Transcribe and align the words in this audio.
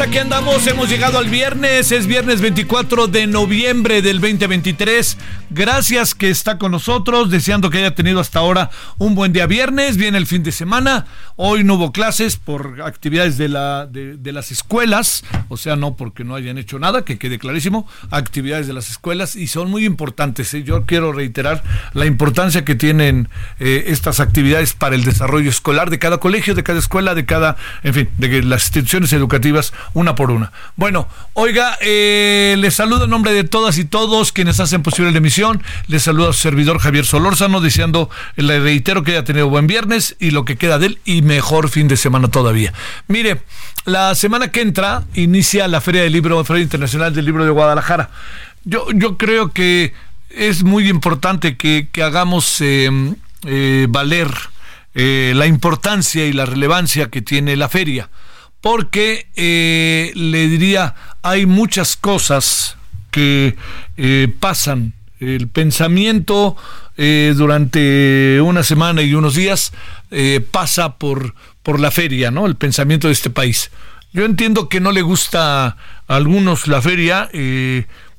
Aquí 0.00 0.18
andamos, 0.18 0.64
hemos 0.68 0.88
llegado 0.88 1.18
al 1.18 1.28
viernes, 1.28 1.90
es 1.90 2.06
viernes 2.06 2.40
24 2.40 3.08
de 3.08 3.26
noviembre 3.26 4.00
del 4.00 4.20
2023. 4.20 5.16
Gracias 5.50 6.14
que 6.14 6.30
está 6.30 6.58
con 6.58 6.72
nosotros, 6.72 7.30
deseando 7.30 7.70
que 7.70 7.78
haya 7.78 7.94
tenido 7.94 8.20
hasta 8.20 8.38
ahora 8.38 8.70
un 8.98 9.14
buen 9.14 9.32
día 9.32 9.46
viernes, 9.46 9.96
viene 9.96 10.18
el 10.18 10.26
fin 10.26 10.42
de 10.42 10.52
semana, 10.52 11.06
hoy 11.36 11.64
no 11.64 11.74
hubo 11.74 11.90
clases 11.90 12.36
por 12.36 12.82
actividades 12.82 13.38
de, 13.38 13.48
la, 13.48 13.86
de, 13.86 14.32
las 14.32 14.52
escuelas, 14.52 15.24
o 15.48 15.56
sea, 15.56 15.74
no 15.74 15.96
porque 15.96 16.22
no 16.22 16.34
hayan 16.34 16.58
hecho 16.58 16.78
nada, 16.78 17.04
que 17.04 17.18
quede 17.18 17.38
clarísimo, 17.38 17.88
actividades 18.10 18.66
de 18.66 18.74
las 18.74 18.90
escuelas 18.90 19.34
y 19.36 19.46
son 19.48 19.70
muy 19.70 19.84
importantes. 19.84 20.52
¿eh? 20.54 20.62
Yo 20.62 20.84
quiero 20.84 21.12
reiterar 21.12 21.64
la 21.94 22.06
importancia 22.06 22.64
que 22.64 22.74
tienen 22.74 23.30
eh, 23.58 23.84
estas 23.88 24.20
actividades 24.20 24.74
para 24.74 24.94
el 24.94 25.02
desarrollo 25.02 25.50
escolar 25.50 25.90
de 25.90 25.98
cada 25.98 26.18
colegio, 26.18 26.54
de 26.54 26.62
cada 26.62 26.78
escuela, 26.78 27.14
de 27.14 27.24
cada, 27.24 27.56
en 27.82 27.94
fin, 27.94 28.08
de 28.18 28.42
las 28.42 28.64
instituciones 28.64 29.12
educativas 29.12 29.72
una 29.94 30.14
por 30.14 30.30
una. 30.30 30.52
Bueno, 30.76 31.08
oiga, 31.34 31.76
eh, 31.80 32.56
les 32.58 32.74
saludo 32.74 33.04
en 33.04 33.10
nombre 33.10 33.32
de 33.32 33.44
todas 33.44 33.78
y 33.78 33.84
todos 33.84 34.32
quienes 34.32 34.60
hacen 34.60 34.82
posible 34.82 35.10
la 35.10 35.18
emisión. 35.18 35.62
Les 35.86 36.02
saludo 36.02 36.30
a 36.30 36.32
su 36.32 36.40
servidor 36.40 36.78
Javier 36.78 37.04
Solórzano, 37.04 37.60
deseando, 37.60 38.10
le 38.36 38.60
reitero 38.60 39.02
que 39.02 39.12
haya 39.12 39.24
tenido 39.24 39.48
buen 39.48 39.66
viernes 39.66 40.16
y 40.18 40.30
lo 40.30 40.44
que 40.44 40.56
queda 40.56 40.78
de 40.78 40.86
él 40.86 40.98
y 41.04 41.22
mejor 41.22 41.68
fin 41.68 41.88
de 41.88 41.96
semana 41.96 42.28
todavía. 42.28 42.72
Mire, 43.06 43.42
la 43.84 44.14
semana 44.14 44.50
que 44.50 44.60
entra 44.60 45.04
inicia 45.14 45.68
la 45.68 45.80
Feria 45.80 46.02
del 46.02 46.12
Libro, 46.12 46.44
Feria 46.44 46.62
Internacional 46.62 47.14
del 47.14 47.24
Libro 47.24 47.44
de 47.44 47.50
Guadalajara. 47.50 48.10
Yo, 48.64 48.86
yo 48.92 49.16
creo 49.16 49.52
que 49.52 49.94
es 50.30 50.64
muy 50.64 50.88
importante 50.88 51.56
que, 51.56 51.88
hagamos 52.02 52.60
eh, 52.60 52.90
eh, 53.44 53.86
valer 53.88 54.28
eh, 54.94 55.32
la 55.34 55.46
importancia 55.46 56.26
y 56.26 56.32
la 56.32 56.46
relevancia 56.46 57.08
que 57.08 57.22
tiene 57.22 57.56
la 57.56 57.68
feria 57.68 58.08
porque 58.70 59.26
eh, 59.34 60.12
le 60.14 60.46
diría, 60.46 60.94
hay 61.22 61.46
muchas 61.46 61.96
cosas 61.96 62.76
que 63.10 63.56
eh, 63.96 64.28
pasan. 64.40 64.92
El 65.20 65.48
pensamiento 65.48 66.54
eh, 66.98 67.32
durante 67.34 68.38
una 68.42 68.62
semana 68.62 69.00
y 69.00 69.14
unos 69.14 69.36
días 69.36 69.72
pasa 70.50 70.96
por, 70.98 71.34
por 71.62 71.80
la 71.80 71.90
feria, 71.90 72.30
¿no? 72.30 72.44
El 72.44 72.56
pensamiento 72.56 73.06
de 73.06 73.14
este 73.14 73.30
país. 73.30 73.70
Yo 74.12 74.26
entiendo 74.26 74.68
que 74.68 74.80
no 74.80 74.92
le 74.92 75.00
gusta 75.00 75.68
a 75.68 75.76
algunos 76.06 76.68
la 76.68 76.82
feria, 76.82 77.30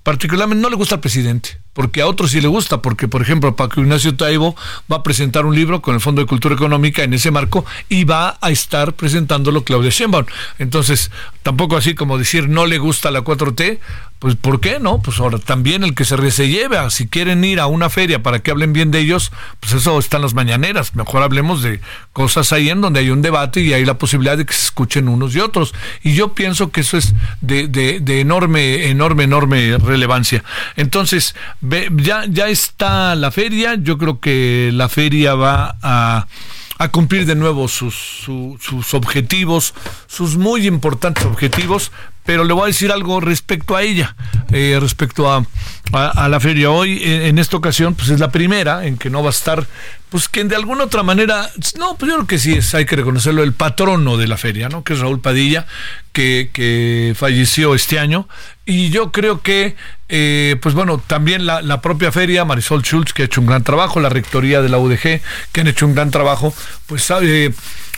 particularmente 0.02 0.64
no 0.64 0.72
le 0.72 0.78
gusta 0.78 0.96
al 0.96 1.02
presidente 1.02 1.60
porque 1.80 2.02
a 2.02 2.08
otros 2.08 2.32
sí 2.32 2.42
le 2.42 2.50
gusta, 2.50 2.82
porque 2.82 3.08
por 3.08 3.22
ejemplo 3.22 3.56
Paco 3.56 3.80
Ignacio 3.80 4.14
Taibo 4.14 4.54
va 4.92 4.98
a 4.98 5.04
presentar 5.04 5.46
un 5.46 5.56
libro 5.56 5.82
con 5.82 5.96
el 5.96 6.02
Fondo 6.02 6.22
de 6.22 6.28
Cultura 6.28 6.54
Económica 6.54 7.04
en 7.04 7.14
ese 7.14 7.32
marco 7.32 7.64
y 7.88 8.04
va 8.04 8.38
a 8.42 8.50
estar 8.50 8.96
presentándolo 8.96 9.64
Claudia 9.64 9.90
Sheinbaum. 9.90 10.26
Entonces, 10.58 11.10
tampoco 11.42 11.78
así 11.78 11.96
como 11.96 12.18
decir 12.18 12.50
no 12.50 12.66
le 12.66 12.80
gusta 12.80 13.12
la 13.12 13.22
4T, 13.22 13.80
pues 14.20 14.36
¿por 14.36 14.60
qué 14.60 14.80
no? 14.82 15.02
Pues 15.02 15.22
ahora 15.22 15.40
también 15.40 15.86
el 15.86 15.96
que 15.96 16.04
se, 16.04 16.32
se 16.32 16.50
lleve, 16.50 16.78
si 16.90 17.08
quieren 17.08 17.46
ir 17.46 17.62
a 17.62 17.68
una 17.68 17.90
feria 17.90 18.22
para 18.22 18.40
que 18.40 18.52
hablen 18.52 18.74
bien 18.74 18.92
de 18.92 19.00
ellos, 19.00 19.32
pues 19.62 19.72
eso 19.72 19.98
está 19.98 20.18
en 20.18 20.24
las 20.24 20.34
mañaneras. 20.34 20.94
Mejor 20.94 21.24
hablemos 21.24 21.64
de 21.64 21.80
cosas 22.12 22.52
ahí 22.52 22.70
en 22.70 22.82
donde 22.82 23.00
hay 23.00 23.12
un 23.12 23.22
debate 23.22 23.62
y 23.62 23.72
hay 23.72 23.86
la 23.86 23.98
posibilidad 23.98 24.38
de 24.38 24.46
que 24.46 24.54
se 24.54 24.66
escuchen 24.66 25.08
unos 25.08 25.34
y 25.34 25.40
otros. 25.40 25.74
Y 26.04 26.16
yo 26.16 26.34
pienso 26.34 26.70
que 26.72 26.82
eso 26.82 26.98
es 26.98 27.14
de 27.40 28.02
enorme, 28.20 28.90
enorme, 28.90 29.24
enorme 29.24 29.78
relevancia. 29.78 30.44
Entonces, 30.76 31.34
ya, 31.98 32.26
ya 32.28 32.48
está 32.48 33.16
la 33.16 33.32
feria, 33.32 33.76
yo 33.76 33.98
creo 33.98 34.20
que 34.20 34.72
la 34.74 34.90
feria 34.90 35.36
va 35.36 35.78
a 35.82 36.28
cumplir 36.92 37.26
de 37.26 37.36
nuevo 37.36 37.68
sus, 37.68 37.94
sus 38.26 38.94
objetivos, 38.94 39.74
sus 40.08 40.38
muy 40.38 40.66
importantes 40.66 41.26
objetivos, 41.26 41.92
pero 42.30 42.44
le 42.44 42.54
voy 42.54 42.64
a 42.64 42.68
decir 42.68 42.92
algo 42.92 43.20
respecto 43.20 43.76
a 43.76 43.82
ella, 43.82 44.16
eh, 44.52 44.78
respecto 44.80 45.32
a, 45.32 45.46
a, 45.92 46.30
la 46.30 46.40
feria. 46.40 46.70
Hoy, 46.70 47.02
en, 47.04 47.40
esta 47.40 47.58
ocasión, 47.58 47.96
pues 47.96 48.10
es 48.10 48.20
la 48.20 48.32
primera 48.32 48.86
en 48.86 48.98
que 48.98 49.10
no 49.10 49.24
va 49.24 49.30
a 49.30 49.32
estar, 49.32 49.66
pues 50.10 50.30
que 50.30 50.44
de 50.44 50.56
alguna 50.56 50.84
otra 50.84 51.02
manera, 51.02 51.50
no, 51.80 51.96
pues 51.98 52.10
yo 52.10 52.18
creo 52.18 52.28
que 52.28 52.38
sí 52.38 52.54
es, 52.54 52.76
hay 52.76 52.86
que 52.86 52.96
reconocerlo, 52.96 53.42
el 53.42 53.54
patrono 53.54 54.16
de 54.16 54.28
la 54.28 54.38
feria, 54.38 54.70
¿no? 54.70 54.84
Que 54.84 54.94
es 54.94 55.00
Raúl 55.00 55.22
Padilla, 55.22 55.66
que, 56.14 56.52
que 56.54 57.16
falleció 57.18 57.74
este 57.74 57.98
año. 57.98 58.28
Y 58.70 58.92
yo 58.92 59.12
creo 59.12 59.42
que, 59.42 59.76
eh, 60.10 60.56
pues 60.62 60.76
bueno, 60.76 61.00
también 61.00 61.48
la, 61.48 61.82
propia 61.82 62.12
feria, 62.12 62.46
Marisol 62.46 62.84
Schultz, 62.84 63.14
que 63.14 63.24
ha 63.24 63.26
hecho 63.26 63.42
un 63.42 63.48
gran 63.48 63.64
trabajo, 63.64 64.00
la 64.00 64.10
rectoría 64.10 64.62
de 64.62 64.70
la 64.70 64.78
UDG, 64.78 65.22
que 65.52 65.62
han 65.62 65.68
hecho 65.68 65.88
un 65.88 65.96
gran 65.96 66.12
trabajo, 66.12 66.54
pues 66.86 67.02
sabe, 67.02 67.52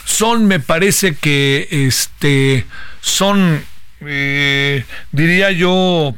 son, 0.05 0.47
me 0.47 0.61
parece 0.61 1.15
que, 1.15 1.67
este, 1.69 2.65
son 3.01 3.65
eh, 3.99 4.85
diría 5.11 5.51
yo, 5.51 6.15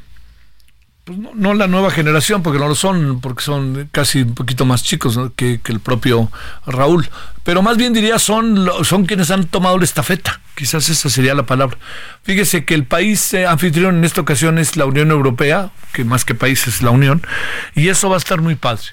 pues 1.03 1.17
no, 1.17 1.53
la 1.53 1.67
nueva 1.67 1.91
generación, 1.91 2.43
porque 2.43 2.59
no 2.59 2.67
lo 2.69 2.75
son, 2.75 3.19
porque 3.19 3.43
son 3.43 3.89
casi 3.91 4.21
un 4.21 4.35
poquito 4.35 4.65
más 4.65 4.83
chicos 4.83 5.19
que, 5.35 5.59
el 5.65 5.79
propio 5.81 6.31
Raúl, 6.65 7.09
pero 7.43 7.61
más 7.61 7.75
bien 7.75 7.91
diría 7.91 8.19
son, 8.19 8.69
son 8.83 9.05
quienes 9.05 9.29
han 9.29 9.45
tomado 9.45 9.77
la 9.77 9.83
estafeta, 9.83 10.39
quizás 10.55 10.87
esa 10.87 11.09
sería 11.09 11.35
la 11.35 11.45
palabra. 11.45 11.77
Fíjese 12.23 12.63
que 12.63 12.73
el 12.73 12.85
país 12.85 13.33
eh, 13.33 13.45
anfitrión 13.45 13.97
en 13.97 14.05
esta 14.05 14.21
ocasión 14.21 14.57
es 14.59 14.77
la 14.77 14.85
Unión 14.85 15.11
Europea, 15.11 15.71
que 15.91 16.05
más 16.05 16.23
que 16.23 16.35
país 16.35 16.67
es 16.67 16.81
la 16.81 16.91
Unión, 16.91 17.21
y 17.75 17.89
eso 17.89 18.09
va 18.09 18.15
a 18.15 18.19
estar 18.19 18.39
muy 18.39 18.55
padre. 18.55 18.83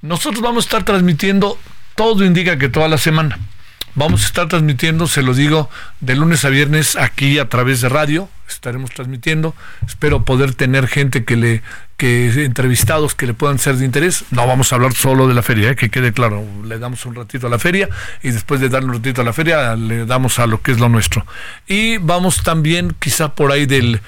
Nosotros 0.00 0.40
vamos 0.40 0.64
a 0.64 0.68
estar 0.68 0.84
transmitiendo, 0.84 1.58
todo 1.96 2.24
indica 2.24 2.56
que 2.56 2.70
toda 2.70 2.88
la 2.88 2.96
semana. 2.96 3.38
Vamos 3.94 4.22
a 4.22 4.26
estar 4.26 4.48
transmitiendo, 4.48 5.06
se 5.06 5.22
lo 5.22 5.34
digo, 5.34 5.68
de 6.00 6.14
lunes 6.14 6.44
a 6.44 6.48
viernes 6.48 6.96
aquí 6.96 7.38
a 7.38 7.48
través 7.48 7.80
de 7.80 7.88
radio. 7.88 8.28
Estaremos 8.48 8.90
transmitiendo. 8.90 9.54
Espero 9.86 10.24
poder 10.24 10.54
tener 10.54 10.86
gente 10.86 11.24
que 11.24 11.36
le 11.36 11.62
que 11.98 12.44
entrevistados 12.44 13.16
que 13.16 13.26
le 13.26 13.34
puedan 13.34 13.58
ser 13.58 13.74
de 13.74 13.84
interés. 13.84 14.24
No 14.30 14.46
vamos 14.46 14.72
a 14.72 14.76
hablar 14.76 14.94
solo 14.94 15.26
de 15.26 15.34
la 15.34 15.42
feria, 15.42 15.70
¿eh? 15.70 15.76
que 15.76 15.90
quede 15.90 16.12
claro. 16.12 16.44
Le 16.64 16.78
damos 16.78 17.04
un 17.06 17.16
ratito 17.16 17.48
a 17.48 17.50
la 17.50 17.58
feria 17.58 17.88
y 18.22 18.30
después 18.30 18.60
de 18.60 18.68
darle 18.68 18.88
un 18.88 18.94
ratito 18.94 19.20
a 19.20 19.24
la 19.24 19.32
feria 19.32 19.74
le 19.74 20.06
damos 20.06 20.38
a 20.38 20.46
lo 20.46 20.62
que 20.62 20.70
es 20.70 20.78
lo 20.78 20.88
nuestro. 20.88 21.26
Y 21.66 21.98
vamos 21.98 22.44
también 22.44 22.94
quizá 23.00 23.34
por 23.34 23.50
ahí 23.50 23.66
del, 23.66 24.00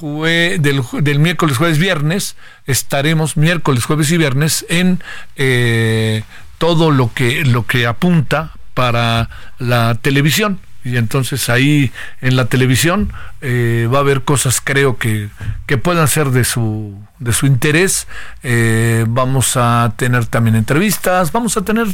del, 0.00 0.82
del, 1.02 1.18
miércoles, 1.18 1.58
jueves, 1.58 1.78
viernes, 1.78 2.34
estaremos 2.66 3.36
miércoles, 3.36 3.84
jueves 3.84 4.10
y 4.10 4.16
viernes 4.16 4.64
en 4.70 5.02
eh, 5.36 6.22
todo 6.56 6.90
lo 6.90 7.12
que, 7.12 7.44
lo 7.44 7.66
que 7.66 7.86
apunta 7.86 8.52
para 8.74 9.30
la 9.58 9.94
televisión. 9.94 10.60
Y 10.84 10.98
entonces 10.98 11.48
ahí 11.48 11.92
en 12.20 12.36
la 12.36 12.44
televisión 12.44 13.10
eh, 13.40 13.88
va 13.92 13.98
a 13.98 14.00
haber 14.02 14.20
cosas 14.20 14.60
creo 14.62 14.98
que, 14.98 15.30
que 15.66 15.78
puedan 15.78 16.06
ser 16.08 16.28
de 16.28 16.44
su 16.44 16.94
de 17.18 17.32
su 17.32 17.46
interés. 17.46 18.06
Eh, 18.42 19.06
vamos 19.08 19.56
a 19.56 19.94
tener 19.96 20.26
también 20.26 20.56
entrevistas. 20.56 21.32
Vamos 21.32 21.56
a 21.56 21.62
tener 21.62 21.86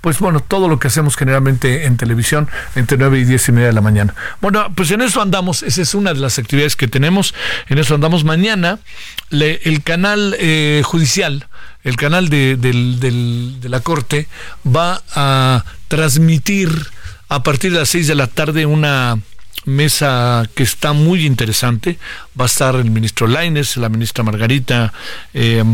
pues 0.00 0.18
bueno 0.18 0.40
todo 0.40 0.68
lo 0.68 0.78
que 0.78 0.88
hacemos 0.88 1.14
generalmente 1.14 1.84
en 1.84 1.98
televisión 1.98 2.48
entre 2.74 2.96
9 2.96 3.18
y 3.18 3.24
10 3.24 3.48
y 3.50 3.52
media 3.52 3.66
de 3.66 3.74
la 3.74 3.82
mañana. 3.82 4.14
Bueno 4.40 4.72
pues 4.74 4.90
en 4.92 5.02
eso 5.02 5.20
andamos. 5.20 5.62
Esa 5.62 5.82
es 5.82 5.94
una 5.94 6.14
de 6.14 6.20
las 6.20 6.38
actividades 6.38 6.74
que 6.74 6.88
tenemos. 6.88 7.34
En 7.68 7.76
eso 7.76 7.94
andamos. 7.94 8.24
Mañana 8.24 8.78
el 9.30 9.82
canal 9.82 10.34
eh, 10.38 10.80
judicial 10.86 11.46
el 11.84 11.96
canal 11.96 12.28
de, 12.28 12.56
de 12.56 13.68
la 13.68 13.80
corte 13.80 14.26
va 14.66 15.02
a 15.14 15.64
transmitir 15.88 16.70
a 17.28 17.42
partir 17.42 17.72
de 17.72 17.78
las 17.80 17.88
6 17.90 18.06
de 18.06 18.14
la 18.14 18.26
tarde 18.26 18.66
una 18.66 19.18
mesa 19.64 20.48
que 20.54 20.62
está 20.62 20.92
muy 20.92 21.26
interesante. 21.26 21.98
Va 22.38 22.44
a 22.44 22.46
estar 22.46 22.74
el 22.74 22.90
ministro 22.90 23.26
Laines, 23.26 23.76
la 23.76 23.88
ministra 23.88 24.24
Margarita 24.24 24.92
eh, 25.34 25.64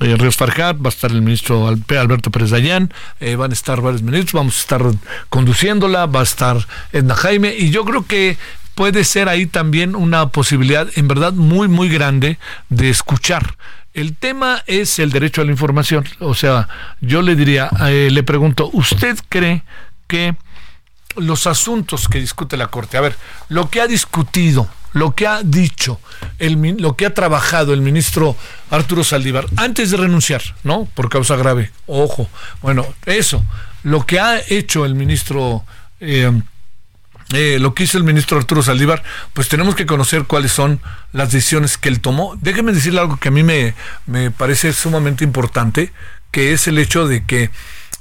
eh 0.00 0.16
Ríos 0.16 0.36
Farjat, 0.36 0.76
va 0.76 0.86
a 0.86 0.88
estar 0.88 1.10
el 1.10 1.22
ministro 1.22 1.68
Alberto 1.68 2.30
Pérez 2.30 2.50
Dayán, 2.50 2.92
eh, 3.20 3.36
van 3.36 3.50
a 3.50 3.54
estar 3.54 3.80
varios 3.80 4.02
ministros, 4.02 4.32
vamos 4.32 4.56
a 4.56 4.60
estar 4.60 4.82
conduciéndola, 5.28 6.06
va 6.06 6.20
a 6.20 6.24
estar 6.24 6.66
Edna 6.92 7.14
Jaime, 7.14 7.54
y 7.56 7.70
yo 7.70 7.84
creo 7.84 8.06
que 8.06 8.36
puede 8.74 9.04
ser 9.04 9.28
ahí 9.28 9.46
también 9.46 9.94
una 9.94 10.28
posibilidad 10.28 10.88
en 10.96 11.06
verdad 11.06 11.32
muy, 11.32 11.68
muy 11.68 11.88
grande 11.88 12.38
de 12.70 12.90
escuchar. 12.90 13.56
El 13.94 14.16
tema 14.16 14.62
es 14.66 14.98
el 14.98 15.10
derecho 15.10 15.40
a 15.40 15.44
la 15.44 15.52
información. 15.52 16.04
O 16.20 16.34
sea, 16.34 16.68
yo 17.00 17.22
le 17.22 17.36
diría, 17.36 17.70
eh, 17.88 18.08
le 18.10 18.22
pregunto, 18.22 18.68
¿usted 18.72 19.16
cree 19.28 19.62
que 20.08 20.34
los 21.16 21.46
asuntos 21.46 22.08
que 22.08 22.20
discute 22.20 22.56
la 22.56 22.68
Corte. 22.68 22.96
A 22.96 23.00
ver, 23.00 23.16
lo 23.48 23.70
que 23.70 23.80
ha 23.80 23.86
discutido, 23.86 24.68
lo 24.92 25.14
que 25.14 25.26
ha 25.26 25.42
dicho, 25.42 26.00
lo 26.38 26.96
que 26.96 27.06
ha 27.06 27.14
trabajado 27.14 27.72
el 27.72 27.80
ministro 27.80 28.36
Arturo 28.70 29.04
Saldívar 29.04 29.46
antes 29.56 29.90
de 29.90 29.96
renunciar, 29.96 30.42
¿no? 30.62 30.86
Por 30.94 31.08
causa 31.08 31.36
grave. 31.36 31.70
Ojo. 31.86 32.28
Bueno, 32.62 32.86
eso, 33.06 33.44
lo 33.82 34.04
que 34.06 34.20
ha 34.20 34.40
hecho 34.48 34.84
el 34.84 34.94
ministro... 34.94 35.64
Eh, 36.00 36.32
eh, 37.32 37.58
lo 37.60 37.74
que 37.74 37.84
hizo 37.84 37.96
el 37.98 38.04
ministro 38.04 38.38
Arturo 38.38 38.62
Saldívar, 38.62 39.02
pues 39.32 39.48
tenemos 39.48 39.74
que 39.74 39.86
conocer 39.86 40.24
cuáles 40.24 40.52
son 40.52 40.80
las 41.12 41.32
decisiones 41.32 41.78
que 41.78 41.88
él 41.88 42.00
tomó. 42.00 42.36
Déjeme 42.40 42.72
decirle 42.72 43.00
algo 43.00 43.16
que 43.16 43.28
a 43.28 43.32
mí 43.32 43.42
me, 43.42 43.74
me 44.06 44.30
parece 44.30 44.72
sumamente 44.72 45.24
importante, 45.24 45.92
que 46.30 46.52
es 46.52 46.66
el 46.68 46.78
hecho 46.78 47.08
de 47.08 47.24
que 47.24 47.50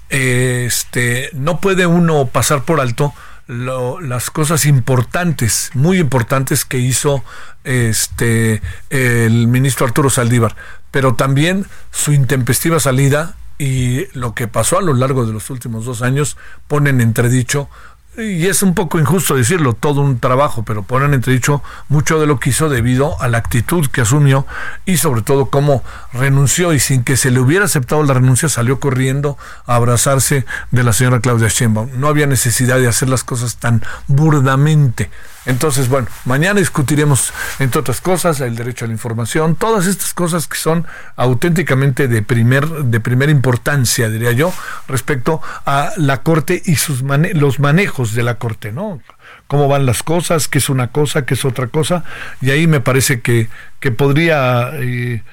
este, 0.09 1.29
no 1.33 1.59
puede 1.59 1.85
uno 1.87 2.27
pasar 2.27 2.63
por 2.63 2.81
alto 2.81 3.13
las 3.47 4.29
cosas 4.29 4.65
importantes, 4.65 5.71
muy 5.73 5.99
importantes 5.99 6.65
que 6.65 6.77
hizo 6.77 7.23
este, 7.63 8.61
el 8.89 9.47
ministro 9.47 9.85
Arturo 9.85 10.09
Saldívar, 10.09 10.55
pero 10.91 11.15
también 11.15 11.65
su 11.91 12.13
intempestiva 12.13 12.79
salida 12.79 13.35
y 13.57 14.07
lo 14.17 14.33
que 14.33 14.47
pasó 14.47 14.77
a 14.77 14.81
lo 14.81 14.93
largo 14.93 15.25
de 15.25 15.33
los 15.33 15.49
últimos 15.49 15.85
dos 15.85 16.01
años 16.01 16.37
ponen 16.67 17.01
entredicho 17.01 17.69
y 18.17 18.45
es 18.45 18.61
un 18.61 18.75
poco 18.75 18.99
injusto 18.99 19.35
decirlo, 19.35 19.73
todo 19.73 20.01
un 20.01 20.19
trabajo, 20.19 20.63
pero 20.63 20.83
ponen 20.83 21.13
entredicho 21.13 21.63
mucho 21.89 22.19
de 22.19 22.27
lo 22.27 22.39
que 22.39 22.51
hizo 22.51 22.69
debido 22.69 23.19
a 23.21 23.27
la 23.27 23.39
actitud 23.39 23.87
que 23.87 24.01
asumió 24.01 24.45
y 24.85 24.97
sobre 24.97 25.23
todo 25.23 25.47
cómo 25.47 25.83
renunció 26.13 26.73
y 26.73 26.79
sin 26.79 27.03
que 27.03 27.17
se 27.17 27.31
le 27.31 27.39
hubiera 27.39 27.65
aceptado 27.65 28.03
la 28.03 28.13
renuncia 28.13 28.49
salió 28.49 28.79
corriendo 28.79 29.37
a 29.65 29.75
abrazarse 29.75 30.45
de 30.71 30.83
la 30.83 30.93
señora 30.93 31.21
Claudia 31.21 31.47
Sheinbaum. 31.47 31.89
No 31.95 32.07
había 32.07 32.27
necesidad 32.27 32.77
de 32.77 32.87
hacer 32.87 33.09
las 33.09 33.23
cosas 33.23 33.57
tan 33.57 33.81
burdamente. 34.07 35.09
Entonces, 35.45 35.89
bueno, 35.89 36.07
mañana 36.23 36.59
discutiremos, 36.59 37.33
entre 37.59 37.81
otras 37.81 37.99
cosas, 37.99 38.39
el 38.39 38.55
derecho 38.55 38.85
a 38.85 38.87
la 38.87 38.93
información, 38.93 39.55
todas 39.55 39.87
estas 39.87 40.13
cosas 40.13 40.47
que 40.47 40.57
son 40.57 40.87
auténticamente 41.17 42.07
de, 42.07 42.21
primer, 42.21 42.67
de 42.67 42.99
primera 43.01 43.31
importancia, 43.31 44.09
diría 44.09 44.31
yo, 44.31 44.53
respecto 44.87 45.41
a 45.65 45.91
la 45.97 46.23
Corte 46.23 46.61
y 46.65 46.75
sus 46.75 47.03
los 47.33 47.59
manejos 47.59 48.13
de 48.13 48.23
la 48.23 48.35
Corte, 48.35 48.71
¿no? 48.71 49.01
Cómo 49.47 49.67
van 49.67 49.85
las 49.85 50.01
cosas, 50.01 50.47
qué 50.47 50.59
es 50.59 50.69
una 50.69 50.87
cosa, 50.91 51.25
qué 51.25 51.33
es 51.33 51.43
otra 51.43 51.67
cosa, 51.67 52.05
y 52.41 52.51
ahí 52.51 52.65
me 52.65 52.79
parece 52.79 53.19
que, 53.19 53.49
que 53.81 53.91
podría, 53.91 54.71
eh, 54.75 55.23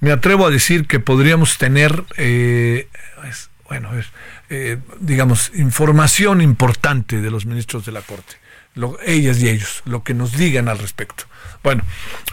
me 0.00 0.12
atrevo 0.12 0.46
a 0.46 0.50
decir 0.50 0.86
que 0.86 0.98
podríamos 0.98 1.58
tener, 1.58 2.04
eh, 2.16 2.88
bueno, 3.68 3.90
eh, 4.48 4.78
digamos, 5.00 5.52
información 5.54 6.40
importante 6.40 7.20
de 7.20 7.30
los 7.30 7.44
ministros 7.44 7.84
de 7.84 7.92
la 7.92 8.00
Corte 8.00 8.37
ellas 9.04 9.40
y 9.40 9.48
ellos, 9.48 9.82
lo 9.84 10.02
que 10.02 10.14
nos 10.14 10.32
digan 10.32 10.68
al 10.68 10.78
respecto. 10.78 11.24
Bueno, 11.62 11.82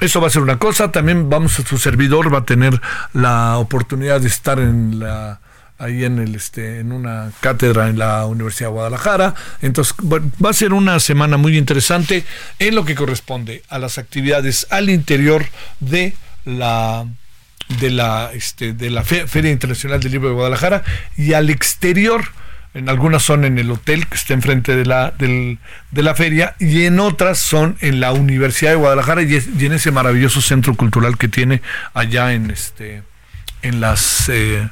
eso 0.02 0.22
va 0.22 0.28
a 0.28 0.30
ser 0.30 0.42
una 0.42 0.60
cosa. 0.60 0.92
También 0.92 1.30
vamos 1.30 1.60
a 1.60 1.66
su 1.66 1.78
servidor, 1.78 2.34
va 2.34 2.40
a 2.40 2.46
tener 2.46 2.80
la 3.14 3.58
oportunidad 3.58 4.22
de 4.22 4.28
estar 4.28 4.60
en 4.60 5.00
la 5.00 5.40
ahí 5.78 6.06
en 6.06 6.20
el 6.20 6.36
este 6.36 6.80
en 6.80 6.92
una 6.92 7.32
cátedra 7.42 7.90
en 7.90 8.00
la 8.00 8.26
Universidad 8.26 8.70
de 8.70 8.74
Guadalajara. 8.74 9.36
Entonces, 9.62 9.96
va 10.04 10.50
a 10.50 10.54
ser 10.54 10.74
una 10.74 11.00
semana 11.00 11.38
muy 11.38 11.58
interesante 11.58 12.24
en 12.60 12.76
lo 12.76 12.86
que 12.86 12.96
corresponde 12.96 13.64
a 13.70 13.80
las 13.80 13.98
actividades 13.98 14.68
al 14.70 14.90
interior 14.90 15.46
de 15.80 16.14
la 16.46 17.06
de 17.80 17.90
la 17.90 18.32
este 18.34 18.74
de 18.74 18.90
la 18.90 19.04
Feria 19.04 19.52
Internacional 19.52 20.00
del 20.00 20.12
Libro 20.12 20.30
de 20.30 20.36
Guadalajara 20.36 20.84
y 21.18 21.34
al 21.34 21.50
exterior 21.50 22.24
en 22.76 22.90
algunas 22.90 23.24
son 23.24 23.46
en 23.46 23.58
el 23.58 23.72
hotel 23.72 24.06
que 24.06 24.16
está 24.16 24.34
enfrente 24.34 24.76
de 24.76 24.86
la, 24.86 25.14
de 25.18 25.58
la 26.04 26.14
feria 26.14 26.56
y 26.60 26.84
en 26.84 27.00
otras 27.00 27.40
son 27.40 27.78
en 27.80 28.02
la 28.02 28.12
Universidad 28.12 28.72
de 28.72 28.76
Guadalajara 28.76 29.24
y, 29.24 29.34
en 29.34 29.74
ese 29.74 29.92
maravilloso 29.92 30.42
centro 30.42 30.76
cultural 30.76 31.18
que 31.18 31.30
tiene 31.30 31.62
allá 31.94 32.34
en 32.34 32.52
este 32.52 33.02
en 33.62 33.80
las 33.80 34.30
eh, 34.30 34.68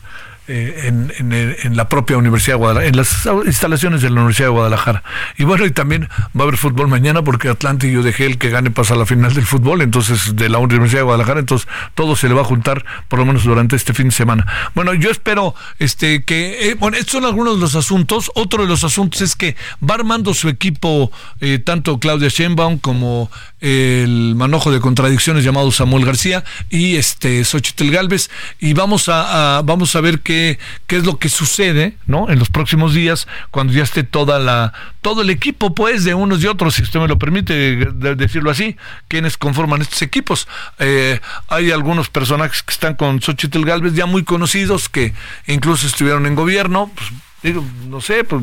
eh, 0.48 0.88
en, 0.88 1.78
la 1.78 1.88
propia 1.88 2.18
Universidad 2.18 2.56
de 2.56 2.58
Guadalajara, 2.58 2.90
en 2.90 2.98
las 2.98 3.26
instalaciones 3.46 4.02
de 4.02 4.10
la 4.10 4.16
Universidad 4.18 4.48
de 4.48 4.52
Guadalajara. 4.52 5.04
Y 5.38 5.46
bueno, 5.46 5.66
y 5.66 5.72
también 5.72 6.10
va 6.38 6.42
a 6.42 6.44
haber 6.44 6.58
fútbol 6.58 6.90
mañana 6.90 7.24
porque 7.24 7.48
Atlante 7.48 7.88
y 7.88 7.94
yo 7.94 8.04
dejé 8.04 8.26
el 8.26 8.38
que 8.38 8.50
gane 8.50 8.70
pasa 8.70 8.94
a 8.96 8.98
la 8.98 9.06
final 9.06 9.34
del 9.34 9.46
fútbol, 9.46 9.82
entonces 9.82 10.36
de 10.36 10.50
la 10.50 10.58
Universidad 10.58 11.00
de 11.00 11.04
Guadalajara, 11.06 11.40
entonces 11.40 11.68
todo 11.96 12.18
se 12.18 12.28
le 12.28 12.34
va 12.34 12.42
a 12.42 12.46
juntar 12.46 12.84
por 13.08 13.20
lo 13.20 13.26
menos 13.26 13.46
durante 13.46 13.78
este 13.78 13.94
fin 13.94 14.08
de 14.10 14.12
semana. 14.12 14.46
Bueno, 14.76 14.94
yo 14.94 15.12
espero 15.12 15.56
este 15.80 16.24
que, 16.24 16.70
eh, 16.70 16.76
bueno, 16.76 16.98
estos 16.98 17.14
son 17.14 17.26
algunos 17.26 17.56
de 17.56 17.62
los 17.62 17.76
asuntos. 17.76 18.30
Otro 18.36 18.64
de 18.64 18.70
los 18.70 18.84
asuntos 18.84 19.22
es 19.22 19.36
que 19.38 19.56
va 19.88 19.96
armando 19.96 20.34
su 20.34 20.50
equipo 20.50 21.12
eh, 21.40 21.60
tanto 21.60 22.00
Claudia 22.00 22.28
Sheinbaum 22.28 22.80
como 22.80 23.32
el 23.62 24.36
manojo 24.36 24.72
de 24.72 24.82
contradicciones 24.82 25.46
llamado 25.46 25.72
Samuel 25.72 26.06
García 26.06 26.44
y 26.70 26.98
este 26.98 27.46
Xochitl 27.46 27.92
Galvez 27.92 28.30
y 28.60 28.74
vamos 28.74 29.08
a, 29.08 29.62
vamos 29.64 29.96
a 29.96 30.02
ver 30.02 30.20
qué, 30.20 30.33
qué 30.88 30.98
es 30.98 31.06
lo 31.06 31.18
que 31.18 31.30
sucede 31.30 31.98
¿no? 32.06 32.30
en 32.30 32.40
los 32.40 32.50
próximos 32.50 32.94
días 32.94 33.28
cuando 33.52 33.74
ya 33.74 33.84
esté 33.84 34.04
toda 34.04 34.40
la 34.40 34.74
todo 35.02 35.22
el 35.22 35.30
equipo 35.30 35.74
pues 35.74 36.04
de 36.04 36.14
unos 36.14 36.44
y 36.44 36.48
otros 36.48 36.76
si 36.76 36.84
usted 36.84 37.00
me 37.00 37.08
lo 37.08 37.18
permite 37.18 37.54
decirlo 38.16 38.52
así 38.52 38.76
quienes 39.08 39.38
conforman 39.38 39.82
estos 39.82 40.02
equipos 40.02 40.48
eh, 40.80 41.20
hay 41.48 41.72
algunos 41.72 42.10
personajes 42.10 42.64
que 42.64 42.74
están 42.74 42.96
con 42.96 43.22
Xochitl 43.22 43.66
Galvez 43.66 43.94
ya 43.94 44.06
muy 44.06 44.24
conocidos 44.24 44.90
que 44.90 45.14
incluso 45.48 45.88
estuvieron 45.88 46.26
en 46.26 46.36
gobierno 46.36 46.92
pues, 46.96 47.10
digo 47.44 47.66
no 47.88 48.02
sé 48.02 48.24
pues 48.24 48.42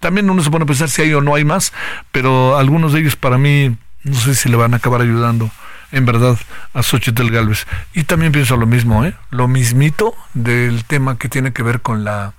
también 0.00 0.28
uno 0.28 0.42
se 0.42 0.50
pone 0.50 0.64
a 0.64 0.66
pensar 0.66 0.88
si 0.88 1.02
hay 1.02 1.14
o 1.14 1.20
no 1.20 1.34
hay 1.34 1.44
más 1.44 1.72
pero 2.10 2.56
algunos 2.56 2.92
de 2.92 3.00
ellos 3.00 3.16
para 3.16 3.38
mí 3.38 3.76
no 4.04 4.14
sé 4.14 4.34
si 4.34 4.48
le 4.48 4.56
van 4.56 4.74
a 4.74 4.78
acabar 4.78 5.00
ayudando 5.00 5.50
en 5.92 6.06
verdad 6.06 6.38
a 6.74 6.82
Xochitl 6.82 7.30
Galvez. 7.30 7.66
Y 7.94 8.04
también 8.04 8.32
pienso 8.32 8.56
lo 8.56 8.66
mismo, 8.66 9.04
¿eh? 9.04 9.14
Lo 9.30 9.46
mismito 9.46 10.14
del 10.34 10.84
tema 10.84 11.18
que 11.18 11.28
tiene 11.28 11.52
que 11.52 11.62
ver 11.62 11.80
con 11.80 12.04
la 12.04 12.32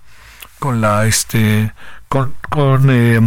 con 0.59 0.81
la 0.81 1.05
este 1.05 1.71
con, 2.07 2.33
con 2.49 2.89
eh, 2.89 3.19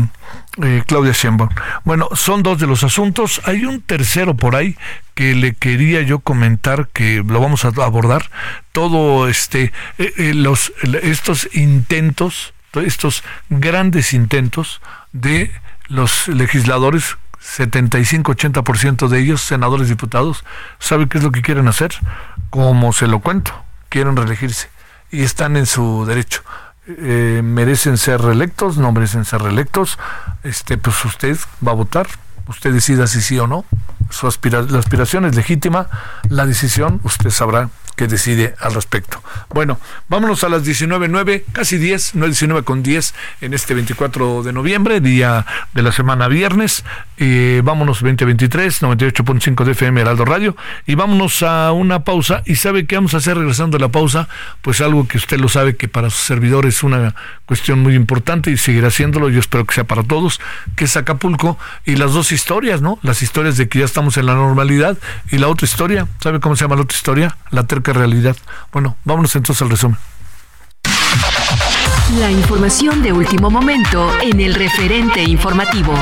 eh, 0.62 0.82
Claudia 0.86 1.12
Sheinbaum. 1.12 1.50
Bueno, 1.84 2.08
son 2.14 2.42
dos 2.42 2.58
de 2.58 2.66
los 2.66 2.82
asuntos. 2.84 3.42
Hay 3.44 3.64
un 3.64 3.80
tercero 3.80 4.36
por 4.36 4.56
ahí 4.56 4.76
que 5.14 5.34
le 5.34 5.54
quería 5.54 6.02
yo 6.02 6.20
comentar 6.20 6.88
que 6.92 7.22
lo 7.26 7.40
vamos 7.40 7.64
a 7.64 7.72
abordar. 7.82 8.30
Todo 8.72 9.28
este 9.28 9.72
eh, 9.98 10.32
los 10.34 10.72
estos 11.02 11.48
intentos, 11.52 12.54
estos 12.74 13.22
grandes 13.50 14.12
intentos 14.12 14.80
de 15.12 15.50
los 15.88 16.28
legisladores 16.28 17.16
75-80% 17.46 19.08
de 19.08 19.20
ellos, 19.20 19.40
senadores, 19.40 19.88
diputados, 19.88 20.44
¿sabe 20.78 21.08
qué 21.08 21.18
es 21.18 21.24
lo 21.24 21.30
que 21.30 21.42
quieren 21.42 21.68
hacer? 21.68 21.94
Como 22.50 22.92
se 22.92 23.06
lo 23.06 23.20
cuento, 23.20 23.52
quieren 23.88 24.16
reelegirse 24.16 24.68
y 25.10 25.22
están 25.22 25.56
en 25.56 25.66
su 25.66 26.04
derecho. 26.06 26.42
Eh, 26.88 27.40
merecen 27.42 27.98
ser 27.98 28.20
reelectos, 28.20 28.78
no 28.78 28.92
merecen 28.92 29.24
ser 29.24 29.42
reelectos, 29.42 29.98
este, 30.44 30.78
pues 30.78 31.04
usted 31.04 31.36
va 31.66 31.72
a 31.72 31.74
votar, 31.74 32.06
usted 32.48 32.72
decida 32.72 33.06
si 33.06 33.20
sí 33.20 33.38
o 33.38 33.46
no. 33.46 33.64
Su 34.10 34.26
la 34.26 34.78
aspiración 34.78 35.24
es 35.24 35.34
legítima, 35.34 35.88
la 36.28 36.46
decisión 36.46 37.00
usted 37.02 37.30
sabrá 37.30 37.70
que 37.96 38.06
decide 38.06 38.54
al 38.60 38.74
respecto. 38.74 39.22
Bueno, 39.50 39.80
vámonos 40.08 40.44
a 40.44 40.48
las 40.48 40.64
19.09, 40.64 41.44
casi 41.52 41.78
10, 41.78 42.14
no 42.14 42.26
19 42.26 42.62
con 42.62 42.82
10 42.82 43.14
en 43.40 43.54
este 43.54 43.74
24 43.74 44.42
de 44.42 44.52
noviembre, 44.52 45.00
día 45.00 45.46
de 45.72 45.82
la 45.82 45.92
semana 45.92 46.28
viernes. 46.28 46.84
Eh, 47.18 47.62
vámonos 47.64 48.00
2023, 48.00 48.82
98.5 48.82 49.64
de 49.64 49.72
FM 49.72 50.02
Heraldo 50.02 50.26
Radio 50.26 50.56
y 50.86 50.94
vámonos 50.94 51.42
a 51.42 51.72
una 51.72 52.04
pausa. 52.04 52.42
¿Y 52.44 52.56
sabe 52.56 52.86
qué 52.86 52.96
vamos 52.96 53.14
a 53.14 53.18
hacer 53.18 53.38
regresando 53.38 53.78
a 53.78 53.80
la 53.80 53.88
pausa? 53.88 54.28
Pues 54.60 54.80
algo 54.80 55.08
que 55.08 55.16
usted 55.16 55.38
lo 55.38 55.48
sabe 55.48 55.76
que 55.76 55.88
para 55.88 56.10
sus 56.10 56.20
servidores 56.20 56.76
es 56.76 56.82
una 56.82 57.14
cuestión 57.46 57.78
muy 57.78 57.94
importante 57.94 58.50
y 58.50 58.56
seguirá 58.56 58.88
haciéndolo, 58.88 59.30
yo 59.30 59.40
espero 59.40 59.64
que 59.64 59.74
sea 59.74 59.84
para 59.84 60.02
todos, 60.02 60.40
que 60.74 60.84
es 60.84 60.96
Acapulco 60.96 61.58
y 61.84 61.96
las 61.96 62.12
dos 62.12 62.32
historias, 62.32 62.82
¿no? 62.82 62.98
Las 63.02 63.22
historias 63.22 63.56
de 63.56 63.68
que 63.68 63.78
ya 63.78 63.84
estamos 63.84 64.16
en 64.18 64.26
la 64.26 64.34
normalidad 64.34 64.98
y 65.30 65.38
la 65.38 65.48
otra 65.48 65.64
historia, 65.64 66.08
¿sabe 66.20 66.40
cómo 66.40 66.56
se 66.56 66.64
llama 66.64 66.76
la 66.76 66.82
otra 66.82 66.96
historia? 66.96 67.36
La 67.50 67.66
terca 67.66 67.85
realidad. 67.92 68.36
Bueno, 68.72 68.96
vámonos 69.04 69.34
entonces 69.36 69.62
al 69.62 69.70
resumen. 69.70 69.98
La 72.18 72.30
información 72.30 73.02
de 73.02 73.12
último 73.12 73.50
momento 73.50 74.10
en 74.22 74.40
el 74.40 74.54
referente 74.54 75.22
informativo. 75.22 75.92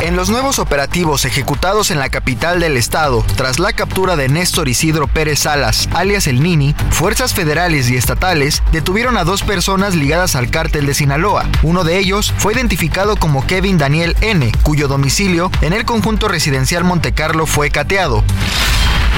En 0.00 0.16
los 0.16 0.28
nuevos 0.28 0.58
operativos 0.58 1.24
ejecutados 1.24 1.90
en 1.90 1.98
la 1.98 2.10
capital 2.10 2.60
del 2.60 2.76
estado, 2.76 3.24
tras 3.36 3.58
la 3.58 3.72
captura 3.72 4.16
de 4.16 4.28
Néstor 4.28 4.68
Isidro 4.68 5.06
Pérez 5.06 5.40
Salas, 5.40 5.88
alias 5.94 6.26
El 6.26 6.42
Nini, 6.42 6.74
fuerzas 6.90 7.32
federales 7.32 7.88
y 7.88 7.96
estatales 7.96 8.62
detuvieron 8.70 9.16
a 9.16 9.24
dos 9.24 9.42
personas 9.42 9.94
ligadas 9.94 10.36
al 10.36 10.50
cártel 10.50 10.86
de 10.86 10.94
Sinaloa. 10.94 11.48
Uno 11.62 11.84
de 11.84 11.98
ellos 11.98 12.34
fue 12.36 12.52
identificado 12.52 13.16
como 13.16 13.46
Kevin 13.46 13.78
Daniel 13.78 14.16
N., 14.20 14.52
cuyo 14.62 14.88
domicilio 14.88 15.50
en 15.62 15.72
el 15.72 15.84
conjunto 15.84 16.28
residencial 16.28 16.84
Montecarlo 16.84 17.46
fue 17.46 17.70
cateado. 17.70 18.22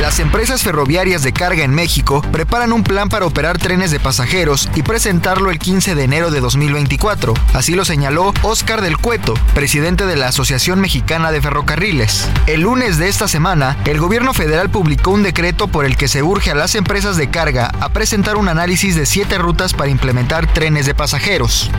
Las 0.01 0.21
empresas 0.21 0.63
ferroviarias 0.63 1.23
de 1.23 1.33
carga 1.33 1.65
en 1.65 1.75
México 1.75 2.21
preparan 2.31 2.75
un 2.75 2.83
plan 2.83 3.09
para 3.09 3.25
operar 3.25 3.57
trenes 3.57 3.91
de 3.91 3.99
pasajeros 3.99 4.69
y 4.75 4.83
presentarlo 4.83 5.51
el 5.51 5.59
15 5.59 5.95
de 5.95 6.05
enero 6.05 6.31
de 6.31 6.41
2024. 6.41 7.33
Así 7.55 7.75
lo 7.75 7.87
señaló 7.87 8.35
Oscar 8.43 8.83
del 8.83 8.99
Cueto, 8.99 9.33
presidente 9.55 10.05
de 10.05 10.17
la 10.17 10.29
Asociación 10.29 10.66
Mexicana 10.75 11.31
de 11.31 11.41
Ferrocarriles. 11.41 12.29
El 12.49 12.63
lunes 12.63 12.99
de 12.99 13.09
esta 13.09 13.29
semana, 13.29 13.77
el 13.85 14.01
gobierno 14.01 14.35
federal 14.35 14.69
publicó 14.69 15.13
un 15.13 15.23
decreto 15.23 15.69
por 15.69 15.85
el 15.85 15.97
que 15.97 16.09
se 16.09 16.25
urge 16.25 16.51
a 16.51 16.57
las 16.57 16.75
empresas 16.75 17.17
de 17.17 17.31
carga 17.31 17.71
a 17.81 17.91
presentar 17.91 18.37
un 18.37 18.49
análisis 18.49 18.97
de 18.97 19.07
siete 19.07 19.39
rutas 19.39 19.75
para 19.75 19.91
implementar 19.91 20.53
trenes 20.53 20.87
de 20.87 20.95
pasajeros. 20.95 21.71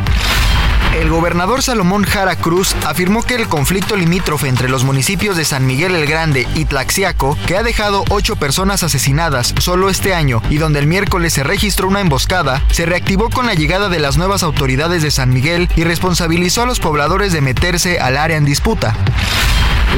El 0.96 1.10
gobernador 1.10 1.62
Salomón 1.62 2.06
Jara 2.06 2.36
Cruz 2.36 2.76
afirmó 2.86 3.22
que 3.22 3.36
el 3.36 3.48
conflicto 3.48 3.96
limítrofe 3.96 4.48
entre 4.48 4.68
los 4.68 4.84
municipios 4.84 5.38
de 5.38 5.46
San 5.46 5.68
Miguel 5.68 5.94
el 5.94 6.08
Grande 6.08 6.48
y 6.56 6.66
Tlaxiaco, 6.66 7.38
que 7.46 7.56
ha 7.56 7.62
dejado 7.62 8.04
ocho 8.10 8.36
personas 8.36 8.82
asesinadas 8.82 9.54
solo 9.60 9.90
este 9.90 10.16
año 10.16 10.42
y 10.50 10.58
donde 10.58 10.80
el 10.80 10.88
miércoles 10.88 11.34
se 11.34 11.44
registró 11.44 11.88
una 11.88 12.02
emboscada, 12.02 12.64
se 12.72 12.88
reactivó 12.88 13.30
con 13.30 13.46
la 13.46 13.54
llegada 13.54 13.90
de 13.90 14.00
las 14.00 14.18
nuevas 14.18 14.42
autoridades 14.42 15.04
de 15.04 15.12
San 15.12 15.30
Miguel 15.30 15.70
y 15.76 15.84
responsabilizó 15.84 16.64
a 16.64 16.66
los 16.66 16.80
pobladores 16.80 17.32
de 17.32 17.42
meterse 17.42 18.00
al 18.00 18.18
área 18.18 18.38
en 18.38 18.46
disputa. 18.46 18.77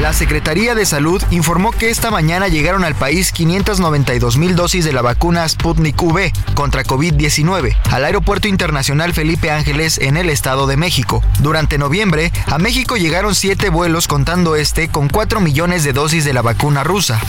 La 0.00 0.14
Secretaría 0.14 0.74
de 0.74 0.86
Salud 0.86 1.22
informó 1.30 1.72
que 1.72 1.90
esta 1.90 2.10
mañana 2.10 2.48
llegaron 2.48 2.84
al 2.84 2.94
país 2.94 3.32
592 3.32 4.38
mil 4.38 4.56
dosis 4.56 4.84
de 4.84 4.94
la 4.94 5.02
vacuna 5.02 5.46
Sputnik 5.46 6.02
V 6.02 6.32
contra 6.54 6.84
COVID-19 6.84 7.76
al 7.90 8.04
Aeropuerto 8.06 8.48
Internacional 8.48 9.12
Felipe 9.12 9.50
Ángeles 9.50 9.98
en 9.98 10.16
el 10.16 10.30
Estado 10.30 10.66
de 10.66 10.78
México. 10.78 11.22
Durante 11.40 11.76
noviembre, 11.76 12.32
a 12.46 12.58
México 12.58 12.96
llegaron 12.96 13.34
siete 13.34 13.68
vuelos 13.68 14.08
contando 14.08 14.56
este 14.56 14.88
con 14.88 15.08
4 15.08 15.40
millones 15.40 15.84
de 15.84 15.92
dosis 15.92 16.24
de 16.24 16.32
la 16.32 16.42
vacuna 16.42 16.82
rusa. 16.82 17.20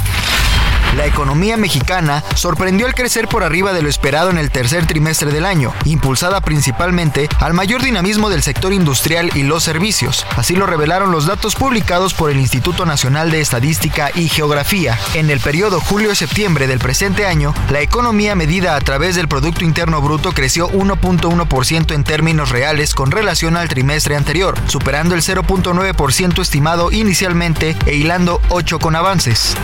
La 0.96 1.06
economía 1.06 1.56
mexicana 1.58 2.24
sorprendió 2.36 2.86
al 2.86 2.94
crecer 2.94 3.28
por 3.28 3.44
arriba 3.44 3.74
de 3.74 3.82
lo 3.82 3.90
esperado 3.90 4.30
en 4.30 4.38
el 4.38 4.52
tercer 4.52 4.86
trimestre 4.86 5.32
del 5.32 5.46
año, 5.46 5.74
impulsada 5.86 6.42
principalmente 6.42 7.30
al 7.40 7.54
mayor 7.54 7.82
dinamismo 7.82 8.30
del 8.30 8.44
sector 8.44 8.74
industrial 8.74 9.32
y 9.36 9.44
los 9.44 9.64
servicios. 9.64 10.26
Así 10.36 10.56
lo 10.56 10.66
revelaron 10.66 11.12
los 11.12 11.26
datos 11.26 11.56
publicados 11.56 12.14
por 12.14 12.30
el 12.30 12.40
Instituto 12.40 12.86
Nacional 12.86 13.32
de 13.32 13.42
Estadística 13.42 14.12
y 14.16 14.28
Geografía. 14.28 14.98
En 15.14 15.30
el 15.30 15.40
periodo 15.40 15.80
julio-septiembre 15.80 16.68
del 16.68 16.80
presente 16.80 17.26
año, 17.26 17.54
la 17.70 17.82
economía 17.82 18.36
medida 18.36 18.76
a 18.76 18.82
través 18.82 19.16
del 19.16 19.28
Producto 19.28 19.64
Interno 19.64 20.02
Bruto 20.02 20.32
creció 20.34 20.70
1.1% 20.70 21.94
en 21.94 22.04
términos 22.04 22.50
reales 22.50 22.94
con 22.94 23.12
relación 23.12 23.56
al 23.56 23.70
trimestre 23.70 24.16
anterior, 24.16 24.58
superando 24.68 25.16
el 25.16 25.22
0.9% 25.22 26.42
estimado 26.42 26.92
inicialmente 26.92 27.76
e 27.86 27.96
hilando 27.96 28.42
8 28.50 28.80
con 28.80 28.96
avances. 28.96 29.56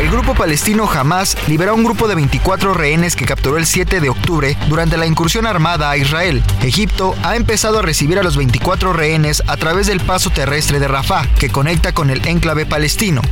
El 0.00 0.10
grupo 0.10 0.34
palestino 0.34 0.90
Hamas 0.90 1.36
liberó 1.46 1.70
a 1.70 1.74
un 1.74 1.84
grupo 1.84 2.08
de 2.08 2.16
24 2.16 2.74
rehenes 2.74 3.14
que 3.14 3.26
capturó 3.26 3.58
el 3.58 3.66
7 3.66 4.00
de 4.00 4.08
octubre 4.08 4.56
durante 4.68 4.96
la 4.96 5.06
incursión 5.06 5.46
armada 5.46 5.88
a 5.90 5.96
Israel. 5.96 6.42
Egipto 6.62 7.14
ha 7.22 7.36
empezado 7.36 7.78
a 7.78 7.82
recibir 7.82 8.18
a 8.18 8.22
los 8.22 8.36
24 8.36 8.92
rehenes 8.92 9.42
a 9.46 9.56
través 9.56 9.86
del 9.86 10.00
paso 10.00 10.30
terrestre 10.30 10.80
de 10.80 10.88
Rafah, 10.88 11.26
que 11.38 11.50
conecta 11.50 11.92
con 11.92 12.10
el 12.10 12.26
enclave 12.26 12.66
palestino. 12.66 13.22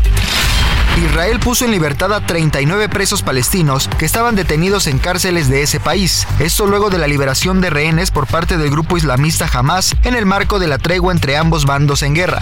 Israel 1.04 1.40
puso 1.40 1.64
en 1.64 1.72
libertad 1.72 2.12
a 2.12 2.24
39 2.24 2.88
presos 2.88 3.22
palestinos 3.22 3.88
que 3.98 4.04
estaban 4.04 4.36
detenidos 4.36 4.86
en 4.86 4.98
cárceles 4.98 5.48
de 5.48 5.62
ese 5.62 5.80
país. 5.80 6.26
Esto 6.38 6.66
luego 6.66 6.90
de 6.90 6.98
la 6.98 7.08
liberación 7.08 7.60
de 7.60 7.70
rehenes 7.70 8.10
por 8.10 8.26
parte 8.26 8.56
del 8.56 8.70
grupo 8.70 8.96
islamista 8.96 9.48
Hamas 9.52 9.96
en 10.04 10.14
el 10.14 10.26
marco 10.26 10.58
de 10.58 10.68
la 10.68 10.78
tregua 10.78 11.12
entre 11.12 11.36
ambos 11.36 11.64
bandos 11.64 12.02
en 12.02 12.14
guerra. 12.14 12.40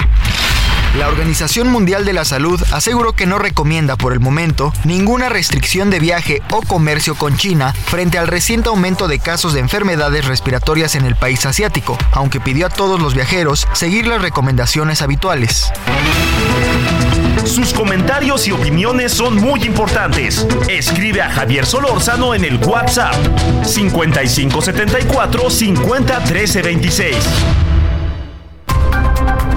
La 0.99 1.06
Organización 1.06 1.68
Mundial 1.68 2.04
de 2.04 2.12
la 2.12 2.25
Salud 2.25 2.61
aseguró 2.73 3.12
que 3.12 3.25
no 3.25 3.38
recomienda 3.38 3.94
por 3.97 4.12
el 4.12 4.18
momento 4.18 4.73
ninguna 4.85 5.28
restricción 5.28 5.88
de 5.88 6.00
viaje 6.00 6.42
o 6.50 6.62
comercio 6.62 7.14
con 7.14 7.37
China 7.37 7.73
frente 7.73 8.18
al 8.18 8.26
reciente 8.26 8.70
aumento 8.70 9.06
de 9.06 9.20
casos 9.20 9.52
de 9.52 9.61
enfermedades 9.61 10.25
respiratorias 10.25 10.97
en 10.97 11.04
el 11.04 11.14
país 11.14 11.47
asiático, 11.47 11.97
aunque 12.11 12.40
pidió 12.40 12.66
a 12.66 12.70
todos 12.70 13.00
los 13.00 13.14
viajeros 13.14 13.68
seguir 13.73 14.09
las 14.09 14.20
recomendaciones 14.20 15.00
habituales. 15.00 15.70
Sus 17.44 17.73
comentarios 17.73 18.49
y 18.49 18.52
opiniones 18.52 19.12
son 19.12 19.37
muy 19.37 19.62
importantes. 19.62 20.44
Escribe 20.68 21.23
a 21.23 21.30
Javier 21.30 21.66
Solórzano 21.66 22.35
en 22.35 22.44
el 22.44 22.56
WhatsApp 22.56 23.14
5574 23.64 25.50
50 25.50 26.20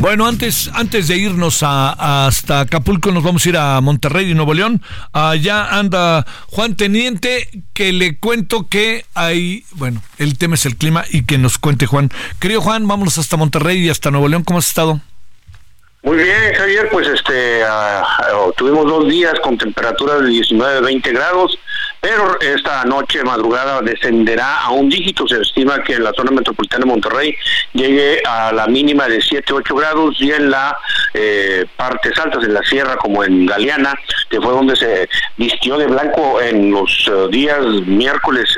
Bueno, 0.00 0.26
antes, 0.26 0.70
antes 0.72 1.08
de 1.08 1.18
irnos 1.18 1.62
a, 1.62 2.26
hasta 2.26 2.60
Acapulco, 2.60 3.12
nos 3.12 3.22
vamos 3.22 3.44
a 3.44 3.48
ir 3.50 3.56
a 3.58 3.78
Monterrey 3.82 4.30
y 4.30 4.34
Nuevo 4.34 4.54
León. 4.54 4.80
Allá 5.12 5.78
anda 5.78 6.26
Juan 6.46 6.74
Teniente, 6.74 7.46
que 7.74 7.92
le 7.92 8.18
cuento 8.18 8.66
que 8.66 9.04
hay, 9.12 9.64
bueno, 9.72 10.02
el 10.16 10.38
tema 10.38 10.54
es 10.54 10.64
el 10.64 10.76
clima 10.76 11.04
y 11.10 11.24
que 11.24 11.36
nos 11.36 11.58
cuente 11.58 11.84
Juan. 11.84 12.08
Querido 12.38 12.62
Juan, 12.62 12.88
vámonos 12.88 13.18
hasta 13.18 13.36
Monterrey 13.36 13.84
y 13.84 13.90
hasta 13.90 14.10
Nuevo 14.10 14.28
León. 14.28 14.42
¿Cómo 14.42 14.58
has 14.58 14.68
estado? 14.68 15.02
Muy 16.02 16.16
bien, 16.16 16.54
Javier, 16.54 16.88
pues 16.90 17.06
este, 17.08 17.62
ah, 17.64 18.02
tuvimos 18.56 18.86
dos 18.86 19.08
días 19.08 19.34
con 19.40 19.58
temperaturas 19.58 20.22
de 20.22 20.28
19, 20.28 20.80
20 20.80 21.12
grados 21.12 21.58
pero 22.00 22.40
esta 22.40 22.84
noche 22.84 23.22
madrugada 23.22 23.82
descenderá 23.82 24.62
a 24.62 24.70
un 24.70 24.88
dígito. 24.88 25.28
Se 25.28 25.40
estima 25.40 25.82
que 25.82 25.94
en 25.94 26.04
la 26.04 26.12
zona 26.12 26.30
metropolitana 26.30 26.84
de 26.84 26.90
Monterrey 26.90 27.36
llegue 27.74 28.22
a 28.26 28.52
la 28.52 28.66
mínima 28.66 29.06
de 29.06 29.20
7, 29.20 29.52
8 29.52 29.74
grados 29.74 30.16
y 30.18 30.32
en 30.32 30.50
la 30.50 30.76
eh, 31.12 31.66
partes 31.76 32.18
altas, 32.18 32.44
en 32.44 32.54
la 32.54 32.62
sierra 32.62 32.96
como 32.96 33.22
en 33.22 33.44
Galeana, 33.44 33.94
que 34.30 34.40
fue 34.40 34.52
donde 34.52 34.76
se 34.76 35.08
vistió 35.36 35.76
de 35.76 35.86
blanco 35.86 36.40
en 36.40 36.70
los 36.70 36.90
eh, 37.08 37.28
días 37.30 37.60
miércoles 37.86 38.48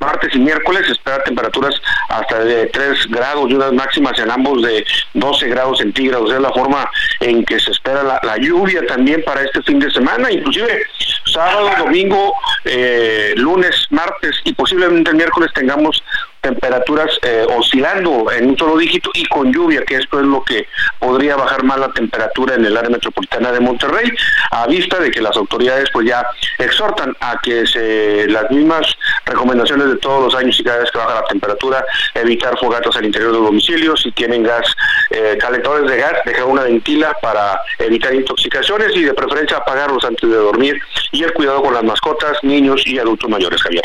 martes 0.00 0.34
y 0.34 0.38
miércoles 0.38 0.88
espera 0.88 1.22
temperaturas 1.22 1.74
hasta 2.08 2.40
de 2.40 2.66
3 2.66 3.06
grados 3.08 3.50
y 3.50 3.54
unas 3.54 3.72
máximas 3.72 4.18
en 4.18 4.30
ambos 4.30 4.62
de 4.62 4.84
12 5.14 5.48
grados 5.48 5.78
centígrados. 5.78 6.32
Es 6.32 6.40
la 6.40 6.52
forma 6.52 6.90
en 7.20 7.44
que 7.44 7.60
se 7.60 7.70
espera 7.70 8.02
la, 8.02 8.36
lluvia 8.38 8.84
también 8.86 9.22
para 9.24 9.42
este 9.42 9.62
fin 9.62 9.78
de 9.78 9.90
semana, 9.90 10.30
inclusive 10.32 10.86
sábado, 11.26 11.70
domingo, 11.78 12.34
eh, 12.64 13.34
lunes, 13.36 13.86
martes 13.90 14.36
y 14.44 14.54
posiblemente 14.54 15.10
el 15.10 15.16
miércoles 15.16 15.50
tengamos 15.54 16.02
temperaturas 16.40 17.10
eh, 17.22 17.46
oscilando 17.56 18.30
en 18.30 18.50
un 18.50 18.58
solo 18.58 18.76
dígito 18.78 19.10
y 19.14 19.26
con 19.26 19.52
lluvia, 19.52 19.84
que 19.84 19.96
esto 19.96 20.20
es 20.20 20.26
lo 20.26 20.42
que 20.42 20.66
podría 20.98 21.36
bajar 21.36 21.64
más 21.64 21.78
la 21.78 21.92
temperatura 21.92 22.54
en 22.54 22.64
el 22.64 22.76
área 22.76 22.90
metropolitana 22.90 23.52
de 23.52 23.60
Monterrey, 23.60 24.10
a 24.50 24.66
vista 24.66 24.98
de 24.98 25.10
que 25.10 25.20
las 25.20 25.36
autoridades 25.36 25.88
pues 25.92 26.06
ya 26.06 26.24
exhortan 26.58 27.16
a 27.20 27.38
que 27.42 27.66
se 27.66 28.26
las 28.28 28.50
mismas 28.50 28.86
recomendaciones 29.24 29.88
de 29.88 29.96
todos 29.96 30.24
los 30.24 30.34
años 30.34 30.58
y 30.58 30.64
cada 30.64 30.78
vez 30.78 30.90
que 30.90 30.98
baja 30.98 31.14
la 31.14 31.24
temperatura, 31.24 31.84
evitar 32.14 32.58
fogatas 32.58 32.96
al 32.96 33.04
interior 33.04 33.32
del 33.32 33.42
domicilio, 33.42 33.96
si 33.96 34.10
tienen 34.12 34.42
gas, 34.42 34.74
eh, 35.10 35.36
calentadores 35.40 35.90
de 35.90 35.96
gas, 35.96 36.12
dejar 36.24 36.44
una 36.44 36.62
ventila 36.62 37.16
para 37.20 37.60
evitar 37.78 38.14
intoxicaciones 38.14 38.94
y 38.94 39.02
de 39.04 39.14
preferencia 39.14 39.58
apagarlos 39.58 40.04
antes 40.04 40.28
de 40.28 40.36
dormir 40.36 40.80
y 41.12 41.22
el 41.22 41.32
cuidado 41.32 41.62
con 41.62 41.74
las 41.74 41.84
mascotas, 41.84 42.38
niños 42.42 42.82
y 42.86 42.98
adultos 42.98 43.28
mayores, 43.28 43.62
Javier. 43.62 43.84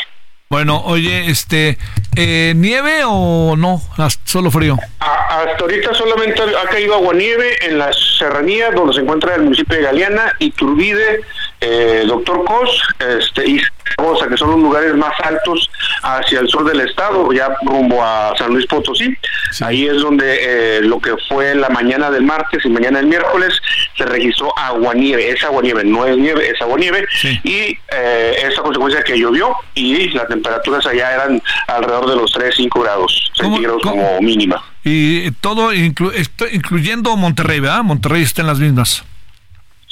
Bueno, 0.50 0.82
oye, 0.86 1.30
este, 1.30 1.78
eh, 2.16 2.54
¿nieve 2.56 3.02
o 3.06 3.56
no? 3.58 3.82
Solo 4.24 4.52
frío. 4.52 4.78
hasta 5.00 5.58
ahorita 5.60 5.94
solamente 5.94 6.42
ha 6.42 6.68
caído 6.70 6.96
agua-nieve 6.96 7.66
en 7.66 7.78
las 7.78 7.98
serranías 8.18 8.74
donde 8.74 8.94
se 8.94 9.02
encuentra 9.02 9.36
el 9.36 9.44
municipio 9.44 9.78
de 9.78 9.84
Galeana, 9.84 10.34
Iturbide, 10.40 11.22
eh, 11.62 12.04
Doctor 12.08 12.44
Cos 12.46 12.82
este, 13.00 13.48
y 13.48 13.62
Zaragoza, 13.96 14.28
que 14.28 14.38
son 14.38 14.52
los 14.52 14.60
lugares 14.60 14.96
más 14.96 15.14
altos 15.24 15.70
hacia 16.04 16.40
el 16.40 16.48
sur 16.48 16.66
del 16.66 16.82
estado, 16.82 17.32
ya 17.32 17.50
rumbo 17.64 18.04
a 18.04 18.34
San 18.38 18.54
Luis 18.54 18.66
Potosí. 18.68 19.16
Ahí 19.62 19.88
es 19.88 20.02
donde 20.02 20.38
eh, 20.78 20.82
lo 20.82 21.00
que 21.00 21.16
fue 21.30 21.56
la 21.56 21.70
mañana 21.70 22.12
del 22.12 22.24
martes 22.24 22.66
y 22.66 22.70
mañana 22.70 23.00
del 23.00 23.08
miércoles 23.08 23.60
se 23.98 24.06
registró 24.06 24.58
agua-nieve. 24.58 25.30
Es 25.30 25.44
agua-nieve, 25.44 25.84
no 25.86 26.06
es 26.06 26.18
nieve, 26.18 26.50
es 26.50 26.62
agua-nieve. 26.62 27.08
Y 27.44 27.78
eh, 27.92 28.36
esa 28.44 28.62
consecuencia 28.62 29.04
que 29.04 29.18
llovió 29.18 29.56
y 29.74 30.10
las 30.10 30.28
temperaturas 30.28 30.86
allá 30.86 31.14
eran 31.14 31.42
alrededor 31.68 32.10
de 32.10 32.16
los 32.16 32.32
3, 32.32 32.54
5 32.56 32.82
grados 32.82 33.32
centígrados 33.34 33.82
como 33.82 34.22
mínima. 34.22 34.64
Y 34.84 35.32
todo, 35.32 35.74
incluyendo 35.74 37.16
Monterrey, 37.16 37.60
¿verdad? 37.60 37.84
Monterrey 37.84 38.22
está 38.22 38.42
en 38.42 38.48
las 38.48 38.60
mismas. 38.60 39.04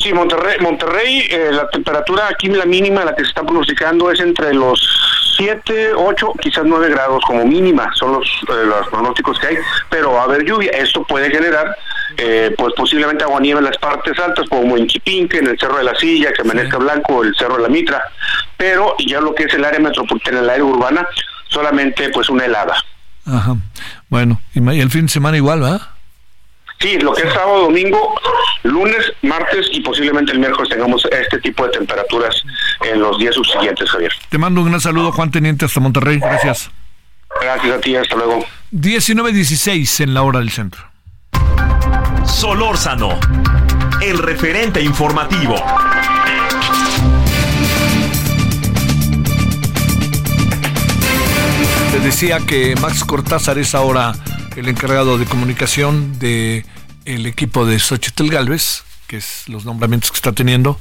Sí, 0.03 0.11
Monterrey, 0.11 0.57
Monterrey 0.59 1.27
eh, 1.29 1.49
la 1.53 1.65
temperatura 1.69 2.27
aquí, 2.27 2.49
la 2.49 2.65
mínima, 2.65 3.05
la 3.05 3.15
que 3.15 3.23
se 3.23 3.29
está 3.29 3.41
pronosticando 3.41 4.11
es 4.11 4.19
entre 4.19 4.53
los 4.53 4.85
7, 5.37 5.93
8, 5.95 6.33
quizás 6.41 6.65
9 6.65 6.89
grados 6.89 7.23
como 7.25 7.45
mínima, 7.45 7.89
son 7.95 8.11
los, 8.11 8.27
eh, 8.49 8.65
los 8.65 8.85
pronósticos 8.89 9.39
que 9.39 9.47
hay, 9.47 9.57
pero 9.89 10.11
va 10.11 10.21
a 10.21 10.23
haber 10.25 10.43
lluvia. 10.43 10.71
Esto 10.71 11.05
puede 11.05 11.31
generar, 11.31 11.77
eh, 12.17 12.53
pues 12.57 12.73
posiblemente 12.75 13.23
agua 13.23 13.39
nieve 13.39 13.59
en 13.59 13.65
las 13.65 13.77
partes 13.77 14.19
altas, 14.19 14.45
como 14.49 14.75
en 14.75 14.87
Chipinque, 14.87 15.37
en 15.37 15.47
el 15.47 15.57
Cerro 15.57 15.77
de 15.77 15.85
la 15.85 15.95
Silla, 15.95 16.33
que 16.33 16.41
amanezca 16.41 16.77
blanco, 16.79 17.23
el 17.23 17.33
Cerro 17.37 17.55
de 17.55 17.63
la 17.63 17.69
Mitra, 17.69 18.03
pero 18.57 18.97
ya 19.07 19.21
lo 19.21 19.33
que 19.33 19.43
es 19.43 19.53
el 19.53 19.63
área 19.63 19.79
metropolitana, 19.79 20.41
el 20.41 20.49
área 20.49 20.65
urbana, 20.65 21.07
solamente 21.47 22.09
pues 22.09 22.27
una 22.27 22.43
helada. 22.43 22.75
Ajá. 23.25 23.55
Bueno, 24.09 24.41
y 24.53 24.81
el 24.81 24.89
fin 24.89 25.05
de 25.05 25.13
semana 25.13 25.37
igual, 25.37 25.61
¿verdad? 25.61 25.81
Sí, 26.83 26.99
lo 26.99 27.13
que 27.13 27.23
es 27.23 27.33
sábado, 27.33 27.61
domingo, 27.61 28.13
lunes, 28.63 29.13
martes 29.21 29.67
y 29.71 29.79
posiblemente 29.79 30.33
el 30.33 30.39
miércoles 30.39 30.69
tengamos 30.69 31.05
este 31.05 31.39
tipo 31.39 31.63
de 31.63 31.71
temperaturas 31.71 32.35
en 32.81 32.99
los 32.99 33.17
días 33.17 33.35
subsiguientes, 33.35 33.89
Javier. 33.89 34.11
Te 34.27 34.37
mando 34.37 34.59
un 34.59 34.67
gran 34.67 34.81
saludo, 34.81 35.13
Juan 35.13 35.31
Teniente, 35.31 35.63
hasta 35.63 35.79
Monterrey. 35.79 36.19
Gracias. 36.19 36.69
Gracias 37.41 37.77
a 37.77 37.79
ti, 37.79 37.95
hasta 37.95 38.17
luego. 38.17 38.45
19.16 38.73 40.03
en 40.03 40.13
la 40.13 40.23
hora 40.23 40.39
del 40.39 40.49
centro. 40.49 40.83
Solórzano, 42.25 43.17
el 44.01 44.17
referente 44.17 44.81
informativo. 44.81 45.55
Te 51.93 51.99
decía 52.01 52.39
que 52.45 52.75
Max 52.81 53.05
Cortázar 53.05 53.57
es 53.57 53.73
ahora 53.73 54.11
el 54.55 54.69
encargado 54.69 55.17
de 55.17 55.25
comunicación 55.25 56.19
de 56.19 56.65
el 57.05 57.25
equipo 57.25 57.65
de 57.65 57.79
Xochitl 57.79 58.29
Galvez, 58.29 58.83
que 59.07 59.17
es 59.17 59.47
los 59.47 59.65
nombramientos 59.65 60.11
que 60.11 60.17
está 60.17 60.31
teniendo, 60.31 60.79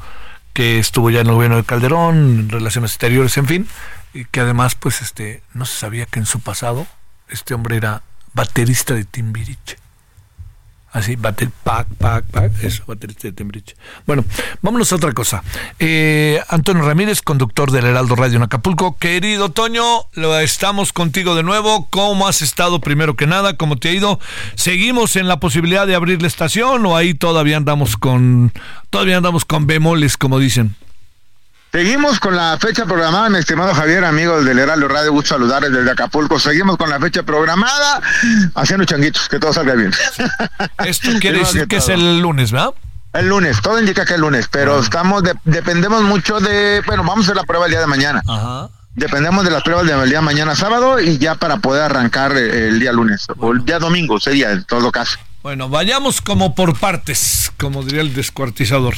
que 0.52 0.79
estuvo 0.79 1.11
ya 1.11 1.21
en 1.21 1.29
el 1.29 1.35
gobierno 1.35 1.57
de 1.57 1.64
Calderón, 1.64 2.17
en 2.17 2.49
relaciones 2.49 2.93
exteriores, 2.93 3.37
en 3.38 3.47
fin, 3.47 3.69
y 4.14 4.25
que 4.26 4.41
además, 4.41 4.75
pues, 4.75 5.00
este, 5.00 5.43
no 5.55 5.64
se 5.64 5.79
sabía 5.79 6.07
que 6.07 6.19
en 6.19 6.26
su 6.26 6.41
pasado 6.41 6.87
este 7.28 7.54
hombre 7.54 7.76
era 7.76 8.02
baterista 8.35 8.95
de 8.95 9.04
Timbiriche. 9.04 9.81
Así, 10.93 11.17
bater, 11.17 11.49
pac, 11.65 11.87
pac, 11.99 12.23
pac, 12.26 12.52
eso, 12.63 12.85
baterista 12.87 13.26
de 13.26 13.33
Timbiriche. 13.33 13.75
Bueno, 14.07 14.26
vámonos 14.61 14.93
a 14.93 14.97
otra 14.97 15.13
cosa. 15.13 15.43
Eh, 15.78 16.39
Antonio 16.49 16.83
Ramírez, 16.83 17.23
conductor 17.23 17.71
del 17.71 17.87
Heraldo 17.87 18.15
Radio 18.15 18.37
en 18.37 18.43
Acapulco. 18.43 18.99
Querido 18.99 19.49
Toño, 19.49 19.83
lo 20.13 20.39
estamos 20.39 20.93
contigo 20.93 21.35
de 21.35 21.43
nuevo. 21.43 21.89
¿Cómo 21.89 22.28
has 22.28 22.43
estado 22.43 22.81
primero 22.81 23.17
que 23.17 23.26
nada? 23.26 23.57
¿Cómo 23.57 23.76
te 23.76 23.89
ha 23.89 23.93
ido? 23.93 24.21
¿Seguimos 24.55 25.17
en 25.17 25.28
la 25.28 25.41
posibilidad 25.41 25.87
de 25.87 25.95
abrir 25.95 26.21
la 26.21 26.28
estación 26.28 26.85
o 26.85 26.95
ahí 26.95 27.15
todavía 27.15 27.57
andamos 27.57 27.97
con, 27.97 28.52
todavía 28.91 29.17
andamos 29.17 29.47
con 29.47 29.67
bemoles, 29.67 30.19
como 30.19 30.39
dicen? 30.39 30.76
Seguimos 31.73 32.21
con 32.21 32.37
la 32.37 32.58
fecha 32.61 32.85
programada, 32.85 33.30
mi 33.30 33.39
estimado 33.39 33.73
Javier, 33.73 34.04
amigo 34.04 34.43
del 34.43 34.58
Heraldo 34.58 34.89
Radio, 34.89 35.11
gusto 35.11 35.30
saludarles 35.30 35.73
desde 35.73 35.91
Acapulco. 35.91 36.39
Seguimos 36.39 36.76
con 36.76 36.91
la 36.91 37.00
fecha 37.00 37.23
programada, 37.23 38.02
haciendo 38.54 38.85
changuitos, 38.85 39.26
que 39.26 39.39
todo 39.39 39.54
salga 39.54 39.73
bien. 39.75 39.91
Esto 40.85 41.08
quiere 41.21 41.39
decir 41.39 41.67
que, 41.67 41.76
es 41.76 41.89
el 41.89 42.21
lunes, 42.21 42.52
¿verdad? 42.52 42.75
El 43.15 43.28
lunes, 43.28 43.63
todo 43.63 43.80
indica 43.80 44.04
que 44.04 44.13
es 44.13 44.17
el 44.17 44.21
lunes, 44.21 44.49
pero 44.50 44.80
estamos, 44.80 45.23
dependemos 45.45 46.02
mucho 46.02 46.41
de, 46.41 46.82
bueno, 46.87 47.04
vamos 47.04 47.21
a 47.21 47.30
hacer 47.30 47.37
la 47.37 47.45
prueba 47.45 47.65
el 47.65 47.71
día 47.71 47.80
de 47.80 47.87
mañana. 47.87 48.23
Ajá. 48.28 48.69
Dependemos 48.95 49.43
de 49.43 49.50
las 49.50 49.63
pruebas 49.63 49.87
del 49.87 50.11
día 50.11 50.19
de 50.19 50.25
mañana 50.25 50.54
sábado 50.54 51.00
y 51.00 51.17
ya 51.17 51.37
para 51.37 51.56
poder 51.56 51.85
arrancar 51.85 52.37
el 52.37 52.80
día 52.80 52.93
lunes, 52.93 53.26
o 53.39 53.52
el 53.52 53.65
día 53.65 53.78
domingo 53.78 54.21
sería 54.21 54.50
en 54.52 54.63
todo 54.65 54.93
caso. 54.93 55.19
Bueno, 55.43 55.69
vayamos 55.69 56.21
como 56.21 56.55
por 56.55 56.78
partes, 56.78 57.52
como 57.59 57.83
diría 57.83 58.02
el 58.02 58.15
descuartizador. 58.15 58.95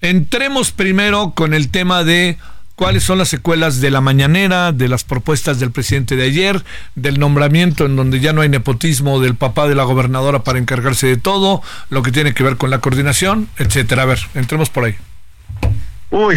Entremos 0.00 0.72
primero 0.72 1.32
con 1.34 1.52
el 1.52 1.68
tema 1.68 2.02
de 2.02 2.38
cuáles 2.76 3.04
son 3.04 3.18
las 3.18 3.28
secuelas 3.28 3.82
de 3.82 3.90
la 3.90 4.00
mañanera, 4.00 4.72
de 4.72 4.88
las 4.88 5.04
propuestas 5.04 5.60
del 5.60 5.70
presidente 5.70 6.16
de 6.16 6.24
ayer, 6.24 6.64
del 6.94 7.18
nombramiento 7.18 7.84
en 7.84 7.96
donde 7.96 8.20
ya 8.20 8.32
no 8.32 8.40
hay 8.40 8.48
nepotismo 8.48 9.20
del 9.20 9.34
papá 9.34 9.68
de 9.68 9.74
la 9.74 9.84
gobernadora 9.84 10.42
para 10.42 10.58
encargarse 10.58 11.06
de 11.06 11.18
todo, 11.18 11.60
lo 11.90 12.02
que 12.02 12.10
tiene 12.10 12.32
que 12.32 12.42
ver 12.42 12.56
con 12.56 12.70
la 12.70 12.78
coordinación, 12.78 13.48
etcétera. 13.58 14.04
A 14.04 14.06
ver, 14.06 14.20
entremos 14.34 14.70
por 14.70 14.84
ahí. 14.84 14.94
Uy, 16.10 16.36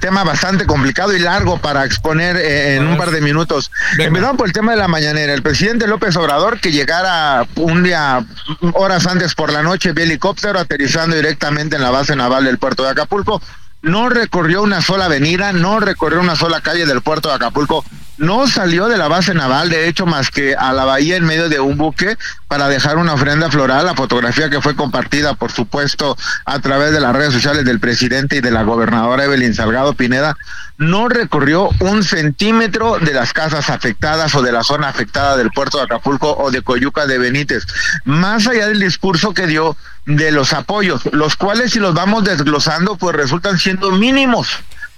tema 0.00 0.24
bastante 0.24 0.66
complicado 0.66 1.14
y 1.14 1.18
largo 1.18 1.58
para 1.58 1.84
exponer 1.84 2.36
eh, 2.36 2.76
en 2.76 2.86
un 2.86 2.96
par 2.96 3.10
de 3.10 3.20
minutos. 3.20 3.70
Empezamos 3.98 4.36
por 4.36 4.46
el 4.46 4.52
tema 4.52 4.72
de 4.72 4.78
la 4.78 4.88
mañanera. 4.88 5.32
El 5.32 5.42
presidente 5.42 5.86
López 5.86 6.16
Obrador, 6.16 6.60
que 6.60 6.72
llegara 6.72 7.46
un 7.56 7.82
día, 7.82 8.24
horas 8.74 9.06
antes 9.06 9.34
por 9.34 9.52
la 9.52 9.62
noche, 9.62 9.92
vía 9.92 10.04
helicóptero 10.04 10.58
aterrizando 10.58 11.16
directamente 11.16 11.76
en 11.76 11.82
la 11.82 11.90
base 11.90 12.16
naval 12.16 12.44
del 12.44 12.58
puerto 12.58 12.82
de 12.84 12.90
Acapulco, 12.90 13.42
no 13.82 14.08
recorrió 14.08 14.62
una 14.62 14.80
sola 14.80 15.06
avenida, 15.06 15.52
no 15.52 15.80
recorrió 15.80 16.20
una 16.20 16.36
sola 16.36 16.60
calle 16.60 16.86
del 16.86 17.02
puerto 17.02 17.28
de 17.28 17.36
Acapulco, 17.36 17.84
no 18.18 18.46
salió 18.46 18.88
de 18.88 18.96
la 18.96 19.08
base 19.08 19.34
naval, 19.34 19.68
de 19.68 19.88
hecho, 19.88 20.06
más 20.06 20.30
que 20.30 20.54
a 20.54 20.72
la 20.72 20.84
bahía 20.84 21.16
en 21.16 21.24
medio 21.24 21.48
de 21.48 21.60
un 21.60 21.76
buque 21.76 22.16
para 22.48 22.68
dejar 22.68 22.96
una 22.96 23.14
ofrenda 23.14 23.50
floral, 23.50 23.86
la 23.86 23.94
fotografía 23.94 24.48
que 24.48 24.60
fue 24.60 24.74
compartida, 24.74 25.34
por 25.34 25.52
supuesto, 25.52 26.16
a 26.44 26.58
través 26.60 26.92
de 26.92 27.00
las 27.00 27.14
redes 27.14 27.32
sociales 27.32 27.64
del 27.64 27.80
presidente 27.80 28.36
y 28.36 28.40
de 28.40 28.50
la 28.50 28.62
gobernadora 28.62 29.24
Evelyn 29.24 29.54
Salgado 29.54 29.94
Pineda, 29.94 30.36
no 30.78 31.08
recorrió 31.08 31.70
un 31.80 32.04
centímetro 32.04 32.98
de 32.98 33.12
las 33.12 33.32
casas 33.32 33.70
afectadas 33.70 34.34
o 34.34 34.42
de 34.42 34.52
la 34.52 34.62
zona 34.62 34.88
afectada 34.88 35.36
del 35.36 35.50
puerto 35.50 35.78
de 35.78 35.84
Acapulco 35.84 36.36
o 36.36 36.50
de 36.50 36.62
Coyuca 36.62 37.06
de 37.06 37.18
Benítez, 37.18 37.64
más 38.04 38.46
allá 38.46 38.68
del 38.68 38.80
discurso 38.80 39.34
que 39.34 39.46
dio 39.46 39.76
de 40.04 40.30
los 40.30 40.52
apoyos, 40.52 41.02
los 41.12 41.36
cuales 41.36 41.72
si 41.72 41.80
los 41.80 41.94
vamos 41.94 42.24
desglosando, 42.24 42.96
pues 42.96 43.16
resultan 43.16 43.58
siendo 43.58 43.90
mínimos 43.90 44.48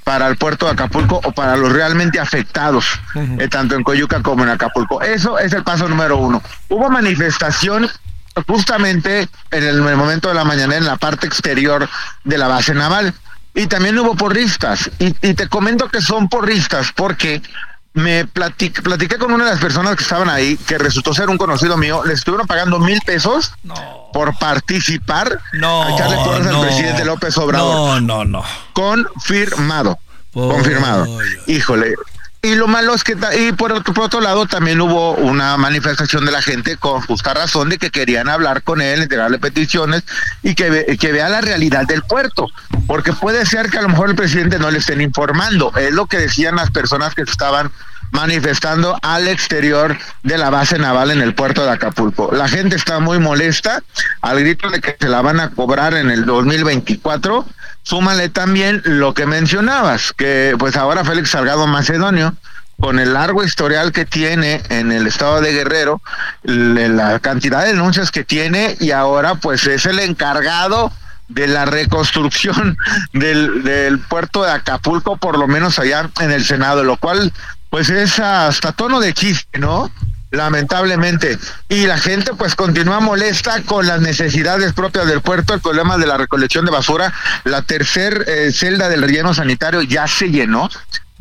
para 0.08 0.26
el 0.26 0.38
puerto 0.38 0.64
de 0.64 0.72
Acapulco 0.72 1.20
o 1.22 1.32
para 1.32 1.54
los 1.54 1.70
realmente 1.70 2.18
afectados, 2.18 2.98
eh, 3.14 3.46
tanto 3.48 3.74
en 3.74 3.84
Coyuca 3.84 4.22
como 4.22 4.42
en 4.42 4.48
Acapulco. 4.48 5.02
Eso 5.02 5.38
es 5.38 5.52
el 5.52 5.62
paso 5.62 5.86
número 5.86 6.16
uno. 6.16 6.42
Hubo 6.70 6.88
manifestación 6.88 7.86
justamente 8.46 9.28
en 9.50 9.64
el, 9.64 9.82
momento 9.82 10.28
de 10.28 10.34
la 10.34 10.44
mañana 10.44 10.76
en 10.76 10.86
la 10.86 10.96
parte 10.96 11.26
exterior 11.26 11.86
de 12.24 12.38
la 12.38 12.48
base 12.48 12.72
naval. 12.72 13.12
Y 13.54 13.66
también 13.66 13.98
hubo 13.98 14.14
porristas. 14.14 14.90
Y, 14.98 15.08
y 15.20 15.34
te 15.34 15.46
comento 15.46 15.90
que 15.90 16.00
son 16.00 16.30
porristas 16.30 16.90
porque 16.96 17.42
me 17.98 18.26
platiqué, 18.26 18.82
platiqué 18.82 19.18
con 19.18 19.32
una 19.32 19.44
de 19.44 19.50
las 19.50 19.60
personas 19.60 19.96
que 19.96 20.02
estaban 20.02 20.28
ahí, 20.28 20.56
que 20.56 20.78
resultó 20.78 21.12
ser 21.12 21.28
un 21.28 21.38
conocido 21.38 21.76
mío, 21.76 22.02
le 22.04 22.14
estuvieron 22.14 22.46
pagando 22.46 22.78
mil 22.78 23.00
pesos 23.02 23.52
por 24.12 24.38
participar 24.38 25.40
no, 25.52 25.82
a 25.82 25.92
echarle 25.92 26.16
porras 26.16 26.46
al 26.46 26.60
presidente 26.60 27.04
López 27.04 27.36
Obrador. 27.38 28.00
No, 28.00 28.00
no, 28.00 28.24
no. 28.24 28.44
Confirmado. 28.72 29.98
confirmado. 30.32 31.06
Híjole. 31.46 31.94
Y 32.40 32.54
lo 32.54 32.68
malo 32.68 32.94
es 32.94 33.02
que, 33.02 33.16
y 33.36 33.50
por 33.52 33.72
otro, 33.72 33.92
por 33.92 34.04
otro 34.04 34.20
lado, 34.20 34.46
también 34.46 34.80
hubo 34.80 35.14
una 35.14 35.56
manifestación 35.56 36.24
de 36.24 36.30
la 36.30 36.40
gente 36.40 36.76
con 36.76 37.00
justa 37.02 37.34
razón 37.34 37.68
de 37.68 37.78
que 37.78 37.90
querían 37.90 38.28
hablar 38.28 38.62
con 38.62 38.80
él, 38.80 39.02
entregarle 39.02 39.40
peticiones 39.40 40.04
y 40.44 40.54
que, 40.54 40.96
que 41.00 41.10
vea 41.10 41.28
la 41.28 41.40
realidad 41.40 41.84
del 41.84 42.02
puerto. 42.02 42.46
Porque 42.86 43.12
puede 43.12 43.44
ser 43.44 43.70
que 43.70 43.78
a 43.78 43.82
lo 43.82 43.88
mejor 43.88 44.10
el 44.10 44.14
presidente 44.14 44.60
no 44.60 44.70
le 44.70 44.78
estén 44.78 45.00
informando. 45.00 45.72
Es 45.76 45.92
lo 45.92 46.06
que 46.06 46.18
decían 46.18 46.54
las 46.54 46.70
personas 46.70 47.12
que 47.16 47.22
estaban 47.22 47.72
manifestando 48.10 48.98
al 49.02 49.28
exterior 49.28 49.96
de 50.22 50.38
la 50.38 50.50
base 50.50 50.78
naval 50.78 51.10
en 51.10 51.22
el 51.22 51.34
puerto 51.34 51.64
de 51.64 51.70
Acapulco. 51.70 52.30
La 52.32 52.48
gente 52.48 52.76
está 52.76 53.00
muy 53.00 53.18
molesta 53.18 53.82
al 54.20 54.40
grito 54.40 54.70
de 54.70 54.80
que 54.80 54.96
se 54.98 55.08
la 55.08 55.22
van 55.22 55.40
a 55.40 55.50
cobrar 55.50 55.94
en 55.94 56.10
el 56.10 56.24
2024. 56.24 57.46
Súmale 57.82 58.28
también 58.28 58.82
lo 58.84 59.14
que 59.14 59.26
mencionabas, 59.26 60.12
que 60.12 60.54
pues 60.58 60.76
ahora 60.76 61.04
Félix 61.04 61.30
Salgado 61.30 61.66
Macedonio, 61.66 62.34
con 62.80 62.98
el 62.98 63.14
largo 63.14 63.42
historial 63.44 63.92
que 63.92 64.04
tiene 64.04 64.62
en 64.68 64.92
el 64.92 65.06
estado 65.06 65.40
de 65.40 65.52
Guerrero, 65.52 66.00
la 66.42 67.18
cantidad 67.18 67.62
de 67.62 67.72
denuncias 67.72 68.10
que 68.10 68.24
tiene 68.24 68.76
y 68.78 68.92
ahora 68.92 69.34
pues 69.34 69.66
es 69.66 69.86
el 69.86 69.98
encargado 69.98 70.92
de 71.28 71.46
la 71.46 71.64
reconstrucción 71.64 72.76
del, 73.12 73.62
del 73.62 73.98
puerto 73.98 74.44
de 74.44 74.52
Acapulco, 74.52 75.16
por 75.16 75.38
lo 75.38 75.46
menos 75.46 75.78
allá 75.78 76.08
en 76.20 76.30
el 76.30 76.44
Senado, 76.44 76.84
lo 76.84 76.96
cual 76.96 77.32
pues 77.70 77.90
es 77.90 78.18
hasta 78.18 78.72
tono 78.72 79.00
de 79.00 79.12
chiste, 79.12 79.58
¿no? 79.58 79.90
Lamentablemente. 80.30 81.38
Y 81.68 81.86
la 81.86 81.98
gente 81.98 82.32
pues 82.34 82.54
continúa 82.54 83.00
molesta 83.00 83.62
con 83.62 83.86
las 83.86 84.00
necesidades 84.00 84.72
propias 84.72 85.06
del 85.06 85.22
puerto, 85.22 85.54
el 85.54 85.60
problema 85.60 85.96
de 85.96 86.06
la 86.06 86.16
recolección 86.16 86.64
de 86.64 86.70
basura. 86.70 87.12
La 87.44 87.62
tercer 87.62 88.24
eh, 88.26 88.52
celda 88.52 88.88
del 88.88 89.02
relleno 89.02 89.32
sanitario 89.32 89.82
ya 89.82 90.06
se 90.06 90.30
llenó, 90.30 90.68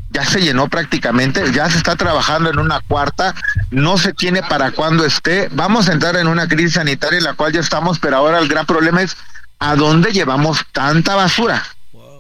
ya 0.10 0.26
se 0.26 0.42
llenó 0.42 0.68
prácticamente, 0.68 1.52
ya 1.54 1.70
se 1.70 1.78
está 1.78 1.96
trabajando 1.96 2.50
en 2.50 2.60
una 2.60 2.82
cuarta, 2.82 3.34
no 3.72 3.98
se 3.98 4.14
tiene 4.14 4.44
para 4.44 4.72
cuándo 4.72 5.06
esté. 5.06 5.50
Vamos 5.52 5.88
a 5.88 5.94
entrar 5.94 6.18
en 6.18 6.28
una 6.28 6.48
crisis 6.48 6.74
sanitaria 6.74 7.18
en 7.18 7.24
la 7.24 7.34
cual 7.34 7.54
ya 7.54 7.62
estamos, 7.62 8.00
pero 8.00 8.18
ahora 8.18 8.40
el 8.40 8.48
gran 8.50 8.66
problema 8.66 9.02
es 9.02 9.16
a 9.60 9.76
dónde 9.76 10.12
llevamos 10.12 10.66
tanta 10.74 11.16
basura. 11.16 11.64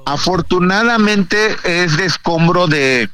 Afortunadamente 0.06 1.58
es 1.64 1.98
de 1.98 2.06
escombro 2.06 2.68
de 2.68 3.10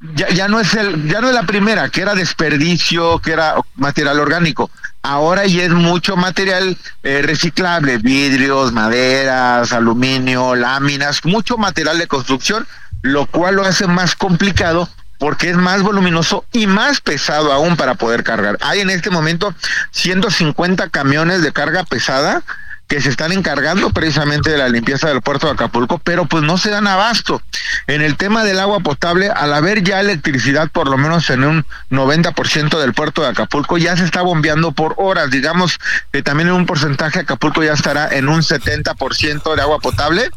ya, 0.00 0.28
ya 0.30 0.48
no 0.48 0.60
es 0.60 0.74
el, 0.74 1.08
ya 1.08 1.20
no 1.20 1.28
es 1.28 1.34
la 1.34 1.44
primera, 1.44 1.88
que 1.88 2.02
era 2.02 2.14
desperdicio, 2.14 3.18
que 3.20 3.32
era 3.32 3.56
material 3.76 4.20
orgánico. 4.20 4.70
Ahora 5.02 5.46
ya 5.46 5.64
es 5.64 5.70
mucho 5.70 6.16
material 6.16 6.76
eh, 7.02 7.22
reciclable, 7.22 7.98
vidrios, 7.98 8.72
maderas, 8.72 9.72
aluminio, 9.72 10.54
láminas, 10.54 11.24
mucho 11.24 11.58
material 11.58 11.98
de 11.98 12.06
construcción, 12.06 12.66
lo 13.02 13.26
cual 13.26 13.56
lo 13.56 13.64
hace 13.64 13.86
más 13.86 14.14
complicado 14.14 14.88
porque 15.18 15.50
es 15.50 15.56
más 15.56 15.82
voluminoso 15.82 16.44
y 16.52 16.66
más 16.66 17.00
pesado 17.00 17.52
aún 17.52 17.76
para 17.76 17.94
poder 17.94 18.24
cargar. 18.24 18.58
Hay 18.60 18.80
en 18.80 18.90
este 18.90 19.10
momento 19.10 19.54
150 19.92 20.90
camiones 20.90 21.42
de 21.42 21.52
carga 21.52 21.84
pesada 21.84 22.42
que 22.86 23.00
se 23.00 23.08
están 23.08 23.32
encargando 23.32 23.90
precisamente 23.90 24.50
de 24.50 24.58
la 24.58 24.68
limpieza 24.68 25.08
del 25.08 25.22
puerto 25.22 25.46
de 25.46 25.54
Acapulco, 25.54 25.98
pero 25.98 26.26
pues 26.26 26.42
no 26.42 26.58
se 26.58 26.70
dan 26.70 26.86
abasto. 26.86 27.42
En 27.86 28.02
el 28.02 28.16
tema 28.16 28.44
del 28.44 28.60
agua 28.60 28.80
potable, 28.80 29.30
al 29.30 29.52
haber 29.54 29.82
ya 29.82 30.00
electricidad 30.00 30.70
por 30.70 30.88
lo 30.88 30.98
menos 30.98 31.30
en 31.30 31.44
un 31.44 31.66
90% 31.90 32.78
del 32.78 32.92
puerto 32.92 33.22
de 33.22 33.28
Acapulco, 33.28 33.78
ya 33.78 33.96
se 33.96 34.04
está 34.04 34.22
bombeando 34.22 34.72
por 34.72 34.94
horas, 34.98 35.30
digamos 35.30 35.78
que 36.12 36.22
también 36.22 36.48
en 36.48 36.54
un 36.54 36.66
porcentaje 36.66 37.20
Acapulco 37.20 37.62
ya 37.62 37.72
estará 37.72 38.08
en 38.08 38.28
un 38.28 38.42
70% 38.42 39.54
de 39.54 39.62
agua 39.62 39.78
potable 39.78 40.30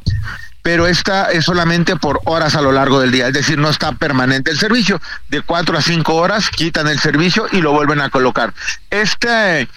pero 0.68 0.86
esta 0.86 1.32
es 1.32 1.46
solamente 1.46 1.96
por 1.96 2.20
horas 2.26 2.56
a 2.56 2.62
lo 2.62 2.74
largo 2.74 3.00
del 3.00 3.10
día, 3.10 3.28
es 3.28 3.34
decir, 3.34 3.58
no 3.58 3.70
está 3.70 3.94
permanente 3.94 4.52
el 4.52 4.60
servicio. 4.60 5.00
De 5.30 5.40
cuatro 5.42 5.78
a 5.78 5.82
cinco 5.82 6.16
horas 6.16 6.50
quitan 6.50 6.90
el 6.90 7.00
servicio 7.00 7.48
y 7.54 7.62
lo 7.62 7.72
vuelven 7.72 8.02
a 8.02 8.10
colocar. 8.10 8.54
Este 8.90 9.70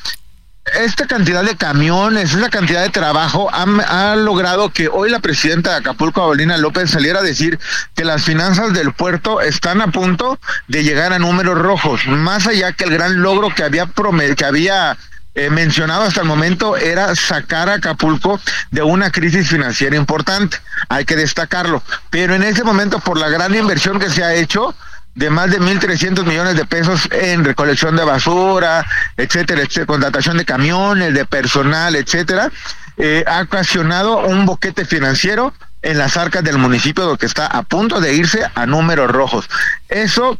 esta 0.78 1.06
cantidad 1.06 1.44
de 1.44 1.56
camiones, 1.56 2.34
esa 2.34 2.50
cantidad 2.50 2.82
de 2.82 2.90
trabajo 2.90 3.50
ha, 3.52 4.16
logrado 4.16 4.70
que 4.70 4.88
hoy 4.88 5.10
la 5.10 5.20
presidenta 5.20 5.70
de 5.70 5.76
Acapulco, 5.76 6.22
Avelina 6.22 6.56
López, 6.56 6.90
saliera 6.90 7.20
a 7.20 7.22
decir 7.22 7.58
que 7.94 8.04
las 8.04 8.22
finanzas 8.24 8.72
del 8.72 8.92
puerto 8.92 9.40
están 9.40 9.80
a 9.80 9.88
punto 9.88 10.38
de 10.68 10.84
llegar 10.84 11.12
a 11.12 11.18
números 11.18 11.58
rojos, 11.58 12.06
más 12.06 12.46
allá 12.46 12.72
que 12.72 12.84
el 12.84 12.90
gran 12.90 13.22
logro 13.22 13.54
que 13.54 13.64
había 13.64 13.88
que 14.36 14.44
había 14.44 14.96
eh, 15.34 15.50
mencionado 15.50 16.02
hasta 16.02 16.22
el 16.22 16.26
momento 16.26 16.76
era 16.76 17.14
sacar 17.14 17.68
a 17.68 17.74
Acapulco 17.74 18.40
de 18.70 18.82
una 18.82 19.10
crisis 19.10 19.48
financiera 19.48 19.96
importante, 19.96 20.58
hay 20.88 21.04
que 21.04 21.16
destacarlo, 21.16 21.82
pero 22.10 22.34
en 22.34 22.42
ese 22.42 22.64
momento 22.64 23.00
por 23.00 23.18
la 23.18 23.28
gran 23.28 23.54
inversión 23.54 23.98
que 23.98 24.10
se 24.10 24.24
ha 24.24 24.34
hecho, 24.34 24.74
de 25.14 25.30
más 25.30 25.50
de 25.50 25.60
1.300 25.60 26.24
millones 26.24 26.56
de 26.56 26.64
pesos 26.64 27.08
en 27.10 27.44
recolección 27.44 27.96
de 27.96 28.04
basura, 28.04 28.86
etcétera, 29.16 29.62
etcétera, 29.62 29.86
contratación 29.86 30.36
de 30.36 30.44
camiones, 30.44 31.14
de 31.14 31.24
personal, 31.24 31.96
etcétera, 31.96 32.50
eh, 32.96 33.24
ha 33.26 33.42
ocasionado 33.42 34.18
un 34.26 34.46
boquete 34.46 34.84
financiero 34.84 35.52
en 35.82 35.98
las 35.98 36.16
arcas 36.16 36.44
del 36.44 36.58
municipio 36.58 37.16
que 37.16 37.26
está 37.26 37.46
a 37.46 37.62
punto 37.62 38.00
de 38.00 38.14
irse 38.14 38.42
a 38.54 38.66
números 38.66 39.10
rojos. 39.10 39.48
Eso 39.88 40.38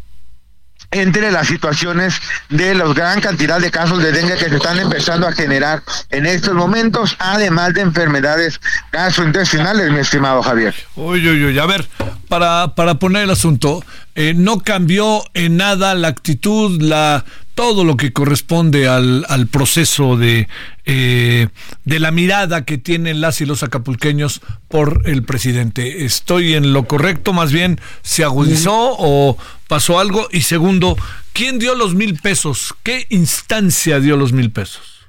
entre 0.92 1.30
las 1.30 1.46
situaciones 1.46 2.20
de 2.48 2.74
la 2.74 2.85
gran 2.92 3.20
cantidad 3.20 3.61
de 3.61 3.70
casos 3.70 4.02
de 4.02 4.11
dengue 4.11 4.37
que 4.37 4.48
se 4.48 4.56
están 4.56 4.78
empezando 4.80 5.26
a 5.28 5.33
generar 5.33 5.83
en 6.11 6.26
estos 6.26 6.54
momentos, 6.54 7.16
además 7.20 7.74
de 7.74 7.83
enfermedades 7.83 8.61
gastrointestinales, 8.90 9.92
mi 9.92 10.00
estimado 10.00 10.42
Javier. 10.42 10.74
Uy, 10.96 11.28
uy, 11.28 11.44
uy, 11.44 11.59
a 11.59 11.66
ver, 11.66 11.88
para, 12.28 12.74
para 12.74 12.96
poner 12.96 13.22
el 13.22 13.30
asunto, 13.30 13.85
eh, 14.20 14.35
no 14.35 14.61
cambió 14.61 15.24
en 15.33 15.56
nada 15.56 15.94
la 15.94 16.09
actitud, 16.09 16.83
la 16.83 17.24
todo 17.54 17.85
lo 17.85 17.96
que 17.96 18.12
corresponde 18.12 18.87
al, 18.87 19.24
al 19.30 19.46
proceso 19.46 20.18
de, 20.18 20.46
eh, 20.85 21.48
de 21.87 22.00
la 22.00 22.11
mirada 22.11 22.66
que 22.66 22.76
tienen 22.76 23.22
las 23.22 23.40
y 23.40 23.46
los 23.46 23.62
acapulqueños 23.62 24.42
por 24.68 25.00
el 25.06 25.22
presidente. 25.22 26.04
¿Estoy 26.04 26.52
en 26.52 26.74
lo 26.74 26.87
correcto? 26.87 27.33
Más 27.33 27.50
bien, 27.50 27.80
¿se 28.02 28.22
agudizó 28.22 28.94
o 28.98 29.38
pasó 29.68 29.98
algo? 29.98 30.28
Y 30.30 30.42
segundo, 30.42 30.98
¿quién 31.33 31.59
dio 31.59 31.74
los 31.74 31.94
mil 31.94 32.18
pesos? 32.18 32.74
¿Qué 32.83 33.06
instancia 33.09 34.00
dio 34.00 34.18
los 34.18 34.35
mil 34.35 34.50
pesos? 34.50 34.99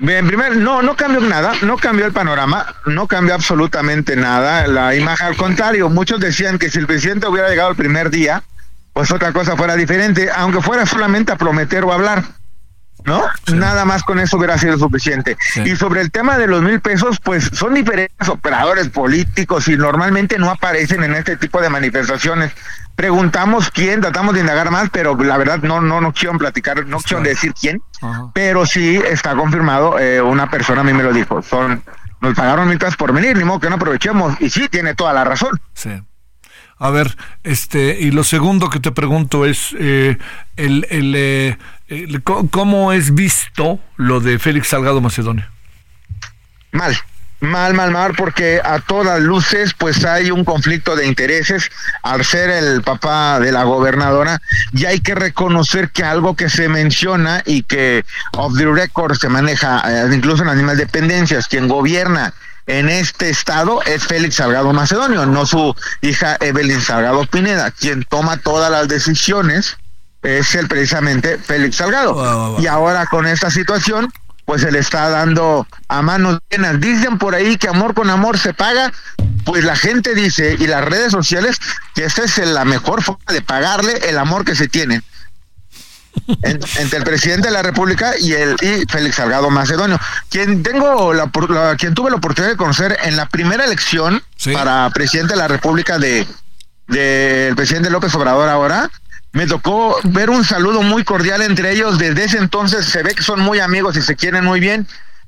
Bien, 0.00 0.26
primero, 0.28 0.54
no, 0.54 0.80
no 0.82 0.94
cambió 0.94 1.20
nada, 1.20 1.54
no 1.62 1.76
cambió 1.76 2.06
el 2.06 2.12
panorama, 2.12 2.74
no 2.86 3.08
cambió 3.08 3.34
absolutamente 3.34 4.14
nada. 4.14 4.66
La 4.68 4.94
imagen, 4.94 5.26
al 5.26 5.36
contrario, 5.36 5.88
muchos 5.88 6.20
decían 6.20 6.58
que 6.58 6.70
si 6.70 6.78
el 6.78 6.86
presidente 6.86 7.26
hubiera 7.26 7.48
llegado 7.48 7.70
el 7.70 7.76
primer 7.76 8.08
día, 8.10 8.44
pues 8.92 9.10
otra 9.10 9.32
cosa 9.32 9.56
fuera 9.56 9.74
diferente, 9.74 10.30
aunque 10.34 10.60
fuera 10.60 10.86
solamente 10.86 11.32
a 11.32 11.36
prometer 11.36 11.84
o 11.84 11.92
hablar. 11.92 12.22
¿no? 13.04 13.24
Nada 13.54 13.84
más 13.84 14.02
con 14.02 14.20
eso 14.20 14.36
hubiera 14.36 14.58
sido 14.58 14.78
suficiente. 14.78 15.36
Y 15.64 15.76
sobre 15.76 16.00
el 16.00 16.10
tema 16.10 16.38
de 16.38 16.46
los 16.46 16.62
mil 16.62 16.80
pesos, 16.80 17.18
pues 17.22 17.50
son 17.52 17.74
diferentes 17.74 18.28
operadores 18.28 18.88
políticos 18.88 19.68
y 19.68 19.76
normalmente 19.76 20.38
no 20.38 20.50
aparecen 20.50 21.04
en 21.04 21.14
este 21.14 21.36
tipo 21.36 21.60
de 21.60 21.70
manifestaciones. 21.70 22.52
Preguntamos 22.98 23.70
quién, 23.70 24.00
tratamos 24.00 24.34
de 24.34 24.40
indagar 24.40 24.72
más, 24.72 24.90
pero 24.90 25.16
la 25.16 25.36
verdad 25.36 25.60
no 25.62 25.80
no 25.80 26.00
no 26.00 26.12
quiero 26.12 26.36
platicar, 26.36 26.84
no 26.84 26.98
quiero 26.98 27.22
decir 27.22 27.54
quién, 27.54 27.80
pero 28.34 28.66
sí 28.66 28.96
está 28.96 29.36
confirmado, 29.36 30.00
eh, 30.00 30.20
una 30.20 30.50
persona 30.50 30.80
a 30.80 30.84
mí 30.84 30.92
me 30.92 31.04
lo 31.04 31.12
dijo, 31.12 31.40
son 31.40 31.84
nos 32.20 32.34
pagaron 32.34 32.76
pesos 32.76 32.96
por 32.96 33.12
venir, 33.12 33.36
ni 33.36 33.44
modo 33.44 33.60
que 33.60 33.68
no 33.68 33.76
aprovechemos, 33.76 34.40
y 34.40 34.50
sí, 34.50 34.68
tiene 34.68 34.96
toda 34.96 35.12
la 35.12 35.22
razón. 35.22 35.60
Sí. 35.74 35.90
A 36.76 36.90
ver, 36.90 37.16
este, 37.44 38.00
y 38.00 38.10
lo 38.10 38.24
segundo 38.24 38.68
que 38.68 38.80
te 38.80 38.90
pregunto 38.90 39.46
es 39.46 39.76
eh, 39.78 40.18
el, 40.56 40.84
el, 40.90 41.14
eh, 41.14 41.56
¿cómo 42.50 42.92
es 42.92 43.14
visto 43.14 43.78
lo 43.94 44.18
de 44.18 44.40
Félix 44.40 44.66
Salgado 44.66 45.00
Macedonio? 45.00 45.46
Mal, 46.72 46.96
mal, 47.40 47.74
mal, 47.74 47.90
mal, 47.90 48.14
porque 48.16 48.60
a 48.64 48.80
todas 48.80 49.20
luces 49.20 49.74
pues 49.76 50.04
hay 50.04 50.30
un 50.30 50.44
conflicto 50.44 50.96
de 50.96 51.06
intereses. 51.06 51.70
Al 52.02 52.24
ser 52.24 52.50
el 52.50 52.82
papá 52.82 53.40
de 53.40 53.52
la 53.52 53.64
gobernadora 53.64 54.40
y 54.72 54.86
hay 54.86 55.00
que 55.00 55.14
reconocer 55.14 55.90
que 55.90 56.04
algo 56.04 56.36
que 56.36 56.48
se 56.48 56.68
menciona 56.68 57.42
y 57.44 57.62
que 57.62 58.04
off 58.32 58.56
the 58.56 58.66
record 58.66 59.16
se 59.16 59.28
maneja 59.28 59.82
eh, 59.86 60.08
incluso 60.12 60.42
en 60.42 60.48
las 60.48 60.56
mismas 60.56 60.78
dependencias, 60.78 61.48
quien 61.48 61.68
gobierna 61.68 62.32
en 62.66 62.88
este 62.90 63.30
estado 63.30 63.82
es 63.82 64.04
Félix 64.04 64.36
Salgado 64.36 64.72
Macedonio, 64.72 65.24
no 65.24 65.46
su 65.46 65.74
hija 66.02 66.36
Evelyn 66.40 66.82
Salgado 66.82 67.24
Pineda, 67.24 67.70
quien 67.70 68.04
toma 68.04 68.36
todas 68.36 68.70
las 68.70 68.88
decisiones 68.88 69.78
es 70.22 70.54
el 70.54 70.68
precisamente 70.68 71.38
Félix 71.38 71.76
Salgado. 71.76 72.60
Y 72.60 72.66
ahora 72.66 73.06
con 73.06 73.26
esta 73.26 73.50
situación, 73.50 74.12
pues 74.48 74.62
se 74.62 74.72
le 74.72 74.78
está 74.78 75.10
dando 75.10 75.66
a 75.88 76.00
manos 76.00 76.38
llenas. 76.48 76.80
Dicen 76.80 77.18
por 77.18 77.34
ahí 77.34 77.58
que 77.58 77.68
amor 77.68 77.92
con 77.92 78.08
amor 78.08 78.38
se 78.38 78.54
paga, 78.54 78.90
pues 79.44 79.62
la 79.62 79.76
gente 79.76 80.14
dice 80.14 80.56
y 80.58 80.66
las 80.66 80.82
redes 80.86 81.12
sociales 81.12 81.58
que 81.94 82.06
esa 82.06 82.24
es 82.24 82.38
la 82.38 82.64
mejor 82.64 83.02
forma 83.02 83.20
de 83.30 83.42
pagarle 83.42 84.08
el 84.08 84.16
amor 84.16 84.46
que 84.46 84.56
se 84.56 84.66
tiene. 84.66 85.02
Entre 86.42 86.98
el 86.98 87.04
presidente 87.04 87.48
de 87.48 87.52
la 87.52 87.62
República 87.62 88.12
y 88.18 88.32
el 88.32 88.56
y 88.62 88.86
Félix 88.90 89.16
Salgado 89.16 89.50
Macedonio, 89.50 90.00
quien 90.30 90.62
tengo 90.62 91.12
la, 91.12 91.30
quien 91.76 91.92
tuve 91.92 92.08
la 92.08 92.16
oportunidad 92.16 92.52
de 92.52 92.56
conocer 92.56 92.96
en 93.04 93.18
la 93.18 93.28
primera 93.28 93.66
elección 93.66 94.22
para 94.54 94.88
presidente 94.94 95.34
de 95.34 95.40
la 95.40 95.48
República 95.48 95.98
de 95.98 96.26
del 96.86 97.54
presidente 97.54 97.90
López 97.90 98.14
Obrador 98.14 98.48
ahora, 98.48 98.90
me 99.32 99.46
tocó 99.46 99.96
ver 100.04 100.30
un 100.30 100.44
saludo 100.44 100.82
muy 100.82 101.04
cordial 101.04 101.42
entre 101.42 101.72
ellos. 101.72 101.98
Desde 101.98 102.24
ese 102.24 102.38
entonces 102.38 102.86
se 102.86 103.02
ve 103.02 103.14
que 103.14 103.22
son 103.22 103.40
muy 103.40 103.60
amigos 103.60 103.96
y 103.96 104.02
se 104.02 104.16
quieren 104.16 104.44
muy 104.44 104.60
bien. 104.60 104.86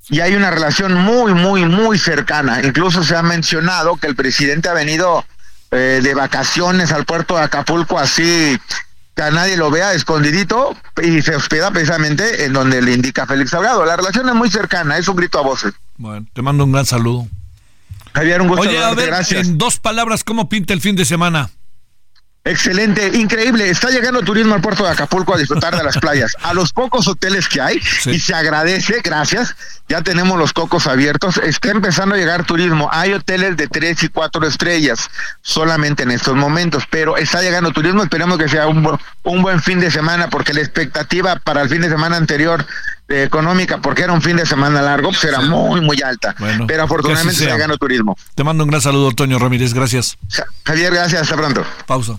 Y 0.09 0.21
hay 0.21 0.35
una 0.35 0.51
relación 0.51 0.95
muy, 0.95 1.35
muy, 1.35 1.67
muy 1.67 1.99
cercana. 1.99 2.61
Incluso 2.63 3.05
se 3.05 3.17
ha 3.17 3.23
mencionado 3.23 3.97
que 3.97 4.07
el 4.07 4.17
presidente 4.17 4.69
ha 4.69 4.75
venido 4.75 5.25
eh, 5.71 6.01
de 6.03 6.15
vacaciones 6.15 6.91
al 6.91 7.05
puerto 7.05 7.37
de 7.37 7.45
Acapulco 7.45 7.97
así 7.97 8.59
que 9.15 9.23
a 9.23 9.31
nadie 9.31 9.57
lo 9.57 9.71
vea 9.71 9.93
escondidito 9.95 10.77
y 11.01 11.23
se 11.23 11.37
hospeda 11.37 11.71
precisamente 11.71 12.45
en 12.45 12.53
donde 12.53 12.83
le 12.83 12.93
indica 12.93 13.27
Félix 13.27 13.51
Salgado. 13.51 13.85
La 13.85 13.97
relación 13.97 14.29
es 14.29 14.35
muy 14.35 14.51
cercana, 14.51 14.97
es 14.99 15.07
un 15.07 15.17
grito 15.17 15.39
a 15.39 15.43
voces. 15.43 15.73
Bueno, 15.97 16.27
te 16.33 16.43
mando 16.43 16.65
un 16.65 16.73
gran 16.73 16.87
saludo. 16.87 17.29
Javier, 18.15 18.41
un 18.41 18.49
gusto. 18.49 18.69
Oye, 18.69 18.83
a 18.83 18.95
ver, 18.95 19.09
gracias. 19.09 19.47
en 19.47 19.59
dos 19.59 19.79
palabras, 19.79 20.25
¿cómo 20.25 20.49
pinta 20.49 20.73
el 20.73 20.81
fin 20.81 20.97
de 20.97 21.05
semana? 21.05 21.51
Excelente, 22.43 23.07
increíble. 23.19 23.69
Está 23.69 23.91
llegando 23.91 24.23
turismo 24.23 24.55
al 24.55 24.63
puerto 24.63 24.83
de 24.83 24.91
Acapulco 24.91 25.35
a 25.35 25.39
disfrutar 25.39 25.77
de 25.77 25.85
las 25.85 25.99
playas. 25.99 26.35
A 26.43 26.55
los 26.55 26.73
pocos 26.73 27.07
hoteles 27.07 27.49
que 27.49 27.61
hay, 27.61 27.81
y 28.07 28.19
se 28.19 28.35
agradece, 28.35 29.01
gracias. 29.05 29.55
Ya 29.89 30.01
tenemos 30.03 30.39
los 30.39 30.55
cocos 30.55 30.87
abiertos. 30.87 31.37
Está 31.37 31.71
empezando 31.71 32.15
a 32.15 32.19
llegar 32.19 32.47
turismo. 32.47 32.89
Hay 32.93 33.13
hoteles 33.13 33.59
de 33.59 33.69
tres 33.69 34.03
y 34.03 34.09
cuatro 34.09 34.47
estrellas 34.47 35.11
solamente 35.43 36.05
en 36.05 36.13
estos 36.13 36.35
momentos, 36.35 36.85
pero 36.89 37.19
está 37.19 37.43
llegando 37.43 37.73
turismo. 37.73 38.03
Esperemos 38.03 38.39
que 38.39 38.49
sea 38.49 38.69
un, 38.69 38.99
un 39.25 39.43
buen 39.43 39.61
fin 39.61 39.79
de 39.79 39.91
semana, 39.91 40.31
porque 40.31 40.55
la 40.55 40.61
expectativa 40.61 41.37
para 41.37 41.61
el 41.61 41.69
fin 41.69 41.83
de 41.83 41.91
semana 41.91 42.17
anterior 42.17 42.65
eh, 43.09 43.25
económica, 43.25 43.79
porque 43.79 44.03
era 44.03 44.15
un 44.15 44.23
fin 44.23 44.37
de 44.39 44.47
semana 44.47 44.81
largo, 44.81 45.11
pues 45.11 45.25
era 45.25 45.41
muy, 45.43 45.83
muy 45.83 46.01
alta. 46.01 46.35
pero 46.67 46.85
afortunadamente 46.85 47.43
está 47.43 47.55
llegando 47.55 47.77
turismo. 47.77 48.17
Te 48.35 48.45
mando 48.45 48.65
un 48.65 48.71
gran 48.71 48.81
saludo, 48.81 49.11
Antonio 49.11 49.39
Ramírez. 49.39 49.75
Gracias. 49.75 50.17
Javier, 50.65 50.95
gracias. 50.95 51.21
Hasta 51.23 51.37
pronto. 51.37 51.65
Pausa. 51.85 52.19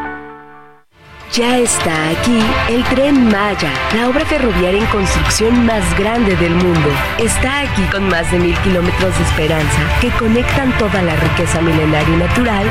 Ya 1.33 1.59
está 1.59 2.09
aquí 2.09 2.39
el 2.67 2.83
tren 2.83 3.29
Maya, 3.29 3.71
la 3.95 4.09
obra 4.09 4.25
ferroviaria 4.25 4.81
en 4.81 4.85
construcción 4.87 5.65
más 5.65 5.97
grande 5.97 6.35
del 6.35 6.53
mundo. 6.53 6.89
Está 7.19 7.61
aquí 7.61 7.83
con 7.83 8.09
más 8.09 8.29
de 8.31 8.39
mil 8.39 8.57
kilómetros 8.57 9.17
de 9.17 9.23
esperanza 9.23 9.79
que 10.01 10.09
conectan 10.09 10.77
toda 10.77 11.01
la 11.01 11.15
riqueza 11.15 11.61
milenaria 11.61 12.13
y 12.13 12.17
natural 12.17 12.65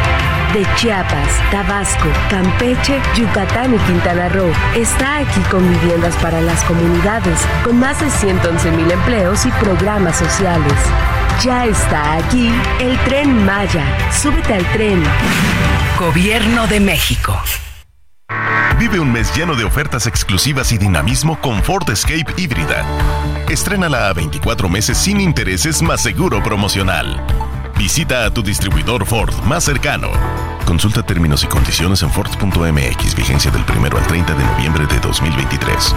de 0.52 0.66
Chiapas, 0.74 1.40
Tabasco, 1.50 2.06
Campeche, 2.28 3.00
Yucatán 3.16 3.74
y 3.74 3.78
Quintana 3.78 4.28
Roo. 4.28 4.52
Está 4.76 5.18
aquí 5.18 5.40
con 5.50 5.66
viviendas 5.66 6.14
para 6.16 6.42
las 6.42 6.62
comunidades, 6.64 7.38
con 7.64 7.78
más 7.78 7.98
de 7.98 8.10
111 8.10 8.72
mil 8.72 8.90
empleos 8.90 9.46
y 9.46 9.50
programas 9.52 10.18
sociales. 10.18 10.74
Ya 11.42 11.64
está 11.64 12.16
aquí 12.16 12.52
el 12.78 12.98
tren 13.06 13.42
Maya. 13.46 13.86
Súbete 14.12 14.52
al 14.52 14.66
tren. 14.72 15.02
Gobierno 15.98 16.66
de 16.66 16.80
México. 16.80 17.40
Vive 18.78 18.98
un 18.98 19.12
mes 19.12 19.34
lleno 19.36 19.54
de 19.54 19.64
ofertas 19.64 20.06
exclusivas 20.06 20.72
y 20.72 20.78
dinamismo 20.78 21.38
con 21.40 21.62
Ford 21.62 21.88
Escape 21.90 22.32
híbrida. 22.36 22.84
Estrénala 23.48 24.08
a 24.08 24.12
24 24.12 24.68
meses 24.68 24.96
sin 24.96 25.20
intereses 25.20 25.82
más 25.82 26.00
seguro 26.02 26.42
promocional. 26.42 27.20
Visita 27.76 28.24
a 28.24 28.30
tu 28.30 28.42
distribuidor 28.42 29.06
Ford 29.06 29.34
más 29.44 29.64
cercano. 29.64 30.10
Consulta 30.64 31.02
términos 31.02 31.44
y 31.44 31.46
condiciones 31.46 32.02
en 32.02 32.10
Ford.mx, 32.10 33.14
vigencia 33.14 33.50
del 33.50 33.64
1 33.68 33.96
al 33.96 34.06
30 34.06 34.34
de 34.34 34.44
noviembre 34.44 34.86
de 34.86 35.00
2023. 35.00 35.94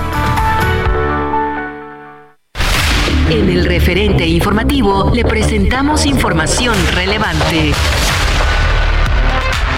En 3.30 3.50
el 3.50 3.66
referente 3.66 4.26
informativo 4.26 5.12
le 5.14 5.24
presentamos 5.24 6.06
información 6.06 6.76
relevante. 6.94 7.74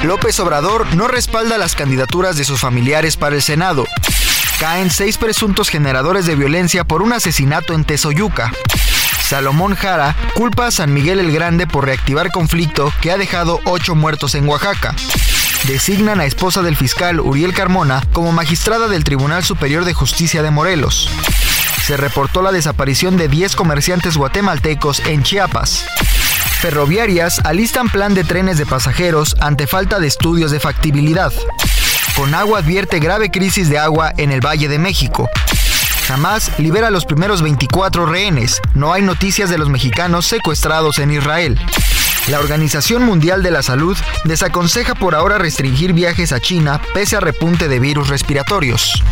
López 0.06 0.40
Obrador 0.40 0.96
no 0.96 1.08
respalda 1.08 1.58
las 1.58 1.76
candidaturas 1.76 2.38
de 2.38 2.44
sus 2.44 2.60
familiares 2.60 3.18
para 3.18 3.36
el 3.36 3.42
Senado. 3.42 3.86
Caen 4.60 4.92
seis 4.92 5.18
presuntos 5.18 5.70
generadores 5.70 6.26
de 6.28 6.36
violencia 6.36 6.84
por 6.84 7.02
un 7.02 7.12
asesinato 7.12 7.74
en 7.74 7.84
Tezoyuca. 7.86 8.52
Salomón 9.28 9.76
Jara 9.76 10.16
culpa 10.36 10.68
a 10.68 10.72
San 10.72 10.94
Miguel 10.94 11.20
el 11.20 11.32
Grande 11.32 11.66
por 11.66 11.86
reactivar 11.86 12.32
conflicto 12.32 12.94
que 13.02 13.12
ha 13.12 13.18
dejado 13.18 13.60
ocho 13.66 13.96
muertos 13.96 14.36
en 14.36 14.48
Oaxaca. 14.48 14.96
Designan 15.64 16.20
a 16.20 16.26
esposa 16.26 16.62
del 16.62 16.76
fiscal 16.76 17.20
Uriel 17.20 17.54
Carmona 17.54 18.04
como 18.14 18.32
magistrada 18.32 18.88
del 18.88 19.04
Tribunal 19.04 19.44
Superior 19.44 19.86
de 19.86 19.94
Justicia 19.94 20.44
de 20.44 20.52
Morelos. 20.52 21.10
Se 21.84 21.98
reportó 21.98 22.44
la 22.44 22.52
desaparición 22.52 23.18
de 23.18 23.28
10 23.28 23.56
comerciantes 23.56 24.18
guatemaltecos 24.18 25.00
en 25.08 25.24
Chiapas. 25.24 25.86
Ferroviarias 26.60 27.40
alistan 27.44 27.90
plan 27.90 28.14
de 28.14 28.24
trenes 28.24 28.58
de 28.58 28.66
pasajeros 28.66 29.36
ante 29.40 29.68
falta 29.68 30.00
de 30.00 30.08
estudios 30.08 30.52
de 30.52 30.60
factibilidad. 30.60 31.32
Conagua 32.16 32.60
advierte 32.60 33.00
grave 33.00 33.30
crisis 33.30 33.70
de 33.70 33.78
agua 33.78 34.14
en 34.18 34.32
el 34.32 34.40
Valle 34.44 34.68
de 34.68 34.80
México. 34.80 35.30
Jamás 36.08 36.52
libera 36.58 36.90
los 36.92 37.06
primeros 37.06 37.42
24 37.42 38.06
rehenes. 38.06 38.62
No 38.74 38.94
hay 38.94 39.02
noticias 39.02 39.50
de 39.50 39.58
los 39.58 39.70
mexicanos 39.70 40.26
secuestrados 40.26 41.00
en 41.00 41.12
Israel. 41.12 41.60
La 42.30 42.40
Organización 42.40 43.04
Mundial 43.04 43.44
de 43.44 43.52
la 43.52 43.62
Salud 43.62 43.96
desaconseja 44.24 44.96
por 44.96 45.14
ahora 45.14 45.38
restringir 45.38 45.94
viajes 45.94 46.32
a 46.32 46.40
China 46.40 46.82
pese 46.94 47.16
a 47.16 47.20
repunte 47.20 47.68
de 47.68 47.80
virus 47.80 48.08
respiratorios. 48.08 49.04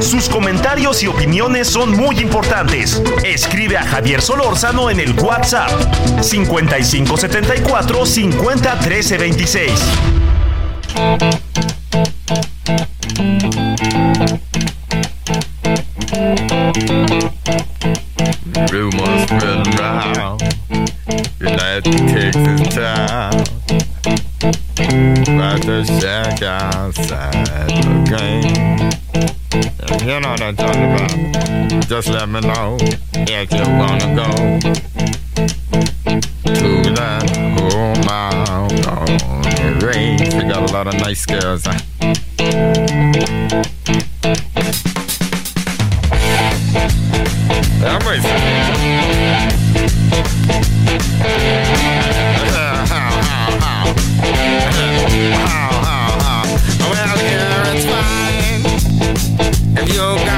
Sus 0.00 0.28
comentarios 0.28 1.02
y 1.02 1.08
opiniones 1.08 1.68
son 1.68 1.96
muy 1.96 2.20
importantes. 2.20 3.02
Escribe 3.24 3.76
a 3.76 3.82
Javier 3.82 4.22
Solórzano 4.22 4.90
en 4.90 5.00
el 5.00 5.12
WhatsApp 5.18 5.70
5574 6.22 8.06
50 8.06 8.78
13 8.78 9.18
26. 9.18 9.72
I'm 30.42 30.56
talking 30.56 30.84
about. 30.84 31.10
Just 31.86 32.08
let 32.08 32.28
me 32.28 32.40
know 32.40 32.78
if 32.80 33.52
you 33.52 33.60
wanna 33.76 34.14
go 34.14 34.58
to 36.54 36.90
that 36.94 37.28
whole 37.58 37.96
mile 38.06 38.68
on. 38.88 39.06
We 40.38 40.42
got 40.48 40.70
a 40.70 40.72
lot 40.72 40.86
of 40.86 40.94
nice 40.94 41.26
girls. 41.26 41.64
Huh? 41.66 41.78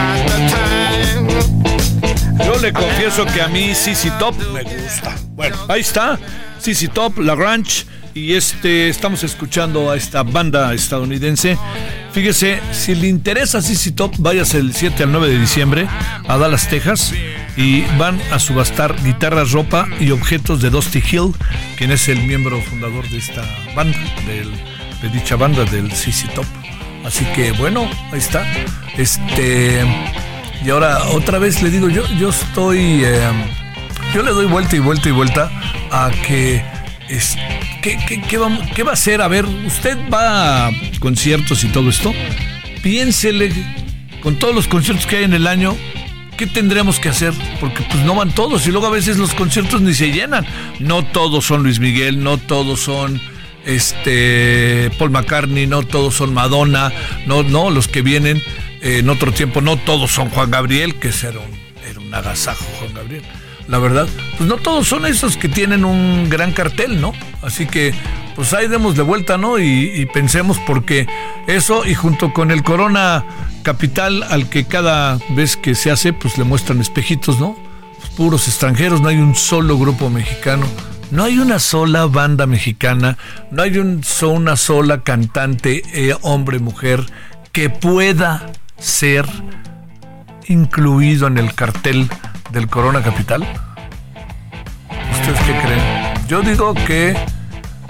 le 2.63 2.73
confieso 2.73 3.27
que 3.27 3.43
a 3.43 3.49
mí 3.49 3.75
CC 3.75 4.09
Top 4.21 4.37
me 4.53 4.63
gusta. 4.63 5.17
Bueno, 5.31 5.57
ahí 5.69 5.81
está. 5.81 6.17
CC 6.61 6.87
Top, 6.87 7.19
La 7.19 7.35
Ranch. 7.35 7.87
Y 8.15 8.35
este, 8.35 8.89
estamos 8.89 9.25
escuchando 9.25 9.91
a 9.91 9.97
esta 9.97 10.23
banda 10.23 10.73
estadounidense. 10.73 11.59
Fíjese, 12.13 12.61
si 12.71 12.95
le 12.95 13.09
interesa 13.09 13.61
CC 13.61 13.91
Top, 13.91 14.15
váyase 14.19 14.59
el 14.59 14.73
7 14.75 15.03
al 15.03 15.11
9 15.11 15.31
de 15.31 15.39
diciembre 15.41 15.89
a 16.29 16.37
Dallas, 16.37 16.69
Texas. 16.69 17.13
Y 17.57 17.83
van 17.99 18.21
a 18.31 18.39
subastar 18.39 18.95
guitarras, 19.03 19.51
ropa 19.51 19.89
y 19.99 20.13
objetos 20.13 20.63
de 20.63 20.71
Dusty 20.71 21.03
Hill, 21.11 21.35
quien 21.77 21.91
es 21.91 22.09
el 22.09 22.23
miembro 22.23 22.61
fundador 22.63 23.09
de 23.09 23.19
esta 23.19 23.43
banda, 23.75 23.99
de 24.25 25.09
dicha 25.09 25.35
banda 25.35 25.65
del 25.65 25.91
CC 25.91 26.29
Top. 26.29 26.47
Así 27.05 27.25
que 27.35 27.51
bueno, 27.53 27.91
ahí 28.13 28.21
está. 28.21 28.47
Este. 28.97 29.85
Y 30.65 30.71
ahora 30.71 31.05
otra 31.13 31.39
vez 31.39 31.63
le 31.63 31.71
digo, 31.71 31.89
yo, 31.89 32.07
yo 32.19 32.31
estoy. 32.31 33.05
Eh, 33.05 33.31
yo 34.15 34.23
le 34.23 34.31
doy 34.31 34.47
vuelta 34.47 34.77
y 34.77 34.79
vuelta 34.79 35.09
y 35.09 35.13
vuelta 35.13 35.51
a 35.91 36.11
que. 36.27 36.63
Es, 37.09 37.37
¿qué, 37.83 37.99
qué, 38.29 38.39
va, 38.39 38.51
¿Qué 38.75 38.83
va 38.83 38.91
a 38.91 38.95
hacer? 38.95 39.21
A 39.21 39.29
ver, 39.29 39.45
usted 39.45 39.99
va 40.13 40.69
a 40.69 40.71
conciertos 41.01 41.65
y 41.65 41.69
todo 41.69 41.91
esto. 41.91 42.13
Piénsele 42.83 43.53
con 44.23 44.37
todos 44.37 44.55
los 44.55 44.69
conciertos 44.69 45.07
que 45.07 45.17
hay 45.17 45.25
en 45.25 45.35
el 45.35 45.47
año, 45.47 45.77
¿qué 46.37 46.47
tendremos 46.47 47.01
que 47.01 47.09
hacer? 47.09 47.35
Porque 47.61 47.83
pues 47.91 48.05
no 48.05 48.15
van 48.15 48.31
todos 48.31 48.67
y 48.67 48.71
luego 48.71 48.87
a 48.87 48.91
veces 48.91 49.19
los 49.19 49.35
conciertos 49.35 49.83
ni 49.83 49.95
se 49.95 50.13
llenan. 50.13 50.47
No 50.79 51.05
todos 51.05 51.45
son 51.45 51.65
Luis 51.65 51.81
Miguel, 51.81 52.23
no 52.23 52.39
todos 52.39 52.81
son 52.81 53.21
este 53.67 54.91
Paul 54.99 55.11
McCartney, 55.11 55.67
no 55.67 55.83
todos 55.83 56.15
son 56.15 56.33
Madonna, 56.33 56.93
no, 57.27 57.43
no, 57.43 57.71
los 57.71 57.89
que 57.89 58.03
vienen 58.03 58.43
en 58.83 59.09
otro 59.09 59.33
tiempo, 59.33 59.61
no 59.61 59.77
todos 59.77 60.11
son 60.11 60.29
Juan 60.31 60.51
Gabriel, 60.51 60.97
que 60.97 61.09
era 61.09 61.39
un, 61.39 61.89
era 61.89 62.01
un 62.01 62.13
agasajo 62.13 62.65
Juan 62.79 62.95
Gabriel. 62.95 63.23
La 63.69 63.79
verdad, 63.79 64.09
pues 64.37 64.49
no 64.49 64.57
todos 64.57 64.89
son 64.89 65.07
esos 65.07 65.37
que 65.37 65.49
tienen 65.49 65.85
un 65.85 66.29
gran 66.29 66.53
cartel, 66.53 67.01
¿no? 67.01 67.13
Así 67.43 67.67
que, 67.67 67.95
pues 68.35 68.53
ahí 68.53 68.67
demos 68.67 68.97
de 68.97 69.03
vuelta, 69.03 69.39
¿no? 69.39 69.59
Y, 69.59 70.07
pensemos 70.13 70.59
porque 70.67 71.07
eso 71.47 71.87
y 71.87 71.95
junto 71.95 72.33
con 72.33 72.51
el 72.51 72.65
Corona 72.65 73.25
Capital 73.63 74.25
al 74.25 74.49
que 74.51 74.65
cada 74.65 75.19
vez 75.31 75.57
que 75.57 75.77
se 75.77 75.91
hace, 75.91 76.13
pues 76.13 76.37
le 76.37 76.45
muestran 76.45 76.81
espejitos, 76.81 77.39
¿no? 77.39 77.57
puros 78.17 78.47
extranjeros, 78.47 79.01
no 79.01 79.09
hay 79.09 79.17
un 79.17 79.35
solo 79.35 79.79
grupo 79.79 80.11
mexicano 80.11 80.67
no 81.13 81.25
hay 81.25 81.39
una 81.39 81.59
sola 81.59 82.07
banda 82.07 82.47
mexicana, 82.47 83.19
no 83.51 83.63
hay 83.63 83.77
una 83.77 84.57
sola 84.57 85.03
cantante, 85.03 85.83
eh, 85.93 86.17
hombre, 86.23 86.59
mujer, 86.59 87.05
que 87.53 87.69
pueda 87.69 88.51
ser 88.83 89.27
incluido 90.49 91.27
en 91.29 91.39
el 91.39 91.55
cartel 91.55 92.11
del 92.51 92.69
Corona 92.69 93.03
Capital. 93.03 93.47
¿Ustedes 95.13 95.41
qué 95.41 95.59
creen? 95.65 96.27
Yo 96.29 96.43
digo 96.43 96.75
que, 96.75 97.17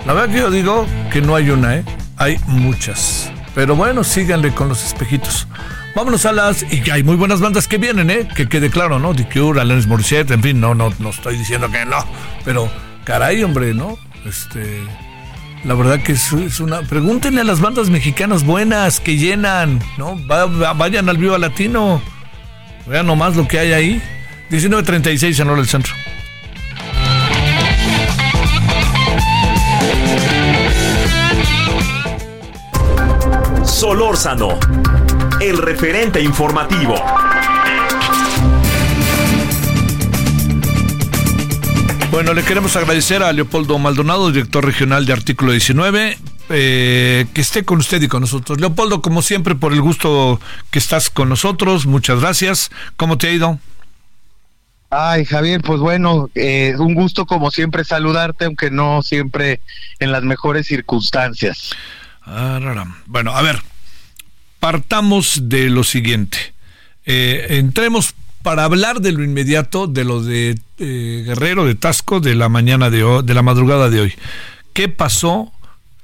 la 0.06 0.12
verdad 0.12 0.34
que 0.34 0.40
yo 0.40 0.50
digo 0.50 0.86
que 1.10 1.20
no 1.20 1.34
hay 1.34 1.50
una, 1.50 1.76
¿eh? 1.76 1.84
hay 2.16 2.38
muchas. 2.46 3.32
Pero 3.54 3.74
bueno, 3.74 4.04
síganle 4.04 4.52
con 4.52 4.68
los 4.68 4.84
espejitos. 4.84 5.48
Vámonos 5.94 6.24
a 6.24 6.32
las. 6.32 6.64
Y 6.72 6.88
hay 6.90 7.02
muy 7.02 7.16
buenas 7.16 7.40
bandas 7.40 7.68
que 7.68 7.76
vienen, 7.76 8.10
¿eh? 8.10 8.26
Que 8.34 8.48
quede 8.48 8.70
claro, 8.70 8.98
¿no? 8.98 9.14
The 9.14 9.28
Cure, 9.28 9.60
Alanis 9.60 9.86
Morissette, 9.86 10.30
en 10.30 10.42
fin, 10.42 10.58
no, 10.58 10.74
no, 10.74 10.90
no 10.98 11.10
estoy 11.10 11.36
diciendo 11.36 11.70
que 11.70 11.84
no. 11.84 11.98
Pero 12.44 12.70
caray, 13.04 13.42
hombre, 13.42 13.74
¿no? 13.74 13.98
Este, 14.24 14.82
la 15.64 15.74
verdad 15.74 16.00
que 16.02 16.12
es, 16.12 16.60
una... 16.60 16.82
Pregúntenle 16.82 17.40
a 17.40 17.44
las 17.44 17.60
bandas 17.60 17.88
mexicanas 17.88 18.44
buenas 18.44 19.00
que 19.00 19.16
llenan, 19.16 19.80
¿no? 19.96 20.16
vayan 20.26 21.08
al 21.08 21.16
Viva 21.18 21.38
Latino. 21.38 22.02
Vean 22.86 23.06
nomás 23.06 23.36
lo 23.36 23.46
que 23.46 23.58
hay 23.58 23.72
ahí. 23.72 24.02
1936 24.50 25.38
en 25.40 25.48
Hora 25.48 25.56
del 25.58 25.68
Centro. 25.68 25.94
Solórzano, 33.64 34.58
el 35.40 35.58
referente 35.58 36.20
informativo. 36.20 36.94
Bueno, 42.12 42.34
le 42.34 42.42
queremos 42.44 42.76
agradecer 42.76 43.22
a 43.22 43.32
Leopoldo 43.32 43.78
Maldonado, 43.78 44.30
director 44.30 44.62
regional 44.62 45.06
de 45.06 45.14
Artículo 45.14 45.52
19, 45.52 46.18
eh, 46.50 47.24
que 47.32 47.40
esté 47.40 47.64
con 47.64 47.78
usted 47.78 48.02
y 48.02 48.08
con 48.08 48.20
nosotros. 48.20 48.60
Leopoldo, 48.60 49.00
como 49.00 49.22
siempre, 49.22 49.54
por 49.54 49.72
el 49.72 49.80
gusto 49.80 50.38
que 50.70 50.78
estás 50.78 51.08
con 51.08 51.30
nosotros, 51.30 51.86
muchas 51.86 52.20
gracias. 52.20 52.70
¿Cómo 52.98 53.16
te 53.16 53.28
ha 53.28 53.32
ido? 53.32 53.58
Ay, 54.90 55.24
Javier, 55.24 55.62
pues 55.62 55.80
bueno, 55.80 56.28
eh, 56.34 56.74
un 56.78 56.92
gusto 56.92 57.24
como 57.24 57.50
siempre 57.50 57.82
saludarte, 57.82 58.44
aunque 58.44 58.70
no 58.70 59.00
siempre 59.00 59.60
en 59.98 60.12
las 60.12 60.22
mejores 60.22 60.66
circunstancias. 60.66 61.70
Ah, 62.26 62.60
bueno, 63.06 63.34
a 63.34 63.40
ver, 63.40 63.62
partamos 64.60 65.48
de 65.48 65.70
lo 65.70 65.82
siguiente. 65.82 66.52
Eh, 67.06 67.46
entremos 67.48 68.14
para 68.42 68.64
hablar 68.64 69.00
de 69.00 69.12
lo 69.12 69.22
inmediato, 69.22 69.86
de 69.86 70.04
lo 70.04 70.22
de 70.22 70.58
eh, 70.78 71.22
Guerrero, 71.26 71.64
de 71.64 71.74
Tasco, 71.74 72.20
de 72.20 72.34
la 72.34 72.48
mañana 72.48 72.90
de 72.90 73.04
hoy, 73.04 73.24
de 73.24 73.34
la 73.34 73.42
madrugada 73.42 73.90
de 73.90 74.00
hoy. 74.00 74.14
¿Qué 74.72 74.88
pasó? 74.88 75.52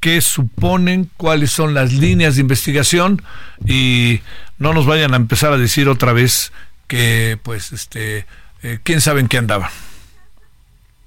¿Qué 0.00 0.20
suponen? 0.20 1.10
¿Cuáles 1.16 1.50
son 1.50 1.74
las 1.74 1.92
líneas 1.92 2.36
de 2.36 2.42
investigación? 2.42 3.22
Y 3.66 4.20
no 4.58 4.72
nos 4.72 4.86
vayan 4.86 5.14
a 5.14 5.16
empezar 5.16 5.52
a 5.52 5.58
decir 5.58 5.88
otra 5.88 6.12
vez 6.12 6.52
que, 6.86 7.38
pues, 7.42 7.72
este, 7.72 8.26
eh, 8.62 8.78
quién 8.82 9.00
sabe 9.00 9.20
en 9.20 9.28
qué 9.28 9.38
andaba. 9.38 9.70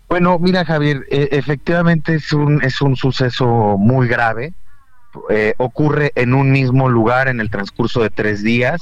Bueno, 0.10 0.38
mira 0.40 0.66
Javier, 0.66 1.06
e, 1.10 1.30
efectivamente 1.32 2.16
es 2.16 2.34
un, 2.34 2.62
es 2.64 2.82
un 2.82 2.98
suceso 2.98 3.78
muy 3.78 4.08
grave. 4.10 4.54
Eh, 5.30 5.54
ocurre 5.58 6.12
en 6.16 6.34
un 6.34 6.52
mismo 6.52 6.90
lugar 6.90 7.30
en 7.30 7.40
el 7.40 7.50
transcurso 7.50 8.02
de 8.02 8.10
tres 8.10 8.44
días. 8.44 8.82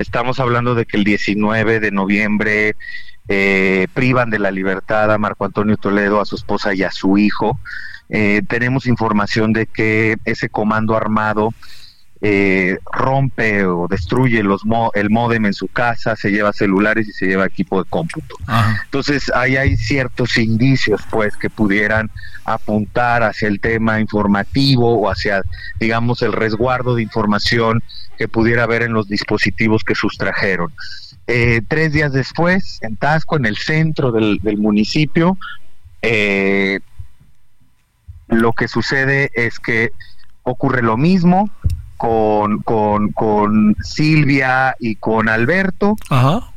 Estamos 0.00 0.40
hablando 0.40 0.74
de 0.74 0.86
que 0.86 0.96
el 0.96 1.04
19 1.04 1.78
de 1.78 1.90
noviembre 1.90 2.74
eh, 3.28 3.86
privan 3.92 4.30
de 4.30 4.38
la 4.38 4.50
libertad 4.50 5.12
a 5.12 5.18
Marco 5.18 5.44
Antonio 5.44 5.76
Toledo, 5.76 6.22
a 6.22 6.24
su 6.24 6.36
esposa 6.36 6.72
y 6.72 6.82
a 6.82 6.90
su 6.90 7.18
hijo. 7.18 7.60
Eh, 8.08 8.40
tenemos 8.48 8.86
información 8.86 9.52
de 9.52 9.66
que 9.66 10.16
ese 10.24 10.48
comando 10.48 10.96
armado 10.96 11.52
eh, 12.22 12.78
rompe 12.92 13.64
o 13.64 13.88
destruye 13.88 14.42
los 14.42 14.62
el 14.94 15.10
módem 15.10 15.46
en 15.46 15.54
su 15.54 15.68
casa, 15.68 16.16
se 16.16 16.30
lleva 16.30 16.52
celulares 16.52 17.08
y 17.08 17.12
se 17.12 17.26
lleva 17.26 17.46
equipo 17.46 17.82
de 17.82 17.88
cómputo. 17.88 18.36
Entonces 18.84 19.30
ahí 19.34 19.56
hay 19.56 19.76
ciertos 19.76 20.36
indicios 20.36 21.00
pues 21.10 21.36
que 21.36 21.48
pudieran 21.48 22.10
apuntar 22.44 23.22
hacia 23.22 23.48
el 23.48 23.60
tema 23.60 24.00
informativo 24.00 25.00
o 25.00 25.10
hacia 25.10 25.42
digamos 25.78 26.20
el 26.22 26.32
resguardo 26.32 26.94
de 26.94 27.02
información 27.02 27.82
que 28.18 28.28
pudiera 28.28 28.64
haber 28.64 28.82
en 28.82 28.92
los 28.92 29.08
dispositivos 29.08 29.82
que 29.82 29.94
sustrajeron. 29.94 30.72
Eh, 31.26 31.62
tres 31.66 31.92
días 31.92 32.12
después, 32.12 32.80
en 32.82 32.96
Tasco, 32.96 33.36
en 33.36 33.46
el 33.46 33.56
centro 33.56 34.12
del, 34.12 34.40
municipio, 34.58 35.38
eh, 36.02 36.80
lo 38.28 38.52
que 38.52 38.68
sucede 38.68 39.30
es 39.34 39.58
que 39.58 39.92
ocurre 40.42 40.82
lo 40.82 40.96
mismo 40.96 41.50
con, 42.00 42.62
con, 43.12 43.76
Silvia 43.82 44.74
y 44.80 44.94
con 44.94 45.28
Alberto. 45.28 45.96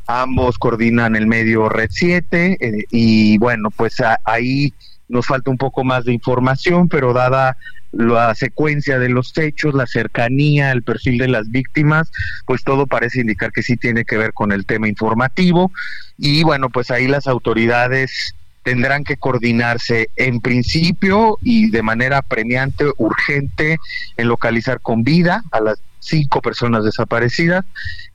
Ambos 0.08 0.58
coordinan 0.58 1.18
el 1.18 1.28
medio 1.28 1.68
Red 1.68 1.90
7 1.92 2.58
eh, 2.60 2.86
y 2.92 3.38
bueno, 3.40 3.70
pues 3.70 3.98
ahí 4.24 4.74
nos 5.10 5.28
falta 5.28 5.52
un 5.52 5.58
poco 5.58 5.84
más 5.84 6.06
de 6.06 6.14
información, 6.14 6.88
pero 6.88 7.12
dada 7.12 7.58
la 7.92 8.34
secuencia 8.36 8.98
de 9.00 9.10
los 9.10 9.38
hechos, 9.38 9.74
la 9.74 9.86
cercanía, 9.86 10.72
el 10.72 10.82
perfil 10.82 11.18
de 11.18 11.28
las 11.28 11.52
víctimas, 11.52 12.10
pues 12.46 12.64
todo 12.64 12.88
parece 12.88 13.22
indicar 13.22 13.52
que 13.52 13.64
sí 13.64 13.76
tiene 13.76 14.06
que 14.06 14.18
ver 14.18 14.34
con 14.34 14.54
el 14.54 14.66
tema 14.66 14.88
informativo 14.88 15.72
y 16.18 16.44
bueno, 16.44 16.70
pues 16.70 16.90
ahí 16.90 17.08
las 17.08 17.28
autoridades 17.28 18.34
tendrán 18.64 19.04
que 19.04 19.18
coordinarse 19.18 20.10
en 20.16 20.40
principio 20.40 21.38
y 21.42 21.70
de 21.70 21.84
manera 21.84 22.22
premiante, 22.22 22.86
urgente, 22.98 23.78
en 24.18 24.28
localizar 24.28 24.80
con 24.82 25.04
vida 25.04 25.44
a 25.52 25.60
las 25.60 25.80
cinco 26.00 26.42
personas 26.42 26.84
desaparecidas 26.84 27.66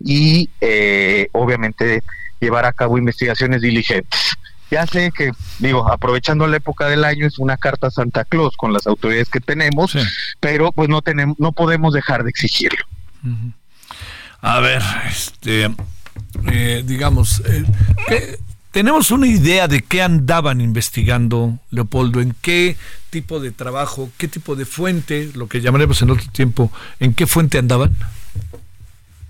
y 0.01 0.51
eh, 0.61 1.29
obviamente 1.33 2.03
llevar 2.41 2.65
a 2.65 2.73
cabo 2.73 2.99
investigaciones 2.99 3.63
diligentes. 3.63 4.33
Ya 4.71 4.87
sé 4.87 5.11
que, 5.17 5.33
digo, 5.59 5.91
aprovechando 5.91 6.47
la 6.47 6.59
época 6.59 6.89
del 6.89 7.05
año 7.05 7.27
es 7.27 7.39
una 7.39 7.57
carta 7.57 7.91
Santa 7.91 8.25
Claus 8.25 8.55
con 8.57 8.73
las 8.73 8.87
autoridades 8.87 9.31
que 9.31 9.41
tenemos, 9.41 9.97
pero 10.41 10.73
pues 10.73 10.91
no 10.91 11.01
tenemos, 11.01 11.39
no 11.39 11.53
podemos 11.53 11.95
dejar 11.95 12.23
de 12.23 12.31
exigirlo. 12.31 12.85
A 14.43 14.61
ver, 14.61 14.83
este, 15.09 15.75
eh, 16.53 16.83
digamos, 16.85 17.43
eh, 17.47 18.39
tenemos 18.79 19.11
una 19.11 19.27
idea 19.27 19.67
de 19.67 19.81
qué 19.81 20.03
andaban 20.03 20.61
investigando, 20.61 21.59
Leopoldo, 21.73 22.21
en 22.21 22.33
qué 22.41 22.77
tipo 23.11 23.41
de 23.41 23.51
trabajo, 23.51 24.09
qué 24.19 24.29
tipo 24.29 24.55
de 24.55 24.67
fuente, 24.67 25.33
lo 25.35 25.49
que 25.49 25.61
llamaremos 25.61 26.01
en 26.03 26.11
otro 26.11 26.31
tiempo, 26.31 26.71
en 27.01 27.13
qué 27.13 27.27
fuente 27.27 27.59
andaban. 27.59 27.91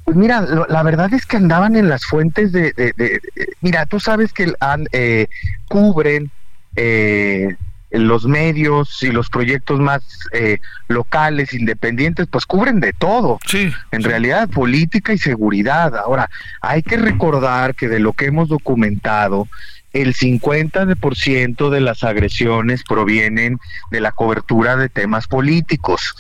Pues 0.05 0.19
mira, 0.19 0.43
la 0.43 0.83
verdad 0.83 1.15
es 1.15 1.25
que 1.25 1.39
andaban 1.39 1.77
en 1.77 1.89
las 1.89 2.05
fuentes 2.05 2.53
de, 2.53 2.75
de, 2.75 3.23
mira, 3.63 3.87
tú 3.87 3.99
sabes 3.99 4.35
que 4.35 4.53
eh, 4.93 5.29
cubren 5.67 6.31
eh, 6.77 7.57
los 7.91 8.27
medios 8.27 9.03
y 9.03 9.11
los 9.11 9.31
proyectos 9.31 9.81
más 9.81 10.03
eh, 10.33 10.59
locales, 10.89 11.55
independientes, 11.55 12.27
pues 12.31 12.45
cubren 12.47 12.81
de 12.81 12.93
todo. 12.93 13.39
Sí. 13.47 13.73
En 13.91 14.03
realidad, 14.03 14.49
política 14.49 15.13
y 15.13 15.19
seguridad. 15.19 15.97
Ahora, 15.97 16.29
hay 16.61 16.83
que 16.83 16.97
recordar 16.97 17.75
que 17.75 17.89
de 17.89 18.01
lo 18.01 18.13
que 18.13 18.27
hemos 18.27 18.49
documentado, 18.49 19.49
el 19.93 20.15
50% 20.15 21.71
de 21.71 21.81
las 21.81 22.05
agresiones 22.05 22.85
provienen 22.85 23.59
de 23.91 24.01
la 24.01 24.13
cobertura 24.13 24.77
de 24.77 24.89
temas 24.89 25.27
políticos 25.27 26.15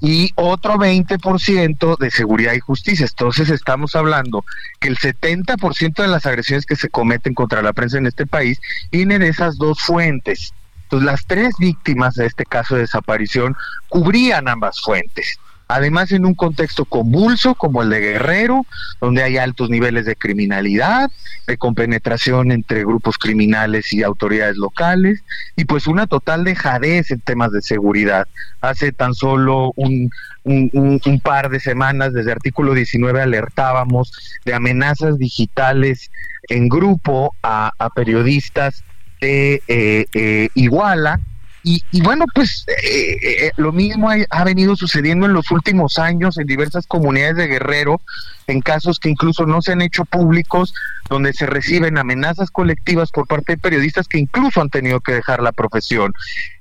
y 0.00 0.32
otro 0.34 0.74
20% 0.74 1.98
de 1.98 2.10
seguridad 2.10 2.52
y 2.52 2.60
justicia. 2.60 3.06
Entonces 3.08 3.48
estamos 3.48 3.96
hablando 3.96 4.44
que 4.78 4.88
el 4.88 4.98
70% 4.98 5.94
de 5.94 6.08
las 6.08 6.26
agresiones 6.26 6.66
que 6.66 6.76
se 6.76 6.90
cometen 6.90 7.32
contra 7.32 7.62
la 7.62 7.72
prensa 7.72 7.96
en 7.96 8.06
este 8.06 8.26
país 8.26 8.60
vienen 8.92 9.20
de 9.20 9.28
esas 9.28 9.56
dos 9.56 9.80
fuentes. 9.80 10.52
Entonces 10.94 11.12
las 11.12 11.26
tres 11.26 11.54
víctimas 11.58 12.14
de 12.14 12.26
este 12.26 12.44
caso 12.44 12.76
de 12.76 12.82
desaparición 12.82 13.56
cubrían 13.88 14.46
ambas 14.46 14.80
fuentes. 14.80 15.40
Además, 15.66 16.12
en 16.12 16.24
un 16.24 16.34
contexto 16.34 16.84
convulso 16.84 17.56
como 17.56 17.82
el 17.82 17.90
de 17.90 17.98
Guerrero, 17.98 18.64
donde 19.00 19.24
hay 19.24 19.38
altos 19.38 19.70
niveles 19.70 20.04
de 20.04 20.14
criminalidad, 20.14 21.10
de 21.48 21.56
compenetración 21.56 22.52
entre 22.52 22.84
grupos 22.84 23.18
criminales 23.18 23.92
y 23.92 24.04
autoridades 24.04 24.56
locales, 24.56 25.24
y 25.56 25.64
pues 25.64 25.88
una 25.88 26.06
total 26.06 26.44
dejadez 26.44 27.10
en 27.10 27.20
temas 27.22 27.50
de 27.50 27.62
seguridad. 27.62 28.28
Hace 28.60 28.92
tan 28.92 29.14
solo 29.14 29.72
un, 29.74 30.10
un, 30.44 31.20
par 31.20 31.48
de 31.48 31.58
semanas, 31.58 32.12
desde 32.12 32.30
artículo 32.30 32.72
19, 32.74 33.20
alertábamos 33.20 34.12
de 34.44 34.54
amenazas 34.54 35.18
digitales 35.18 36.12
en 36.48 36.68
grupo 36.68 37.34
a, 37.42 37.72
periodistas 37.96 38.84
de 39.20 39.62
eh, 39.68 40.06
eh, 40.12 40.48
Iguala, 40.54 41.20
y, 41.66 42.02
bueno, 42.02 42.26
pues 42.34 42.66
eh, 42.68 43.50
lo 43.56 43.72
mismo 43.72 44.10
ha, 44.28 44.44
venido 44.44 44.76
sucediendo 44.76 45.24
en 45.24 45.32
los 45.32 45.50
últimos 45.50 45.98
años 45.98 46.36
en 46.36 46.46
diversas 46.46 46.86
comunidades 46.86 47.36
de 47.36 47.46
Guerrero, 47.46 48.02
en 48.46 48.60
casos 48.60 49.00
que 49.00 49.08
incluso 49.08 49.46
no 49.46 49.62
se 49.62 49.72
han 49.72 49.80
hecho 49.80 50.04
públicos, 50.04 50.74
donde 51.08 51.32
se 51.32 51.46
reciben 51.46 51.96
amenazas 51.96 52.50
colectivas 52.50 53.10
por 53.10 53.26
parte 53.26 53.52
de 53.52 53.58
periodistas 53.58 54.08
que 54.08 54.18
incluso 54.18 54.60
han 54.60 54.68
tenido 54.68 55.00
que 55.00 55.14
dejar 55.14 55.42
la 55.42 55.52
profesión. 55.52 56.12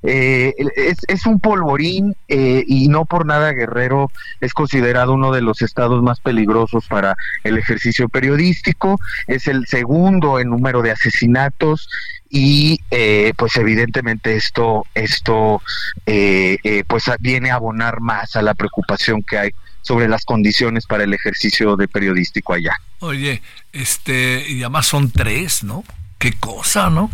Eh, 0.04 0.54
es, 0.78 1.00
es, 1.10 1.26
un 1.26 1.42
polvorín 1.42 2.16
y 2.30 2.88
no 2.88 3.04
por 3.04 3.26
nada 3.26 3.52
Guerrero 3.52 4.10
es 4.40 4.54
considerado 4.54 5.14
uno 5.14 5.34
de 5.34 5.42
los 5.42 5.62
estados 5.62 6.02
más 6.02 6.22
peligrosos 6.22 6.88
para 6.88 7.18
el 7.44 7.58
ejercicio 7.58 8.08
periodístico, 8.08 9.02
es 9.28 9.48
el 9.48 9.68
segundo 9.68 10.40
en 10.40 10.50
número 10.50 10.82
de 10.82 10.92
asesinatos 10.92 11.90
y 12.36 12.80
eh, 12.90 13.32
pues 13.38 13.56
evidentemente 13.58 14.36
esto 14.36 14.88
esto 14.96 15.62
eh, 16.08 16.58
eh, 16.64 16.84
pues 16.88 17.04
viene 17.20 17.52
a 17.52 17.56
abonar 17.56 18.02
más 18.02 18.36
a 18.36 18.42
la 18.42 18.56
preocupación 18.56 19.22
que 19.22 19.38
hay 19.38 19.52
sobre 19.84 20.08
las 20.08 20.26
condiciones 20.26 20.88
para 20.88 21.04
el 21.04 21.14
ejercicio 21.14 21.76
de 21.76 21.88
periodístico 21.88 22.54
allá. 22.54 22.74
Oye, 23.02 23.44
este 23.72 24.50
y 24.50 24.64
además 24.64 24.88
son 24.88 25.12
tres, 25.12 25.64
¿no? 25.64 25.84
Qué 26.18 26.34
cosa, 26.34 26.90
¿no? 26.90 27.12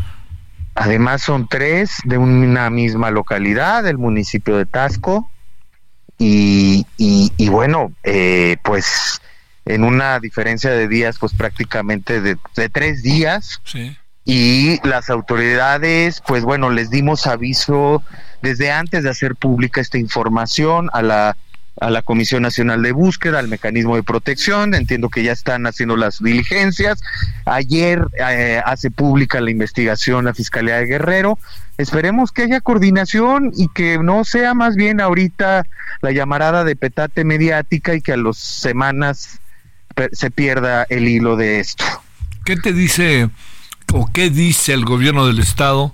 Además 0.73 1.21
son 1.21 1.49
tres 1.49 1.97
de 2.05 2.17
una 2.17 2.69
misma 2.69 3.11
localidad, 3.11 3.83
del 3.83 3.97
municipio 3.97 4.55
de 4.55 4.65
Tasco 4.65 5.29
y, 6.17 6.85
y, 6.97 7.49
bueno, 7.49 7.91
pues 8.63 9.21
en 9.65 9.83
una 9.83 10.19
diferencia 10.21 10.69
de 10.71 10.87
días, 10.87 11.17
pues 11.19 11.33
prácticamente 11.33 12.21
de, 12.21 12.37
de 12.55 12.69
tres 12.69 13.03
días. 13.03 13.59
Sí 13.65 13.97
y 14.31 14.79
las 14.87 15.09
autoridades, 15.09 16.21
pues 16.27 16.43
bueno, 16.43 16.69
les 16.69 16.91
dimos 16.91 17.25
aviso 17.25 18.03
desde 18.43 18.71
antes 18.71 19.03
de 19.03 19.09
hacer 19.09 19.35
pública 19.35 19.81
esta 19.81 19.97
información 19.97 20.87
a 20.93 21.01
la 21.01 21.37
a 21.81 21.89
la 21.89 22.01
Comisión 22.01 22.43
Nacional 22.43 22.83
de 22.83 22.91
Búsqueda, 22.91 23.39
al 23.39 23.47
mecanismo 23.47 23.95
de 23.95 24.03
protección, 24.03 24.75
entiendo 24.75 25.07
que 25.07 25.23
ya 25.23 25.31
están 25.31 25.65
haciendo 25.65 25.95
las 25.95 26.21
diligencias. 26.21 27.01
Ayer 27.45 28.05
eh, 28.19 28.61
hace 28.65 28.91
pública 28.91 29.39
la 29.39 29.49
investigación 29.49 30.25
la 30.25 30.33
Fiscalía 30.33 30.75
de 30.75 30.85
Guerrero. 30.85 31.39
Esperemos 31.77 32.33
que 32.33 32.43
haya 32.43 32.59
coordinación 32.59 33.51
y 33.55 33.69
que 33.69 33.97
no 33.97 34.25
sea 34.25 34.53
más 34.53 34.75
bien 34.75 34.99
ahorita 34.99 35.65
la 36.01 36.11
llamarada 36.11 36.65
de 36.65 36.75
petate 36.75 37.23
mediática 37.23 37.95
y 37.95 38.01
que 38.01 38.11
a 38.11 38.17
las 38.17 38.37
semanas 38.37 39.39
se 40.11 40.29
pierda 40.29 40.85
el 40.89 41.07
hilo 41.07 41.35
de 41.37 41.61
esto. 41.61 41.85
¿Qué 42.43 42.57
te 42.57 42.73
dice 42.73 43.29
o 43.93 44.09
qué 44.11 44.29
dice 44.29 44.73
el 44.73 44.85
gobierno 44.85 45.25
del 45.27 45.39
estado 45.39 45.93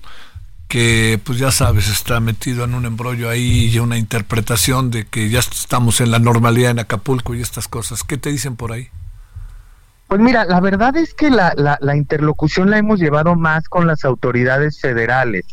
que 0.67 1.19
pues 1.23 1.37
ya 1.37 1.51
sabes 1.51 1.89
está 1.89 2.19
metido 2.19 2.63
en 2.63 2.73
un 2.73 2.85
embrollo 2.85 3.29
ahí 3.29 3.69
y 3.71 3.79
una 3.79 3.97
interpretación 3.97 4.91
de 4.91 5.05
que 5.05 5.29
ya 5.29 5.39
estamos 5.39 6.01
en 6.01 6.11
la 6.11 6.19
normalidad 6.19 6.71
en 6.71 6.79
Acapulco 6.79 7.35
y 7.35 7.41
estas 7.41 7.67
cosas. 7.67 8.03
¿Qué 8.03 8.17
te 8.17 8.31
dicen 8.31 8.55
por 8.55 8.71
ahí? 8.71 8.89
Pues 10.07 10.21
mira, 10.21 10.45
la 10.45 10.59
verdad 10.59 10.95
es 10.97 11.13
que 11.13 11.29
la, 11.29 11.53
la, 11.55 11.95
interlocución 11.95 12.69
la 12.69 12.77
hemos 12.77 12.99
llevado 12.99 13.35
más 13.35 13.67
con 13.69 13.87
las 13.87 14.05
autoridades 14.05 14.79
federales. 14.79 15.45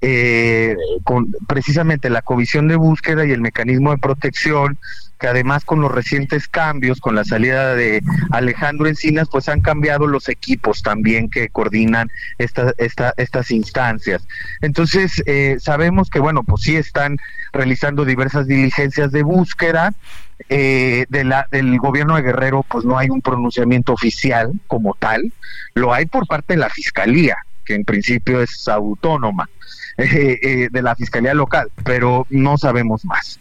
Eh, 0.00 0.76
con 1.02 1.32
precisamente 1.48 2.08
la 2.08 2.22
comisión 2.22 2.68
de 2.68 2.76
búsqueda 2.76 3.26
y 3.26 3.32
el 3.32 3.40
mecanismo 3.40 3.90
de 3.90 3.98
protección 3.98 4.78
que 5.18 5.26
además 5.26 5.64
con 5.64 5.80
los 5.80 5.90
recientes 5.90 6.48
cambios, 6.48 7.00
con 7.00 7.14
la 7.14 7.24
salida 7.24 7.74
de 7.74 8.02
Alejandro 8.30 8.86
Encinas, 8.86 9.28
pues 9.30 9.48
han 9.48 9.60
cambiado 9.60 10.06
los 10.06 10.28
equipos 10.28 10.82
también 10.82 11.28
que 11.28 11.48
coordinan 11.48 12.08
esta, 12.38 12.72
esta, 12.78 13.14
estas 13.16 13.50
instancias. 13.50 14.26
Entonces, 14.60 15.22
eh, 15.26 15.56
sabemos 15.60 16.08
que, 16.08 16.20
bueno, 16.20 16.44
pues 16.44 16.62
sí 16.62 16.76
están 16.76 17.16
realizando 17.52 18.04
diversas 18.04 18.46
diligencias 18.46 19.10
de 19.10 19.22
búsqueda. 19.22 19.92
Eh, 20.48 21.04
del 21.08 21.80
gobierno 21.80 22.14
de 22.14 22.22
Guerrero, 22.22 22.64
pues 22.68 22.84
no 22.84 22.96
hay 22.96 23.10
un 23.10 23.20
pronunciamiento 23.20 23.92
oficial 23.92 24.52
como 24.68 24.94
tal, 24.94 25.32
lo 25.74 25.92
hay 25.92 26.06
por 26.06 26.28
parte 26.28 26.54
de 26.54 26.60
la 26.60 26.70
Fiscalía, 26.70 27.36
que 27.64 27.74
en 27.74 27.84
principio 27.84 28.40
es 28.40 28.68
autónoma, 28.68 29.50
eh, 29.98 30.68
de 30.70 30.82
la 30.82 30.94
Fiscalía 30.94 31.34
local, 31.34 31.68
pero 31.84 32.26
no 32.30 32.56
sabemos 32.56 33.04
más. 33.04 33.38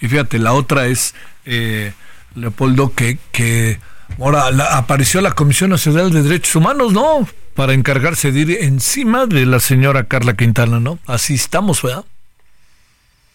Y 0.00 0.08
fíjate, 0.08 0.38
la 0.38 0.52
otra 0.52 0.86
es, 0.86 1.14
eh, 1.44 1.92
Leopoldo, 2.34 2.94
que, 2.94 3.18
que 3.32 3.78
ahora 4.18 4.46
apareció 4.76 5.20
la 5.20 5.32
Comisión 5.32 5.70
Nacional 5.70 6.12
de 6.12 6.22
Derechos 6.22 6.54
Humanos, 6.56 6.92
¿no? 6.92 7.26
Para 7.54 7.74
encargarse 7.74 8.30
de 8.32 8.40
ir 8.40 8.58
encima 8.60 9.26
de 9.26 9.44
la 9.44 9.58
señora 9.58 10.04
Carla 10.04 10.34
Quintana, 10.34 10.78
¿no? 10.78 10.98
Así 11.06 11.34
estamos, 11.34 11.82
¿verdad? 11.82 12.04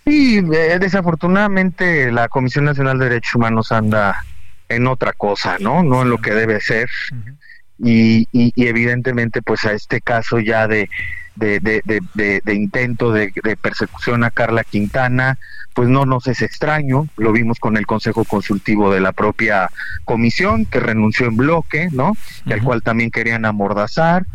Sí, 0.06 0.38
eh, 0.38 0.78
desafortunadamente 0.80 2.12
la 2.12 2.30
Comisión 2.30 2.66
Nacional 2.66 2.98
de 2.98 3.10
Derechos 3.10 3.36
Humanos 3.36 3.72
anda 3.72 4.24
en 4.70 4.88
otra 4.88 5.14
cosa, 5.14 5.58
¿no? 5.60 5.84
No 5.84 6.04
en 6.04 6.10
lo 6.10 6.20
que 6.20 6.32
debe 6.32 6.62
ser. 6.62 6.88
Y, 7.78 8.28
y, 8.32 8.54
evidentemente, 8.56 9.42
pues 9.42 9.66
a 9.66 9.74
este 9.74 10.02
caso 10.02 10.40
ya 10.40 10.68
de, 10.68 10.90
de, 11.36 11.60
de, 11.60 12.42
de 12.44 12.54
intento 12.54 13.12
de, 13.12 13.32
persecución 13.62 14.24
a 14.24 14.32
Carla 14.32 14.64
Quintana, 14.64 15.38
pues 15.74 15.90
no 15.90 16.06
nos 16.06 16.28
es 16.28 16.42
extraño, 16.42 17.10
lo 17.18 17.34
vimos 17.34 17.60
con 17.60 17.76
el 17.76 17.86
Consejo 17.86 18.24
Consultivo 18.24 18.94
de 18.94 19.02
la 19.02 19.12
propia 19.12 19.70
comisión, 20.06 20.66
que 20.66 20.80
renunció 20.80 21.26
en 21.28 21.36
bloque, 21.36 21.90
¿no? 21.92 22.16
Y 22.46 22.54
al 22.54 22.64
cual 22.64 22.82
también 22.82 23.12
querían 23.12 23.44
amordazar, 23.44 24.26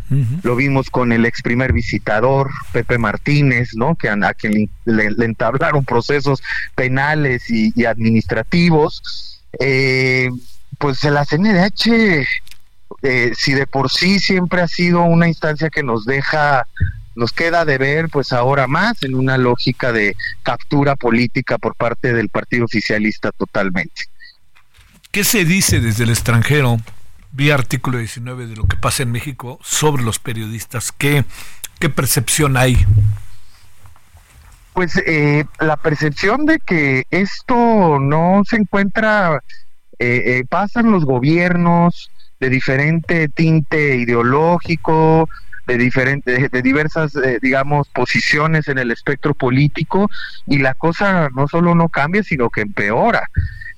lo 0.43 0.55
vimos 0.55 0.91
con 0.91 1.11
el 1.11 1.25
ex 1.25 1.41
primer 1.41 1.73
visitador, 1.73 2.51
Pepe 2.71 2.99
Martínez, 2.99 3.71
¿no? 3.73 3.95
Que 3.95 4.09
a, 4.09 4.33
quien 4.35 4.69
le, 4.85 5.25
entablaron 5.25 5.83
procesos 5.83 6.43
penales 6.75 7.49
y, 7.49 7.85
administrativos. 7.85 9.41
Eh, 9.59 10.29
pues 10.77 11.03
la 11.03 11.25
CNDH, 11.25 12.25
eh, 13.01 13.31
si 13.35 13.53
de 13.53 13.67
por 13.67 13.89
sí 13.89 14.19
siempre 14.19 14.61
ha 14.61 14.67
sido 14.67 15.03
una 15.03 15.27
instancia 15.27 15.69
que 15.69 15.83
nos 15.83 16.05
deja 16.05 16.65
nos 17.15 17.33
queda 17.33 17.65
de 17.65 17.77
ver, 17.77 18.09
pues 18.09 18.31
ahora 18.31 18.67
más, 18.67 19.03
en 19.03 19.15
una 19.15 19.37
lógica 19.37 19.91
de 19.91 20.15
captura 20.43 20.95
política 20.95 21.57
por 21.57 21.75
parte 21.75 22.13
del 22.13 22.29
Partido 22.29 22.65
Oficialista 22.65 23.31
totalmente. 23.31 24.03
¿Qué 25.11 25.23
se 25.23 25.43
dice 25.43 25.81
desde 25.81 26.05
el 26.05 26.09
extranjero, 26.09 26.77
vía 27.31 27.55
artículo 27.55 27.97
19, 27.97 28.47
de 28.47 28.55
lo 28.55 28.63
que 28.63 28.77
pasa 28.77 29.03
en 29.03 29.11
México 29.11 29.59
sobre 29.61 30.03
los 30.03 30.19
periodistas? 30.19 30.93
¿Qué, 30.93 31.25
qué 31.79 31.89
percepción 31.89 32.55
hay? 32.55 32.77
Pues 34.73 34.95
eh, 35.05 35.43
la 35.59 35.75
percepción 35.75 36.45
de 36.45 36.59
que 36.59 37.03
esto 37.11 37.99
no 37.99 38.43
se 38.47 38.55
encuentra, 38.55 39.43
eh, 39.99 40.23
eh, 40.25 40.43
pasan 40.49 40.91
los 40.91 41.03
gobiernos 41.03 42.09
de 42.41 42.49
diferente 42.49 43.29
tinte 43.29 43.95
ideológico, 43.97 45.29
de 45.67 45.77
diferentes, 45.77 46.51
de 46.51 46.61
diversas, 46.63 47.15
eh, 47.15 47.37
digamos, 47.39 47.87
posiciones 47.89 48.67
en 48.67 48.79
el 48.79 48.89
espectro 48.89 49.35
político 49.35 50.09
y 50.47 50.57
la 50.57 50.73
cosa 50.73 51.29
no 51.35 51.47
solo 51.47 51.75
no 51.75 51.87
cambia, 51.87 52.23
sino 52.23 52.49
que 52.49 52.61
empeora. 52.61 53.29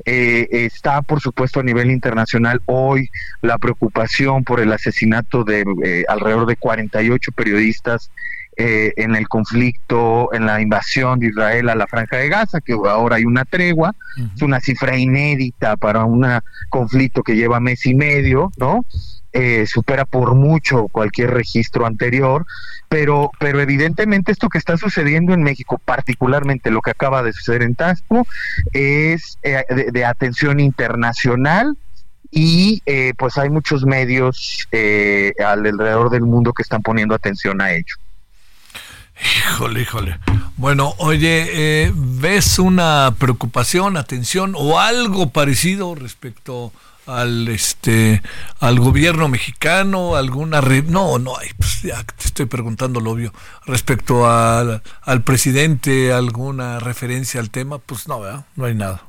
Eh, 0.05 0.47
está, 0.51 1.01
por 1.01 1.19
supuesto, 1.19 1.59
a 1.59 1.63
nivel 1.63 1.91
internacional 1.91 2.61
hoy 2.65 3.09
la 3.41 3.57
preocupación 3.57 4.45
por 4.45 4.61
el 4.61 4.71
asesinato 4.71 5.43
de 5.43 5.65
eh, 5.83 6.05
alrededor 6.07 6.47
de 6.47 6.55
48 6.55 7.31
periodistas 7.33 8.11
eh, 8.55 8.93
en 8.97 9.15
el 9.15 9.27
conflicto, 9.27 10.31
en 10.31 10.45
la 10.45 10.61
invasión 10.61 11.17
de 11.19 11.27
Israel 11.27 11.69
a 11.69 11.75
la 11.75 11.87
Franja 11.87 12.17
de 12.17 12.29
Gaza, 12.29 12.61
que 12.61 12.73
ahora 12.73 13.15
hay 13.15 13.25
una 13.25 13.45
tregua, 13.45 13.95
es 14.35 14.41
una 14.43 14.59
cifra 14.59 14.95
inédita 14.95 15.75
para 15.75 16.05
un 16.05 16.23
conflicto 16.69 17.23
que 17.23 17.35
lleva 17.35 17.59
mes 17.59 17.85
y 17.87 17.95
medio, 17.95 18.51
¿no? 18.57 18.85
Eh, 19.31 19.65
supera 19.65 20.05
por 20.05 20.35
mucho 20.35 20.87
cualquier 20.89 21.31
registro 21.31 21.87
anterior, 21.87 22.45
pero, 22.89 23.31
pero 23.39 23.59
evidentemente 23.59 24.31
esto 24.31 24.49
que 24.49 24.59
está 24.59 24.77
sucediendo 24.77 25.33
en 25.33 25.41
México, 25.41 25.81
particularmente 25.83 26.69
lo 26.69 26.81
que 26.81 26.91
acaba 26.91 27.23
de 27.23 27.33
suceder 27.33 27.63
en 27.63 27.73
Tasco, 27.73 28.27
es 28.71 29.39
eh, 29.41 29.63
de, 29.91 30.05
atención 30.05 30.59
internacional 30.59 31.75
y 32.29 32.81
pues 33.17 33.37
hay 33.37 33.49
muchos 33.49 33.85
medios 33.85 34.67
alrededor 35.43 36.09
del 36.09 36.23
mundo 36.23 36.53
que 36.53 36.63
están 36.63 36.81
poniendo 36.81 37.15
atención 37.15 37.61
a 37.61 37.73
ello. 37.73 37.95
Híjole, 39.23 39.81
híjole. 39.81 40.19
Bueno, 40.57 40.93
oye, 40.97 41.47
eh, 41.85 41.91
¿ves 41.95 42.59
una 42.59 43.15
preocupación, 43.17 43.97
atención 43.97 44.53
o 44.55 44.79
algo 44.79 45.29
parecido 45.29 45.95
respecto 45.95 46.71
al 47.05 47.47
este 47.49 48.21
al 48.59 48.79
gobierno 48.79 49.27
mexicano, 49.27 50.15
alguna 50.15 50.61
no, 50.61 51.19
no 51.19 51.37
hay, 51.37 51.49
pues 51.57 51.81
ya 51.81 52.03
te 52.03 52.25
estoy 52.25 52.45
preguntando 52.45 52.99
lo 52.99 53.11
obvio, 53.11 53.33
respecto 53.65 54.29
al, 54.29 54.81
al 55.01 55.21
presidente, 55.23 56.13
alguna 56.13 56.79
referencia 56.79 57.39
al 57.39 57.49
tema, 57.49 57.79
pues 57.79 58.07
no, 58.07 58.21
¿verdad? 58.21 58.45
No 58.55 58.65
hay 58.65 58.75
nada. 58.75 59.03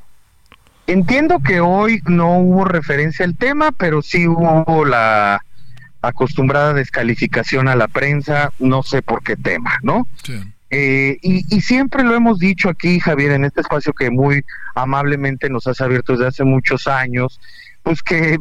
Entiendo 0.87 1.41
que 1.41 1.61
hoy 1.61 2.01
no 2.07 2.39
hubo 2.39 2.65
referencia 2.65 3.25
al 3.25 3.37
tema, 3.37 3.73
pero 3.73 4.03
sí 4.03 4.27
hubo 4.29 4.85
la 4.85 5.43
acostumbrada 6.07 6.75
descalificación 6.75 7.69
a 7.69 7.77
la 7.77 7.89
prensa, 7.89 8.53
no 8.59 8.83
sé 8.83 9.03
por 9.03 9.23
qué 9.23 9.37
tema, 9.37 9.79
¿no? 9.83 10.07
Eh, 10.71 11.19
y, 11.23 11.61
siempre 11.61 12.03
lo 12.03 12.15
hemos 12.15 12.39
dicho 12.39 12.69
aquí, 12.69 12.99
Javier, 12.99 13.33
en 13.33 13.45
este 13.45 13.61
espacio 13.61 13.93
que 13.93 14.11
muy 14.11 14.45
amablemente 14.75 15.49
nos 15.49 15.67
has 15.67 15.81
abierto 15.81 16.13
desde 16.13 16.27
hace 16.27 16.45
muchos 16.45 16.89
años, 16.89 17.41
pues 17.83 18.03
que 18.03 18.39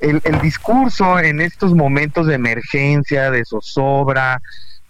el, 0.00 0.40
discurso 0.40 1.18
en 1.18 1.40
estos 1.40 1.74
momentos 1.74 2.26
de 2.26 2.34
emergencia, 2.34 3.30
de 3.30 3.44
zozobra, 3.44 4.40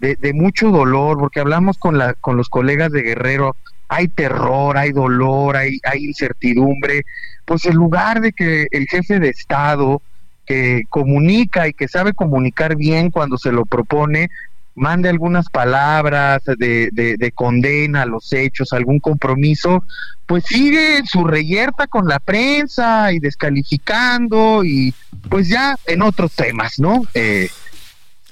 de, 0.01 0.17
de, 0.17 0.35
mucho 0.35 0.71
dolor, 0.71 1.19
porque 1.19 1.41
hablamos 1.41 1.79
con, 1.79 1.97
la, 1.97 2.15
con 2.15 2.37
los 2.37 2.49
colegas 2.49 2.93
de 2.93 3.03
Guerrero, 3.03 3.57
hay 3.89 4.09
terror, 4.09 4.77
hay 4.77 4.93
dolor, 4.93 5.57
hay, 5.57 5.79
hay 5.85 6.05
incertidumbre, 6.05 7.05
pues 7.45 7.65
en 7.65 7.75
lugar 7.75 8.21
de 8.21 8.33
que 8.33 8.67
el 8.71 8.87
jefe 8.87 9.19
de 9.19 9.31
Estado, 9.31 10.03
que 10.49 10.85
comunica 10.89 11.69
y 11.69 11.75
que 11.75 11.89
sabe 11.89 12.15
comunicar 12.15 12.75
bien 12.75 13.11
cuando 13.11 13.37
se 13.37 13.53
lo 13.53 13.67
propone, 13.67 14.31
mande 14.75 15.11
algunas 15.11 15.51
palabras 15.51 16.43
de, 16.57 16.89
de, 16.91 17.33
condena 17.33 18.03
a 18.03 18.07
los 18.07 18.33
hechos, 18.33 18.73
algún 18.73 18.99
compromiso, 18.99 19.85
pues 20.25 20.45
sigue 20.47 21.03
su 21.05 21.25
reyerta 21.25 21.87
con 21.87 22.07
la 22.07 22.19
prensa 22.19 23.13
y 23.13 23.19
descalificando 23.19 24.65
y 24.65 24.95
pues 25.29 25.49
ya 25.49 25.77
en 25.85 26.01
otros 26.01 26.33
temas, 26.35 26.79
¿no? 26.79 27.03
Eh, 27.13 27.51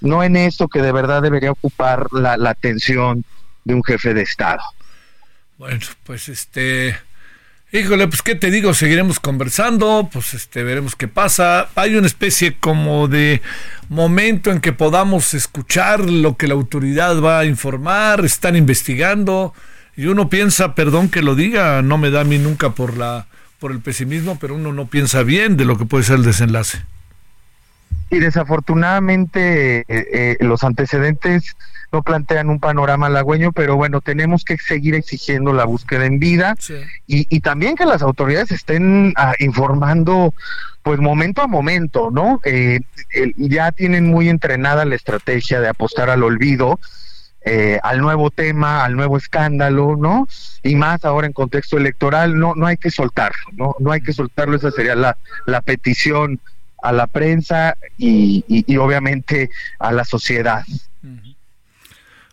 no 0.00 0.22
en 0.22 0.36
esto 0.36 0.68
que 0.68 0.80
de 0.80 0.92
verdad 0.92 1.20
debería 1.20 1.50
ocupar 1.50 2.06
la, 2.12 2.38
la 2.38 2.50
atención 2.50 3.24
de 3.64 3.74
un 3.74 3.84
jefe 3.84 4.14
de 4.14 4.22
Estado. 4.22 4.62
Bueno, 5.58 5.80
pues 6.04 6.28
este 6.28 6.96
Híjole, 7.76 8.08
pues 8.08 8.22
qué 8.22 8.34
te 8.34 8.50
digo, 8.50 8.72
seguiremos 8.72 9.20
conversando, 9.20 10.08
pues 10.10 10.32
este 10.32 10.62
veremos 10.62 10.96
qué 10.96 11.08
pasa. 11.08 11.68
Hay 11.74 11.94
una 11.94 12.06
especie 12.06 12.56
como 12.58 13.06
de 13.06 13.42
momento 13.90 14.50
en 14.50 14.62
que 14.62 14.72
podamos 14.72 15.34
escuchar 15.34 16.00
lo 16.00 16.38
que 16.38 16.48
la 16.48 16.54
autoridad 16.54 17.20
va 17.20 17.40
a 17.40 17.44
informar, 17.44 18.24
están 18.24 18.56
investigando 18.56 19.52
y 19.94 20.06
uno 20.06 20.30
piensa, 20.30 20.74
perdón 20.74 21.10
que 21.10 21.20
lo 21.20 21.34
diga, 21.34 21.82
no 21.82 21.98
me 21.98 22.10
da 22.10 22.22
a 22.22 22.24
mí 22.24 22.38
nunca 22.38 22.70
por 22.70 22.96
la 22.96 23.26
por 23.58 23.72
el 23.72 23.80
pesimismo, 23.80 24.38
pero 24.40 24.54
uno 24.54 24.72
no 24.72 24.86
piensa 24.86 25.22
bien 25.22 25.58
de 25.58 25.66
lo 25.66 25.76
que 25.76 25.84
puede 25.84 26.04
ser 26.04 26.16
el 26.16 26.24
desenlace. 26.24 26.78
Y 28.10 28.18
desafortunadamente 28.18 29.80
eh, 29.80 29.84
eh, 29.88 30.36
los 30.40 30.62
antecedentes 30.64 31.56
no 31.92 32.02
plantean 32.02 32.50
un 32.50 32.60
panorama 32.60 33.06
halagüeño, 33.06 33.52
pero 33.52 33.76
bueno, 33.76 34.00
tenemos 34.00 34.44
que 34.44 34.56
seguir 34.58 34.94
exigiendo 34.94 35.52
la 35.52 35.64
búsqueda 35.64 36.04
en 36.04 36.18
vida 36.18 36.54
y, 37.06 37.40
también 37.40 37.76
que 37.76 37.86
las 37.86 38.02
autoridades 38.02 38.50
estén 38.50 39.12
ah, 39.16 39.34
informando 39.38 40.34
pues 40.82 41.00
momento 41.00 41.42
a 41.42 41.48
momento, 41.48 42.10
¿no? 42.12 42.40
Eh, 42.44 42.80
ya 43.36 43.72
tienen 43.72 44.06
muy 44.06 44.28
entrenada 44.28 44.84
la 44.84 44.94
estrategia 44.94 45.60
de 45.60 45.68
apostar 45.68 46.10
al 46.10 46.22
olvido, 46.22 46.78
eh, 47.44 47.80
al 47.82 48.00
nuevo 48.00 48.30
tema, 48.30 48.84
al 48.84 48.94
nuevo 48.94 49.16
escándalo, 49.16 49.96
¿no? 49.96 50.28
Y 50.62 50.76
más 50.76 51.04
ahora 51.04 51.26
en 51.26 51.32
contexto 51.32 51.76
electoral, 51.76 52.38
no, 52.38 52.54
no 52.54 52.66
hay 52.66 52.76
que 52.76 52.90
soltarlo, 52.90 53.50
¿no? 53.52 53.74
No 53.80 53.90
hay 53.90 54.00
que 54.00 54.12
soltarlo, 54.12 54.56
esa 54.56 54.70
sería 54.70 54.94
la, 54.94 55.16
la 55.44 55.60
petición 55.60 56.40
a 56.82 56.92
la 56.92 57.06
prensa 57.06 57.76
y, 57.98 58.44
y, 58.48 58.76
obviamente 58.76 59.50
a 59.78 59.92
la 59.92 60.04
sociedad. 60.04 60.62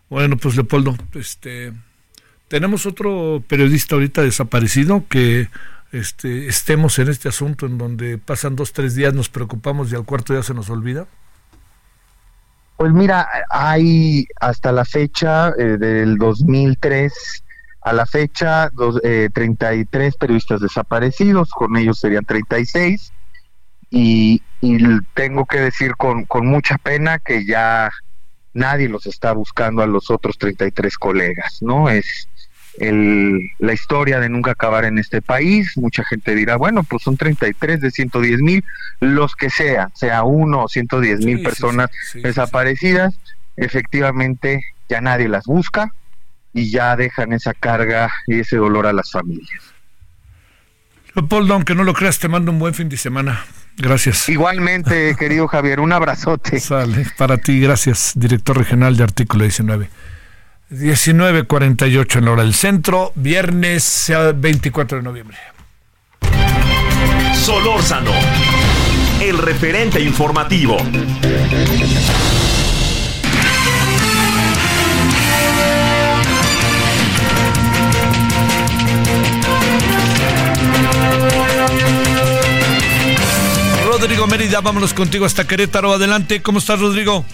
Bueno, 0.08 0.36
pues 0.36 0.54
Leopoldo, 0.54 0.96
este, 1.14 1.72
tenemos 2.48 2.86
otro 2.86 3.42
periodista 3.48 3.94
ahorita 3.94 4.22
desaparecido 4.22 5.04
que 5.08 5.48
este, 5.92 6.48
estemos 6.48 6.98
en 6.98 7.08
este 7.08 7.28
asunto 7.28 7.66
en 7.66 7.78
donde 7.78 8.18
pasan 8.18 8.56
dos, 8.56 8.72
tres 8.72 8.94
días, 8.94 9.14
nos 9.14 9.28
preocupamos 9.28 9.90
y 9.90 9.94
al 9.94 10.04
cuarto 10.04 10.34
ya 10.34 10.42
se 10.42 10.54
nos 10.54 10.68
olvida. 10.70 11.06
Pues 12.76 12.92
mira, 12.92 13.28
hay 13.48 14.26
hasta 14.40 14.72
la 14.72 14.84
fecha 14.84 15.50
eh, 15.58 15.76
del 15.78 16.18
2003 16.18 17.12
a 17.82 17.92
la 17.92 18.06
fecha 18.06 18.70
dos, 18.72 19.00
eh, 19.04 19.28
33 19.32 20.16
periodistas 20.16 20.60
desaparecidos, 20.60 21.50
con 21.50 21.76
ellos 21.76 22.00
serían 22.00 22.24
36 22.24 23.13
y, 23.94 24.42
y 24.60 24.78
tengo 25.14 25.46
que 25.46 25.60
decir 25.60 25.94
con, 25.94 26.24
con 26.24 26.46
mucha 26.46 26.78
pena 26.78 27.20
que 27.20 27.46
ya 27.46 27.90
nadie 28.52 28.88
los 28.88 29.06
está 29.06 29.32
buscando 29.32 29.82
a 29.82 29.86
los 29.86 30.10
otros 30.10 30.36
33 30.36 30.98
colegas, 30.98 31.58
¿no? 31.60 31.88
Es 31.88 32.28
el, 32.80 33.38
la 33.60 33.72
historia 33.72 34.18
de 34.18 34.28
nunca 34.28 34.50
acabar 34.50 34.84
en 34.84 34.98
este 34.98 35.22
país. 35.22 35.76
Mucha 35.76 36.04
gente 36.04 36.34
dirá, 36.34 36.56
bueno, 36.56 36.82
pues 36.82 37.04
son 37.04 37.16
33 37.16 37.80
de 37.80 37.90
110 37.92 38.40
mil, 38.40 38.64
los 38.98 39.36
que 39.36 39.48
sea, 39.48 39.90
sea 39.94 40.24
uno 40.24 40.64
o 40.64 40.68
110 40.68 41.20
mil 41.20 41.40
personas 41.42 41.88
desaparecidas, 42.14 43.14
efectivamente 43.56 44.60
ya 44.88 45.00
nadie 45.00 45.28
las 45.28 45.44
busca 45.44 45.92
y 46.52 46.72
ya 46.72 46.96
dejan 46.96 47.32
esa 47.32 47.54
carga 47.54 48.10
y 48.26 48.40
ese 48.40 48.56
dolor 48.56 48.88
a 48.88 48.92
las 48.92 49.12
familias. 49.12 49.62
Leopoldo, 51.14 51.54
aunque 51.54 51.76
no 51.76 51.84
lo 51.84 51.94
creas, 51.94 52.18
te 52.18 52.26
mando 52.26 52.50
un 52.50 52.58
buen 52.58 52.74
fin 52.74 52.88
de 52.88 52.96
semana. 52.96 53.44
Gracias. 53.76 54.28
Igualmente, 54.28 55.16
querido 55.18 55.48
Javier, 55.48 55.80
un 55.80 55.92
abrazote. 55.92 56.60
Sale, 56.60 57.06
para 57.16 57.38
ti, 57.38 57.60
gracias, 57.60 58.12
director 58.14 58.56
regional 58.56 58.96
de 58.96 59.04
Artículo 59.04 59.44
19. 59.44 59.88
19.48 60.70 62.18
en 62.18 62.24
la 62.24 62.30
hora 62.32 62.42
del 62.42 62.54
centro, 62.54 63.12
viernes 63.14 64.10
24 64.34 64.98
de 64.98 65.04
noviembre. 65.04 65.36
Solórzano, 67.34 68.12
el 69.20 69.38
referente 69.38 70.00
informativo. 70.00 70.78
Rodrigo 84.04 84.26
Mérida, 84.26 84.60
vámonos 84.60 84.92
contigo 84.92 85.24
hasta 85.24 85.46
Querétaro. 85.46 85.90
Adelante, 85.94 86.42
¿cómo 86.42 86.58
estás, 86.58 86.78
Rodrigo? 86.78 87.24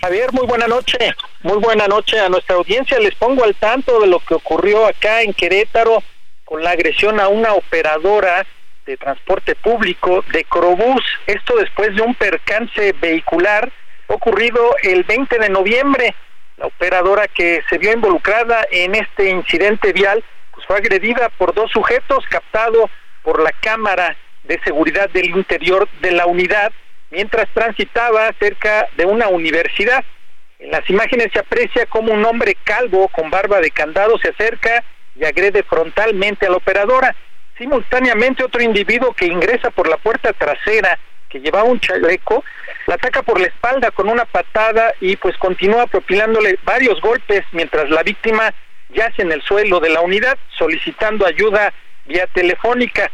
Javier, 0.00 0.32
muy 0.32 0.44
buena 0.44 0.66
noche. 0.66 0.98
Muy 1.44 1.58
buena 1.58 1.86
noche 1.86 2.18
a 2.18 2.28
nuestra 2.28 2.56
audiencia. 2.56 2.98
Les 2.98 3.14
pongo 3.14 3.44
al 3.44 3.54
tanto 3.54 4.00
de 4.00 4.08
lo 4.08 4.18
que 4.18 4.34
ocurrió 4.34 4.84
acá 4.84 5.22
en 5.22 5.32
Querétaro 5.32 6.02
con 6.44 6.64
la 6.64 6.72
agresión 6.72 7.20
a 7.20 7.28
una 7.28 7.52
operadora 7.52 8.44
de 8.84 8.96
transporte 8.96 9.54
público 9.54 10.24
de 10.32 10.42
Crobús. 10.42 11.04
Esto 11.28 11.54
después 11.56 11.94
de 11.94 12.02
un 12.02 12.16
percance 12.16 12.92
vehicular 13.00 13.70
ocurrido 14.08 14.74
el 14.82 15.04
20 15.04 15.38
de 15.38 15.50
noviembre. 15.50 16.16
La 16.56 16.66
operadora 16.66 17.28
que 17.28 17.62
se 17.70 17.78
vio 17.78 17.92
involucrada 17.92 18.66
en 18.72 18.96
este 18.96 19.30
incidente 19.30 19.92
vial 19.92 20.24
pues 20.52 20.66
fue 20.66 20.78
agredida 20.78 21.28
por 21.28 21.54
dos 21.54 21.70
sujetos 21.70 22.24
captado 22.28 22.90
por 23.22 23.40
la 23.40 23.52
cámara 23.52 24.16
de 24.44 24.60
seguridad 24.64 25.10
del 25.10 25.30
interior 25.30 25.88
de 26.00 26.12
la 26.12 26.26
unidad 26.26 26.72
mientras 27.10 27.48
transitaba 27.52 28.32
cerca 28.38 28.88
de 28.96 29.04
una 29.04 29.28
universidad. 29.28 30.04
En 30.58 30.70
las 30.70 30.88
imágenes 30.88 31.28
se 31.32 31.38
aprecia 31.38 31.86
como 31.86 32.12
un 32.12 32.24
hombre 32.24 32.56
calvo 32.64 33.08
con 33.08 33.30
barba 33.30 33.60
de 33.60 33.70
candado 33.70 34.18
se 34.18 34.28
acerca 34.28 34.84
y 35.16 35.24
agrede 35.24 35.62
frontalmente 35.62 36.46
a 36.46 36.50
la 36.50 36.56
operadora. 36.56 37.14
Simultáneamente 37.58 38.44
otro 38.44 38.62
individuo 38.62 39.12
que 39.12 39.26
ingresa 39.26 39.70
por 39.70 39.88
la 39.88 39.96
puerta 39.96 40.32
trasera, 40.32 40.98
que 41.28 41.40
llevaba 41.40 41.64
un 41.64 41.80
chaleco, 41.80 42.44
la 42.86 42.94
ataca 42.94 43.22
por 43.22 43.40
la 43.40 43.46
espalda 43.46 43.90
con 43.90 44.08
una 44.08 44.24
patada 44.24 44.94
y 45.00 45.16
pues 45.16 45.36
continúa 45.36 45.86
propinándole 45.86 46.58
varios 46.64 47.00
golpes 47.00 47.42
mientras 47.52 47.90
la 47.90 48.02
víctima 48.02 48.52
yace 48.88 49.22
en 49.22 49.32
el 49.32 49.42
suelo 49.42 49.78
de 49.80 49.90
la 49.90 50.00
unidad 50.00 50.38
solicitando 50.58 51.26
ayuda 51.26 51.72
vía 52.06 52.26
telefónica. 52.32 53.10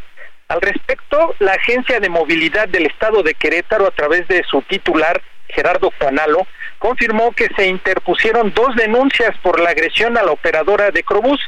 Al 0.48 0.60
respecto, 0.60 1.34
la 1.40 1.54
Agencia 1.54 1.98
de 1.98 2.08
Movilidad 2.08 2.68
del 2.68 2.86
Estado 2.86 3.24
de 3.24 3.34
Querétaro, 3.34 3.86
a 3.86 3.90
través 3.90 4.28
de 4.28 4.44
su 4.44 4.62
titular, 4.62 5.20
Gerardo 5.48 5.90
Canalo, 5.98 6.46
confirmó 6.78 7.32
que 7.32 7.48
se 7.56 7.66
interpusieron 7.66 8.52
dos 8.54 8.76
denuncias 8.76 9.36
por 9.42 9.58
la 9.58 9.70
agresión 9.70 10.16
a 10.16 10.22
la 10.22 10.30
operadora 10.30 10.92
de 10.92 11.02
Crobús. 11.02 11.40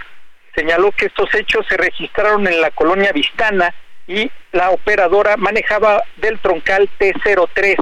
Señaló 0.54 0.90
que 0.90 1.06
estos 1.06 1.32
hechos 1.34 1.64
se 1.68 1.76
registraron 1.76 2.48
en 2.48 2.60
la 2.60 2.72
colonia 2.72 3.12
Vistana 3.12 3.72
y 4.08 4.30
la 4.50 4.70
operadora 4.70 5.36
manejaba 5.36 6.02
del 6.16 6.40
troncal 6.40 6.90
T03 6.98 7.76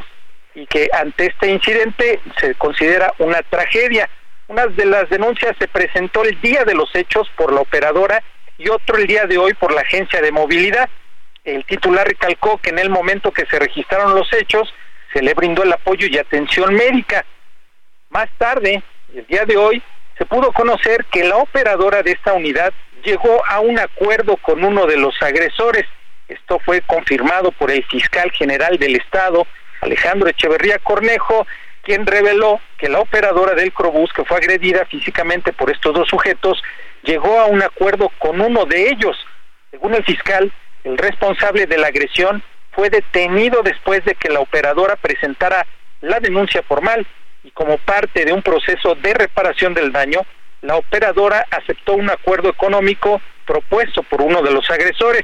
y 0.54 0.66
que 0.66 0.90
ante 0.92 1.26
este 1.26 1.48
incidente 1.48 2.20
se 2.38 2.54
considera 2.56 3.14
una 3.18 3.40
tragedia. 3.42 4.10
Una 4.48 4.66
de 4.66 4.84
las 4.84 5.08
denuncias 5.08 5.56
se 5.58 5.68
presentó 5.68 6.24
el 6.24 6.38
día 6.42 6.64
de 6.64 6.74
los 6.74 6.94
hechos 6.94 7.26
por 7.36 7.52
la 7.54 7.62
operadora 7.62 8.22
y 8.58 8.68
otro 8.68 8.98
el 8.98 9.06
día 9.06 9.24
de 9.26 9.38
hoy 9.38 9.54
por 9.54 9.72
la 9.72 9.80
agencia 9.80 10.20
de 10.20 10.32
movilidad. 10.32 10.90
El 11.46 11.64
titular 11.64 12.08
recalcó 12.08 12.58
que 12.58 12.70
en 12.70 12.80
el 12.80 12.90
momento 12.90 13.30
que 13.30 13.46
se 13.46 13.60
registraron 13.60 14.16
los 14.16 14.30
hechos 14.32 14.68
se 15.12 15.22
le 15.22 15.32
brindó 15.32 15.62
el 15.62 15.72
apoyo 15.72 16.08
y 16.08 16.18
atención 16.18 16.74
médica. 16.74 17.24
Más 18.10 18.28
tarde, 18.36 18.82
el 19.14 19.24
día 19.28 19.44
de 19.44 19.56
hoy, 19.56 19.80
se 20.18 20.26
pudo 20.26 20.50
conocer 20.50 21.04
que 21.04 21.22
la 21.22 21.36
operadora 21.36 22.02
de 22.02 22.10
esta 22.10 22.32
unidad 22.32 22.72
llegó 23.04 23.46
a 23.46 23.60
un 23.60 23.78
acuerdo 23.78 24.36
con 24.38 24.64
uno 24.64 24.86
de 24.86 24.96
los 24.96 25.14
agresores. 25.22 25.86
Esto 26.26 26.58
fue 26.64 26.80
confirmado 26.80 27.52
por 27.52 27.70
el 27.70 27.84
fiscal 27.84 28.32
general 28.32 28.76
del 28.78 28.96
estado, 28.96 29.46
Alejandro 29.82 30.28
Echeverría 30.28 30.80
Cornejo, 30.80 31.46
quien 31.82 32.06
reveló 32.06 32.60
que 32.76 32.88
la 32.88 32.98
operadora 32.98 33.54
del 33.54 33.72
Crobús, 33.72 34.12
que 34.12 34.24
fue 34.24 34.38
agredida 34.38 34.84
físicamente 34.86 35.52
por 35.52 35.70
estos 35.70 35.94
dos 35.94 36.08
sujetos, 36.08 36.60
llegó 37.04 37.38
a 37.38 37.46
un 37.46 37.62
acuerdo 37.62 38.10
con 38.18 38.40
uno 38.40 38.64
de 38.64 38.88
ellos. 38.88 39.16
Según 39.70 39.94
el 39.94 40.04
fiscal, 40.04 40.52
el 40.86 40.96
responsable 40.96 41.66
de 41.66 41.78
la 41.78 41.88
agresión 41.88 42.44
fue 42.70 42.90
detenido 42.90 43.62
después 43.62 44.04
de 44.04 44.14
que 44.14 44.28
la 44.28 44.38
operadora 44.38 44.94
presentara 44.94 45.66
la 46.00 46.20
denuncia 46.20 46.62
formal 46.62 47.04
y 47.42 47.50
como 47.50 47.76
parte 47.78 48.24
de 48.24 48.32
un 48.32 48.40
proceso 48.40 48.94
de 48.94 49.12
reparación 49.12 49.74
del 49.74 49.90
daño, 49.90 50.20
la 50.62 50.76
operadora 50.76 51.44
aceptó 51.50 51.94
un 51.94 52.08
acuerdo 52.08 52.50
económico 52.50 53.20
propuesto 53.44 54.04
por 54.04 54.22
uno 54.22 54.42
de 54.42 54.52
los 54.52 54.70
agresores. 54.70 55.22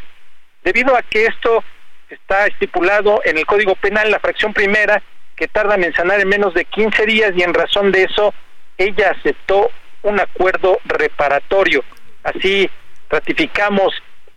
Debido 0.64 0.96
a 0.96 1.02
que 1.02 1.26
esto 1.26 1.62
está 2.10 2.46
estipulado 2.46 3.20
en 3.24 3.38
el 3.38 3.46
Código 3.46 3.76
Penal, 3.76 4.10
la 4.10 4.18
fracción 4.18 4.52
primera, 4.52 5.00
que 5.36 5.46
tarda 5.46 5.76
en 5.76 5.94
sanar 5.94 6.20
en 6.20 6.28
menos 6.28 6.54
de 6.54 6.64
15 6.64 7.06
días 7.06 7.32
y 7.36 7.42
en 7.42 7.54
razón 7.54 7.92
de 7.92 8.02
eso, 8.02 8.34
ella 8.78 9.14
aceptó 9.16 9.70
un 10.02 10.18
acuerdo 10.18 10.80
reparatorio. 10.86 11.84
Así 12.24 12.68
ratificamos 13.08 13.92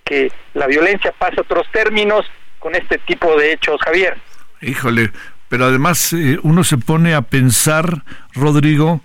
que 0.05 0.31
la 0.53 0.67
violencia 0.67 1.11
pasa 1.17 1.35
a 1.37 1.41
otros 1.41 1.67
términos 1.71 2.25
con 2.59 2.75
este 2.75 2.99
tipo 2.99 3.37
de 3.37 3.53
hechos, 3.53 3.81
Javier. 3.81 4.17
Híjole, 4.61 5.11
pero 5.49 5.65
además 5.65 6.13
eh, 6.13 6.39
uno 6.43 6.63
se 6.63 6.77
pone 6.77 7.13
a 7.13 7.23
pensar, 7.23 8.03
Rodrigo, 8.33 9.01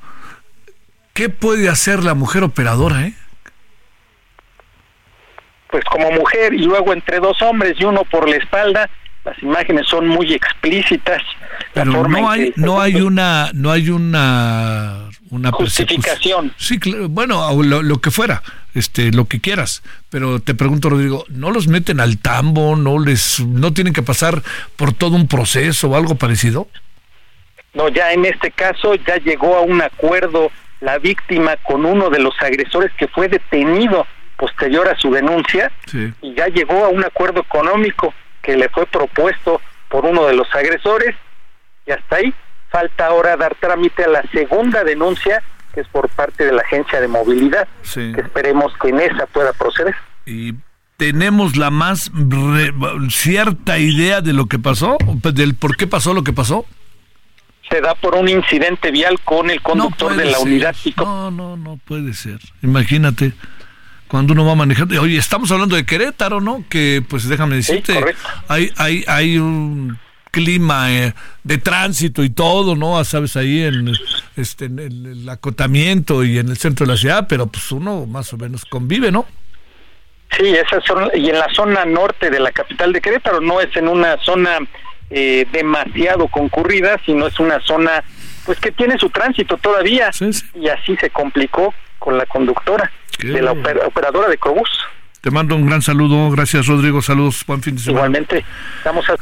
¿qué 1.15 1.29
puede 1.29 1.69
hacer 1.69 2.05
la 2.05 2.15
mujer 2.15 2.45
operadora, 2.45 3.07
eh? 3.07 3.15
Pues 5.71 5.85
como 5.85 6.11
mujer 6.13 6.53
y 6.53 6.65
luego 6.65 6.93
entre 6.93 7.19
dos 7.21 7.41
hombres 7.43 7.77
y 7.79 7.85
uno 7.85 8.03
por 8.05 8.29
la 8.29 8.37
espalda, 8.37 8.91
las 9.25 9.41
imágenes 9.43 9.87
son 9.87 10.09
muy 10.09 10.33
explícitas. 10.33 11.23
Pero 11.73 12.09
no 12.09 12.31
hay, 12.31 12.53
no 12.57 12.81
hay 12.81 12.97
una, 12.97 13.51
no 13.55 13.71
hay 13.71 13.91
una, 13.91 15.09
una 15.31 15.53
justificación. 15.53 16.53
Sí, 16.57 16.81
bueno, 17.09 17.63
lo, 17.63 17.83
lo, 17.83 18.01
que 18.01 18.11
fuera, 18.11 18.43
este, 18.75 19.13
lo 19.13 19.27
que 19.27 19.41
quieras. 19.41 19.83
Pero 20.11 20.41
te 20.41 20.55
pregunto, 20.55 20.91
Rodrigo, 20.91 21.25
¿no 21.29 21.51
los 21.51 21.69
meten 21.69 22.01
al 22.01 22.19
tambo? 22.19 22.77
¿No 22.77 22.99
les, 22.99 23.41
no 23.41 23.73
tienen 23.73 23.93
que 23.93 24.03
pasar 24.03 24.43
por 24.77 24.93
todo 24.93 25.17
un 25.17 25.29
proceso 25.29 25.89
o 25.89 25.97
algo 25.97 26.15
parecido? 26.17 26.69
No, 27.75 27.89
ya 27.89 28.13
en 28.13 28.25
este 28.25 28.51
caso 28.51 28.95
ya 28.95 29.17
llegó 29.17 29.57
a 29.57 29.61
un 29.61 29.81
acuerdo 29.81 30.51
la 30.81 30.99
víctima 30.99 31.57
con 31.57 31.85
uno 31.85 32.11
de 32.11 32.19
los 32.19 32.35
agresores 32.41 32.91
que 32.99 33.07
fue 33.07 33.29
detenido 33.29 34.07
posterior 34.37 34.89
a 34.89 34.99
su 34.99 35.11
denuncia 35.11 35.71
y 36.23 36.35
ya 36.35 36.49
llegó 36.49 36.85
a 36.87 36.89
un 36.89 37.05
acuerdo 37.05 37.41
económico 37.41 38.15
que 38.41 38.57
le 38.57 38.71
fue 38.71 38.87
propuesto 38.87 39.61
por 39.89 40.07
uno 40.07 40.27
de 40.27 40.35
los 40.35 40.53
agresores 40.55 41.15
y 41.87 41.93
hasta 41.93 42.17
ahí 42.17 42.33
falta 42.71 43.07
ahora 43.07 43.37
dar 43.37 43.55
trámite 43.57 44.05
a 44.05 44.09
la 44.09 44.23
segunda 44.33 44.83
denuncia 44.83 45.43
que 45.73 45.81
es 45.81 45.89
por 45.89 46.09
parte 46.11 46.45
de 46.45 46.53
la 46.53 46.63
agencia 46.63 47.01
de 47.01 47.09
movilidad. 47.09 47.69
Que 47.95 48.21
esperemos 48.21 48.73
que 48.81 48.89
en 48.89 49.01
esa 49.01 49.27
pueda 49.27 49.53
proceder. 49.53 49.95
Y 50.27 50.55
tenemos 50.97 51.57
la 51.57 51.71
más 51.71 52.11
cierta 53.11 53.79
idea 53.79 54.21
de 54.21 54.33
lo 54.33 54.47
que 54.47 54.59
pasó 54.59 54.99
del 55.23 55.55
por 55.55 55.77
qué 55.77 55.87
pasó 55.87 56.13
lo 56.13 56.23
que 56.25 56.35
pasó 56.35 56.67
se 57.71 57.81
da 57.81 57.95
por 57.95 58.17
un 58.17 58.29
incidente 58.29 58.91
vial 58.91 59.19
con 59.21 59.49
el 59.49 59.63
conductor 59.63 60.15
de 60.15 60.27
la 60.27 60.41
unidad 60.41 60.75
no 60.97 61.31
no 61.31 61.57
no 61.57 61.79
puede 61.87 62.13
ser. 62.13 62.41
Imagínate 62.63 63.33
cuando 64.11 64.33
uno 64.33 64.45
va 64.45 64.57
manejando. 64.57 65.01
Oye, 65.01 65.17
estamos 65.17 65.53
hablando 65.53 65.77
de 65.77 65.87
Querétaro, 65.87 66.41
¿no? 66.41 66.65
Que, 66.69 67.01
pues 67.09 67.29
déjame 67.29 67.55
decirte, 67.55 67.97
hay, 68.49 68.73
hay, 68.77 69.05
hay 69.07 69.39
un 69.39 69.99
clima 70.33 70.93
eh, 70.93 71.15
de 71.45 71.59
tránsito 71.59 72.25
y 72.25 72.31
todo, 72.31 72.75
¿no? 72.75 72.99
Ah, 72.99 73.05
sabes, 73.05 73.37
ahí 73.37 73.63
en, 73.63 73.93
este, 74.37 74.67
en 74.67 74.79
el, 74.79 75.29
acotamiento 75.29 76.25
y 76.25 76.39
en 76.39 76.49
el 76.49 76.57
centro 76.57 76.87
de 76.87 76.93
la 76.93 76.99
ciudad, 76.99 77.27
pero 77.29 77.47
pues 77.47 77.71
uno 77.73 78.07
más 78.07 78.33
o 78.33 78.37
menos 78.37 78.65
convive, 78.65 79.11
¿no? 79.11 79.27
Sí, 80.37 80.49
esa 80.49 80.81
zona, 80.81 81.09
y 81.15 81.29
en 81.29 81.39
la 81.39 81.53
zona 81.53 81.85
norte 81.85 82.31
de 82.31 82.39
la 82.39 82.53
capital 82.53 82.93
de 82.93 83.01
Querétaro, 83.01 83.41
no 83.41 83.61
es 83.61 83.75
en 83.77 83.89
una 83.89 84.17
zona 84.19 84.59
eh, 85.11 85.47
demasiado 85.53 86.29
concurrida, 86.29 87.01
sino 87.05 87.27
es 87.27 87.39
una 87.41 87.61
zona 87.61 88.05
pues 88.47 88.59
que 88.61 88.71
tiene 88.73 88.97
su 88.99 89.11
tránsito 89.11 89.57
todavía 89.59 90.11
y 90.55 90.69
así 90.69 90.97
se 90.97 91.11
complicó 91.11 91.75
con 91.99 92.17
la 92.17 92.27
conductora 92.27 92.91
de 93.19 93.43
la 93.43 93.53
operadora 93.53 94.29
de 94.29 94.39
Cobus. 94.39 94.71
Te 95.21 95.31
mando 95.31 95.55
un 95.55 95.67
gran 95.67 95.83
saludo, 95.83 96.31
gracias 96.31 96.67
Rodrigo, 96.67 97.03
saludos, 97.03 97.45
buen 97.47 97.63
fin 97.63 97.75
de 97.75 97.83
semana. 97.83 97.99
Igualmente, 97.99 98.45
estamos 98.79 99.09
a... 99.11 99.17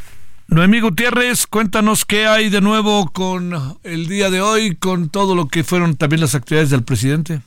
Noemí 0.50 0.80
Gutiérrez, 0.80 1.46
cuéntanos 1.46 2.06
qué 2.06 2.26
hay 2.26 2.48
de 2.48 2.62
nuevo 2.62 3.10
con 3.12 3.52
el 3.82 4.08
día 4.08 4.30
de 4.30 4.40
hoy, 4.40 4.76
con 4.76 5.10
todo 5.10 5.34
lo 5.34 5.48
que 5.48 5.62
fueron 5.62 5.94
también 5.94 6.22
las 6.22 6.34
actividades 6.34 6.70
del 6.70 6.84
presidente. 6.84 7.42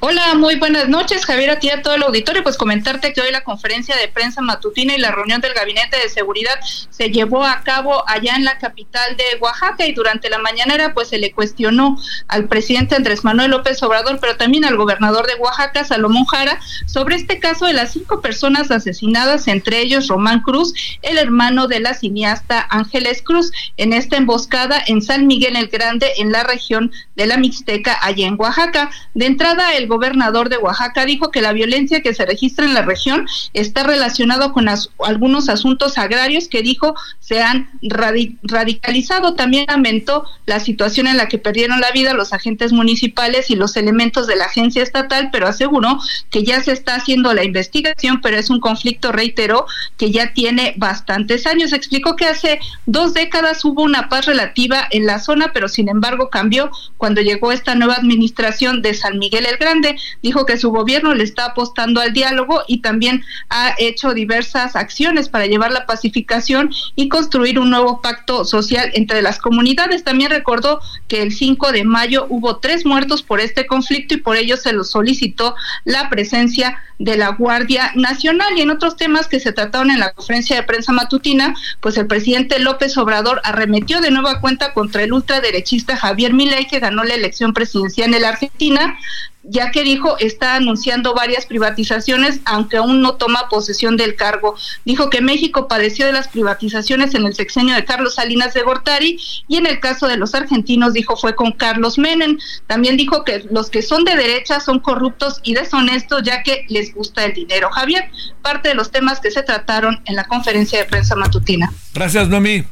Hola, 0.00 0.34
muy 0.34 0.56
buenas 0.56 0.90
noches, 0.90 1.24
Javier, 1.24 1.48
a 1.48 1.58
ti 1.58 1.70
a 1.70 1.80
todo 1.80 1.94
el 1.94 2.02
auditorio. 2.02 2.42
Pues 2.42 2.58
comentarte 2.58 3.14
que 3.14 3.22
hoy 3.22 3.30
la 3.32 3.42
conferencia 3.42 3.96
de 3.96 4.08
prensa 4.08 4.42
matutina 4.42 4.94
y 4.94 4.98
la 4.98 5.12
reunión 5.12 5.40
del 5.40 5.54
Gabinete 5.54 5.96
de 5.96 6.10
Seguridad 6.10 6.60
se 6.90 7.08
llevó 7.08 7.42
a 7.42 7.62
cabo 7.62 8.06
allá 8.06 8.36
en 8.36 8.44
la 8.44 8.58
capital 8.58 9.16
de 9.16 9.24
Oaxaca 9.40 9.86
y 9.86 9.92
durante 9.92 10.28
la 10.28 10.36
mañanera 10.38 10.92
pues 10.92 11.08
se 11.08 11.16
le 11.16 11.32
cuestionó 11.32 11.96
al 12.28 12.48
presidente 12.48 12.96
Andrés 12.96 13.24
Manuel 13.24 13.52
López 13.52 13.82
Obrador, 13.82 14.18
pero 14.20 14.36
también 14.36 14.66
al 14.66 14.76
gobernador 14.76 15.26
de 15.26 15.36
Oaxaca, 15.36 15.86
Salomón 15.86 16.26
Jara, 16.26 16.60
sobre 16.84 17.16
este 17.16 17.38
caso 17.38 17.64
de 17.64 17.72
las 17.72 17.92
cinco 17.92 18.20
personas 18.20 18.70
asesinadas, 18.70 19.48
entre 19.48 19.80
ellos 19.80 20.08
Román 20.08 20.40
Cruz, 20.42 20.74
el 21.00 21.16
hermano 21.16 21.66
de 21.66 21.80
la 21.80 21.94
cineasta 21.94 22.66
Ángeles 22.68 23.22
Cruz, 23.22 23.50
en 23.78 23.94
esta 23.94 24.18
emboscada 24.18 24.82
en 24.86 25.00
San 25.00 25.26
Miguel 25.26 25.56
el 25.56 25.68
Grande, 25.68 26.08
en 26.18 26.30
la 26.30 26.42
región 26.42 26.92
de 27.16 27.26
la 27.26 27.38
Mixteca, 27.38 27.98
allá 28.02 28.26
en 28.26 28.38
Oaxaca. 28.38 28.90
De 29.14 29.24
entrada, 29.24 29.61
el 29.70 29.86
gobernador 29.86 30.48
de 30.48 30.58
Oaxaca 30.58 31.04
dijo 31.04 31.30
que 31.30 31.40
la 31.40 31.52
violencia 31.52 32.02
que 32.02 32.14
se 32.14 32.26
registra 32.26 32.66
en 32.66 32.74
la 32.74 32.82
región 32.82 33.26
está 33.54 33.84
relacionado 33.84 34.52
con 34.52 34.68
algunos 35.04 35.48
asuntos 35.48 35.98
agrarios 35.98 36.48
que 36.48 36.62
dijo 36.62 36.94
se 37.20 37.42
han 37.42 37.70
radicalizado. 37.82 39.34
También 39.34 39.66
lamentó 39.68 40.24
la 40.46 40.60
situación 40.60 41.06
en 41.06 41.16
la 41.16 41.28
que 41.28 41.38
perdieron 41.38 41.80
la 41.80 41.90
vida 41.92 42.14
los 42.14 42.32
agentes 42.32 42.72
municipales 42.72 43.50
y 43.50 43.56
los 43.56 43.76
elementos 43.76 44.26
de 44.26 44.36
la 44.36 44.46
agencia 44.46 44.82
estatal, 44.82 45.30
pero 45.32 45.46
aseguró 45.46 45.98
que 46.30 46.42
ya 46.42 46.62
se 46.62 46.72
está 46.72 46.96
haciendo 46.96 47.32
la 47.32 47.44
investigación, 47.44 48.20
pero 48.20 48.36
es 48.36 48.50
un 48.50 48.60
conflicto, 48.60 49.12
reiteró, 49.12 49.66
que 49.96 50.10
ya 50.10 50.32
tiene 50.32 50.74
bastantes 50.76 51.46
años. 51.46 51.72
Explicó 51.72 52.16
que 52.16 52.26
hace 52.26 52.58
dos 52.86 53.14
décadas 53.14 53.64
hubo 53.64 53.82
una 53.82 54.08
paz 54.08 54.26
relativa 54.26 54.86
en 54.90 55.06
la 55.06 55.18
zona, 55.18 55.52
pero 55.52 55.68
sin 55.68 55.88
embargo 55.88 56.30
cambió 56.30 56.70
cuando 56.98 57.20
llegó 57.20 57.52
esta 57.52 57.74
nueva 57.74 57.94
administración 57.94 58.82
de 58.82 58.94
San 58.94 59.18
Miguel 59.18 59.46
Grande. 59.58 59.96
Dijo 60.22 60.46
que 60.46 60.58
su 60.58 60.70
gobierno 60.70 61.14
le 61.14 61.24
está 61.24 61.46
apostando 61.46 62.00
al 62.00 62.12
diálogo 62.12 62.62
y 62.66 62.80
también 62.80 63.22
ha 63.48 63.74
hecho 63.78 64.14
diversas 64.14 64.76
acciones 64.76 65.28
para 65.28 65.46
llevar 65.46 65.72
la 65.72 65.86
pacificación 65.86 66.70
y 66.96 67.08
construir 67.08 67.58
un 67.58 67.70
nuevo 67.70 68.00
pacto 68.00 68.44
social 68.44 68.90
entre 68.94 69.22
las 69.22 69.38
comunidades. 69.38 70.04
También 70.04 70.30
recordó 70.30 70.80
que 71.08 71.22
el 71.22 71.32
5 71.32 71.72
de 71.72 71.84
mayo 71.84 72.26
hubo 72.28 72.58
tres 72.58 72.86
muertos 72.86 73.22
por 73.22 73.40
este 73.40 73.66
conflicto 73.66 74.14
y 74.14 74.18
por 74.18 74.36
ello 74.36 74.56
se 74.56 74.72
lo 74.72 74.84
solicitó 74.84 75.54
la 75.84 76.08
presencia 76.08 76.78
de 76.98 77.16
la 77.16 77.30
Guardia 77.30 77.92
Nacional. 77.94 78.56
Y 78.56 78.62
en 78.62 78.70
otros 78.70 78.96
temas 78.96 79.28
que 79.28 79.40
se 79.40 79.52
trataron 79.52 79.90
en 79.90 80.00
la 80.00 80.12
conferencia 80.12 80.56
de 80.56 80.62
prensa 80.62 80.92
matutina, 80.92 81.54
pues 81.80 81.96
el 81.96 82.06
presidente 82.06 82.58
López 82.58 82.96
Obrador 82.96 83.40
arremetió 83.44 84.00
de 84.00 84.10
nueva 84.10 84.40
cuenta 84.40 84.72
contra 84.72 85.02
el 85.02 85.12
ultraderechista 85.12 85.96
Javier 85.96 86.32
Milei, 86.32 86.66
que 86.66 86.78
ganó 86.78 87.04
la 87.04 87.14
elección 87.14 87.52
presidencial 87.52 88.14
en 88.14 88.22
la 88.22 88.28
Argentina, 88.30 88.96
ya 89.44 89.70
que 89.70 89.82
dijo 89.82 90.16
está 90.18 90.56
anunciando 90.56 91.14
varias 91.14 91.46
privatizaciones, 91.46 92.40
aunque 92.44 92.76
aún 92.76 93.00
no 93.02 93.14
toma 93.14 93.48
posesión 93.48 93.96
del 93.96 94.14
cargo. 94.14 94.56
Dijo 94.84 95.10
que 95.10 95.20
México 95.20 95.68
padeció 95.68 96.06
de 96.06 96.12
las 96.12 96.28
privatizaciones 96.28 97.14
en 97.14 97.26
el 97.26 97.34
sexenio 97.34 97.74
de 97.74 97.84
Carlos 97.84 98.14
Salinas 98.16 98.54
de 98.54 98.62
Gortari 98.62 99.18
y 99.48 99.56
en 99.56 99.66
el 99.66 99.80
caso 99.80 100.06
de 100.06 100.16
los 100.16 100.34
argentinos 100.34 100.92
dijo 100.92 101.16
fue 101.16 101.34
con 101.34 101.52
Carlos 101.52 101.98
Menem. 101.98 102.38
También 102.66 102.96
dijo 102.96 103.24
que 103.24 103.44
los 103.50 103.70
que 103.70 103.82
son 103.82 104.04
de 104.04 104.16
derecha 104.16 104.60
son 104.60 104.78
corruptos 104.80 105.40
y 105.42 105.54
deshonestos 105.54 106.22
ya 106.22 106.42
que 106.42 106.64
les 106.68 106.94
gusta 106.94 107.24
el 107.24 107.34
dinero. 107.34 107.70
Javier, 107.70 108.10
parte 108.42 108.68
de 108.68 108.74
los 108.74 108.90
temas 108.90 109.20
que 109.20 109.30
se 109.30 109.42
trataron 109.42 110.00
en 110.04 110.16
la 110.16 110.24
conferencia 110.24 110.78
de 110.78 110.84
prensa 110.84 111.16
matutina. 111.16 111.72
Gracias, 111.94 112.28
Noemí. 112.28 112.64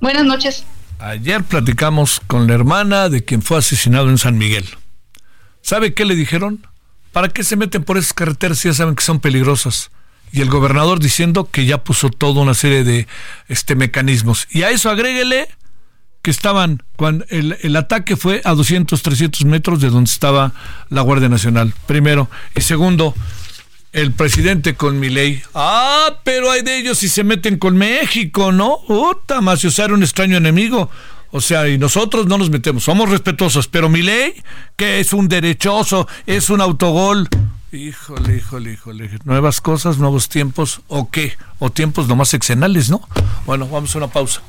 Buenas 0.00 0.24
noches. 0.24 0.64
Ayer 0.98 1.42
platicamos 1.42 2.20
con 2.26 2.46
la 2.46 2.54
hermana 2.54 3.08
de 3.08 3.24
quien 3.24 3.42
fue 3.42 3.58
asesinado 3.58 4.08
en 4.08 4.18
San 4.18 4.38
Miguel. 4.38 4.64
¿Sabe 5.64 5.94
qué 5.94 6.04
le 6.04 6.14
dijeron? 6.14 6.66
¿Para 7.10 7.30
qué 7.30 7.42
se 7.42 7.56
meten 7.56 7.84
por 7.84 7.96
esas 7.96 8.12
carreteras 8.12 8.58
si 8.58 8.68
ya 8.68 8.74
saben 8.74 8.94
que 8.94 9.02
son 9.02 9.18
peligrosas? 9.18 9.90
Y 10.30 10.42
el 10.42 10.50
gobernador 10.50 11.00
diciendo 11.00 11.48
que 11.50 11.64
ya 11.64 11.82
puso 11.82 12.10
toda 12.10 12.42
una 12.42 12.52
serie 12.52 12.84
de 12.84 13.08
este, 13.48 13.74
mecanismos. 13.74 14.46
Y 14.50 14.64
a 14.64 14.70
eso 14.70 14.90
agréguele 14.90 15.48
que 16.20 16.30
estaban, 16.30 16.82
cuando 16.96 17.24
el, 17.30 17.56
el, 17.62 17.76
ataque 17.76 18.16
fue 18.16 18.42
a 18.44 18.52
200, 18.52 19.02
300 19.02 19.46
metros 19.46 19.80
de 19.80 19.88
donde 19.88 20.10
estaba 20.10 20.52
la 20.90 21.00
Guardia 21.00 21.30
Nacional, 21.30 21.72
primero. 21.86 22.28
Y 22.54 22.60
segundo, 22.60 23.14
el 23.94 24.12
presidente 24.12 24.74
con 24.74 25.00
mi 25.00 25.08
ley. 25.08 25.42
Ah, 25.54 26.20
pero 26.24 26.50
hay 26.50 26.60
de 26.60 26.78
ellos 26.78 26.98
si 26.98 27.08
se 27.08 27.24
meten 27.24 27.56
con 27.56 27.78
México, 27.78 28.52
¿no? 28.52 28.80
Puta, 28.86 29.40
más 29.40 29.64
usar 29.64 29.94
un 29.94 30.02
extraño 30.02 30.36
enemigo. 30.36 30.90
O 31.36 31.40
sea, 31.40 31.66
y 31.68 31.78
nosotros 31.78 32.26
no 32.26 32.38
nos 32.38 32.48
metemos, 32.48 32.84
somos 32.84 33.10
respetuosos, 33.10 33.66
pero 33.66 33.88
mi 33.88 34.02
ley, 34.02 34.40
que 34.76 35.00
es 35.00 35.12
un 35.12 35.26
derechoso, 35.26 36.06
es 36.26 36.48
un 36.48 36.60
autogol. 36.60 37.28
Híjole, 37.72 38.36
híjole, 38.36 38.74
híjole. 38.74 39.10
Nuevas 39.24 39.60
cosas, 39.60 39.98
nuevos 39.98 40.28
tiempos, 40.28 40.82
o 40.86 41.10
qué? 41.10 41.36
O 41.58 41.70
tiempos 41.70 42.06
nomás 42.06 42.34
exenales, 42.34 42.88
¿no? 42.88 43.00
Bueno, 43.46 43.66
vamos 43.66 43.92
a 43.96 43.98
una 43.98 44.06
pausa. 44.06 44.42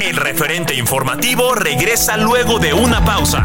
El 0.00 0.16
referente 0.16 0.76
informativo 0.76 1.56
regresa 1.56 2.16
luego 2.16 2.60
de 2.60 2.74
una 2.74 3.04
pausa. 3.04 3.44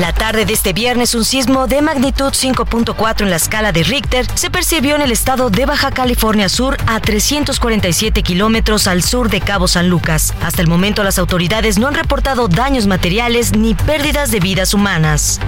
La 0.00 0.12
tarde 0.12 0.44
de 0.44 0.52
este 0.52 0.72
viernes, 0.72 1.16
un 1.16 1.24
sismo 1.24 1.66
de 1.66 1.82
magnitud 1.82 2.32
5.4 2.32 3.22
en 3.22 3.30
la 3.30 3.36
escala 3.36 3.72
de 3.72 3.82
Richter 3.82 4.26
se 4.34 4.48
percibió 4.48 4.94
en 4.94 5.02
el 5.02 5.10
estado 5.10 5.50
de 5.50 5.66
Baja 5.66 5.90
California 5.90 6.48
Sur, 6.48 6.76
a 6.86 7.00
347 7.00 8.22
kilómetros 8.22 8.86
al 8.86 9.02
sur 9.02 9.28
de 9.28 9.40
Cabo 9.40 9.66
San 9.66 9.88
Lucas. 9.88 10.34
Hasta 10.40 10.62
el 10.62 10.68
momento, 10.68 11.02
las 11.02 11.18
autoridades 11.18 11.80
no 11.80 11.88
han 11.88 11.94
reportado 11.94 12.46
daños 12.46 12.86
materiales 12.86 13.56
ni 13.56 13.74
pérdidas 13.74 14.30
de 14.30 14.38
vidas 14.38 14.72
humanas. 14.72 15.40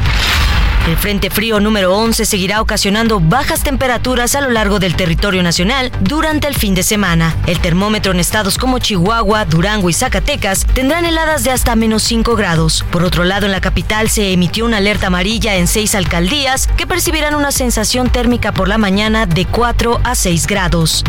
El 0.87 0.97
Frente 0.97 1.31
Frío 1.31 1.61
número 1.61 1.95
11 1.95 2.25
seguirá 2.25 2.61
ocasionando 2.61 3.21
bajas 3.21 3.63
temperaturas 3.63 4.35
a 4.35 4.41
lo 4.41 4.51
largo 4.51 4.79
del 4.79 4.97
territorio 4.97 5.43
nacional 5.43 5.93
durante 6.01 6.49
el 6.49 6.55
fin 6.55 6.75
de 6.75 6.83
semana. 6.83 7.37
El 7.47 7.61
termómetro 7.61 8.13
en 8.13 8.21
estados 8.21 8.59
como 8.59 8.79
Chihuahua, 8.79 9.45
Durango 9.45 9.91
y 9.91 9.93
Zacatecas 9.93 10.67
tendrán 10.75 11.05
heladas 11.05 11.45
de 11.45 11.51
hasta 11.51 11.77
menos 11.77 12.03
5 12.05 12.35
grados. 12.35 12.85
Por 12.91 13.05
otro 13.05 13.25
lado, 13.25 13.47
en 13.47 13.53
la 13.53 13.61
capital 13.61 14.09
se 14.09 14.33
emitió 14.33 14.65
una 14.65 14.79
alerta 14.79 15.09
amarilla 15.09 15.57
en 15.57 15.67
seis 15.67 15.95
alcaldías 15.95 16.67
que 16.77 16.87
percibirán 16.87 17.35
una 17.35 17.53
sensación 17.53 18.09
térmica 18.09 18.53
por 18.53 18.69
la 18.69 18.79
mañana 18.79 19.27
de 19.27 19.45
4 19.45 20.01
a 20.03 20.15
6 20.15 20.47
grados. 20.47 21.05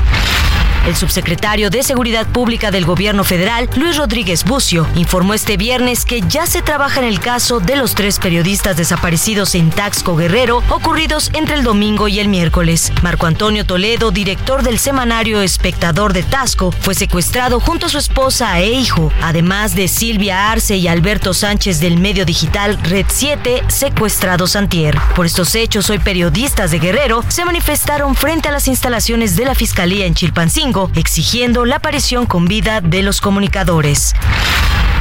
El 0.86 0.96
subsecretario 0.96 1.70
de 1.70 1.84
Seguridad 1.84 2.26
Pública 2.26 2.72
del 2.72 2.86
Gobierno 2.86 3.24
Federal, 3.24 3.70
Luis 3.76 3.98
Rodríguez 3.98 4.44
Bucio, 4.44 4.88
informó 4.96 5.36
este 5.36 5.56
viernes 5.56 6.06
que 6.06 6.22
ya 6.22 6.48
se 6.48 6.64
trabaja 6.64 7.00
en 7.02 7.06
el 7.06 7.20
caso 7.20 7.60
de 7.60 7.76
los 7.76 7.94
tres 7.94 8.18
periodistas 8.18 8.78
desaparecidos 8.78 9.54
en 9.54 9.70
Taxco 9.70 10.16
Guerrero, 10.16 10.64
ocurridos 10.70 11.30
entre 11.34 11.54
el 11.54 11.64
domingo 11.64 12.08
y 12.08 12.20
el 12.20 12.30
miércoles. 12.30 12.92
Marco 13.04 13.28
Antonio 13.28 13.64
Toledo, 13.64 14.10
director 14.10 14.64
del 14.64 14.80
semanario 14.80 15.42
Espectador 15.42 16.14
de 16.14 16.24
Tasco, 16.24 16.72
fue 16.72 16.96
secuestrado 16.96 17.60
junto 17.60 17.86
a 17.86 17.90
su 17.90 18.00
esposa 18.00 18.60
e 18.60 18.72
hijo, 18.72 19.14
además 19.22 19.76
de 19.76 19.88
Silvia 19.88 20.52
Arce 20.52 20.78
y 20.78 20.88
Alberto 20.88 21.36
Sánchez 21.36 21.80
del 21.80 22.00
medio 22.00 22.26
digital 22.26 22.80
Red 22.82 23.06
7, 23.08 23.66
secuestrados 23.68 24.56
antier. 24.56 24.98
Por 25.16 25.28
estos 25.28 25.54
hechos, 25.54 25.92
hoy 25.92 26.00
periodistas 26.00 26.72
de 26.72 26.80
Guerrero 26.80 27.24
se 27.28 27.46
manifestaron 27.46 28.16
frente 28.16 28.50
a 28.50 28.52
las 28.52 28.68
instalaciones 28.68 29.36
de 29.36 29.46
la 29.46 29.54
Fiscalía 29.54 30.08
en 30.08 30.16
Chilpancingo 30.16 30.71
exigiendo 30.96 31.66
la 31.66 31.78
aparición 31.78 32.26
con 32.26 32.46
vida 32.46 32.82
de 32.82 33.04
los 33.04 33.22
comunicadores. 33.22 34.14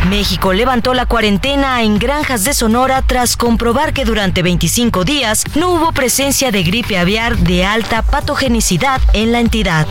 México 0.08 0.52
levantó 0.52 0.94
la 0.94 1.06
cuarentena 1.06 1.82
en 1.82 1.98
granjas 1.98 2.44
de 2.44 2.54
Sonora 2.54 3.02
tras 3.02 3.36
comprobar 3.36 3.92
que 3.92 4.04
durante 4.04 4.42
25 4.42 5.04
días 5.04 5.44
no 5.54 5.70
hubo 5.70 5.92
presencia 5.92 6.50
de 6.50 6.62
gripe 6.62 6.98
aviar 6.98 7.36
de 7.36 7.64
alta 7.64 8.02
patogenicidad 8.02 9.00
en 9.12 9.32
la 9.32 9.40
entidad. 9.40 9.86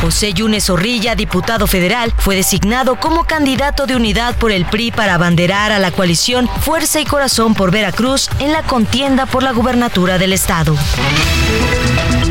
José 0.00 0.32
Yunes 0.32 0.64
Zorrilla, 0.64 1.14
diputado 1.14 1.66
federal, 1.66 2.14
fue 2.16 2.36
designado 2.36 2.96
como 2.96 3.24
candidato 3.24 3.86
de 3.86 3.96
unidad 3.96 4.34
por 4.36 4.50
el 4.50 4.64
PRI 4.64 4.92
para 4.92 5.14
abanderar 5.14 5.72
a 5.72 5.78
la 5.78 5.90
coalición 5.90 6.48
Fuerza 6.62 7.00
y 7.00 7.04
Corazón 7.04 7.54
por 7.54 7.70
Veracruz 7.70 8.30
en 8.38 8.52
la 8.52 8.62
contienda 8.62 9.26
por 9.26 9.42
la 9.42 9.52
gubernatura 9.52 10.16
del 10.16 10.32
estado. 10.32 10.74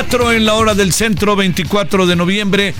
2004 0.00 0.32
en 0.32 0.46
la 0.46 0.54
hora 0.54 0.74
del 0.74 0.92
centro, 0.92 1.36
24 1.36 2.06
de 2.06 2.16
noviembre. 2.16 2.74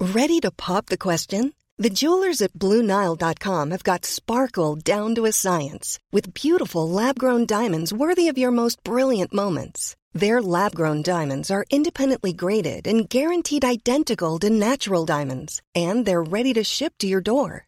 Ready 0.00 0.40
to 0.40 0.50
pop 0.50 0.86
the 0.86 0.96
question? 0.96 1.52
The 1.76 1.90
jewelers 1.90 2.40
at 2.40 2.54
BlueNile.com 2.54 3.70
have 3.70 3.84
got 3.84 4.04
sparkle 4.06 4.74
down 4.76 5.14
to 5.16 5.26
a 5.26 5.32
science 5.32 5.98
with 6.10 6.34
beautiful 6.34 6.88
lab-grown 6.88 7.46
diamonds 7.46 7.92
worthy 7.92 8.28
of 8.28 8.38
your 8.38 8.50
most 8.50 8.82
brilliant 8.82 9.32
moments. 9.34 9.96
Their 10.12 10.40
lab-grown 10.40 11.02
diamonds 11.02 11.50
are 11.50 11.66
independently 11.70 12.32
graded 12.32 12.86
and 12.86 13.08
guaranteed 13.08 13.64
identical 13.64 14.38
to 14.40 14.50
natural 14.50 15.04
diamonds, 15.04 15.60
and 15.74 16.06
they're 16.06 16.22
ready 16.22 16.54
to 16.54 16.64
ship 16.64 16.94
to 16.98 17.06
your 17.06 17.20
door. 17.20 17.67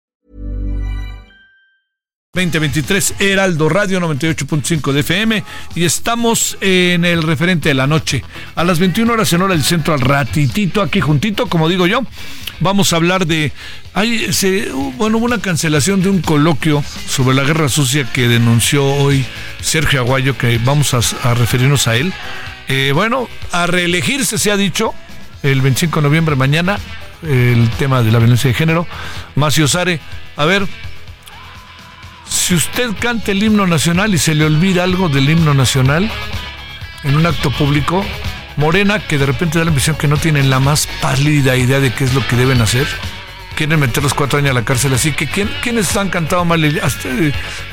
2023 2.33 3.15
Heraldo 3.19 3.67
Radio 3.67 3.99
98.5 3.99 4.93
de 4.93 5.01
FM 5.01 5.43
y 5.75 5.83
estamos 5.83 6.57
en 6.61 7.03
el 7.03 7.23
referente 7.23 7.67
de 7.67 7.75
la 7.75 7.87
noche. 7.87 8.23
A 8.55 8.63
las 8.63 8.79
21 8.79 9.11
horas 9.11 9.33
en 9.33 9.41
hora 9.41 9.53
del 9.53 9.65
centro, 9.65 9.93
al 9.93 9.99
ratitito 9.99 10.81
aquí 10.81 11.01
juntito, 11.01 11.47
como 11.47 11.67
digo 11.67 11.87
yo, 11.87 12.03
vamos 12.61 12.93
a 12.93 12.95
hablar 12.95 13.27
de. 13.27 13.51
Hay, 13.93 14.29
bueno, 14.95 15.17
hubo 15.17 15.25
una 15.25 15.41
cancelación 15.41 16.01
de 16.01 16.09
un 16.09 16.21
coloquio 16.21 16.81
sobre 17.05 17.35
la 17.35 17.43
guerra 17.43 17.67
sucia 17.67 18.09
que 18.13 18.29
denunció 18.29 18.85
hoy 18.85 19.25
Sergio 19.59 19.99
Aguayo, 19.99 20.37
que 20.37 20.57
vamos 20.63 20.93
a, 20.93 21.33
referirnos 21.33 21.89
a 21.89 21.97
él. 21.97 22.13
Eh, 22.69 22.93
bueno, 22.93 23.27
a 23.51 23.67
reelegirse 23.67 24.37
se 24.37 24.51
ha 24.51 24.55
dicho 24.55 24.93
el 25.43 25.59
25 25.59 25.99
de 25.99 26.07
noviembre 26.07 26.37
mañana 26.37 26.79
el 27.23 27.69
tema 27.71 28.01
de 28.01 28.11
la 28.13 28.19
violencia 28.19 28.47
de 28.47 28.53
género. 28.53 28.87
Macio 29.35 29.67
Sare, 29.67 29.99
a 30.37 30.45
ver, 30.45 30.65
si 32.51 32.55
usted 32.55 32.89
canta 32.99 33.31
el 33.31 33.41
himno 33.41 33.65
nacional 33.65 34.13
y 34.13 34.17
se 34.17 34.35
le 34.35 34.43
olvida 34.43 34.83
algo 34.83 35.07
del 35.07 35.29
himno 35.29 35.53
nacional 35.53 36.11
en 37.05 37.15
un 37.15 37.25
acto 37.25 37.49
público, 37.49 38.05
Morena, 38.57 38.99
que 38.99 39.17
de 39.17 39.25
repente 39.25 39.57
da 39.57 39.63
la 39.63 39.71
impresión 39.71 39.95
que 39.95 40.09
no 40.09 40.17
tienen 40.17 40.49
la 40.49 40.59
más 40.59 40.85
pálida 41.01 41.55
idea 41.55 41.79
de 41.79 41.93
qué 41.93 42.03
es 42.03 42.13
lo 42.13 42.27
que 42.27 42.35
deben 42.35 42.59
hacer, 42.59 42.85
quieren 43.55 43.79
meter 43.79 44.03
los 44.03 44.13
cuatro 44.13 44.37
años 44.37 44.51
a 44.51 44.53
la 44.53 44.65
cárcel. 44.65 44.93
Así 44.93 45.13
que, 45.13 45.27
¿quién, 45.27 45.49
¿quiénes 45.63 45.95
han 45.95 46.09
cantado 46.09 46.43
mal? 46.43 46.61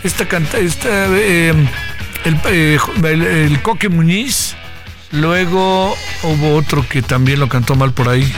Esta 0.05 0.29
canta, 0.29 0.59
esta, 0.59 1.09
eh, 1.09 1.53
eh, 2.25 2.79
el, 3.03 3.23
el, 3.23 3.61
Coque 3.63 3.89
Muñiz, 3.89 4.55
luego 5.11 5.93
hubo 6.23 6.55
otro 6.55 6.87
que 6.89 7.03
también 7.03 7.41
lo 7.41 7.49
cantó 7.49 7.75
mal 7.75 7.91
por 7.91 8.09
ahí. 8.09 8.33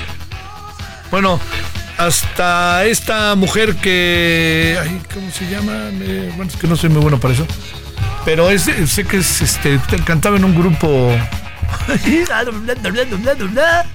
Bueno, 1.10 1.38
hasta 2.00 2.86
esta 2.86 3.34
mujer 3.34 3.76
que. 3.76 4.76
¿Cómo 5.12 5.30
se 5.30 5.50
llama? 5.50 5.90
bueno, 6.36 6.50
es 6.50 6.56
que 6.56 6.66
no 6.66 6.76
soy 6.76 6.88
muy 6.88 7.02
bueno 7.02 7.20
para 7.20 7.34
eso. 7.34 7.46
Pero 8.24 8.50
es, 8.50 8.70
sé 8.86 9.04
que 9.04 9.18
es, 9.18 9.42
este, 9.42 9.78
cantaba 10.04 10.36
en 10.36 10.44
un 10.44 10.54
grupo. 10.54 11.14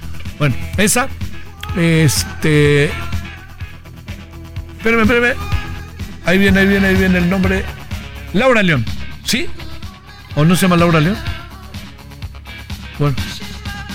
bueno, 0.38 0.54
esa. 0.76 1.08
Este. 1.76 2.92
Espérame, 4.78 5.02
espérame. 5.02 5.36
Ahí 6.24 6.38
viene, 6.38 6.60
ahí 6.60 6.66
viene, 6.66 6.86
ahí 6.86 6.94
viene 6.94 7.18
el 7.18 7.28
nombre. 7.28 7.64
Laura 8.32 8.62
León. 8.62 8.84
¿Sí? 9.24 9.48
¿O 10.36 10.44
no 10.44 10.54
se 10.54 10.62
llama 10.62 10.76
Laura 10.76 11.00
León? 11.00 11.16
Bueno. 12.98 13.16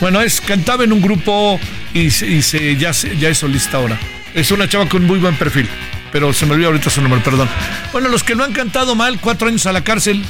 Bueno, 0.01 0.19
es, 0.19 0.41
cantaba 0.41 0.83
en 0.83 0.91
un 0.91 1.01
grupo 1.01 1.59
y, 1.93 2.09
se, 2.09 2.75
ya, 2.75 2.91
ya 2.91 3.29
es 3.29 3.37
solista 3.37 3.77
ahora. 3.77 3.99
Es 4.33 4.49
una 4.49 4.67
chava 4.67 4.89
con 4.89 5.05
muy 5.05 5.19
buen 5.19 5.35
perfil, 5.35 5.69
pero 6.11 6.33
se 6.33 6.47
me 6.47 6.53
olvidó 6.53 6.69
ahorita 6.69 6.89
su 6.89 7.01
nombre, 7.01 7.21
perdón. 7.21 7.47
Bueno, 7.93 8.09
los 8.09 8.23
que 8.23 8.33
lo 8.33 8.43
han 8.43 8.51
cantado 8.51 8.95
mal, 8.95 9.19
cuatro 9.21 9.47
años 9.47 9.67
a 9.67 9.71
la 9.71 9.83
cárcel. 9.83 10.25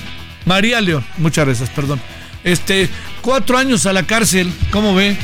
María 0.46 0.82
León, 0.82 1.06
muchas 1.18 1.46
gracias, 1.46 1.70
perdón. 1.70 2.02
Este, 2.44 2.90
cuatro 3.22 3.58
años 3.58 3.86
a 3.86 3.94
la 3.94 4.04
cárcel, 4.04 4.52
¿cómo 4.72 4.94
ve? 4.94 5.16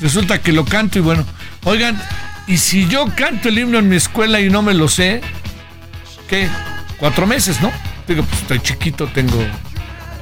Resulta 0.00 0.40
que 0.40 0.52
lo 0.52 0.64
canto 0.64 0.98
y 0.98 1.02
bueno, 1.02 1.26
oigan, 1.64 2.00
y 2.46 2.58
si 2.58 2.86
yo 2.86 3.06
canto 3.16 3.48
el 3.48 3.58
himno 3.58 3.78
en 3.78 3.88
mi 3.88 3.96
escuela 3.96 4.40
y 4.40 4.50
no 4.50 4.62
me 4.62 4.74
lo 4.74 4.86
sé, 4.86 5.20
¿qué? 6.28 6.48
Cuatro 6.98 7.26
meses, 7.26 7.60
¿no? 7.60 7.72
Digo, 8.06 8.22
pues 8.22 8.42
estoy 8.42 8.60
chiquito, 8.60 9.08
tengo 9.08 9.42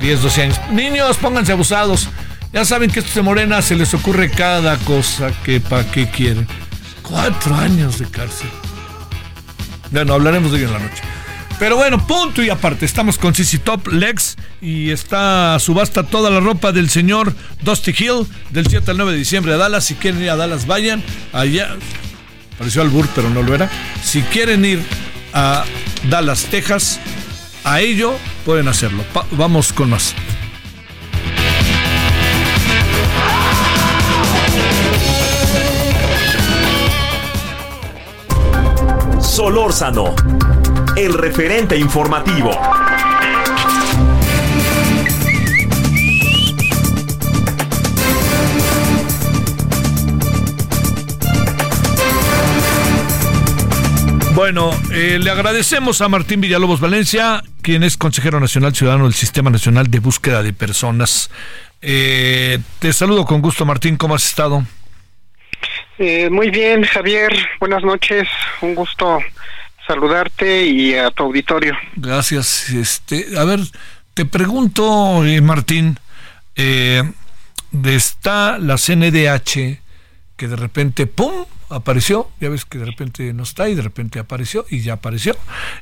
10, 0.00 0.22
12 0.22 0.42
años. 0.42 0.60
Niños, 0.70 1.18
pónganse 1.18 1.52
abusados. 1.52 2.08
Ya 2.52 2.66
saben 2.66 2.90
que 2.90 3.00
estos 3.00 3.14
de 3.14 3.22
Morena 3.22 3.62
se 3.62 3.74
les 3.76 3.94
ocurre 3.94 4.30
cada 4.30 4.76
cosa 4.78 5.32
que 5.42 5.60
para 5.60 5.90
qué 5.90 6.10
quieren. 6.10 6.46
Cuatro 7.02 7.54
años 7.54 7.98
de 7.98 8.06
cárcel. 8.06 8.50
Bueno, 9.90 10.14
hablaremos 10.14 10.52
de 10.52 10.58
ello 10.58 10.66
en 10.66 10.72
la 10.74 10.78
noche. 10.80 11.02
Pero 11.58 11.76
bueno, 11.76 12.06
punto 12.06 12.42
y 12.42 12.50
aparte, 12.50 12.84
estamos 12.84 13.18
con 13.18 13.34
CC 13.34 13.58
Top 13.58 13.88
Lex 13.88 14.36
y 14.60 14.90
está 14.90 15.58
subasta 15.60 16.02
toda 16.02 16.28
la 16.28 16.40
ropa 16.40 16.72
del 16.72 16.90
señor 16.90 17.34
Dusty 17.62 17.94
Hill 17.96 18.26
del 18.50 18.66
7 18.66 18.90
al 18.90 18.96
9 18.96 19.12
de 19.12 19.18
diciembre 19.18 19.54
a 19.54 19.56
Dallas. 19.56 19.84
Si 19.84 19.94
quieren 19.94 20.20
ir 20.22 20.30
a 20.30 20.36
Dallas, 20.36 20.66
vayan. 20.66 21.02
Allá, 21.32 21.76
pareció 22.58 22.82
Albur, 22.82 23.08
pero 23.14 23.30
no 23.30 23.42
lo 23.42 23.54
era. 23.54 23.70
Si 24.02 24.22
quieren 24.22 24.64
ir 24.64 24.82
a 25.32 25.64
Dallas, 26.10 26.44
Texas, 26.50 27.00
a 27.64 27.80
ello 27.80 28.14
pueden 28.44 28.68
hacerlo. 28.68 29.04
vamos 29.30 29.72
con 29.72 29.90
más. 29.90 30.14
Solórzano, 39.32 40.14
el 40.94 41.14
referente 41.14 41.74
informativo. 41.78 42.50
Bueno, 54.34 54.70
eh, 54.92 55.18
le 55.18 55.30
agradecemos 55.30 56.02
a 56.02 56.10
Martín 56.10 56.42
Villalobos 56.42 56.80
Valencia, 56.80 57.42
quien 57.62 57.84
es 57.84 57.96
consejero 57.96 58.38
nacional 58.38 58.74
ciudadano 58.74 59.04
del 59.04 59.14
Sistema 59.14 59.48
Nacional 59.48 59.90
de 59.90 60.00
Búsqueda 60.00 60.42
de 60.42 60.52
Personas. 60.52 61.30
Eh, 61.80 62.58
te 62.80 62.92
saludo 62.92 63.24
con 63.24 63.40
gusto, 63.40 63.64
Martín, 63.64 63.96
¿cómo 63.96 64.14
has 64.14 64.26
estado? 64.26 64.66
Eh, 66.04 66.28
muy 66.30 66.50
bien, 66.50 66.82
Javier. 66.82 67.32
Buenas 67.60 67.84
noches. 67.84 68.26
Un 68.60 68.74
gusto 68.74 69.20
saludarte 69.86 70.66
y 70.66 70.94
a 70.96 71.12
tu 71.12 71.22
auditorio. 71.22 71.76
Gracias. 71.94 72.70
Este, 72.70 73.38
a 73.38 73.44
ver, 73.44 73.60
te 74.12 74.24
pregunto, 74.24 75.24
eh, 75.24 75.40
Martín, 75.40 76.00
eh, 76.56 77.04
está 77.84 78.58
la 78.58 78.78
CNDH 78.78 79.78
que 80.36 80.48
de 80.48 80.56
repente, 80.56 81.06
¡pum!, 81.06 81.44
apareció, 81.68 82.28
ya 82.40 82.48
ves 82.48 82.64
que 82.64 82.78
de 82.78 82.86
repente 82.86 83.32
no 83.32 83.44
está 83.44 83.68
y 83.68 83.76
de 83.76 83.82
repente 83.82 84.18
apareció 84.18 84.66
y 84.68 84.80
ya 84.80 84.94
apareció. 84.94 85.36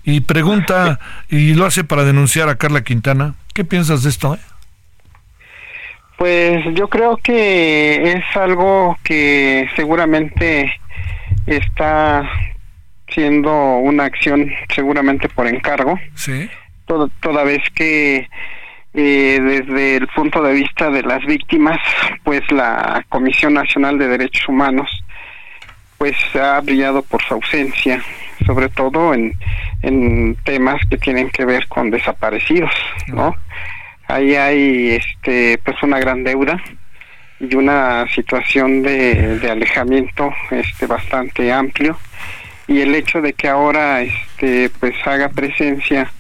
Y 0.05 0.21
pregunta, 0.21 1.01
y 1.31 1.55
lo 1.55 1.65
hace 1.65 1.83
para 1.83 2.05
denunciar 2.05 2.51
a 2.51 2.57
Carla 2.57 2.85
Quintana. 2.85 3.37
¿Qué 3.55 3.65
piensas 3.65 4.03
de 4.03 4.11
esto? 4.11 4.35
Eh? 4.35 4.39
Pues 6.21 6.63
yo 6.75 6.87
creo 6.89 7.17
que 7.17 8.13
es 8.13 8.37
algo 8.37 8.99
que 9.03 9.67
seguramente 9.75 10.71
está 11.47 12.29
siendo 13.09 13.51
una 13.79 14.05
acción 14.05 14.53
seguramente 14.69 15.31
por 15.31 15.47
encargo. 15.47 15.99
Sí. 16.15 16.47
toda 16.85 17.43
vez 17.43 17.63
que 17.75 18.29
eh, 18.93 19.41
desde 19.41 19.97
el 19.97 20.09
punto 20.09 20.43
de 20.43 20.53
vista 20.53 20.91
de 20.91 21.05
las 21.05 21.25
víctimas, 21.25 21.79
pues 22.23 22.43
la 22.53 23.03
Comisión 23.09 23.55
Nacional 23.55 23.97
de 23.97 24.09
Derechos 24.09 24.47
Humanos 24.47 24.91
pues 25.97 26.17
ha 26.37 26.61
brillado 26.61 27.01
por 27.01 27.23
su 27.23 27.33
ausencia, 27.33 28.03
sobre 28.45 28.69
todo 28.69 29.15
en, 29.15 29.33
en 29.81 30.37
temas 30.45 30.83
que 30.91 30.99
tienen 30.99 31.31
que 31.31 31.47
ver 31.47 31.67
con 31.69 31.91
desaparecidos, 31.91 32.73
¿no? 33.07 33.35
Ahí 34.11 34.35
hay 34.35 34.91
este 34.91 35.59
pues 35.65 35.83
una 35.83 35.99
gran 35.99 36.25
deuda 36.25 36.61
y 37.39 37.55
una 37.55 38.07
situación 38.09 38.83
de, 38.83 39.41
alejamiento 39.51 40.33
este 40.51 40.87
bastante 40.87 41.53
amplio. 41.53 41.99
Y 42.67 42.81
el 42.81 42.95
hecho 42.95 43.21
de 43.21 43.33
que 43.33 43.49
ahora 43.49 44.03
este 44.03 44.71
pues 44.79 44.95
haga 45.05 45.29
presencia 45.29 46.11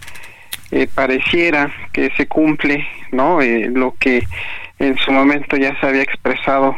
eh, 0.70 0.88
pareciera 0.92 1.70
que 1.92 2.10
se 2.16 2.26
cumple 2.26 2.86
no 3.12 3.40
eh, 3.40 3.68
lo 3.72 3.94
que 3.98 4.26
en 4.78 4.96
su 4.98 5.12
momento 5.12 5.56
ya 5.56 5.78
se 5.78 5.86
había 5.86 6.02
expresado 6.02 6.76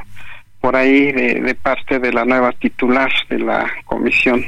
por 0.61 0.77
ahí 0.77 1.11
de 1.13 1.55
parte 1.57 1.99
de 1.99 2.13
la 2.13 2.25
nueva 2.25 2.53
titular 2.53 3.11
de 3.29 3.39
la 3.41 3.69
comisión 3.85 4.45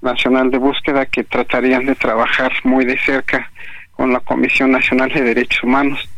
nacional 0.00 0.50
de 0.50 0.58
búsqueda 0.58 1.06
que 1.06 1.24
tratarían 1.24 1.86
de 1.86 1.94
trabajar 1.94 2.52
muy 2.64 2.84
de 2.84 2.98
cerca 2.98 3.50
con 3.92 4.12
la 4.12 4.20
Comisión 4.20 4.72
Nacional 4.72 5.12
de 5.12 5.22
Derechos 5.22 5.62
Humanos. 5.62 6.08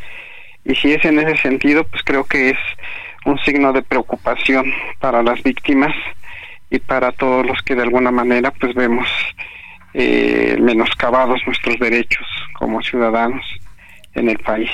Y 0.64 0.74
si 0.74 0.92
es 0.92 1.04
en 1.04 1.18
ese 1.18 1.36
sentido, 1.42 1.84
pues 1.84 2.02
creo 2.04 2.24
que 2.24 2.50
es 2.50 2.58
un 3.24 3.38
signo 3.40 3.72
de 3.72 3.82
preocupación 3.82 4.72
para 4.98 5.22
las 5.22 5.42
víctimas 5.42 5.94
y 6.70 6.78
para 6.78 7.12
todos 7.12 7.46
los 7.46 7.60
que 7.62 7.74
de 7.74 7.82
alguna 7.82 8.10
manera 8.10 8.50
pues 8.50 8.74
vemos 8.74 9.08
eh, 9.92 10.56
menoscabados 10.60 11.40
nuestros 11.46 11.78
derechos 11.78 12.26
como 12.58 12.82
ciudadanos 12.82 13.44
en 14.14 14.28
el 14.28 14.38
país. 14.38 14.70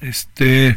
Este, 0.00 0.74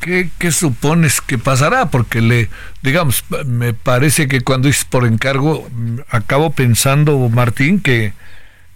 ¿qué, 0.00 0.30
¿qué, 0.38 0.50
supones 0.50 1.20
que 1.20 1.38
pasará? 1.38 1.86
Porque 1.86 2.20
le, 2.20 2.48
digamos, 2.82 3.24
me 3.46 3.74
parece 3.74 4.26
que 4.26 4.40
cuando 4.40 4.68
es 4.68 4.84
por 4.84 5.06
encargo, 5.06 5.68
acabo 6.08 6.50
pensando, 6.50 7.28
Martín, 7.28 7.80
que 7.80 8.12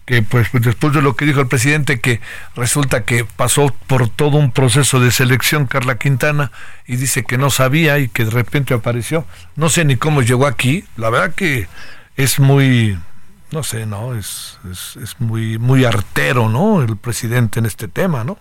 que 0.08 0.22
pues, 0.22 0.48
pues, 0.48 0.62
después 0.62 0.94
de 0.94 1.02
lo 1.02 1.16
que 1.16 1.26
dijo 1.26 1.42
el 1.42 1.48
presidente, 1.48 2.00
que 2.00 2.20
resulta 2.56 3.04
que 3.04 3.26
pasó 3.26 3.74
por 3.86 4.08
todo 4.08 4.38
un 4.38 4.52
proceso 4.52 5.00
de 5.00 5.10
selección 5.10 5.66
Carla 5.66 5.98
Quintana 5.98 6.50
y 6.86 6.96
dice 6.96 7.24
que 7.24 7.36
no 7.36 7.50
sabía 7.50 7.98
y 7.98 8.08
que 8.08 8.24
de 8.24 8.30
repente 8.30 8.72
apareció. 8.72 9.26
No 9.54 9.68
sé 9.68 9.84
ni 9.84 9.96
cómo 9.96 10.22
llegó 10.22 10.46
aquí. 10.46 10.84
La 10.96 11.10
verdad 11.10 11.34
que 11.34 11.66
es 12.16 12.40
muy, 12.40 12.96
no 13.50 13.62
sé, 13.62 13.84
no, 13.84 14.14
es, 14.14 14.58
es, 14.72 15.20
muy, 15.20 15.58
muy 15.58 15.84
artero, 15.84 16.48
¿no? 16.48 16.80
El 16.80 16.96
presidente 16.96 17.58
en 17.58 17.66
este 17.66 17.86
tema, 17.86 18.24
¿no? 18.24 18.38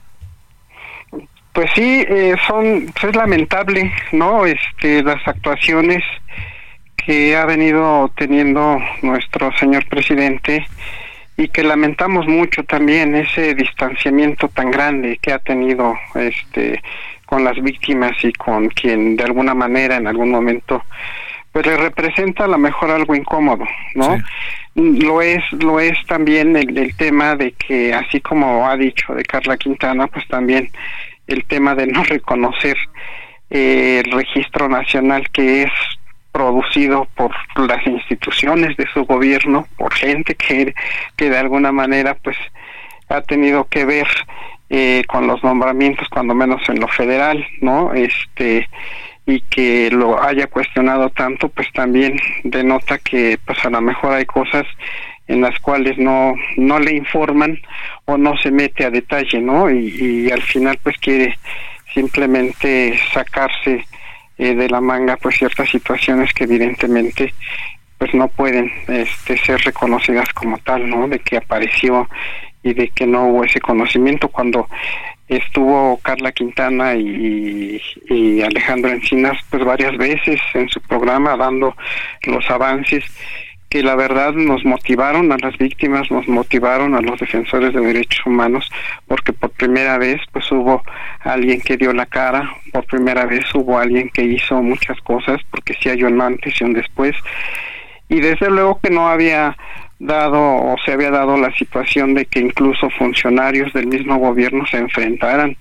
Pues 1.52 1.70
sí, 1.76 2.06
eh, 2.08 2.38
son, 2.48 2.94
es 3.04 3.14
lamentable, 3.14 3.92
¿no? 4.14 4.46
Este, 4.46 5.04
las 5.04 5.20
actuaciones 5.28 6.02
que 6.96 7.36
ha 7.36 7.44
venido 7.44 8.10
teniendo 8.16 8.80
nuestro 9.02 9.52
señor 9.58 9.86
presidente 9.90 10.66
y 11.38 11.48
que 11.50 11.64
lamentamos 11.64 12.28
mucho 12.28 12.64
también 12.64 13.16
ese 13.16 13.54
distanciamiento 13.54 14.50
tan 14.50 14.72
grande 14.72 15.20
que 15.22 15.32
ha 15.32 15.40
tenido 15.40 15.96
este 16.16 16.82
con 17.26 17.44
las 17.44 17.62
víctimas 17.62 18.12
y 18.24 18.34
con 18.34 18.70
quien 18.70 19.16
de 19.16 19.24
alguna 19.24 19.54
manera 19.54 19.98
en 19.98 20.08
algún 20.08 20.32
momento 20.32 20.84
pues 21.52 21.66
le 21.66 21.78
representa 21.78 22.46
a 22.46 22.48
lo 22.48 22.58
mejor 22.58 22.92
algo 22.92 23.16
incómodo, 23.16 23.66
¿no? 23.96 24.18
Lo 24.76 25.22
es, 25.24 25.42
lo 25.54 25.80
es 25.80 25.98
también 26.06 26.56
el, 26.56 26.78
el, 26.78 26.96
tema 26.96 27.36
de 27.36 27.54
que, 27.54 27.96
así 27.96 28.22
como 28.22 28.70
ha 28.70 28.78
dicho 28.78 29.16
de 29.16 29.24
Carla 29.24 29.58
Quintana, 29.58 30.06
pues 30.06 30.28
también 30.28 30.70
el 31.26 31.46
tema 31.46 31.74
de 31.74 31.88
no 31.88 32.04
reconocer 32.04 32.78
eh, 33.50 34.04
el 34.06 34.12
registro 34.12 34.70
nacional 34.70 35.30
que 35.32 35.64
es 35.64 35.72
producido 36.38 37.08
por 37.16 37.32
las 37.68 37.86
instituciones 37.88 38.78
de 38.78 38.86
su 38.94 39.06
gobierno, 39.06 39.66
por 39.76 39.92
gente 39.92 40.36
que, 40.36 40.76
que 41.16 41.32
de 41.32 41.38
alguna 41.40 41.72
manera 41.72 42.14
pues 42.14 42.38
ha 43.10 43.22
tenido 43.22 43.66
que 43.66 43.86
ver 43.86 44.08
eh, 44.70 45.02
con 45.08 45.26
los 45.26 45.44
nombramientos 45.44 46.08
cuando 46.10 46.36
menos 46.36 46.62
en 46.70 46.80
lo 46.80 46.88
federal, 46.90 47.44
¿no? 47.60 47.92
Este 47.92 48.70
y 49.26 49.42
que 49.50 49.90
lo 49.90 50.22
haya 50.22 50.46
cuestionado 50.46 51.10
tanto, 51.10 51.50
pues 51.50 51.68
también 51.74 52.20
denota 52.44 53.00
que 53.00 53.40
pues 53.44 53.58
a 53.66 53.72
lo 53.72 53.82
mejor 53.82 54.14
hay 54.14 54.26
cosas 54.26 54.66
en 55.28 55.42
las 55.42 55.58
cuales 55.60 55.98
no 55.98 56.36
no 56.56 56.78
le 56.78 56.92
informan 56.92 57.60
o 58.06 58.16
no 58.16 58.38
se 58.38 58.52
mete 58.52 58.86
a 58.86 58.92
detalle, 58.92 59.42
¿no? 59.42 59.72
Y, 59.72 60.28
y 60.28 60.32
al 60.32 60.44
final 60.44 60.78
pues 60.84 60.98
quiere 61.00 61.36
simplemente 61.96 62.96
sacarse 63.12 63.84
eh, 64.38 64.56
de 64.56 64.70
la 64.70 64.82
manga 64.82 65.18
pues 65.18 65.38
ciertas 65.38 65.70
situaciones 65.70 66.34
que 66.34 66.46
evidentemente 66.46 67.34
pues 67.98 68.14
no 68.14 68.28
pueden 68.28 68.72
este, 68.88 69.38
ser 69.38 69.60
reconocidas 69.62 70.32
como 70.34 70.58
tal, 70.60 70.88
¿no? 70.90 71.08
De 71.08 71.20
que 71.20 71.38
apareció 71.38 72.08
y 72.62 72.74
de 72.74 72.90
que 72.90 73.08
no 73.08 73.28
hubo 73.28 73.44
ese 73.44 73.60
conocimiento 73.60 74.28
cuando 74.28 74.68
estuvo 75.28 76.00
Carla 76.02 76.32
Quintana 76.32 76.96
y, 76.96 77.82
y, 78.10 78.42
Alejandro 78.42 78.92
Encinas 78.92 79.38
pues 79.50 79.66
varias 79.66 79.98
veces 79.98 80.40
en 80.54 80.70
su 80.70 80.80
programa 80.82 81.36
dando 81.36 81.76
los 82.24 82.50
avances 82.50 83.04
que 83.70 83.84
la 83.84 83.96
verdad 83.96 84.34
nos 84.34 84.64
motivaron 84.64 85.32
a 85.32 85.38
las 85.38 85.58
víctimas, 85.58 86.10
nos 86.10 86.28
motivaron 86.28 86.96
a 86.96 87.02
los 87.02 87.20
defensores 87.20 87.74
de 87.74 87.82
derechos 87.82 88.26
humanos, 88.26 88.72
porque 89.08 89.34
por 89.34 89.52
primera 89.52 89.98
vez 89.98 90.22
pues 90.32 90.50
hubo 90.52 90.84
alguien 91.22 91.60
que 91.60 91.76
dio 91.76 91.94
la 91.94 92.06
cara, 92.06 92.50
por 92.72 92.86
primera 92.86 93.26
vez 93.26 93.44
hubo 93.54 93.78
alguien 93.78 94.10
que 94.10 94.24
hizo 94.24 94.62
muchas 94.62 95.00
cosas, 95.02 95.42
porque 95.52 95.74
sí 95.82 95.90
hay 95.90 96.04
un 96.04 96.22
antes 96.22 96.60
y 96.62 96.64
un 96.64 96.74
después, 96.74 97.16
y 98.08 98.22
desde 98.22 98.50
luego 98.50 98.80
que 98.82 98.90
no 98.90 99.10
había 99.10 99.58
dado 100.00 100.40
o 100.40 100.76
se 100.86 100.94
había 100.94 101.12
dado 101.12 101.38
la 101.38 101.52
situación 101.54 102.14
de 102.14 102.26
que 102.26 102.40
incluso 102.40 102.90
funcionarios 102.92 103.74
del 103.74 103.88
mismo 103.88 104.18
gobierno 104.18 104.66
se 104.68 104.78
enfrentaran 104.78 105.58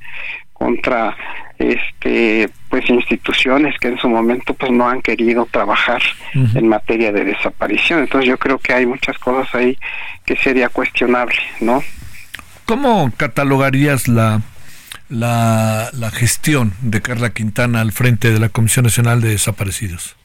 contra 0.53 1.17
este 1.59 2.49
pues 2.77 2.91
instituciones 2.91 3.75
que 3.79 3.89
en 3.89 3.99
su 3.99 4.07
momento 4.07 4.53
pues 4.53 4.71
no 4.71 4.87
han 4.87 5.01
querido 5.01 5.47
trabajar 5.51 6.03
en 6.35 6.69
materia 6.69 7.11
de 7.11 7.25
desaparición. 7.25 8.01
Entonces 8.01 8.29
yo 8.29 8.37
creo 8.37 8.59
que 8.59 8.75
hay 8.75 8.85
muchas 8.85 9.19
cosas 9.19 9.55
ahí 9.55 9.79
que 10.27 10.37
sería 10.37 10.69
cuestionable 10.69 11.39
no 11.61 11.83
cómo 12.67 13.11
catalogarías 13.17 14.09
la 14.09 14.43
la, 15.09 15.89
la 15.93 16.11
gestión 16.11 16.75
de 16.83 17.01
Carla 17.01 17.31
Quintana 17.31 17.81
al 17.81 17.93
frente 17.93 18.33
de 18.33 18.41
la 18.41 18.49
Comisión 18.51 18.85
Nacional 18.85 19.21
de 19.23 19.31
Desaparecidos 19.31 20.17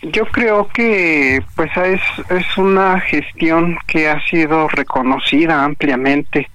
yo 0.00 0.24
creo 0.26 0.68
que 0.68 1.42
pues 1.56 1.70
es, 1.76 2.00
es 2.30 2.56
una 2.56 3.00
gestión 3.00 3.76
que 3.86 4.08
ha 4.08 4.24
sido 4.28 4.68
reconocida 4.68 5.62
ampliamente 5.62 6.48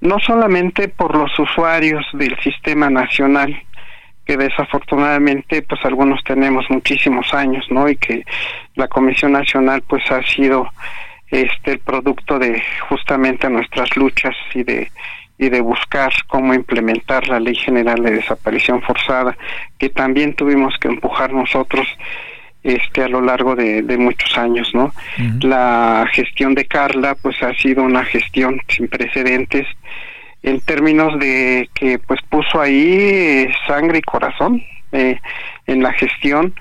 no 0.00 0.18
solamente 0.20 0.88
por 0.88 1.16
los 1.16 1.36
usuarios 1.38 2.04
del 2.12 2.38
sistema 2.40 2.88
nacional, 2.88 3.60
que 4.28 4.36
desafortunadamente 4.36 5.62
pues 5.62 5.82
algunos 5.86 6.22
tenemos 6.22 6.66
muchísimos 6.68 7.32
años, 7.32 7.64
¿no? 7.70 7.88
Y 7.88 7.96
que 7.96 8.26
la 8.74 8.86
Comisión 8.86 9.32
Nacional 9.32 9.82
pues 9.88 10.02
ha 10.10 10.22
sido 10.22 10.68
este 11.30 11.72
el 11.72 11.78
producto 11.78 12.38
de 12.38 12.62
justamente 12.90 13.48
nuestras 13.48 13.96
luchas 13.96 14.36
y 14.52 14.64
de 14.64 14.90
y 15.38 15.48
de 15.48 15.62
buscar 15.62 16.12
cómo 16.26 16.52
implementar 16.52 17.26
la 17.26 17.40
Ley 17.40 17.54
General 17.54 18.02
de 18.02 18.10
Desaparición 18.10 18.82
Forzada, 18.82 19.34
que 19.78 19.88
también 19.88 20.34
tuvimos 20.34 20.74
que 20.78 20.88
empujar 20.88 21.32
nosotros 21.32 21.86
este 22.62 23.04
a 23.04 23.08
lo 23.08 23.22
largo 23.22 23.56
de, 23.56 23.82
muchos 23.98 24.36
años 24.36 24.74
no 24.74 24.92
la 25.40 26.06
gestión 26.12 26.54
de 26.54 26.66
Carla 26.66 27.14
pues 27.14 27.42
ha 27.42 27.54
sido 27.54 27.82
una 27.82 28.04
gestión 28.04 28.60
sin 28.68 28.88
precedentes 28.88 29.66
en 30.42 30.60
términos 30.60 31.18
de 31.18 31.68
que 31.74 31.98
pues 31.98 32.20
puso 32.28 32.60
ahí 32.60 32.96
eh, 33.00 33.52
sangre 33.66 33.98
y 33.98 34.02
corazón 34.02 34.62
eh, 34.92 35.18
en 35.66 35.82
la 35.82 35.92
gestión. 35.92 36.54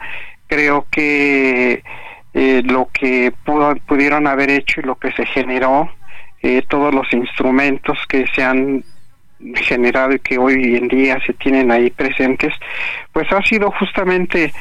Creo 0.48 0.88
que 0.90 1.84
eh, 2.34 2.62
lo 2.66 2.90
que 2.92 3.34
pudo, 3.46 3.76
pudieron 3.88 4.28
haber 4.28 4.50
hecho 4.50 4.82
y 4.82 4.84
lo 4.84 4.96
que 4.96 5.12
se 5.12 5.26
generó 5.26 5.92
todos 6.70 6.96
los 6.96 7.12
instrumentos 7.12 7.98
que 8.08 8.26
se 8.34 8.42
han 8.42 8.82
generado 9.56 10.14
y 10.14 10.20
que 10.20 10.38
hoy 10.38 10.78
en 10.78 10.88
día 10.88 11.20
se 11.26 11.34
tienen 11.34 11.72
ahí 11.72 11.90
presentes 11.90 12.54
pues 13.12 13.30
ha 13.34 13.42
sido 13.42 13.70
justamente 13.72 14.54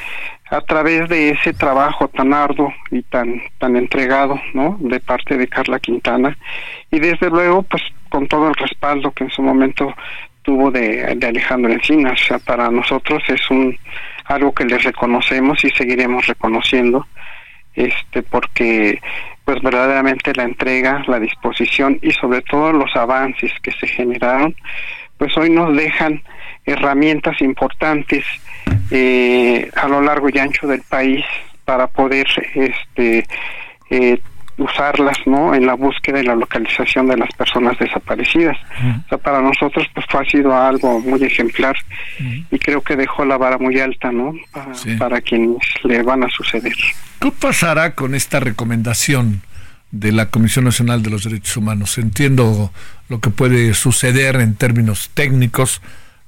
a 0.50 0.60
través 0.62 1.08
de 1.08 1.30
ese 1.30 1.52
trabajo 1.52 2.08
tan 2.08 2.32
arduo 2.34 2.72
y 2.90 3.02
tan 3.02 3.40
tan 3.58 3.76
entregado 3.76 4.40
no 4.52 4.76
de 4.80 4.98
parte 4.98 5.36
de 5.36 5.46
Carla 5.48 5.78
Quintana. 5.78 6.36
Y 6.90 6.98
desde 6.98 7.30
luego 7.30 7.62
pues 7.62 7.82
con 8.08 8.26
todo 8.26 8.48
el 8.48 8.54
respaldo 8.54 9.10
que 9.10 9.24
en 9.24 9.30
su 9.30 9.42
momento 9.42 9.94
tuvo 10.42 10.70
de, 10.70 11.14
de 11.16 11.26
Alejandro 11.26 11.72
Encinas. 11.72 12.20
Para 12.44 12.70
nosotros 12.70 13.22
es 13.28 13.50
un 13.50 13.76
algo 14.26 14.52
que 14.52 14.64
les 14.64 14.82
reconocemos 14.82 15.64
y 15.64 15.70
seguiremos 15.70 16.26
reconociendo 16.26 17.06
este 17.74 18.22
porque 18.22 19.00
pues 19.44 19.62
verdaderamente 19.62 20.32
la 20.34 20.44
entrega 20.44 21.04
la 21.06 21.20
disposición 21.20 21.98
y 22.02 22.10
sobre 22.12 22.42
todo 22.42 22.72
los 22.72 22.94
avances 22.96 23.52
que 23.62 23.70
se 23.72 23.86
generaron 23.86 24.56
pues 25.18 25.36
hoy 25.36 25.50
nos 25.50 25.76
dejan 25.76 26.22
herramientas 26.64 27.40
importantes 27.40 28.24
eh, 28.90 29.70
a 29.76 29.88
lo 29.88 30.00
largo 30.00 30.28
y 30.32 30.38
ancho 30.38 30.66
del 30.66 30.82
país 30.82 31.24
para 31.64 31.86
poder 31.86 32.26
este 32.54 33.24
eh, 33.90 34.18
usarlas 34.58 35.18
no 35.26 35.54
en 35.54 35.66
la 35.66 35.74
búsqueda 35.74 36.20
y 36.20 36.24
la 36.24 36.34
localización 36.34 37.08
de 37.08 37.16
las 37.16 37.28
personas 37.36 37.78
desaparecidas. 37.78 38.56
O 39.04 39.08
sea, 39.08 39.18
para 39.18 39.40
nosotros 39.42 39.86
pues 39.94 40.06
ha 40.14 40.24
sido 40.30 40.56
algo 40.56 41.00
muy 41.00 41.22
ejemplar 41.22 41.76
y 42.50 42.58
creo 42.58 42.80
que 42.80 42.96
dejó 42.96 43.24
la 43.24 43.36
vara 43.36 43.58
muy 43.58 43.78
alta 43.80 44.10
no 44.10 44.32
para, 44.52 44.72
para 44.98 45.20
quienes 45.20 45.62
le 45.84 46.02
van 46.02 46.24
a 46.24 46.28
suceder. 46.30 46.74
¿qué 47.20 47.32
pasará 47.32 47.94
con 47.94 48.14
esta 48.14 48.40
recomendación 48.40 49.42
de 49.90 50.12
la 50.12 50.30
Comisión 50.30 50.64
Nacional 50.64 51.02
de 51.02 51.10
los 51.10 51.24
Derechos 51.24 51.56
Humanos 51.56 51.98
entiendo 51.98 52.72
lo 53.08 53.20
que 53.20 53.30
puede 53.30 53.74
suceder 53.74 54.36
en 54.36 54.54
términos 54.54 55.10
técnicos 55.14 55.80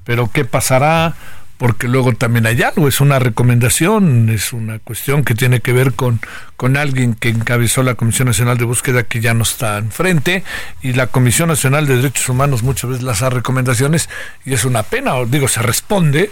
pero 0.05 0.31
qué 0.33 0.45
pasará 0.45 1.15
porque 1.59 1.89
luego 1.89 2.13
también 2.13 2.47
hay 2.47 2.63
algo, 2.63 2.87
es 2.87 3.01
una 3.01 3.19
recomendación, 3.19 4.31
es 4.31 4.53
una 4.53 4.79
cuestión 4.79 5.25
que 5.25 5.35
tiene 5.35 5.61
que 5.61 5.73
ver 5.73 5.93
con, 5.93 6.21
con 6.57 6.77
alguien 6.77 7.15
que 7.15 7.29
encabezó 7.29 7.83
la 7.83 7.97
Comisión 7.97 8.29
Nacional 8.29 8.57
de 8.59 8.65
Búsqueda 8.65 9.03
que 9.03 9.21
ya 9.21 9.35
no 9.35 9.43
está 9.43 9.77
enfrente 9.79 10.45
y 10.83 10.93
la 10.93 11.09
Comisión 11.09 11.49
Nacional 11.49 11.87
de 11.87 11.97
Derechos 11.97 12.29
Humanos 12.29 12.63
muchas 12.63 12.91
veces 12.91 13.05
las 13.05 13.23
hace 13.23 13.35
recomendaciones 13.35 14.09
y 14.45 14.55
es 14.55 14.65
una 14.65 14.85
pena, 14.85 15.17
o 15.17 15.27
digo, 15.27 15.49
se 15.49 15.61
responde, 15.61 16.31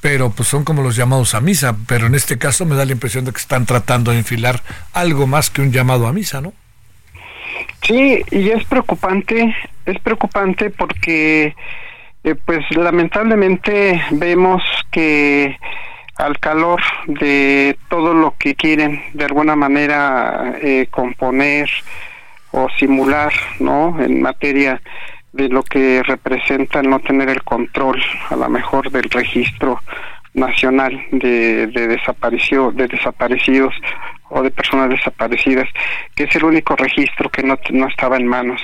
pero 0.00 0.30
pues 0.30 0.48
son 0.48 0.64
como 0.64 0.82
los 0.82 0.96
llamados 0.96 1.34
a 1.34 1.42
misa, 1.42 1.76
pero 1.86 2.06
en 2.06 2.14
este 2.14 2.38
caso 2.38 2.64
me 2.64 2.74
da 2.74 2.86
la 2.86 2.92
impresión 2.92 3.26
de 3.26 3.32
que 3.32 3.40
están 3.40 3.66
tratando 3.66 4.10
de 4.10 4.18
enfilar 4.18 4.62
algo 4.94 5.26
más 5.26 5.50
que 5.50 5.60
un 5.60 5.70
llamado 5.70 6.06
a 6.06 6.14
misa, 6.14 6.40
¿no? 6.40 6.54
Sí, 7.82 8.24
y 8.30 8.48
es 8.48 8.64
preocupante, 8.64 9.54
es 9.84 9.98
preocupante 10.00 10.70
porque 10.70 11.54
eh, 12.24 12.34
pues 12.34 12.64
lamentablemente 12.76 14.00
vemos 14.12 14.62
que 14.90 15.58
al 16.16 16.38
calor 16.38 16.80
de 17.06 17.76
todo 17.88 18.14
lo 18.14 18.34
que 18.38 18.54
quieren 18.54 19.02
de 19.12 19.24
alguna 19.24 19.56
manera 19.56 20.54
eh, 20.60 20.86
componer 20.90 21.68
o 22.52 22.68
simular, 22.78 23.32
¿no? 23.58 23.98
En 24.00 24.22
materia 24.22 24.80
de 25.32 25.48
lo 25.48 25.62
que 25.62 26.02
representa 26.02 26.82
no 26.82 27.00
tener 27.00 27.30
el 27.30 27.42
control, 27.42 28.02
a 28.28 28.36
lo 28.36 28.48
mejor 28.50 28.90
del 28.90 29.08
registro 29.10 29.80
nacional 30.34 31.02
de, 31.10 31.66
de, 31.66 31.88
de 31.88 32.88
desaparecidos 32.88 33.74
o 34.28 34.42
de 34.42 34.50
personas 34.50 34.90
desaparecidas, 34.90 35.68
que 36.14 36.24
es 36.24 36.36
el 36.36 36.44
único 36.44 36.76
registro 36.76 37.30
que 37.30 37.42
no, 37.42 37.58
no 37.70 37.88
estaba 37.88 38.16
en 38.16 38.26
manos, 38.26 38.60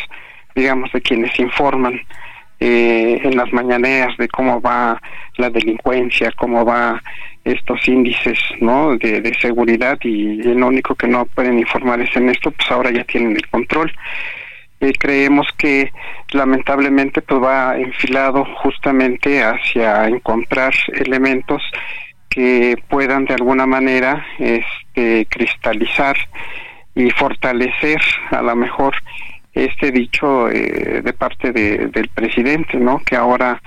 digamos, 0.54 0.92
de 0.92 1.00
quienes 1.00 1.38
informan 1.38 2.00
eh, 2.60 3.20
en 3.22 3.36
las 3.36 3.52
mañaneras 3.52 4.16
de 4.16 4.28
cómo 4.28 4.60
va 4.60 5.00
la 5.36 5.50
delincuencia, 5.50 6.32
cómo 6.36 6.64
va 6.64 7.00
estos 7.44 7.86
índices 7.86 8.38
¿no? 8.60 8.96
de, 8.96 9.32
seguridad 9.40 9.98
y 10.02 10.42
lo 10.42 10.66
único 10.66 10.94
que 10.94 11.06
no 11.06 11.24
pueden 11.26 11.58
informar 11.58 12.00
es 12.00 12.14
en 12.16 12.28
esto, 12.28 12.50
pues 12.50 12.70
ahora 12.70 12.90
ya 12.90 13.04
tienen 13.04 13.36
el 13.36 13.46
control. 13.48 13.92
Eh, 14.80 14.92
creemos 14.98 15.46
que 15.56 15.92
lamentablemente 16.32 17.22
pues 17.22 17.42
va 17.42 17.76
enfilado 17.76 18.44
justamente 18.62 19.42
hacia 19.42 20.06
encontrar 20.06 20.72
elementos 20.94 21.62
que 22.28 22.76
puedan 22.88 23.24
de 23.24 23.34
alguna 23.34 23.66
manera 23.66 24.24
este 24.38 25.26
cristalizar 25.26 26.16
y 26.94 27.10
fortalecer 27.10 28.00
a 28.30 28.42
lo 28.42 28.54
mejor 28.54 28.94
este 29.64 29.90
dicho 29.90 30.48
eh, 30.48 31.02
de 31.02 31.12
parte 31.12 31.52
de, 31.52 31.88
del 31.88 32.08
presidente, 32.08 32.78
¿no? 32.78 33.00
Que 33.00 33.16
ahora 33.16 33.60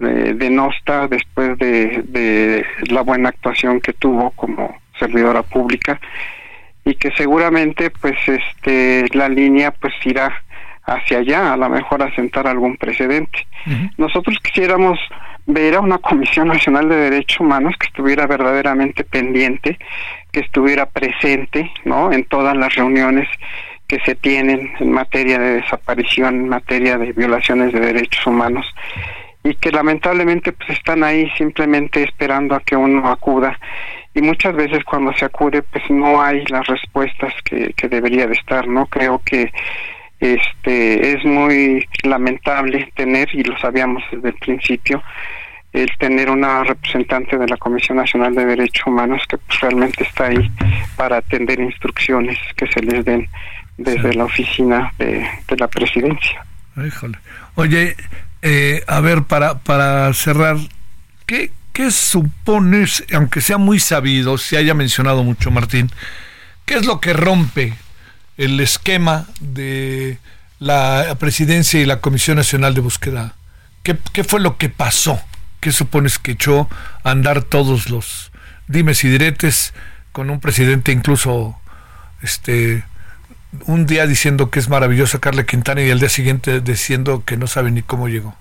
eh, 0.00 0.34
denosta 0.36 1.08
después 1.08 1.58
de, 1.58 2.02
de 2.06 2.64
la 2.90 3.02
buena 3.02 3.30
actuación 3.30 3.80
que 3.80 3.92
tuvo 3.92 4.30
como 4.32 4.76
servidora 4.98 5.42
pública 5.42 6.00
y 6.84 6.94
que 6.94 7.10
seguramente 7.12 7.90
pues 7.90 8.16
este 8.26 9.06
la 9.12 9.28
línea 9.28 9.70
pues 9.70 9.94
irá 10.04 10.42
hacia 10.84 11.18
allá, 11.18 11.52
a 11.52 11.56
lo 11.56 11.68
mejor 11.68 12.02
a 12.02 12.14
sentar 12.14 12.46
algún 12.46 12.76
precedente. 12.76 13.46
Nosotros 13.98 14.38
quisiéramos 14.42 14.98
ver 15.46 15.74
a 15.74 15.80
una 15.80 15.98
Comisión 15.98 16.48
Nacional 16.48 16.88
de 16.88 16.96
Derechos 16.96 17.40
Humanos 17.40 17.74
que 17.78 17.86
estuviera 17.86 18.26
verdaderamente 18.26 19.04
pendiente, 19.04 19.78
que 20.32 20.40
estuviera 20.40 20.86
presente, 20.86 21.70
¿no? 21.84 22.10
En 22.10 22.24
todas 22.24 22.56
las 22.56 22.74
reuniones 22.74 23.28
que 23.88 23.98
se 24.00 24.14
tienen 24.14 24.70
en 24.78 24.92
materia 24.92 25.38
de 25.38 25.62
desaparición, 25.62 26.34
en 26.34 26.48
materia 26.48 26.98
de 26.98 27.12
violaciones 27.12 27.72
de 27.72 27.80
derechos 27.80 28.26
humanos 28.26 28.66
y 29.42 29.54
que 29.54 29.72
lamentablemente 29.72 30.52
pues 30.52 30.70
están 30.70 31.02
ahí 31.02 31.30
simplemente 31.38 32.02
esperando 32.02 32.54
a 32.54 32.60
que 32.60 32.76
uno 32.76 33.08
acuda 33.10 33.58
y 34.14 34.20
muchas 34.20 34.54
veces 34.54 34.84
cuando 34.84 35.12
se 35.14 35.24
acude 35.24 35.62
pues 35.62 35.82
no 35.90 36.20
hay 36.20 36.44
las 36.46 36.66
respuestas 36.66 37.32
que, 37.44 37.72
que 37.74 37.88
debería 37.88 38.26
de 38.26 38.34
estar, 38.34 38.68
¿no? 38.68 38.86
Creo 38.86 39.22
que 39.24 39.50
este 40.20 41.12
es 41.14 41.24
muy 41.24 41.86
lamentable 42.02 42.92
tener 42.94 43.28
y 43.32 43.42
lo 43.44 43.56
sabíamos 43.58 44.02
desde 44.12 44.28
el 44.28 44.34
principio 44.34 45.02
el 45.72 45.90
tener 45.98 46.30
una 46.30 46.64
representante 46.64 47.36
de 47.36 47.46
la 47.46 47.56
Comisión 47.56 47.98
Nacional 47.98 48.34
de 48.34 48.46
Derechos 48.46 48.86
Humanos 48.86 49.22
que 49.28 49.38
pues, 49.38 49.60
realmente 49.60 50.02
está 50.02 50.26
ahí 50.26 50.50
para 50.96 51.18
atender 51.18 51.60
instrucciones 51.60 52.38
que 52.56 52.66
se 52.66 52.82
les 52.82 53.04
den 53.04 53.28
desde 53.78 54.12
la 54.12 54.24
oficina 54.24 54.92
de, 54.98 55.26
la 55.56 55.68
presidencia. 55.68 56.44
Oye, 57.54 57.96
eh, 58.42 58.84
a 58.86 59.00
ver, 59.00 59.22
para, 59.22 59.58
para 59.58 60.12
cerrar, 60.12 60.56
¿qué, 61.26 61.52
¿qué 61.72 61.90
supones, 61.90 63.04
aunque 63.12 63.40
sea 63.40 63.56
muy 63.56 63.80
sabido, 63.80 64.36
se 64.36 64.58
haya 64.58 64.74
mencionado 64.74 65.24
mucho 65.24 65.50
Martín, 65.50 65.90
qué 66.66 66.74
es 66.74 66.84
lo 66.84 67.00
que 67.00 67.12
rompe 67.12 67.74
el 68.36 68.60
esquema 68.60 69.26
de 69.40 70.18
la 70.58 71.16
presidencia 71.18 71.80
y 71.80 71.86
la 71.86 72.00
Comisión 72.00 72.36
Nacional 72.36 72.74
de 72.74 72.80
Búsqueda? 72.80 73.34
¿Qué, 73.82 73.96
qué 74.12 74.24
fue 74.24 74.40
lo 74.40 74.58
que 74.58 74.68
pasó? 74.68 75.20
¿Qué 75.60 75.72
supones 75.72 76.18
que 76.18 76.32
echó 76.32 76.68
a 77.02 77.10
andar 77.10 77.42
todos 77.42 77.90
los 77.90 78.30
dimes 78.66 79.02
y 79.04 79.08
diretes 79.08 79.72
con 80.12 80.30
un 80.30 80.40
presidente 80.40 80.92
incluso 80.92 81.58
este 82.22 82.84
un 83.66 83.86
día 83.86 84.06
diciendo 84.06 84.50
que 84.50 84.58
es 84.58 84.68
maravilloso 84.68 85.20
Carla 85.20 85.44
Quintana 85.44 85.82
y 85.82 85.90
el 85.90 86.00
día 86.00 86.08
siguiente 86.08 86.60
diciendo 86.60 87.22
que 87.24 87.36
no 87.36 87.46
sabe 87.46 87.70
ni 87.70 87.82
cómo 87.82 88.08
llegó? 88.08 88.34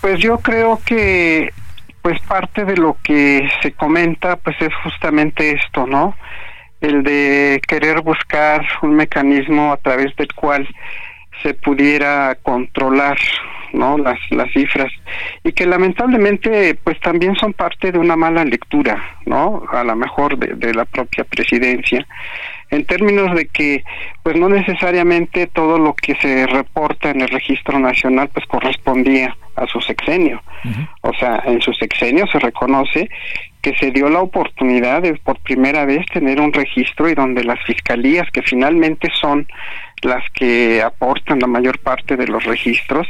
Pues 0.00 0.18
yo 0.20 0.38
creo 0.38 0.80
que 0.84 1.52
pues 2.02 2.20
parte 2.22 2.64
de 2.64 2.76
lo 2.76 2.96
que 3.02 3.48
se 3.62 3.72
comenta 3.72 4.36
pues 4.36 4.56
es 4.60 4.74
justamente 4.82 5.52
esto, 5.52 5.86
¿no? 5.86 6.16
El 6.80 7.04
de 7.04 7.60
querer 7.66 8.00
buscar 8.00 8.66
un 8.82 8.94
mecanismo 8.94 9.72
a 9.72 9.76
través 9.76 10.14
del 10.16 10.32
cual 10.34 10.68
se 11.42 11.54
pudiera 11.54 12.36
controlar 12.42 13.18
no 13.72 13.98
las 13.98 14.18
las 14.30 14.50
cifras. 14.52 14.92
Y 15.44 15.52
que 15.52 15.66
lamentablemente 15.66 16.74
pues 16.82 16.98
también 17.00 17.34
son 17.36 17.52
parte 17.52 17.92
de 17.92 17.98
una 17.98 18.16
mala 18.16 18.44
lectura 18.44 19.16
no 19.26 19.62
a 19.70 19.84
lo 19.84 19.96
mejor 19.96 20.36
de, 20.38 20.54
de 20.54 20.74
la 20.74 20.84
propia 20.84 21.24
presidencia 21.24 22.06
en 22.72 22.84
términos 22.86 23.36
de 23.36 23.46
que 23.46 23.84
pues 24.22 24.34
no 24.36 24.48
necesariamente 24.48 25.46
todo 25.46 25.78
lo 25.78 25.94
que 25.94 26.14
se 26.16 26.46
reporta 26.46 27.10
en 27.10 27.20
el 27.20 27.28
registro 27.28 27.78
nacional 27.78 28.30
pues 28.32 28.46
correspondía 28.46 29.36
a 29.56 29.66
su 29.66 29.80
sexenio. 29.82 30.42
O 31.02 31.12
sea, 31.12 31.42
en 31.44 31.60
su 31.60 31.74
sexenio 31.74 32.26
se 32.28 32.38
reconoce 32.38 33.10
que 33.60 33.74
se 33.74 33.90
dio 33.90 34.08
la 34.08 34.20
oportunidad 34.20 35.02
de 35.02 35.14
por 35.14 35.38
primera 35.40 35.84
vez 35.84 36.06
tener 36.06 36.40
un 36.40 36.52
registro 36.52 37.10
y 37.10 37.14
donde 37.14 37.44
las 37.44 37.60
fiscalías 37.64 38.30
que 38.30 38.42
finalmente 38.42 39.08
son 39.20 39.46
las 40.00 40.24
que 40.30 40.82
aportan 40.82 41.40
la 41.40 41.46
mayor 41.46 41.78
parte 41.78 42.16
de 42.16 42.26
los 42.26 42.44
registros 42.44 43.06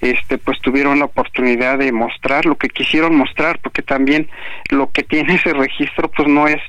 este 0.00 0.38
pues 0.38 0.58
tuvieron 0.60 0.98
la 0.98 1.04
oportunidad 1.06 1.78
de 1.78 1.92
mostrar 1.92 2.46
lo 2.46 2.56
que 2.56 2.68
quisieron 2.68 3.16
mostrar 3.16 3.58
porque 3.58 3.82
también 3.82 4.28
lo 4.70 4.90
que 4.90 5.02
tiene 5.02 5.34
ese 5.34 5.52
registro 5.52 6.10
pues 6.10 6.28
no 6.28 6.48
es 6.48 6.60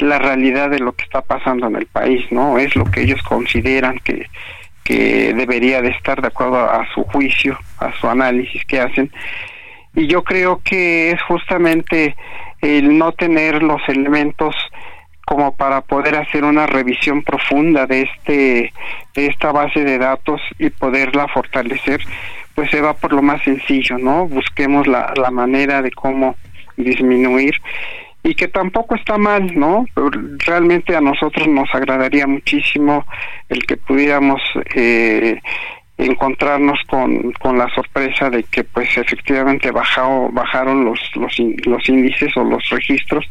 la 0.00 0.18
realidad 0.18 0.70
de 0.70 0.78
lo 0.78 0.92
que 0.92 1.04
está 1.04 1.20
pasando 1.20 1.66
en 1.66 1.76
el 1.76 1.86
país 1.86 2.24
no 2.30 2.58
es 2.58 2.74
lo 2.76 2.84
que 2.84 3.02
ellos 3.02 3.22
consideran 3.22 3.98
que 3.98 4.26
que 4.88 5.34
debería 5.34 5.82
de 5.82 5.90
estar 5.90 6.22
de 6.22 6.28
acuerdo 6.28 6.58
a, 6.58 6.82
su 6.94 7.04
juicio 7.04 7.58
a 7.78 7.92
su 7.92 8.08
análisis 8.08 8.64
que 8.64 8.80
hacen. 8.80 9.12
Y 9.94 10.06
yo 10.06 10.24
creo 10.24 10.62
que 10.64 11.10
es 11.10 11.20
justamente 11.24 12.16
el 12.62 12.96
no 12.96 13.12
tener 13.12 13.62
los 13.62 13.82
elementos 13.86 14.56
como 15.26 15.54
para 15.54 15.82
poder 15.82 16.14
hacer 16.14 16.42
una 16.42 16.66
revisión 16.66 17.22
profunda 17.22 17.86
de 17.86 18.02
este 18.02 18.72
de 19.14 19.26
esta 19.26 19.52
base 19.52 19.84
de 19.84 19.98
datos 19.98 20.40
y 20.58 20.70
poderla 20.70 21.28
fortalecer 21.28 22.00
pues 22.58 22.72
se 22.72 22.80
va 22.80 22.92
por 22.92 23.12
lo 23.12 23.22
más 23.22 23.40
sencillo, 23.44 23.98
¿no? 23.98 24.26
Busquemos 24.26 24.88
la, 24.88 25.12
la 25.14 25.30
manera 25.30 25.80
de 25.80 25.92
cómo 25.92 26.34
disminuir 26.76 27.54
y 28.24 28.34
que 28.34 28.48
tampoco 28.48 28.96
está 28.96 29.16
mal, 29.16 29.56
¿no? 29.56 29.86
Realmente 30.44 30.96
a 30.96 31.00
nosotros 31.00 31.46
nos 31.46 31.72
agradaría 31.72 32.26
muchísimo 32.26 33.06
el 33.48 33.64
que 33.64 33.76
pudiéramos 33.76 34.40
eh, 34.74 35.40
encontrarnos 35.98 36.78
con, 36.86 37.32
con 37.32 37.58
la 37.58 37.68
sorpresa 37.74 38.30
de 38.30 38.44
que 38.44 38.62
pues 38.62 38.96
efectivamente 38.96 39.70
bajado, 39.72 40.28
bajaron 40.30 40.84
los, 40.84 41.00
los, 41.16 41.36
los 41.66 41.88
índices 41.88 42.36
o 42.36 42.44
los 42.44 42.68
registros, 42.68 43.24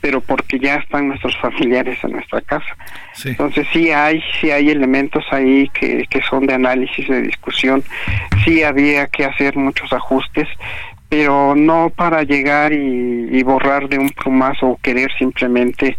pero 0.00 0.22
porque 0.22 0.58
ya 0.58 0.76
están 0.76 1.08
nuestros 1.08 1.36
familiares 1.36 2.02
en 2.02 2.12
nuestra 2.12 2.40
casa. 2.40 2.76
Entonces 3.24 3.66
sí 3.72 3.90
hay, 3.90 4.22
sí 4.40 4.50
hay 4.50 4.70
elementos 4.70 5.24
ahí 5.30 5.68
que, 5.74 6.06
que 6.08 6.22
son 6.22 6.46
de 6.46 6.54
análisis, 6.54 7.06
de 7.06 7.20
discusión, 7.20 7.84
sí 8.44 8.62
había 8.62 9.06
que 9.08 9.26
hacer 9.26 9.56
muchos 9.56 9.92
ajustes, 9.92 10.48
pero 11.10 11.54
no 11.54 11.90
para 11.94 12.22
llegar 12.22 12.72
y, 12.72 13.28
y 13.30 13.42
borrar 13.42 13.88
de 13.88 13.98
un 13.98 14.08
plumazo 14.08 14.66
o 14.66 14.78
querer 14.82 15.12
simplemente 15.18 15.96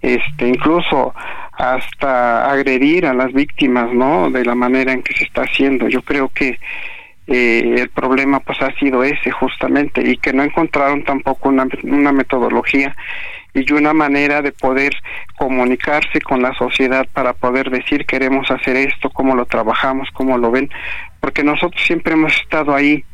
este 0.00 0.48
incluso 0.48 1.14
hasta 1.60 2.50
agredir 2.50 3.04
a 3.04 3.12
las 3.12 3.32
víctimas, 3.32 3.92
¿no? 3.92 4.30
De 4.30 4.44
la 4.44 4.54
manera 4.54 4.92
en 4.92 5.02
que 5.02 5.14
se 5.14 5.24
está 5.24 5.42
haciendo. 5.42 5.88
Yo 5.88 6.00
creo 6.02 6.30
que 6.30 6.58
eh, 7.26 7.74
el 7.76 7.90
problema 7.90 8.40
pues 8.40 8.60
ha 8.62 8.72
sido 8.78 9.04
ese 9.04 9.30
justamente 9.30 10.00
y 10.02 10.16
que 10.16 10.32
no 10.32 10.42
encontraron 10.42 11.04
tampoco 11.04 11.50
una, 11.50 11.66
una 11.82 12.12
metodología 12.12 12.96
y 13.52 13.70
una 13.72 13.92
manera 13.92 14.42
de 14.42 14.52
poder 14.52 14.92
comunicarse 15.36 16.20
con 16.22 16.40
la 16.40 16.54
sociedad 16.54 17.06
para 17.12 17.34
poder 17.34 17.68
decir 17.70 18.06
queremos 18.06 18.50
hacer 18.50 18.76
esto, 18.76 19.10
cómo 19.10 19.34
lo 19.34 19.44
trabajamos, 19.44 20.08
cómo 20.14 20.38
lo 20.38 20.50
ven, 20.50 20.70
porque 21.20 21.44
nosotros 21.44 21.82
siempre 21.84 22.14
hemos 22.14 22.34
estado 22.40 22.74
ahí 22.74 23.04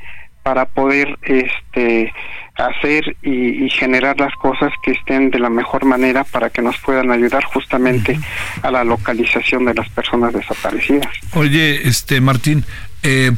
para 0.42 0.66
poder 0.66 1.18
este 1.22 2.12
hacer 2.56 3.16
y, 3.22 3.68
generar 3.70 4.18
las 4.18 4.34
cosas 4.36 4.72
que 4.82 4.92
estén 4.92 5.30
de 5.30 5.38
la 5.38 5.50
mejor 5.50 5.84
manera 5.84 6.24
para 6.24 6.50
que 6.50 6.62
nos 6.62 6.78
puedan 6.78 7.10
ayudar 7.10 7.44
justamente 7.44 8.18
a 8.62 8.70
la 8.70 8.84
localización 8.84 9.66
de 9.66 9.74
las 9.74 9.88
personas 9.90 10.32
desaparecidas. 10.32 11.08
Oye, 11.34 11.86
este 11.86 12.20
Martín, 12.20 12.64
eh, 13.02 13.32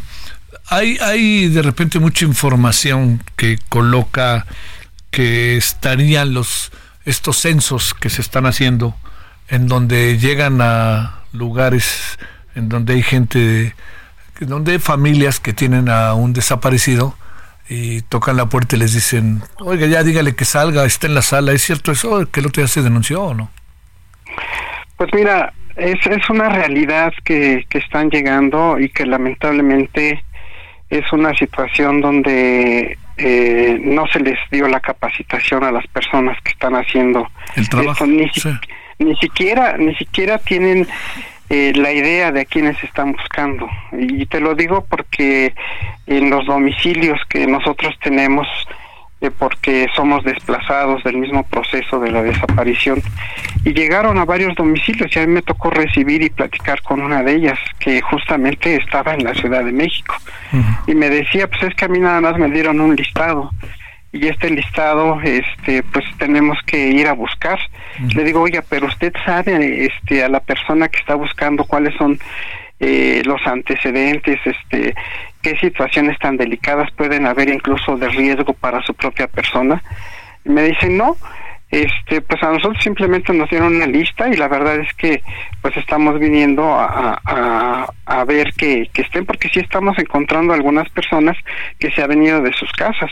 hay 0.68 0.98
hay 0.98 1.48
de 1.48 1.62
repente 1.62 1.98
mucha 1.98 2.24
información 2.24 3.22
que 3.36 3.58
coloca 3.68 4.46
que 5.10 5.56
estarían 5.56 6.34
los 6.34 6.70
estos 7.04 7.38
censos 7.38 7.94
que 7.94 8.10
se 8.10 8.20
están 8.20 8.46
haciendo 8.46 8.94
en 9.48 9.66
donde 9.66 10.18
llegan 10.18 10.60
a 10.60 11.22
lugares 11.32 12.18
en 12.54 12.68
donde 12.68 12.94
hay 12.94 13.02
gente 13.02 13.74
donde 14.40 14.72
hay 14.72 14.78
familias 14.78 15.40
que 15.40 15.52
tienen 15.52 15.88
a 15.88 16.14
un 16.14 16.32
desaparecido 16.32 17.16
y 17.68 18.02
tocan 18.02 18.36
la 18.36 18.46
puerta 18.46 18.76
y 18.76 18.78
les 18.78 18.94
dicen, 18.94 19.42
oiga, 19.58 19.86
ya 19.86 20.02
dígale 20.02 20.34
que 20.34 20.44
salga, 20.44 20.84
está 20.84 21.06
en 21.06 21.14
la 21.14 21.22
sala. 21.22 21.52
¿Es 21.52 21.62
cierto 21.62 21.92
eso 21.92 22.30
que 22.30 22.40
el 22.40 22.46
otro 22.46 22.62
día 22.62 22.68
se 22.68 22.82
denunció 22.82 23.22
o 23.22 23.34
no? 23.34 23.50
Pues 24.96 25.10
mira, 25.12 25.52
es, 25.76 25.98
es 26.06 26.28
una 26.30 26.48
realidad 26.48 27.12
que, 27.24 27.64
que 27.68 27.78
están 27.78 28.10
llegando 28.10 28.78
y 28.78 28.88
que 28.88 29.06
lamentablemente 29.06 30.24
es 30.90 31.12
una 31.12 31.34
situación 31.34 32.00
donde 32.00 32.98
eh, 33.18 33.78
no 33.82 34.06
se 34.06 34.20
les 34.20 34.38
dio 34.50 34.68
la 34.68 34.80
capacitación 34.80 35.64
a 35.64 35.70
las 35.70 35.86
personas 35.88 36.40
que 36.42 36.52
están 36.52 36.74
haciendo 36.74 37.28
el 37.56 37.68
trabajo. 37.68 38.06
Ni, 38.06 38.30
ni 38.98 39.16
siquiera, 39.16 39.76
ni 39.76 39.94
siquiera 39.96 40.38
tienen 40.38 40.88
eh, 41.50 41.72
la 41.74 41.92
idea 41.92 42.30
de 42.30 42.42
a 42.42 42.44
quienes 42.44 42.82
están 42.84 43.12
buscando. 43.12 43.68
Y 43.92 44.26
te 44.26 44.40
lo 44.40 44.54
digo 44.54 44.84
porque 44.88 45.54
en 46.06 46.30
los 46.30 46.46
domicilios 46.46 47.18
que 47.28 47.46
nosotros 47.46 47.94
tenemos, 48.02 48.46
eh, 49.20 49.30
porque 49.30 49.88
somos 49.96 50.24
desplazados 50.24 51.02
del 51.04 51.16
mismo 51.16 51.42
proceso 51.44 51.98
de 52.00 52.10
la 52.10 52.22
desaparición, 52.22 53.00
y 53.64 53.72
llegaron 53.72 54.18
a 54.18 54.24
varios 54.24 54.54
domicilios 54.56 55.14
y 55.14 55.18
a 55.18 55.26
mí 55.26 55.32
me 55.32 55.42
tocó 55.42 55.70
recibir 55.70 56.22
y 56.22 56.30
platicar 56.30 56.82
con 56.82 57.00
una 57.00 57.22
de 57.22 57.36
ellas, 57.36 57.58
que 57.78 58.00
justamente 58.02 58.76
estaba 58.76 59.14
en 59.14 59.24
la 59.24 59.34
Ciudad 59.34 59.64
de 59.64 59.72
México. 59.72 60.14
Y 60.86 60.94
me 60.94 61.08
decía, 61.08 61.48
pues 61.48 61.62
es 61.62 61.74
que 61.74 61.86
a 61.86 61.88
mí 61.88 61.98
nada 61.98 62.20
más 62.20 62.38
me 62.38 62.50
dieron 62.50 62.80
un 62.80 62.94
listado 62.94 63.50
y 64.12 64.26
este 64.26 64.50
listado 64.50 65.20
este 65.22 65.82
pues 65.82 66.04
tenemos 66.18 66.58
que 66.66 66.88
ir 66.88 67.06
a 67.08 67.12
buscar. 67.12 67.58
Le 68.14 68.24
digo 68.24 68.40
oiga 68.40 68.62
pero 68.68 68.86
usted 68.86 69.12
sabe 69.24 69.86
este 69.86 70.24
a 70.24 70.28
la 70.28 70.40
persona 70.40 70.88
que 70.88 70.98
está 70.98 71.14
buscando 71.14 71.64
cuáles 71.64 71.94
son 71.96 72.18
eh, 72.80 73.22
los 73.24 73.44
antecedentes 73.46 74.38
este 74.44 74.94
qué 75.42 75.56
situaciones 75.58 76.18
tan 76.18 76.36
delicadas 76.36 76.90
pueden 76.92 77.26
haber 77.26 77.50
incluso 77.50 77.96
de 77.96 78.08
riesgo 78.08 78.52
para 78.54 78.82
su 78.82 78.94
propia 78.94 79.26
persona. 79.28 79.82
Y 80.44 80.50
me 80.50 80.62
dicen 80.62 80.96
no 80.96 81.16
este 81.70 82.22
pues 82.22 82.42
a 82.42 82.50
nosotros 82.50 82.82
simplemente 82.82 83.34
nos 83.34 83.50
dieron 83.50 83.76
una 83.76 83.86
lista 83.86 84.26
y 84.28 84.36
la 84.36 84.48
verdad 84.48 84.76
es 84.76 84.90
que 84.94 85.22
pues 85.60 85.76
estamos 85.76 86.18
viniendo 86.18 86.64
a, 86.64 87.20
a, 87.22 87.92
a 88.06 88.24
ver 88.24 88.54
que, 88.56 88.88
que 88.94 89.02
estén 89.02 89.26
porque 89.26 89.50
sí 89.50 89.60
estamos 89.60 89.98
encontrando 89.98 90.54
algunas 90.54 90.88
personas 90.88 91.36
que 91.78 91.90
se 91.90 92.02
han 92.02 92.08
venido 92.08 92.40
de 92.40 92.54
sus 92.54 92.72
casas 92.72 93.10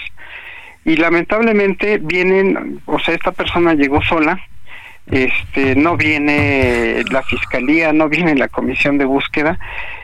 y 0.86 0.96
lamentablemente 0.96 1.98
vienen, 1.98 2.80
o 2.86 3.00
sea, 3.00 3.14
esta 3.14 3.32
persona 3.32 3.74
llegó 3.74 4.00
sola, 4.02 4.38
este, 5.10 5.74
no 5.74 5.96
viene 5.96 7.02
la 7.10 7.22
fiscalía, 7.22 7.92
no 7.92 8.08
viene 8.08 8.36
la 8.36 8.46
comisión 8.46 8.96
de 8.96 9.04
búsqueda 9.04 9.58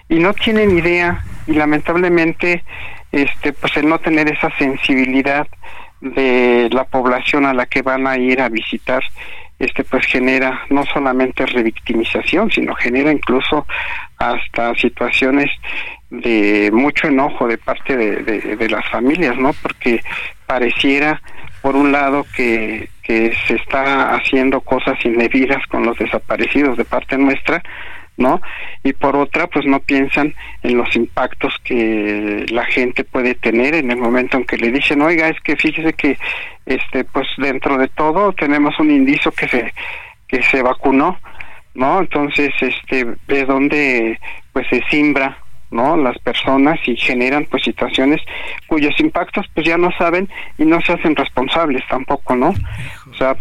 y 0.08 0.16
no 0.16 0.34
tienen 0.34 0.76
idea 0.76 1.24
y 1.46 1.52
lamentablemente, 1.52 2.64
este, 3.12 3.52
pues 3.52 3.76
el 3.76 3.88
no 3.88 4.00
tener 4.00 4.28
esa 4.28 4.50
sensibilidad 4.58 5.46
de 6.00 6.68
la 6.72 6.82
población 6.82 7.46
a 7.46 7.54
la 7.54 7.66
que 7.66 7.82
van 7.82 8.08
a 8.08 8.18
ir 8.18 8.40
a 8.40 8.48
visitar, 8.48 9.04
este 9.62 9.84
pues 9.84 10.04
genera 10.06 10.62
no 10.70 10.84
solamente 10.86 11.46
revictimización, 11.46 12.50
sino 12.50 12.74
genera 12.74 13.12
incluso 13.12 13.64
hasta 14.18 14.74
situaciones 14.74 15.50
de 16.10 16.70
mucho 16.72 17.06
enojo 17.06 17.46
de 17.46 17.58
parte 17.58 17.96
de, 17.96 18.68
las 18.68 18.86
familias, 18.90 19.36
¿no? 19.38 19.52
Porque 19.62 20.00
pareciera, 20.46 21.22
por 21.62 21.76
un 21.76 21.92
lado, 21.92 22.26
que, 22.34 22.88
que 23.02 23.32
se 23.46 23.54
está 23.54 24.14
haciendo 24.14 24.60
cosas 24.60 24.98
indebidas 25.04 25.64
con 25.68 25.84
los 25.84 25.96
desaparecidos 25.96 26.76
de 26.76 26.84
parte 26.84 27.16
nuestra, 27.16 27.62
¿no? 28.16 28.40
Y 28.82 28.92
por 28.92 29.16
otra, 29.16 29.46
pues 29.46 29.66
no 29.66 29.80
piensan 29.80 30.34
en 30.62 30.76
los 30.76 30.94
impactos 30.96 31.54
que 31.64 32.46
la 32.50 32.64
gente 32.66 33.04
puede 33.04 33.34
tener 33.34 33.74
en 33.74 33.90
el 33.90 33.96
momento 33.96 34.36
en 34.36 34.44
que 34.44 34.56
le 34.56 34.70
dicen, 34.70 35.02
oiga, 35.02 35.28
es 35.28 35.40
que 35.40 35.56
fíjese 35.56 35.92
que, 35.94 36.18
este, 36.66 37.04
pues 37.04 37.26
dentro 37.38 37.78
de 37.78 37.88
todo 37.88 38.32
tenemos 38.32 38.78
un 38.78 38.90
indicio 38.90 39.32
que 39.32 39.48
se, 39.48 39.72
que 40.28 40.42
se 40.42 40.62
vacunó, 40.62 41.18
¿no? 41.74 42.00
Entonces, 42.00 42.50
este, 42.60 43.06
es 43.28 43.46
donde, 43.46 44.18
pues 44.52 44.66
se 44.68 44.82
simbra 44.90 45.38
no 45.72 45.96
las 45.96 46.18
personas 46.18 46.78
y 46.86 46.96
generan 46.96 47.46
pues 47.46 47.64
situaciones 47.64 48.20
cuyos 48.66 48.94
impactos 49.00 49.46
pues 49.54 49.66
ya 49.66 49.78
no 49.78 49.90
saben 49.92 50.28
y 50.58 50.64
no 50.64 50.80
se 50.82 50.92
hacen 50.92 51.16
responsables 51.16 51.82
tampoco 51.88 52.36
no 52.36 52.52
o 53.10 53.14
sea 53.14 53.34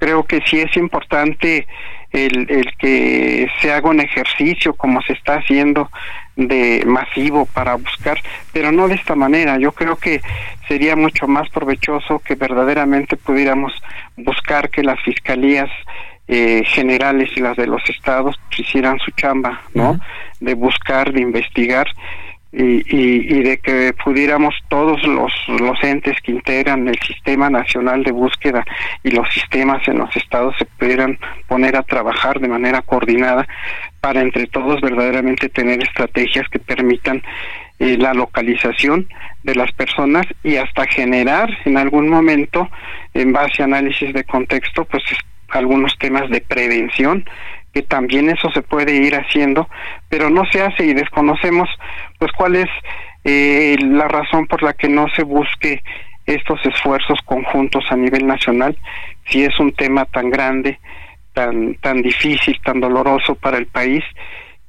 creo 0.00 0.24
que 0.24 0.40
sí 0.44 0.58
es 0.58 0.76
importante 0.76 1.66
el, 2.12 2.46
el 2.50 2.76
que 2.76 3.48
se 3.60 3.72
haga 3.72 3.88
un 3.90 4.00
ejercicio 4.00 4.74
como 4.74 5.00
se 5.02 5.14
está 5.14 5.36
haciendo 5.36 5.90
de 6.36 6.82
masivo 6.86 7.46
para 7.46 7.74
buscar, 7.74 8.18
pero 8.52 8.72
no 8.72 8.88
de 8.88 8.94
esta 8.94 9.14
manera. 9.14 9.58
Yo 9.58 9.72
creo 9.72 9.96
que 9.96 10.20
sería 10.68 10.96
mucho 10.96 11.26
más 11.26 11.48
provechoso 11.50 12.20
que 12.20 12.34
verdaderamente 12.34 13.16
pudiéramos 13.16 13.72
buscar 14.16 14.70
que 14.70 14.82
las 14.82 15.00
fiscalías 15.02 15.70
eh, 16.28 16.62
generales 16.66 17.30
y 17.36 17.40
las 17.40 17.56
de 17.56 17.66
los 17.66 17.82
estados 17.88 18.38
hicieran 18.56 18.98
su 19.00 19.10
chamba, 19.12 19.60
¿no? 19.74 19.98
De 20.40 20.54
buscar, 20.54 21.12
de 21.12 21.20
investigar 21.20 21.86
y, 22.52 23.34
y, 23.34 23.42
de 23.42 23.58
que 23.58 23.94
pudiéramos 24.04 24.54
todos 24.68 25.02
los, 25.04 25.32
los 25.48 25.82
entes 25.82 26.20
que 26.20 26.32
integran 26.32 26.86
el 26.86 26.98
sistema 26.98 27.48
nacional 27.48 28.04
de 28.04 28.12
búsqueda 28.12 28.62
y 29.02 29.10
los 29.10 29.26
sistemas 29.32 29.86
en 29.88 29.98
los 29.98 30.14
estados 30.14 30.54
se 30.58 30.66
pudieran 30.66 31.18
poner 31.48 31.76
a 31.76 31.82
trabajar 31.82 32.40
de 32.40 32.48
manera 32.48 32.82
coordinada 32.82 33.48
para 34.02 34.20
entre 34.20 34.46
todos 34.48 34.82
verdaderamente 34.82 35.48
tener 35.48 35.82
estrategias 35.82 36.46
que 36.50 36.58
permitan 36.58 37.22
eh, 37.78 37.96
la 37.96 38.12
localización 38.12 39.08
de 39.44 39.54
las 39.54 39.72
personas 39.72 40.26
y 40.44 40.56
hasta 40.56 40.84
generar 40.86 41.48
en 41.64 41.78
algún 41.78 42.08
momento 42.08 42.68
en 43.14 43.32
base 43.32 43.62
a 43.62 43.64
análisis 43.64 44.12
de 44.12 44.24
contexto 44.24 44.84
pues 44.84 45.02
algunos 45.48 45.96
temas 45.98 46.28
de 46.28 46.42
prevención 46.42 47.24
que 47.72 47.82
también 47.82 48.28
eso 48.30 48.50
se 48.52 48.62
puede 48.62 48.94
ir 48.94 49.14
haciendo, 49.14 49.68
pero 50.08 50.30
no 50.30 50.44
se 50.50 50.62
hace 50.62 50.84
y 50.84 50.94
desconocemos 50.94 51.68
pues 52.18 52.30
cuál 52.32 52.56
es 52.56 52.68
eh, 53.24 53.76
la 53.80 54.08
razón 54.08 54.46
por 54.46 54.62
la 54.62 54.74
que 54.74 54.88
no 54.88 55.06
se 55.16 55.22
busque 55.22 55.82
estos 56.26 56.64
esfuerzos 56.64 57.18
conjuntos 57.24 57.84
a 57.90 57.96
nivel 57.96 58.26
nacional, 58.26 58.76
si 59.26 59.44
es 59.44 59.58
un 59.58 59.72
tema 59.72 60.04
tan 60.04 60.30
grande, 60.30 60.78
tan 61.32 61.74
tan 61.76 62.02
difícil, 62.02 62.60
tan 62.62 62.80
doloroso 62.80 63.34
para 63.34 63.58
el 63.58 63.66
país, 63.66 64.04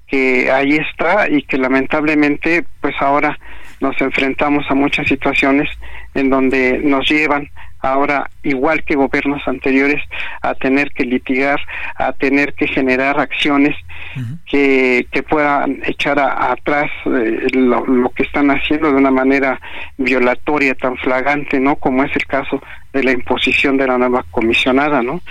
que 0.08 0.52
ahí 0.52 0.78
está 0.78 1.30
y 1.30 1.44
que 1.44 1.58
lamentablemente 1.58 2.66
pues 2.82 2.96
ahora 3.00 3.38
nos 3.82 4.00
enfrentamos 4.00 4.66
a 4.70 4.76
muchas 4.76 5.08
situaciones 5.08 5.70
en 6.14 6.30
donde 6.30 6.80
nos 6.84 7.10
llevan 7.10 7.50
ahora 7.84 8.30
igual 8.44 8.84
que 8.84 8.96
gobiernos 8.96 9.46
anteriores 9.46 10.02
a 10.42 10.56
tener 10.56 10.92
que 10.92 11.04
litigar, 11.04 11.60
a 11.96 12.14
tener 12.14 12.54
que 12.54 12.68
generar 12.68 13.20
acciones 13.20 13.76
que, 14.50 15.06
que 15.12 15.22
puedan 15.22 15.82
echar 15.86 16.18
atrás 16.20 16.90
eh, 17.06 17.48
lo, 17.54 17.86
lo, 17.86 18.10
que 18.10 18.24
están 18.24 18.52
haciendo 18.52 18.90
de 18.90 18.96
una 18.96 19.12
manera 19.12 19.60
violatoria 19.98 20.76
tan 20.76 20.96
flagante, 20.98 21.60
¿no? 21.60 21.76
Como 21.76 22.04
es 22.04 22.16
el 22.16 22.26
caso 22.26 22.62
de 22.94 23.04
la 23.04 23.12
imposición 23.12 23.76
de 23.76 23.88
la 23.88 23.98
nueva 23.98 24.24
comisionada, 24.32 25.02
¿no? 25.02 25.22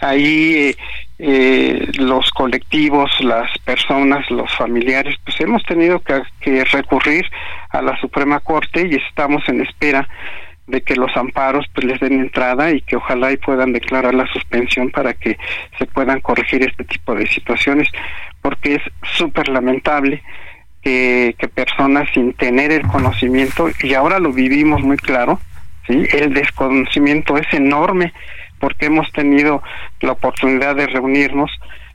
Ahí 0.00 0.54
eh, 0.54 0.76
eh, 1.18 1.88
los 1.98 2.30
colectivos, 2.32 3.10
las 3.20 3.56
personas, 3.60 4.28
los 4.30 4.52
familiares, 4.54 5.16
pues 5.24 5.40
hemos 5.40 5.62
tenido 5.62 6.00
que, 6.00 6.20
que 6.40 6.64
recurrir 6.64 7.24
a 7.70 7.80
la 7.80 7.98
Suprema 8.00 8.40
Corte 8.40 8.88
y 8.90 8.96
estamos 8.96 9.48
en 9.48 9.62
espera 9.62 10.06
de 10.66 10.82
que 10.82 10.96
los 10.96 11.14
amparos 11.16 11.66
pues 11.74 11.86
les 11.86 12.00
den 12.00 12.20
entrada 12.20 12.70
y 12.70 12.80
que 12.80 12.96
ojalá 12.96 13.32
y 13.32 13.36
puedan 13.36 13.72
declarar 13.72 14.14
la 14.14 14.26
suspensión 14.26 14.90
para 14.90 15.12
que 15.12 15.36
se 15.78 15.86
puedan 15.86 16.20
corregir 16.20 16.62
este 16.62 16.84
tipo 16.84 17.14
de 17.14 17.26
situaciones 17.26 17.88
porque 18.40 18.76
es 18.76 18.82
súper 19.16 19.48
lamentable 19.48 20.22
que, 20.82 21.34
que 21.38 21.48
personas 21.48 22.08
sin 22.12 22.32
tener 22.34 22.72
el 22.72 22.86
conocimiento, 22.86 23.68
y 23.82 23.94
ahora 23.94 24.18
lo 24.18 24.32
vivimos 24.32 24.82
muy 24.82 24.96
claro, 24.96 25.40
¿sí? 25.86 26.06
el 26.12 26.34
desconocimiento 26.34 27.36
es 27.36 27.46
enorme 27.52 28.12
porque 28.58 28.86
hemos 28.86 29.10
tenido 29.12 29.62
la 30.00 30.12
oportunidad 30.12 30.76
de 30.76 30.86
reunirnos 30.86 31.50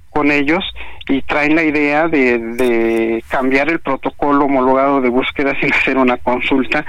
con 0.10 0.32
ellos 0.32 0.64
y 1.10 1.23
traen 1.23 1.56
la 1.56 1.64
idea 1.64 2.07
de, 2.07 2.38
de, 2.38 3.23
cambiar 3.27 3.69
el 3.69 3.80
protocolo 3.80 4.45
homologado 4.45 5.02
de 5.02 5.10
búsqueda 5.10 5.60
sin 5.60 5.73
hacer 5.73 5.98
una 5.98 6.18
consulta, 6.18 6.86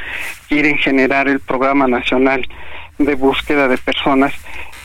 quieren 0.47 0.77
generar 0.77 1.27
el 1.27 1.41
programa 1.41 1.89
nacional 1.89 2.47
de 2.99 3.15
búsqueda 3.15 3.67
de 3.67 3.79
personas 3.79 4.33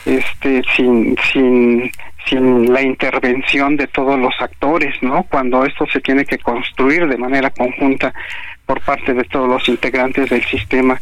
este 0.06 0.62
sin 0.74 1.16
sin 1.30 1.90
sin 2.26 2.72
la 2.72 2.82
intervención 2.82 3.76
de 3.76 3.86
todos 3.86 4.18
los 4.18 4.34
actores, 4.40 4.94
¿no? 5.02 5.24
Cuando 5.24 5.64
esto 5.64 5.86
se 5.86 6.00
tiene 6.00 6.24
que 6.24 6.38
construir 6.38 7.06
de 7.06 7.16
manera 7.16 7.50
conjunta 7.50 8.12
por 8.64 8.80
parte 8.80 9.14
de 9.14 9.22
todos 9.24 9.48
los 9.48 9.68
integrantes 9.68 10.28
del 10.30 10.42
sistema 10.44 11.00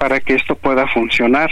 para 0.00 0.18
que 0.18 0.34
esto 0.34 0.54
pueda 0.54 0.86
funcionar. 0.86 1.50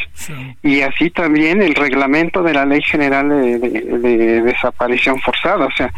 Y 0.62 0.80
así 0.80 1.10
también 1.10 1.60
el 1.60 1.74
reglamento 1.74 2.42
de 2.42 2.54
la 2.54 2.64
Ley 2.64 2.80
General 2.80 3.28
de, 3.28 4.40
Desaparición 4.40 5.20
Forzada, 5.20 5.66
o 5.66 5.72
sea, 5.72 5.92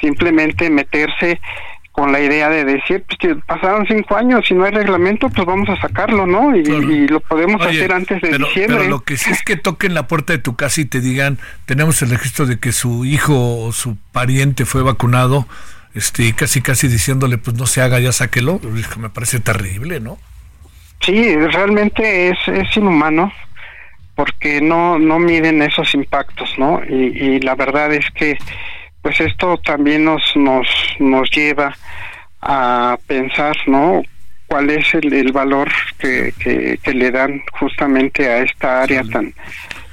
simplemente 0.00 0.70
meterse 0.70 1.38
con 1.92 2.10
la 2.10 2.20
idea 2.20 2.48
de 2.48 2.64
decir, 2.64 3.04
pues 3.06 3.18
que 3.18 3.34
pasaron 3.34 3.86
cinco 3.86 4.16
años 4.16 4.50
y 4.50 4.54
no 4.54 4.64
hay 4.64 4.70
reglamento, 4.70 5.28
pues 5.28 5.46
vamos 5.46 5.68
a 5.68 5.78
sacarlo, 5.78 6.26
¿no? 6.26 6.56
Y, 6.56 7.06
lo 7.06 7.20
podemos 7.20 7.60
hacer 7.60 7.92
antes 7.92 8.22
de 8.22 8.38
diciembre. 8.38 8.78
Pero 8.78 8.88
lo 8.88 9.00
que 9.00 9.18
sí 9.18 9.30
es 9.30 9.42
que 9.42 9.56
toquen 9.56 9.92
la 9.92 10.06
puerta 10.06 10.32
de 10.32 10.38
tu 10.38 10.56
casa 10.56 10.80
y 10.80 10.86
te 10.86 11.02
digan, 11.02 11.38
tenemos 11.66 12.00
el 12.00 12.08
registro 12.08 12.46
de 12.46 12.58
que 12.58 12.72
su 12.72 13.04
hijo 13.04 13.58
o 13.58 13.72
su 13.72 13.98
pariente 14.10 14.64
fue 14.64 14.82
vacunado, 14.82 15.46
este, 15.94 16.32
casi 16.32 16.62
casi 16.62 16.88
diciéndole, 16.88 17.36
pues 17.36 17.58
no 17.58 17.66
se 17.66 17.82
haga, 17.82 18.00
ya 18.00 18.12
sáquelo, 18.12 18.58
me 18.96 19.10
parece 19.10 19.38
terrible, 19.38 20.00
¿no? 20.00 20.16
Sí, 21.00 21.36
realmente 21.36 22.28
es, 22.28 22.38
es 22.46 22.76
inhumano 22.76 23.32
porque 24.14 24.60
no, 24.60 24.98
no 24.98 25.18
miden 25.18 25.62
esos 25.62 25.94
impactos, 25.94 26.58
¿no? 26.58 26.82
Y, 26.88 27.16
y 27.18 27.40
la 27.40 27.54
verdad 27.54 27.92
es 27.92 28.04
que 28.10 28.36
pues 29.02 29.18
esto 29.20 29.58
también 29.64 30.04
nos, 30.04 30.22
nos, 30.36 30.66
nos 30.98 31.30
lleva 31.30 31.74
a 32.42 32.98
pensar, 33.06 33.56
¿no? 33.66 34.02
cuál 34.50 34.68
es 34.68 34.92
el, 34.94 35.12
el 35.12 35.30
valor 35.30 35.70
que, 35.96 36.34
que, 36.82 36.92
le 36.92 37.12
dan 37.12 37.40
justamente 37.52 38.28
a 38.28 38.42
esta 38.42 38.82
área 38.82 39.04
tan 39.04 39.32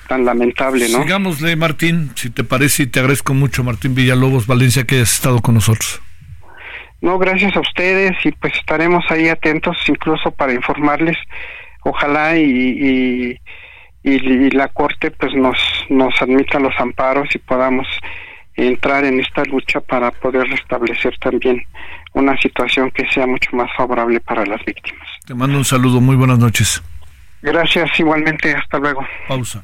tan 0.07 0.25
lamentable, 0.25 0.89
¿no? 0.89 1.03
Sigámosle, 1.03 1.55
Martín, 1.57 2.11
si 2.15 2.29
te 2.29 2.43
parece, 2.43 2.83
y 2.83 2.87
te 2.87 2.99
agradezco 2.99 3.33
mucho, 3.33 3.63
Martín 3.63 3.93
Villalobos 3.93 4.47
Valencia, 4.47 4.85
que 4.85 4.95
hayas 4.95 5.13
estado 5.13 5.41
con 5.41 5.53
nosotros. 5.53 6.01
No, 7.01 7.17
gracias 7.17 7.55
a 7.55 7.59
ustedes 7.59 8.13
y 8.25 8.31
pues 8.31 8.53
estaremos 8.55 9.05
ahí 9.09 9.29
atentos 9.29 9.77
incluso 9.87 10.31
para 10.31 10.53
informarles. 10.53 11.17
Ojalá 11.83 12.35
y, 12.37 13.39
y, 14.03 14.49
la 14.51 14.67
Corte 14.69 15.11
pues 15.11 15.33
nos, 15.33 15.57
nos 15.89 16.21
admita 16.21 16.59
los 16.59 16.73
amparos 16.79 17.27
y 17.35 17.39
podamos 17.39 17.87
entrar 18.55 19.05
en 19.05 19.19
esta 19.19 19.43
lucha 19.43 19.79
para 19.81 20.11
poder 20.11 20.47
restablecer 20.47 21.17
también 21.19 21.63
una 22.13 22.35
situación 22.37 22.89
que 22.91 23.07
sea 23.11 23.27
mucho 23.27 23.55
más 23.55 23.69
favorable 23.77 24.19
para 24.19 24.45
las 24.45 24.63
víctimas. 24.65 25.07
Te 25.25 25.35
mando 25.35 25.57
un 25.57 25.65
saludo, 25.65 26.01
muy 26.01 26.15
buenas 26.15 26.39
noches. 26.39 26.81
Gracias, 27.41 27.99
igualmente, 27.99 28.53
hasta 28.53 28.79
luego. 28.79 29.05
Pausa. 29.27 29.63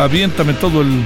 Aviéntame 0.00 0.54
todo 0.54 0.80
el, 0.80 1.04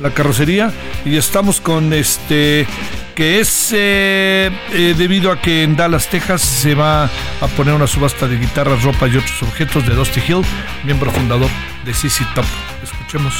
la 0.00 0.10
carrocería. 0.10 0.70
Y 1.04 1.16
estamos 1.16 1.60
con 1.60 1.92
este 1.92 2.66
que 3.14 3.40
es 3.40 3.72
eh, 3.72 4.48
eh, 4.72 4.94
debido 4.96 5.32
a 5.32 5.40
que 5.40 5.64
en 5.64 5.74
Dallas, 5.74 6.08
Texas 6.08 6.40
se 6.40 6.74
va 6.74 7.04
a 7.04 7.46
poner 7.56 7.74
una 7.74 7.88
subasta 7.88 8.28
de 8.28 8.38
guitarras, 8.38 8.84
ropa 8.84 9.08
y 9.08 9.16
otros 9.16 9.42
objetos 9.42 9.84
de 9.88 9.94
Dusty 9.94 10.20
Hill, 10.28 10.42
miembro 10.84 11.10
fundador 11.10 11.50
de 11.84 11.94
CC 11.94 12.24
Top. 12.34 12.44
Escuchemos. 12.84 13.34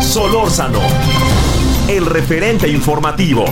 Solórzano, 0.00 0.80
el 1.88 2.06
referente 2.06 2.68
informativo. 2.68 3.44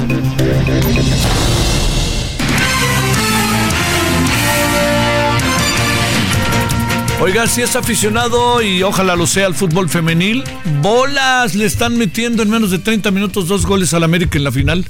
Oiga, 7.20 7.46
si 7.46 7.62
es 7.62 7.76
aficionado 7.76 8.62
y 8.62 8.82
ojalá 8.82 9.14
lo 9.14 9.28
sea 9.28 9.46
al 9.46 9.54
fútbol 9.54 9.88
femenil, 9.88 10.42
bolas 10.80 11.54
le 11.54 11.66
están 11.66 11.96
metiendo 11.96 12.42
en 12.42 12.50
menos 12.50 12.72
de 12.72 12.80
30 12.80 13.12
minutos 13.12 13.46
dos 13.46 13.64
goles 13.64 13.94
al 13.94 14.02
América 14.02 14.38
en 14.38 14.44
la 14.44 14.50
final. 14.50 14.86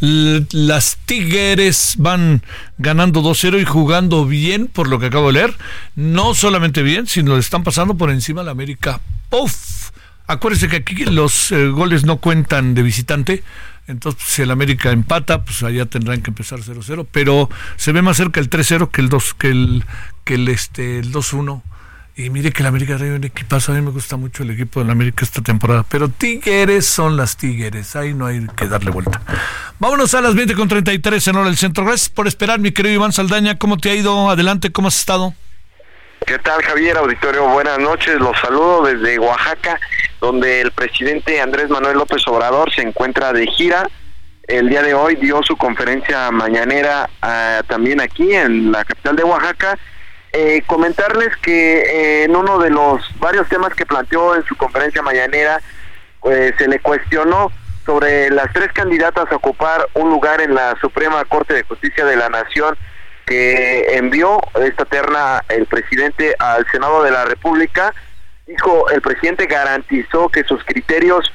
Las 0.00 0.98
Tigres 1.04 1.94
van 1.98 2.42
ganando 2.78 3.22
2-0 3.22 3.60
y 3.60 3.64
jugando 3.64 4.24
bien, 4.24 4.66
por 4.66 4.88
lo 4.88 4.98
que 4.98 5.06
acabo 5.06 5.28
de 5.28 5.34
leer. 5.34 5.54
No 5.94 6.34
solamente 6.34 6.82
bien, 6.82 7.06
sino 7.06 7.34
le 7.34 7.40
están 7.40 7.62
pasando 7.62 7.94
por 7.94 8.10
encima 8.10 8.40
al 8.40 8.48
América. 8.48 9.00
¡Puf! 9.28 9.75
Acuérdense 10.26 10.68
que 10.68 10.76
aquí 10.76 11.04
los 11.04 11.52
eh, 11.52 11.68
goles 11.68 12.04
no 12.04 12.18
cuentan 12.18 12.74
de 12.74 12.82
visitante. 12.82 13.44
Entonces, 13.86 14.22
si 14.26 14.42
el 14.42 14.50
América 14.50 14.90
empata, 14.90 15.44
pues 15.44 15.62
allá 15.62 15.86
tendrán 15.86 16.20
que 16.22 16.30
empezar 16.30 16.58
0-0. 16.58 17.06
Pero 17.10 17.48
se 17.76 17.92
ve 17.92 18.02
más 18.02 18.16
cerca 18.16 18.40
el 18.40 18.50
3-0 18.50 18.90
que 18.90 19.00
el 19.00 19.08
2, 19.08 19.34
que 19.34 19.48
el, 19.48 19.84
que 20.24 20.34
el, 20.34 20.48
este, 20.48 20.98
el 20.98 21.12
2-1. 21.12 21.62
Y 22.18 22.30
mire 22.30 22.50
que 22.50 22.62
la 22.62 22.70
América 22.70 22.96
trae 22.96 23.14
un 23.14 23.22
equipazo. 23.22 23.72
A 23.72 23.74
mí 23.74 23.82
me 23.82 23.90
gusta 23.90 24.16
mucho 24.16 24.42
el 24.42 24.50
equipo 24.50 24.80
de 24.80 24.86
la 24.86 24.92
América 24.92 25.24
esta 25.24 25.42
temporada. 25.42 25.84
Pero 25.88 26.08
Tigres 26.08 26.86
son 26.86 27.16
las 27.16 27.36
Tigres. 27.36 27.94
Ahí 27.94 28.14
no 28.14 28.26
hay 28.26 28.46
que 28.56 28.66
darle 28.66 28.90
vuelta. 28.90 29.20
Vámonos 29.78 30.14
a 30.14 30.22
las 30.22 30.34
20 30.34 30.54
con 30.54 30.66
33 30.66 31.28
en 31.28 31.36
hora 31.36 31.46
del 31.46 31.58
centro. 31.58 31.84
Gracias 31.84 32.08
por 32.08 32.26
esperar, 32.26 32.58
mi 32.58 32.72
querido 32.72 32.94
Iván 32.94 33.12
Saldaña. 33.12 33.58
¿Cómo 33.58 33.76
te 33.76 33.90
ha 33.90 33.94
ido? 33.94 34.30
Adelante, 34.30 34.72
¿cómo 34.72 34.88
has 34.88 34.98
estado? 34.98 35.34
¿Qué 36.26 36.40
tal, 36.40 36.60
Javier? 36.60 36.96
Auditorio, 36.96 37.46
buenas 37.46 37.78
noches. 37.78 38.16
Los 38.16 38.36
saludo 38.40 38.82
desde 38.82 39.16
Oaxaca, 39.20 39.78
donde 40.20 40.60
el 40.60 40.72
presidente 40.72 41.40
Andrés 41.40 41.70
Manuel 41.70 41.98
López 41.98 42.26
Obrador 42.26 42.74
se 42.74 42.82
encuentra 42.82 43.32
de 43.32 43.46
gira. 43.46 43.88
El 44.48 44.68
día 44.68 44.82
de 44.82 44.92
hoy 44.92 45.14
dio 45.14 45.40
su 45.44 45.56
conferencia 45.56 46.32
mañanera 46.32 47.08
ah, 47.22 47.62
también 47.68 48.00
aquí 48.00 48.34
en 48.34 48.72
la 48.72 48.84
capital 48.84 49.14
de 49.14 49.22
Oaxaca 49.22 49.78
eh, 50.32 50.62
comentarles 50.66 51.36
que 51.36 51.78
eh, 51.78 52.24
en 52.24 52.34
uno 52.34 52.58
de 52.58 52.70
los 52.70 53.00
varios 53.20 53.48
temas 53.48 53.72
que 53.74 53.86
planteó 53.86 54.34
en 54.34 54.44
su 54.46 54.56
conferencia 54.56 55.02
mañanera, 55.02 55.60
pues 56.20 56.54
se 56.58 56.66
le 56.66 56.80
cuestionó 56.80 57.52
sobre 57.84 58.30
las 58.30 58.52
tres 58.52 58.72
candidatas 58.72 59.30
a 59.30 59.36
ocupar 59.36 59.88
un 59.94 60.10
lugar 60.10 60.40
en 60.40 60.56
la 60.56 60.76
Suprema 60.80 61.24
Corte 61.24 61.54
de 61.54 61.62
Justicia 61.62 62.04
de 62.04 62.16
la 62.16 62.28
Nación 62.28 62.76
que 63.26 63.96
envió 63.96 64.40
esta 64.54 64.84
terna 64.84 65.42
el 65.48 65.66
presidente 65.66 66.34
al 66.38 66.66
Senado 66.70 67.02
de 67.02 67.10
la 67.10 67.24
República. 67.24 67.92
Dijo, 68.46 68.88
el 68.90 69.02
presidente 69.02 69.46
garantizó 69.46 70.28
que 70.28 70.44
sus 70.44 70.64
criterios 70.64 71.32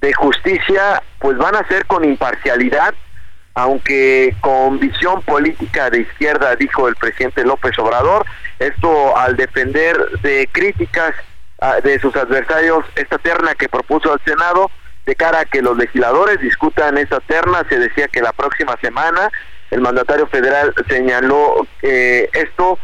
de 0.00 0.12
justicia 0.14 1.02
pues 1.18 1.36
van 1.36 1.54
a 1.54 1.68
ser 1.68 1.86
con 1.86 2.04
imparcialidad 2.04 2.94
aunque 3.54 4.34
con 4.40 4.80
visión 4.80 5.22
política 5.22 5.88
de 5.88 6.00
izquierda, 6.00 6.56
dijo 6.56 6.88
el 6.88 6.96
presidente 6.96 7.44
López 7.44 7.78
Obrador, 7.78 8.26
esto 8.58 9.16
al 9.16 9.36
defender 9.36 9.96
de 10.22 10.48
críticas 10.50 11.14
ah, 11.60 11.76
de 11.82 11.98
sus 12.00 12.14
adversarios 12.16 12.84
esta 12.96 13.18
terna 13.18 13.54
que 13.54 13.68
propuso 13.68 14.12
al 14.12 14.20
Senado, 14.24 14.70
de 15.06 15.14
cara 15.14 15.40
a 15.40 15.44
que 15.44 15.62
los 15.62 15.76
legisladores 15.76 16.40
discutan 16.40 16.98
esta 16.98 17.20
terna, 17.20 17.64
se 17.68 17.78
decía 17.78 18.08
que 18.08 18.22
la 18.22 18.32
próxima 18.32 18.76
semana 18.80 19.30
el 19.74 19.80
mandatario 19.80 20.28
federal 20.28 20.72
señaló 20.88 21.66
que 21.80 22.30
esto 22.32 22.78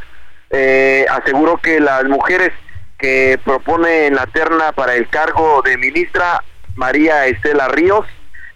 eh, 0.51 1.07
aseguró 1.09 1.57
que 1.59 1.79
las 1.79 2.05
mujeres 2.05 2.51
que 2.99 3.39
propone 3.45 4.07
en 4.07 4.17
la 4.17 4.27
terna 4.27 4.73
para 4.73 4.97
el 4.97 5.09
cargo 5.09 5.63
de 5.63 5.77
ministra 5.79 6.43
María 6.75 7.27
Estela 7.27 7.69
Ríos 7.69 8.07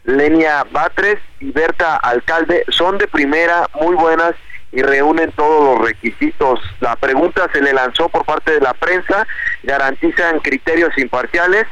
Lenia 0.03 0.67
Batres 0.73 1.19
y 1.39 1.53
Berta 1.53 1.97
Alcalde 1.97 2.65
son 2.71 2.99
de 2.99 3.07
primera, 3.07 3.69
muy 3.81 3.95
buenas 3.95 4.35
y 4.73 4.83
reúnen 4.83 5.31
todos 5.33 5.79
los 5.79 5.87
requisitos. 5.87 6.61
La 6.81 6.97
pregunta 6.97 7.49
se 7.53 7.63
le 7.63 7.73
lanzó 7.73 8.09
por 8.09 8.25
parte 8.25 8.51
de 8.51 8.61
la 8.61 8.75
prensa, 8.75 9.29
garantizan 9.63 10.41
criterios 10.41 10.91
imparciales. 10.99 11.67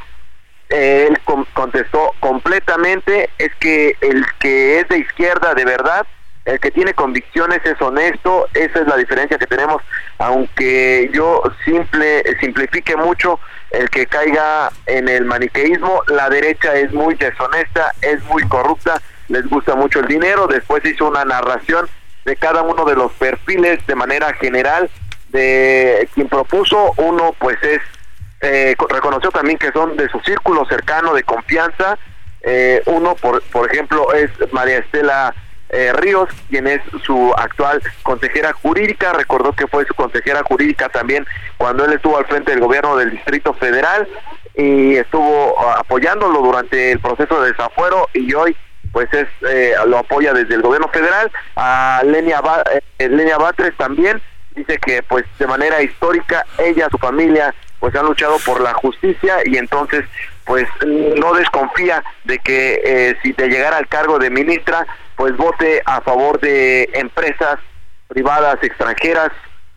él 0.69 1.19
contestó 1.53 2.13
completamente, 2.21 3.29
es 3.37 3.53
que 3.59 3.97
el 3.99 4.25
que 4.39 4.79
es 4.79 4.87
de 4.87 4.99
izquierda 4.99 5.53
de 5.53 5.65
verdad, 5.65 6.07
el 6.45 6.59
que 6.59 6.71
tiene 6.71 6.93
convicciones 6.93 7.61
es 7.63 7.81
honesto, 7.81 8.47
esa 8.53 8.79
es 8.79 8.87
la 8.87 8.97
diferencia 8.97 9.37
que 9.37 9.47
tenemos, 9.47 9.81
aunque 10.17 11.09
yo 11.13 11.41
simple 11.63 12.23
simplifique 12.41 12.97
mucho, 12.97 13.39
el 13.71 13.89
que 13.89 14.05
caiga 14.05 14.69
en 14.85 15.07
el 15.07 15.25
maniqueísmo, 15.25 16.03
la 16.07 16.29
derecha 16.29 16.75
es 16.75 16.91
muy 16.91 17.15
deshonesta, 17.15 17.93
es 18.01 18.21
muy 18.25 18.43
corrupta, 18.47 19.01
les 19.29 19.47
gusta 19.47 19.75
mucho 19.75 19.99
el 19.99 20.07
dinero, 20.07 20.47
después 20.47 20.83
hizo 20.85 21.07
una 21.07 21.23
narración 21.23 21.87
de 22.25 22.35
cada 22.35 22.61
uno 22.61 22.83
de 22.85 22.95
los 22.95 23.11
perfiles 23.13 23.85
de 23.87 23.95
manera 23.95 24.33
general 24.33 24.89
de 25.29 26.07
quien 26.13 26.27
propuso, 26.27 26.93
uno 26.97 27.33
pues 27.39 27.57
es, 27.63 27.81
eh, 28.41 28.75
reconoció 28.89 29.31
también 29.31 29.57
que 29.57 29.71
son 29.71 29.95
de 29.95 30.09
su 30.09 30.19
círculo 30.19 30.65
cercano 30.65 31.13
de 31.13 31.23
confianza, 31.23 31.97
eh, 32.41 32.83
uno 32.85 33.15
por, 33.15 33.41
por 33.43 33.71
ejemplo 33.71 34.13
es 34.13 34.29
María 34.51 34.79
Estela 34.79 35.33
eh, 35.73 35.91
Ríos, 35.93 36.29
quien 36.49 36.67
es 36.67 36.81
su 37.03 37.33
actual 37.35 37.81
consejera 38.03 38.53
jurídica, 38.53 39.11
recordó 39.11 39.53
que 39.53 39.65
fue 39.65 39.85
su 39.85 39.95
consejera 39.95 40.43
jurídica 40.43 40.87
también 40.89 41.25
cuando 41.57 41.83
él 41.85 41.93
estuvo 41.93 42.15
al 42.15 42.25
frente 42.25 42.51
del 42.51 42.59
gobierno 42.59 42.95
del 42.95 43.09
Distrito 43.09 43.55
Federal 43.55 44.07
y 44.55 44.95
estuvo 44.97 45.55
ah, 45.59 45.77
apoyándolo 45.79 46.41
durante 46.41 46.91
el 46.91 46.99
proceso 46.99 47.41
de 47.41 47.51
desafuero 47.51 48.07
y 48.13 48.31
hoy 48.35 48.55
pues 48.91 49.11
es 49.13 49.27
eh, 49.49 49.73
lo 49.87 49.97
apoya 49.97 50.31
desde 50.33 50.53
el 50.53 50.61
gobierno 50.61 50.87
federal. 50.89 51.31
A 51.55 52.03
Lenia, 52.05 52.39
eh, 52.99 53.09
Lenia 53.09 53.39
Batres 53.39 53.75
también 53.75 54.21
dice 54.55 54.77
que 54.77 55.01
pues 55.01 55.25
de 55.39 55.47
manera 55.47 55.81
histórica 55.81 56.45
ella 56.59 56.87
su 56.91 56.99
familia 56.99 57.55
pues 57.79 57.95
han 57.95 58.05
luchado 58.05 58.37
por 58.45 58.61
la 58.61 58.73
justicia 58.75 59.37
y 59.45 59.57
entonces 59.57 60.05
pues 60.45 60.67
no 60.85 61.33
desconfía 61.33 62.03
de 62.25 62.37
que 62.37 63.17
si 63.23 63.33
te 63.33 63.47
llegara 63.47 63.77
al 63.77 63.87
cargo 63.87 64.19
de 64.19 64.29
ministra 64.29 64.85
pues 65.15 65.35
vote 65.37 65.81
a 65.85 66.01
favor 66.01 66.39
de 66.39 66.89
empresas 66.93 67.59
privadas 68.07 68.57
extranjeras, 68.61 69.31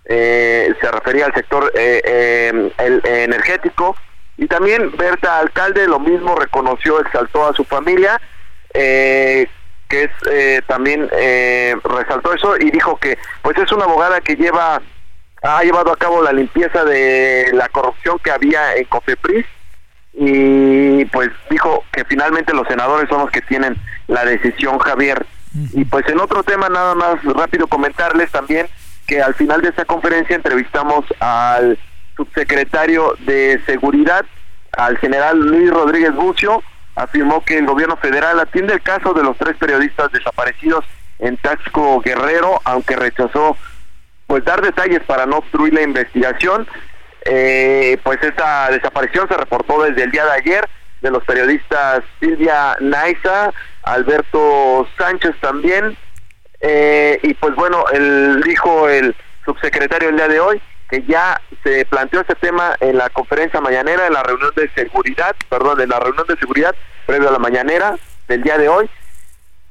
eh, 0.05 0.75
se 0.81 0.91
refería 0.93 1.27
al 1.27 1.35
sector 1.35 1.73
eh, 1.75 2.03
eh, 2.05 2.73
el, 2.79 3.01
energético, 3.05 3.97
y 4.37 4.47
también 4.47 4.95
Berta 4.97 5.39
Alcalde 5.39 5.89
lo 5.89 5.99
mismo 5.99 6.35
reconoció, 6.37 7.01
exaltó 7.01 7.49
a 7.49 7.55
su 7.55 7.65
familia, 7.65 8.21
que 8.73 9.49
es 9.89 10.65
también 10.67 11.09
resaltó 11.09 12.35
eso 12.35 12.59
y 12.59 12.71
dijo 12.71 12.99
que 12.99 13.17
pues 13.41 13.57
es 13.57 13.73
una 13.73 13.85
abogada 13.85 14.21
que 14.21 14.37
lleva 14.37 14.83
ha 15.43 15.63
llevado 15.63 15.93
a 15.93 15.97
cabo 15.97 16.23
la 16.23 16.33
limpieza 16.33 16.85
de 16.85 17.51
la 17.55 17.71
corrupción 17.71 18.19
que 18.19 18.31
había 18.31 18.75
en 18.75 18.85
Cofepris 18.85 19.47
y 20.13 21.05
pues 21.07 21.31
dijo 21.49 21.85
que 21.93 22.05
finalmente 22.05 22.53
los 22.53 22.67
senadores 22.69 23.09
son 23.09 23.21
los 23.21 23.31
que 23.31 23.43
tienen 23.43 23.77
la 24.09 24.25
decisión 24.25 24.79
Javier. 24.79 25.27
Y 25.73 25.85
pues 25.87 26.07
en 26.09 26.21
otro 26.21 26.43
tema 26.43 26.69
nada 26.69 26.95
más 26.95 27.23
rápido 27.25 27.67
comentarles 27.67 28.31
también 28.31 28.67
que 29.07 29.23
al 29.23 29.35
final 29.35 29.63
de 29.63 29.71
esta 29.71 29.85
conferencia 29.85 30.37
entrevistamos 30.37 31.05
al 31.19 31.79
subsecretario 32.17 33.17
de 33.21 33.61
seguridad 33.65 34.27
al 34.73 34.99
general 34.99 35.39
Luis 35.39 35.71
Rodríguez 35.71 36.15
Bucio. 36.15 36.63
Afirmó 36.95 37.45
que 37.45 37.59
el 37.59 37.67
gobierno 37.67 37.97
federal 37.97 38.39
atiende 38.41 38.75
el 38.75 38.83
caso 38.83 39.13
de 39.15 39.23
los 39.23 39.37
tres 39.37 39.57
periodistas 39.57 40.13
desaparecidos 40.13 40.85
en 41.19 41.37
Taxco 41.39 42.01
Guerrero 42.01 42.61
aunque 42.65 42.97
rechazó 42.97 43.57
pues 44.27 44.45
dar 44.45 44.61
detalles 44.61 45.03
para 45.05 45.27
no 45.27 45.39
obstruir 45.39 45.73
la 45.73 45.83
investigación. 45.83 46.67
Eh, 47.25 47.99
pues 48.03 48.23
esta 48.23 48.71
desaparición 48.71 49.29
se 49.29 49.37
reportó 49.37 49.83
desde 49.83 50.05
el 50.05 50.11
día 50.11 50.25
de 50.25 50.33
ayer 50.33 50.69
de 51.01 51.11
los 51.11 51.25
periodistas 51.25 52.03
Silvia 52.21 52.77
Naiza, 52.81 53.53
Alberto 53.87 54.87
Sánchez 54.99 55.37
también, 55.41 55.97
eh, 56.61 57.19
y 57.23 57.35
pues 57.35 57.55
bueno, 57.55 57.85
el, 57.93 58.43
dijo 58.43 58.89
el 58.89 59.15
subsecretario 59.45 60.09
el 60.09 60.17
día 60.17 60.29
de 60.29 60.41
hoy 60.41 60.61
que 60.91 61.03
ya 61.05 61.41
se 61.63 61.85
planteó 61.85 62.21
este 62.21 62.35
tema 62.35 62.77
en 62.81 62.97
la 62.97 63.09
conferencia 63.11 63.61
mañanera, 63.61 64.07
en 64.07 64.13
la 64.13 64.23
reunión 64.23 64.53
de 64.57 64.69
seguridad, 64.71 65.35
perdón, 65.49 65.81
en 65.81 65.89
la 65.89 66.01
reunión 66.01 66.27
de 66.27 66.37
seguridad 66.37 66.75
previo 67.07 67.29
a 67.29 67.33
la 67.33 67.39
mañanera 67.39 67.97
del 68.29 68.43
día 68.43 68.59
de 68.59 68.69
hoy. 68.69 68.91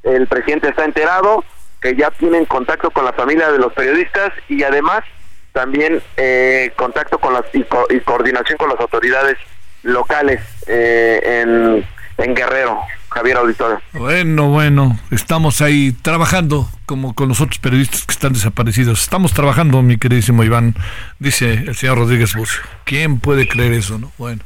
El 0.04 0.28
presidente 0.28 0.70
está 0.70 0.86
enterado 0.86 1.44
que 1.82 1.96
ya 1.96 2.12
tienen 2.12 2.46
contacto 2.46 2.92
con 2.92 3.06
la 3.06 3.14
familia 3.14 3.52
de 3.52 3.60
los 3.60 3.74
periodistas 3.74 4.32
y 4.48 4.64
además 4.64 5.04
también 5.52 6.02
eh, 6.18 6.72
contacto 6.76 7.18
con 7.18 7.34
las 7.34 7.46
y, 7.54 7.64
coordinación 8.02 8.58
con 8.58 8.70
las 8.70 8.80
autoridades 8.80 9.38
locales 9.84 10.42
eh, 10.68 11.84
en 12.18 12.36
Guerrero. 12.36 12.82
Javier 13.16 13.38
Auditorio. 13.38 13.82
Bueno, 13.94 14.50
bueno, 14.50 15.00
estamos 15.10 15.62
ahí 15.62 15.94
trabajando 16.02 16.70
como 16.86 17.16
con 17.16 17.30
los 17.30 17.40
otros 17.40 17.60
periodistas 17.60 18.04
que 18.06 18.12
están 18.12 18.34
desaparecidos. 18.34 19.04
Estamos 19.04 19.34
trabajando, 19.34 19.82
mi 19.82 19.98
queridísimo 19.98 20.44
Iván, 20.44 20.76
dice 21.18 21.54
el 21.54 21.76
señor 21.76 21.98
Rodríguez 21.98 22.36
Bucio. 22.36 22.62
¿Quién 22.84 23.22
puede 23.22 23.48
creer 23.48 23.72
eso, 23.72 23.98
no? 23.98 24.12
Bueno, 24.18 24.42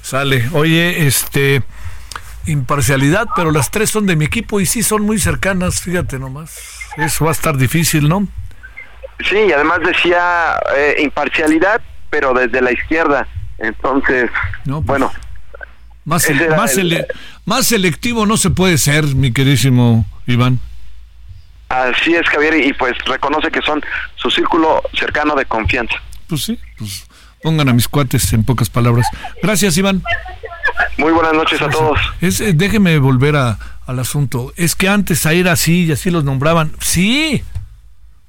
sale. 0.00 0.48
Oye, 0.54 1.06
este 1.06 1.62
imparcialidad, 2.46 3.26
pero 3.36 3.50
las 3.50 3.70
tres 3.70 3.90
son 3.90 4.06
de 4.06 4.16
mi 4.16 4.24
equipo 4.24 4.60
y 4.60 4.66
sí 4.66 4.82
son 4.82 5.02
muy 5.02 5.18
cercanas, 5.18 5.82
fíjate 5.82 6.18
nomás. 6.18 6.58
Eso 6.96 7.26
va 7.26 7.32
a 7.32 7.34
estar 7.34 7.58
difícil, 7.58 8.08
¿no? 8.08 8.26
Sí, 9.28 9.36
y 9.36 9.52
además 9.52 9.80
decía 9.84 10.58
eh, 10.74 10.96
imparcialidad, 11.00 11.82
pero 12.08 12.32
desde 12.32 12.62
la 12.62 12.72
izquierda. 12.72 13.28
Entonces, 13.58 14.30
pues, 14.64 14.84
bueno. 14.86 15.12
Más, 16.06 16.24
más, 17.44 17.66
selectivo 17.66 18.26
no 18.26 18.36
se 18.36 18.50
puede 18.50 18.78
ser, 18.78 19.04
mi 19.16 19.32
queridísimo 19.32 20.06
Iván. 20.28 20.60
Así 21.68 22.14
es, 22.14 22.24
Javier, 22.28 22.64
y 22.64 22.72
pues 22.72 22.96
reconoce 23.06 23.50
que 23.50 23.60
son 23.60 23.82
su 24.14 24.30
círculo 24.30 24.82
cercano 24.96 25.34
de 25.34 25.44
confianza. 25.46 25.96
Pues 26.28 26.44
sí, 26.44 26.58
pues 26.78 27.08
pongan 27.42 27.68
a 27.68 27.72
mis 27.72 27.88
cuates 27.88 28.32
en 28.32 28.44
pocas 28.44 28.70
palabras. 28.70 29.08
Gracias, 29.42 29.76
Iván. 29.78 30.00
Muy 30.96 31.12
buenas 31.12 31.32
noches 31.32 31.60
a 31.60 31.68
todos. 31.68 31.98
Es, 32.20 32.40
eh, 32.40 32.52
déjeme 32.54 32.98
volver 32.98 33.34
a, 33.34 33.58
al 33.84 33.98
asunto. 33.98 34.52
Es 34.56 34.76
que 34.76 34.88
antes 34.88 35.26
a 35.26 35.34
ir 35.34 35.48
así 35.48 35.86
y 35.86 35.92
así 35.92 36.12
los 36.12 36.22
nombraban. 36.22 36.72
Sí, 36.80 37.42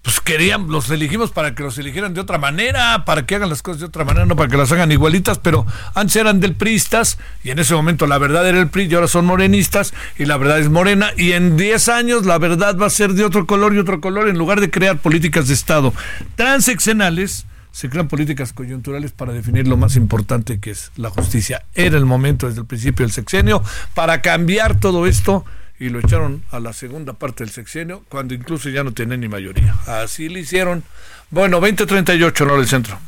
pues 0.07 0.21
querían, 0.21 0.69
los 0.69 0.89
elegimos 0.89 1.31
para 1.31 1.53
que 1.53 1.63
los 1.63 1.77
eligieran 1.77 2.13
de 2.13 2.21
otra 2.21 2.37
manera, 2.37 3.03
para 3.03 3.25
que 3.25 3.35
hagan 3.35 3.49
las 3.49 3.61
cosas 3.61 3.81
de 3.81 3.87
otra 3.87 4.05
manera, 4.05 4.25
no 4.25 4.37
para 4.37 4.47
que 4.47 4.55
las 4.55 4.71
hagan 4.71 4.89
igualitas, 4.89 5.37
pero 5.37 5.65
antes 5.95 6.15
eran 6.15 6.39
del 6.39 6.55
PRIistas 6.55 7.17
y 7.43 7.49
en 7.49 7.59
ese 7.59 7.73
momento 7.73 8.07
la 8.07 8.17
verdad 8.17 8.47
era 8.47 8.57
el 8.57 8.69
PRI 8.69 8.85
y 8.85 8.95
ahora 8.95 9.09
son 9.09 9.25
morenistas 9.25 9.93
y 10.17 10.23
la 10.23 10.37
verdad 10.37 10.59
es 10.59 10.69
morena 10.69 11.09
y 11.17 11.33
en 11.33 11.57
10 11.57 11.89
años 11.89 12.25
la 12.25 12.37
verdad 12.37 12.77
va 12.77 12.85
a 12.85 12.89
ser 12.89 13.15
de 13.15 13.25
otro 13.25 13.45
color 13.45 13.75
y 13.75 13.79
otro 13.79 13.99
color 13.99 14.29
en 14.29 14.37
lugar 14.37 14.61
de 14.61 14.71
crear 14.71 14.97
políticas 14.97 15.49
de 15.49 15.55
Estado 15.55 15.93
transeccionales 16.37 17.45
se 17.73 17.89
crean 17.89 18.07
políticas 18.07 18.53
coyunturales 18.53 19.11
para 19.11 19.33
definir 19.33 19.67
lo 19.67 19.75
más 19.75 19.97
importante 19.97 20.61
que 20.61 20.71
es 20.71 20.89
la 20.95 21.09
justicia. 21.09 21.63
Era 21.75 21.97
el 21.97 22.05
momento 22.05 22.47
desde 22.47 22.61
el 22.61 22.65
principio 22.65 23.05
del 23.05 23.11
sexenio 23.11 23.61
para 23.93 24.21
cambiar 24.21 24.79
todo 24.79 25.05
esto 25.05 25.43
y 25.79 25.89
lo 25.89 25.99
echaron 25.99 26.43
a 26.51 26.59
la 26.59 26.73
segunda 26.73 27.13
parte 27.13 27.43
del 27.43 27.53
sexenio, 27.53 28.03
cuando 28.09 28.33
incluso 28.33 28.69
ya 28.69 28.83
no 28.83 28.91
tienen 28.93 29.21
ni 29.21 29.27
mayoría. 29.27 29.75
Así 29.85 30.29
lo 30.29 30.39
hicieron. 30.39 30.83
Bueno, 31.29 31.59
2038, 31.59 32.45
no 32.45 32.57
del 32.57 32.67
centro. 32.67 32.99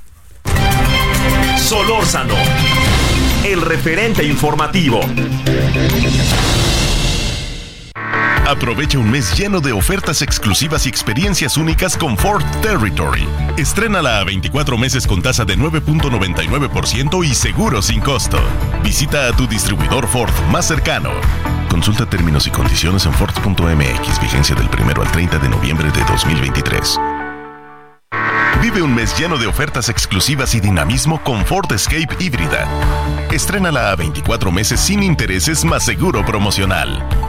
Solórzano, 1.57 2.35
el 3.45 3.61
referente 3.61 4.23
informativo. 4.23 5.01
Aprovecha 8.49 8.97
un 8.97 9.11
mes 9.11 9.37
lleno 9.37 9.61
de 9.61 9.71
ofertas 9.73 10.23
exclusivas 10.23 10.87
y 10.87 10.89
experiencias 10.89 11.55
únicas 11.55 11.95
con 11.95 12.17
Ford 12.17 12.43
Territory. 12.63 13.27
Estrénala 13.57 14.17
a 14.17 14.23
24 14.23 14.75
meses 14.75 15.05
con 15.05 15.21
tasa 15.21 15.45
de 15.45 15.55
9.99% 15.55 17.23
y 17.23 17.35
seguro 17.35 17.83
sin 17.83 18.01
costo. 18.01 18.39
Visita 18.83 19.27
a 19.27 19.33
tu 19.33 19.45
distribuidor 19.45 20.07
Ford 20.07 20.33
más 20.51 20.67
cercano. 20.67 21.11
Consulta 21.69 22.09
términos 22.09 22.47
y 22.47 22.49
condiciones 22.49 23.05
en 23.05 23.13
Ford.mx, 23.13 24.19
vigencia 24.19 24.55
del 24.55 24.67
1 24.67 24.99
al 24.99 25.11
30 25.11 25.37
de 25.37 25.49
noviembre 25.49 25.91
de 25.91 26.03
2023. 26.05 26.99
Vive 28.63 28.81
un 28.81 28.95
mes 28.95 29.15
lleno 29.15 29.37
de 29.37 29.45
ofertas 29.45 29.89
exclusivas 29.89 30.55
y 30.55 30.59
dinamismo 30.59 31.23
con 31.23 31.45
Ford 31.45 31.71
Escape 31.71 32.15
híbrida. 32.19 32.67
Estrénala 33.31 33.91
a 33.91 33.95
24 33.95 34.51
meses 34.51 34.79
sin 34.79 35.03
intereses 35.03 35.63
más 35.63 35.85
seguro 35.85 36.25
promocional. 36.25 37.28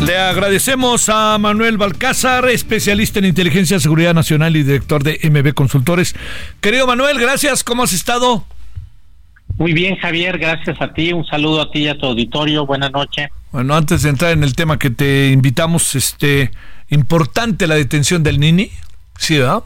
Le 0.00 0.16
agradecemos 0.16 1.08
a 1.08 1.36
Manuel 1.38 1.76
Balcázar, 1.76 2.48
especialista 2.48 3.18
en 3.18 3.24
inteligencia, 3.24 3.80
seguridad 3.80 4.14
nacional 4.14 4.54
y 4.56 4.62
director 4.62 5.02
de 5.02 5.18
MB 5.28 5.54
Consultores. 5.54 6.14
Querido 6.60 6.86
Manuel, 6.86 7.18
gracias. 7.18 7.64
¿Cómo 7.64 7.82
has 7.82 7.92
estado? 7.92 8.44
Muy 9.56 9.72
bien, 9.72 9.96
Javier. 9.96 10.38
Gracias 10.38 10.80
a 10.80 10.92
ti. 10.94 11.12
Un 11.12 11.26
saludo 11.26 11.62
a 11.62 11.70
ti 11.72 11.80
y 11.80 11.88
a 11.88 11.98
tu 11.98 12.06
auditorio. 12.06 12.64
Buenas 12.64 12.92
noches. 12.92 13.28
Bueno, 13.50 13.74
antes 13.74 14.02
de 14.02 14.10
entrar 14.10 14.30
en 14.30 14.44
el 14.44 14.54
tema 14.54 14.78
que 14.78 14.90
te 14.90 15.30
invitamos, 15.30 15.96
este, 15.96 16.52
importante 16.90 17.66
la 17.66 17.74
detención 17.74 18.22
del 18.22 18.38
Nini, 18.38 18.70
¿sí, 19.18 19.38
verdad? 19.38 19.64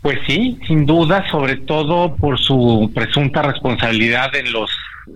Pues 0.00 0.18
sí, 0.26 0.58
sin 0.66 0.86
duda, 0.86 1.30
sobre 1.30 1.56
todo 1.56 2.16
por 2.16 2.40
su 2.40 2.90
presunta 2.94 3.42
responsabilidad 3.42 4.34
en 4.34 4.52
los 4.52 4.70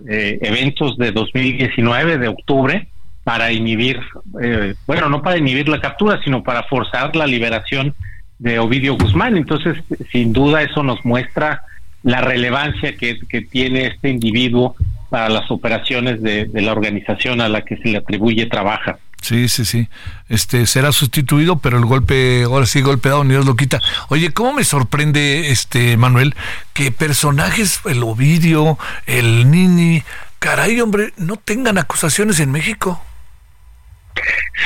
eh, 0.07 0.37
eventos 0.43 0.97
de 0.97 1.11
2019 1.11 2.19
de 2.19 2.27
octubre 2.27 2.87
para 3.27 3.51
inhibir, 3.51 3.99
eh, 4.41 4.73
bueno, 4.85 5.09
no 5.09 5.21
para 5.21 5.37
inhibir 5.37 5.67
la 5.67 5.81
captura, 5.81 6.17
sino 6.23 6.43
para 6.43 6.63
forzar 6.63 7.13
la 7.13 7.27
liberación 7.27 7.93
de 8.39 8.57
Ovidio 8.57 8.95
Guzmán. 8.95 9.35
Entonces, 9.35 9.75
sin 10.13 10.31
duda, 10.31 10.61
eso 10.61 10.81
nos 10.81 11.03
muestra 11.03 11.63
la 12.03 12.21
relevancia 12.21 12.95
que, 12.95 13.19
tiene 13.51 13.87
este 13.87 14.11
individuo 14.11 14.77
para 15.09 15.27
las 15.27 15.51
operaciones 15.51 16.21
de, 16.21 16.49
la 16.53 16.71
organización 16.71 17.41
a 17.41 17.49
la 17.49 17.63
que 17.63 17.75
se 17.75 17.89
le 17.89 17.97
atribuye 17.97 18.45
trabaja. 18.45 18.97
Sí, 19.21 19.49
sí, 19.49 19.65
sí. 19.65 19.89
Este 20.29 20.65
será 20.65 20.93
sustituido, 20.93 21.59
pero 21.59 21.79
el 21.79 21.85
golpe, 21.85 22.43
ahora 22.43 22.65
sí, 22.65 22.79
golpe 22.79 23.09
dado, 23.09 23.25
ni 23.25 23.31
Dios 23.31 23.45
lo 23.45 23.57
quita. 23.57 23.81
Oye, 24.07 24.31
¿cómo 24.31 24.53
me 24.53 24.63
sorprende, 24.63 25.51
este 25.51 25.97
Manuel, 25.97 26.33
que 26.71 26.93
personajes, 26.93 27.81
el 27.83 28.03
Ovidio, 28.03 28.77
el 29.05 29.51
Nini, 29.51 30.03
caray, 30.39 30.79
hombre, 30.79 31.11
no 31.17 31.35
tengan 31.35 31.77
acusaciones 31.77 32.39
en 32.39 32.53
México? 32.53 33.03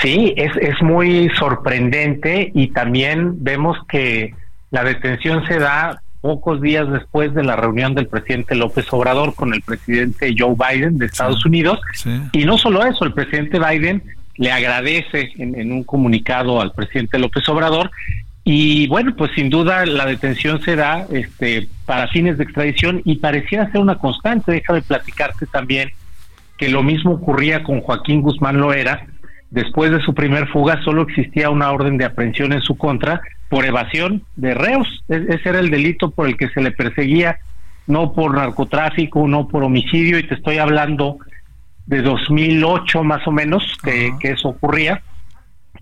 Sí, 0.02 0.34
es, 0.38 0.52
es 0.58 0.82
muy 0.82 1.30
sorprendente 1.38 2.52
y 2.54 2.68
también 2.70 3.44
vemos 3.44 3.78
que 3.88 4.34
la 4.72 4.84
detención 4.84 5.46
se 5.48 5.60
da 5.60 6.02
pocos 6.22 6.62
días 6.62 6.90
después 6.92 7.34
de 7.34 7.44
la 7.44 7.56
reunión 7.56 7.96
del 7.96 8.08
presidente 8.08 8.56
López 8.56 8.86
Obrador 8.92 9.34
con 9.36 9.54
el 9.54 9.62
presidente 9.62 10.34
Joe 10.38 10.56
Biden 10.56 10.98
de 10.98 11.08
Estados 11.08 11.46
Unidos. 11.46 11.80
Y 12.32 12.46
no 12.46 12.58
solo 12.58 12.86
eso, 12.86 13.06
el 13.06 13.14
presidente 13.14 13.60
Biden 13.60 14.04
le 14.38 14.52
agradece 14.52 15.32
en, 15.38 15.60
en, 15.60 15.72
un 15.72 15.84
comunicado 15.84 16.62
al 16.62 16.72
presidente 16.72 17.20
López 17.20 17.48
Obrador 17.50 17.92
y 18.44 18.88
bueno, 18.88 19.16
pues 19.16 19.32
sin 19.36 19.50
duda 19.50 19.86
la 19.86 20.06
detención 20.06 20.62
se 20.64 20.76
da 20.76 21.06
este, 21.12 21.68
para 21.86 22.08
fines 22.08 22.38
de 22.38 22.46
extradición 22.46 23.02
y 23.06 23.18
pareciera 23.18 23.72
ser 23.72 23.82
una 23.82 23.98
constante. 23.98 24.52
Déjame 24.52 24.82
platicarte 24.82 25.46
también 25.46 25.92
que 26.58 26.70
lo 26.70 26.82
mismo 26.82 27.12
ocurría 27.14 27.64
con 27.64 27.82
Joaquín 27.82 28.22
Guzmán 28.22 28.58
Loera, 28.58 29.06
después 29.52 29.92
de 29.92 30.02
su 30.02 30.16
primer 30.16 30.48
fuga 30.48 30.82
solo 30.84 31.04
existía 31.04 31.50
una 31.50 31.72
orden 31.72 31.98
de 31.98 32.06
aprehensión 32.06 32.54
en 32.54 32.62
su 32.62 32.78
contra 32.78 33.22
por 33.50 33.66
evasión 33.66 34.24
de 34.36 34.54
reos. 34.54 34.88
E-, 35.10 35.26
ese 35.30 35.50
era 35.50 35.60
el 35.60 35.70
delito 35.70 36.10
por 36.10 36.28
el 36.28 36.38
que 36.38 36.50
se 36.50 36.62
le 36.62 36.72
perseguía, 36.72 37.38
no 37.86 38.14
por 38.14 38.34
narcotráfico, 38.34 39.28
no 39.28 39.48
por 39.48 39.64
homicidio, 39.64 40.18
y 40.18 40.24
te 40.24 40.36
estoy 40.36 40.58
hablando 40.58 41.18
de 41.86 42.02
2008 42.02 43.04
más 43.04 43.28
o 43.28 43.32
menos 43.32 43.78
que, 43.84 44.12
que 44.20 44.32
eso 44.32 44.50
ocurría. 44.50 45.02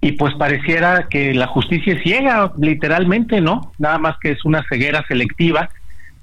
Y 0.02 0.14
pues 0.14 0.34
pareciera 0.36 1.08
que 1.10 1.34
la 1.34 1.48
justicia 1.48 1.94
es 1.94 2.04
ciega, 2.04 2.52
literalmente, 2.58 3.41
¿no? 3.41 3.74
Nada 3.78 3.98
más 4.00 4.16
que 4.20 4.32
es 4.32 4.46
una 4.46 4.64
ceguera 4.70 5.06
selectiva, 5.08 5.70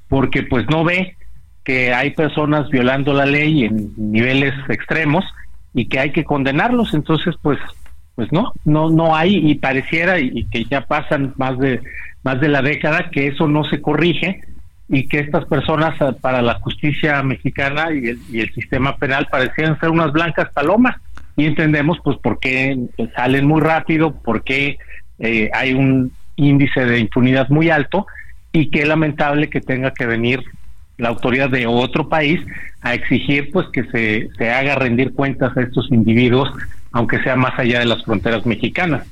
porque 0.09 0.43
pues 0.43 0.67
no 0.71 0.83
ve 0.83 1.17
que 1.63 1.93
hay 1.93 2.11
personas 2.13 2.69
violando 2.71 3.13
la 3.13 3.27
ley 3.27 3.65
en 3.65 3.93
niveles 3.97 4.55
extremos 4.69 5.25
y 5.77 5.87
que 5.87 6.01
hay 6.01 6.11
que 6.11 6.25
condenarlos 6.25 6.95
entonces 6.95 7.37
pues 7.41 7.59
pues 8.17 8.33
no 8.33 8.53
no 8.65 8.91
no 8.91 9.15
hay 9.15 9.37
y 9.37 9.55
pareciera 9.57 10.19
y, 10.19 10.45
que 10.45 10.65
ya 10.65 10.81
pasan 10.81 11.35
más 11.37 11.57
de 11.59 11.81
más 12.25 12.41
de 12.41 12.49
la 12.49 12.63
década 12.63 13.11
que 13.13 13.29
eso 13.29 13.47
no 13.47 13.63
se 13.63 13.81
corrige 13.81 14.41
y 14.89 15.09
que 15.09 15.19
estas 15.19 15.45
personas 15.47 16.01
ah, 16.01 16.15
para 16.21 16.43
la 16.43 16.55
justicia 16.61 17.23
mexicana 17.23 17.93
y 17.93 18.09
el, 18.09 18.19
y 18.31 18.41
el 18.41 18.53
sistema 18.55 18.97
penal 18.97 19.29
parecían 19.31 19.79
ser 19.81 19.91
unas 19.91 20.13
blancas 20.13 20.49
palomas. 20.53 20.97
Y 21.37 21.47
entendemos 21.47 21.99
pues 22.03 22.17
por 22.19 22.39
qué 22.39 22.79
salen 23.15 23.47
muy 23.47 23.61
rápido 23.61 24.15
por 24.15 24.43
qué 24.43 24.79
eh, 25.19 25.51
hay 25.53 25.75
un 25.75 26.13
índice 26.37 26.85
de 26.85 26.99
impunidad 26.99 27.49
muy 27.49 27.69
alto 27.69 28.07
y 28.53 28.71
qué 28.71 28.87
lamentable 28.87 29.51
que 29.51 29.61
tenga 29.61 29.91
que 29.91 30.07
venir 30.07 30.43
la 30.99 31.09
autoridad 31.09 31.51
de 31.51 31.67
otro 31.67 32.09
país 32.09 32.41
a 32.83 32.95
exigir 32.95 33.51
pues 33.53 33.67
que 33.73 33.85
se, 33.85 34.29
se 34.37 34.51
haga 34.51 34.77
rendir 34.77 35.13
cuentas 35.13 35.57
a 35.57 35.63
estos 35.63 35.91
individuos, 35.91 36.49
aunque 36.93 37.23
sea 37.23 37.37
más 37.37 37.59
allá 37.59 37.81
de 37.81 37.87
las 37.87 38.05
fronteras 38.05 38.47
mexicanas. 38.47 39.07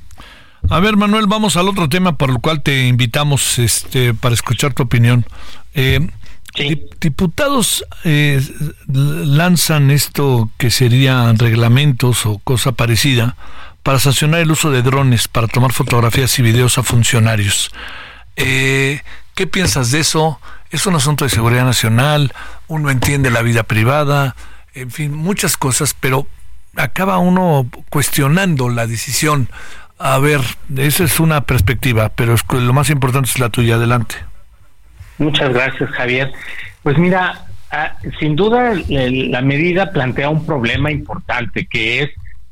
A 0.69 0.79
ver, 0.79 0.97
Manuel, 0.97 1.27
vamos 1.27 1.57
al 1.57 1.67
otro 1.67 1.89
tema 1.89 2.17
por 2.17 2.31
el 2.31 2.39
cual 2.39 2.63
te 2.63 2.87
invitamos 2.87 3.59
este, 3.59 4.13
para 4.13 4.33
escuchar 4.33 4.73
tu 4.73 4.83
opinión. 4.83 5.25
Eh, 5.75 6.07
Diputados 7.01 7.83
eh, 8.05 8.41
lanzan 8.87 9.91
esto 9.91 10.49
que 10.57 10.71
serían 10.71 11.37
reglamentos 11.37 12.25
o 12.25 12.39
cosa 12.39 12.71
parecida 12.71 13.35
para 13.83 13.99
sancionar 13.99 14.39
el 14.39 14.51
uso 14.51 14.71
de 14.71 14.81
drones 14.81 15.27
para 15.27 15.47
tomar 15.47 15.73
fotografías 15.73 16.39
y 16.39 16.41
videos 16.41 16.77
a 16.77 16.83
funcionarios. 16.83 17.71
Eh, 18.37 19.01
¿Qué 19.35 19.47
piensas 19.47 19.91
de 19.91 19.99
eso? 19.99 20.39
Es 20.75 20.85
un 20.85 20.95
asunto 20.95 21.23
de 21.23 21.29
seguridad 21.29 21.63
nacional, 21.63 22.33
uno 22.67 22.89
entiende 22.89 23.31
la 23.31 23.41
vida 23.41 23.63
privada, 23.63 24.35
en 24.73 24.91
fin, 24.91 25.13
muchas 25.13 25.55
cosas, 25.55 25.95
pero 25.97 26.27
acaba 26.75 27.17
uno 27.17 27.67
cuestionando 27.89 28.69
la 28.69 28.85
decisión. 28.85 29.47
A 29.97 30.19
ver, 30.19 30.41
esa 30.75 31.05
es 31.05 31.19
una 31.21 31.41
perspectiva, 31.41 32.09
pero 32.09 32.35
lo 32.51 32.73
más 32.73 32.89
importante 32.89 33.29
es 33.29 33.39
la 33.39 33.49
tuya. 33.49 33.75
Adelante. 33.75 34.15
Muchas 35.17 35.53
gracias, 35.53 35.89
Javier. 35.91 36.33
Pues 36.83 36.97
mira, 36.97 37.45
ah, 37.71 37.95
sin 38.19 38.35
duda 38.35 38.73
la 38.89 39.41
medida 39.41 39.91
plantea 39.91 40.29
un 40.29 40.45
problema 40.45 40.91
importante 40.91 41.65
que 41.67 42.03
es 42.03 42.09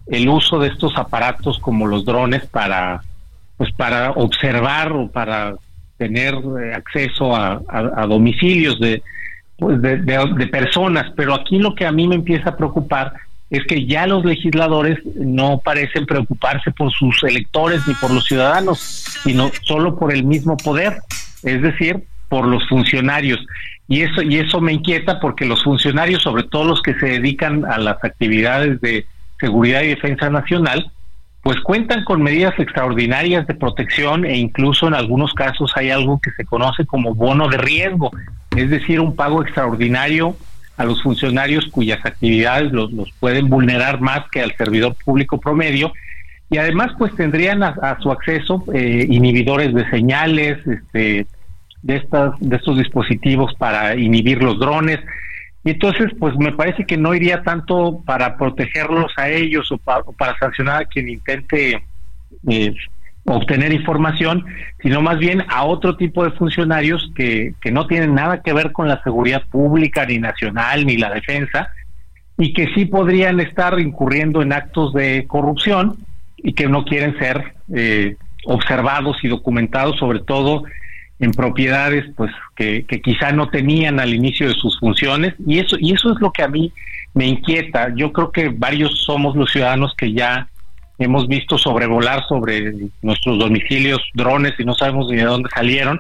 el 0.08 0.30
uso 0.30 0.60
de 0.60 0.70
estos 0.70 0.98
aparatos 0.98 1.60
como 1.60 1.88
los 1.88 2.06
drones 2.06 2.46
para 2.46 3.04
pues 3.58 3.72
para 3.74 4.12
observar 4.12 4.92
o 4.94 5.10
para 5.10 5.56
tener 6.04 6.36
eh, 6.36 6.74
acceso 6.74 7.34
a, 7.36 7.62
domicilios 8.08 8.78
pues, 9.58 9.82
de, 9.82 9.98
de, 9.98 10.48
personas, 10.48 11.12
pero 11.16 11.34
aquí 11.34 11.60
lo 11.60 11.74
que 11.76 11.86
a 11.86 11.92
mí 11.92 12.08
me 12.08 12.16
empieza 12.16 12.50
a 12.50 12.58
preocupar 12.58 13.14
es 13.50 13.64
que 13.66 13.86
ya 13.86 14.06
los 14.06 14.26
legisladores 14.26 14.98
no 15.16 15.60
parecen 15.60 16.06
preocuparse 16.06 16.72
por 16.72 16.92
sus 16.92 17.24
electores 17.24 17.88
ni 17.88 17.94
por 17.94 18.12
los 18.12 18.26
ciudadanos, 18.26 18.80
sino 19.24 19.52
solo 19.62 19.98
por 19.98 20.12
el 20.12 20.24
mismo 20.24 20.58
poder, 20.58 20.98
es 21.44 21.62
decir, 21.62 22.04
por 22.28 22.48
los 22.48 22.68
funcionarios. 22.68 23.40
Y 23.88 24.02
eso, 24.02 24.22
y 24.24 24.38
eso 24.38 24.60
me 24.60 24.74
inquieta 24.74 25.20
porque 25.20 25.46
los 25.46 25.64
funcionarios, 25.64 26.24
sobre 26.24 26.44
todo 26.44 26.66
los 26.66 26.82
que 26.82 26.96
se 26.96 27.06
dedican 27.06 27.64
a 27.66 27.78
las 27.78 28.04
actividades 28.04 28.82
de 28.82 29.06
seguridad 29.40 29.84
y 29.84 29.90
defensa 29.90 30.30
nacional, 30.30 30.92
pues 31.44 31.60
cuentan 31.60 32.06
con 32.06 32.24
medidas 32.24 32.58
extraordinarias 32.58 33.46
de 33.46 33.54
protección 33.54 34.26
e 34.26 34.38
incluso 34.38 34.88
en 34.88 34.94
algunos 34.94 35.34
casos 35.34 35.74
hay 35.76 35.92
algo 35.92 36.20
que 36.22 36.32
se 36.32 36.46
conoce 36.46 36.86
como 36.86 37.14
bono 37.14 37.50
de 37.50 37.58
riesgo, 37.58 38.12
es 38.56 38.70
decir, 38.70 39.02
un 39.02 39.14
pago 39.14 39.44
extraordinario 39.44 40.38
a 40.78 40.86
los 40.86 41.04
funcionarios 41.04 41.66
cuyas 41.70 42.04
actividades 42.06 42.72
los, 42.72 42.94
los 42.94 43.12
pueden 43.20 43.50
vulnerar 43.50 44.00
más 44.00 44.22
que 44.32 44.42
al 44.42 44.56
servidor 44.56 44.96
público 45.04 45.38
promedio. 45.38 45.92
Y 46.50 46.58
además 46.58 46.92
pues 46.98 47.14
tendrían 47.16 47.62
a, 47.62 47.98
su 48.02 48.10
acceso 48.10 48.64
eh, 48.74 49.06
inhibidores 49.10 49.74
de 49.74 49.90
señales 49.90 50.66
este 50.66 51.28
de 51.82 51.98
estas 51.98 52.40
de 52.40 52.56
estos 52.56 52.78
dispositivos 52.78 53.54
para 53.56 53.96
inhibir 53.96 54.42
los 54.42 54.58
drones 54.58 55.00
y 55.64 55.72
entonces 55.72 56.12
pues 56.20 56.36
me 56.38 56.52
parece 56.52 56.86
que 56.86 56.98
no 56.98 57.14
iría 57.14 57.42
tanto 57.44 58.02
para 58.06 58.38
protegerlos 58.38 59.12
a 59.18 59.30
ellos 59.30 59.72
o, 59.72 59.78
para 59.78 60.38
sancionar 60.38 60.84
a 60.84 60.86
quien 60.86 61.10
intente 61.10 61.84
eh, 62.48 62.74
obtener 63.26 63.72
información, 63.72 64.46
sino 64.82 65.02
más 65.02 65.18
bien 65.18 65.44
a 65.48 65.64
otro 65.64 65.96
tipo 65.96 66.26
de 66.26 66.32
funcionarios 66.32 67.12
que, 67.16 67.54
que 67.62 67.72
no 67.72 67.88
tienen 67.88 68.14
nada 68.14 68.42
que 68.42 68.52
ver 68.52 68.74
con 68.74 68.90
la 68.90 69.02
seguridad 69.04 69.44
pública, 69.50 70.06
ni 70.06 70.20
nacional, 70.20 70.86
ni 70.86 70.98
la 70.98 71.10
defensa, 71.10 71.70
y 72.38 72.54
que 72.54 72.68
sí 72.74 72.86
podrían 72.86 73.40
estar 73.40 73.80
incurriendo 73.80 74.42
en 74.42 74.52
actos 74.52 74.94
de 74.94 75.26
corrupción 75.28 75.98
y 76.38 76.54
que 76.54 76.68
no 76.68 76.84
quieren 76.84 77.18
ser 77.18 77.54
eh, 77.74 78.18
observados 78.46 79.18
y 79.24 79.30
documentados, 79.30 79.98
sobre 79.98 80.20
todo 80.20 80.64
en 81.24 81.32
propiedades 81.32 82.06
pues 82.16 82.32
que, 82.56 82.86
que 82.86 83.02
quizá 83.02 83.32
no 83.32 83.48
tenían 83.48 84.00
al 84.00 84.14
inicio 84.14 84.48
de 84.48 84.54
sus 84.56 84.78
funciones. 84.80 85.34
Y 85.48 85.60
eso 85.60 85.78
y 85.80 85.94
eso 85.94 86.12
es 86.12 86.20
lo 86.20 86.32
que 86.32 86.44
a 86.44 86.48
mí 86.48 86.72
me 87.14 87.26
inquieta. 87.26 87.94
Yo 87.96 88.12
creo 88.12 88.32
que 88.32 88.50
varios 88.50 89.04
somos 89.04 89.36
los 89.36 89.52
ciudadanos 89.52 89.94
que 89.98 90.12
ya 90.12 90.48
hemos 91.00 91.28
visto 91.28 91.58
sobrevolar 91.58 92.24
sobre 92.28 92.74
nuestros 93.02 93.40
domicilios 93.40 94.00
drones 94.14 94.54
y 94.60 94.66
no 94.66 94.74
sabemos 94.76 95.08
ni 95.10 95.18
de 95.18 95.24
dónde 95.24 95.50
salieron 95.54 96.00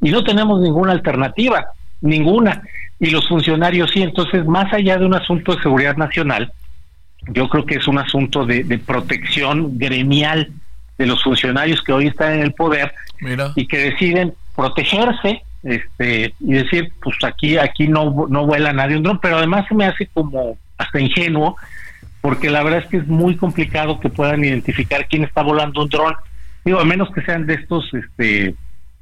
y 0.00 0.10
no 0.10 0.22
tenemos 0.22 0.60
ninguna 0.60 0.92
alternativa, 0.92 1.66
ninguna. 2.00 2.62
Y 2.98 3.10
los 3.10 3.26
funcionarios 3.28 3.90
sí, 3.92 4.02
entonces 4.02 4.44
más 4.44 4.72
allá 4.72 4.98
de 4.98 5.06
un 5.06 5.14
asunto 5.14 5.54
de 5.54 5.62
seguridad 5.62 5.96
nacional, 5.96 6.52
yo 7.28 7.48
creo 7.48 7.64
que 7.64 7.76
es 7.76 7.86
un 7.86 7.98
asunto 7.98 8.44
de, 8.44 8.78
protección 8.84 9.78
gremial 9.78 10.50
de 10.98 11.06
los 11.06 11.22
funcionarios 11.22 11.80
que 11.82 11.92
hoy 11.92 12.08
están 12.08 12.34
en 12.34 12.40
el 12.40 12.52
poder 12.52 12.92
y 13.54 13.66
que 13.66 13.78
deciden 13.78 14.34
protegerse 14.54 15.42
este 15.62 16.34
y 16.40 16.52
decir 16.52 16.92
pues 17.02 17.16
aquí 17.24 17.56
aquí 17.56 17.88
no 17.88 18.26
no 18.28 18.46
vuela 18.46 18.72
nadie 18.72 18.96
un 18.96 19.02
dron 19.02 19.18
pero 19.18 19.38
además 19.38 19.64
se 19.66 19.74
me 19.74 19.86
hace 19.86 20.06
como 20.12 20.58
hasta 20.76 21.00
ingenuo 21.00 21.56
porque 22.24 22.48
la 22.48 22.62
verdad 22.62 22.80
es 22.80 22.86
que 22.86 22.96
es 22.96 23.06
muy 23.06 23.36
complicado 23.36 24.00
que 24.00 24.08
puedan 24.08 24.42
identificar 24.42 25.06
quién 25.08 25.24
está 25.24 25.42
volando 25.42 25.82
un 25.82 25.90
dron. 25.90 26.14
Digo, 26.64 26.80
a 26.80 26.84
menos 26.86 27.10
que 27.10 27.20
sean 27.20 27.44
de 27.44 27.52
estos, 27.52 27.84
este, 27.92 28.54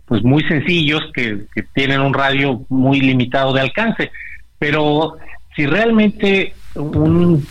pues 0.07 0.25
muy 0.25 0.43
sencillos, 0.43 1.03
que, 1.15 1.45
tienen 1.73 2.01
un 2.01 2.13
radio 2.13 2.67
muy 2.69 3.01
limitado 3.01 3.53
de 3.53 3.61
alcance. 3.61 4.11
Pero 4.59 5.19
si 5.55 5.67
realmente 5.67 6.53
un, 6.75 7.47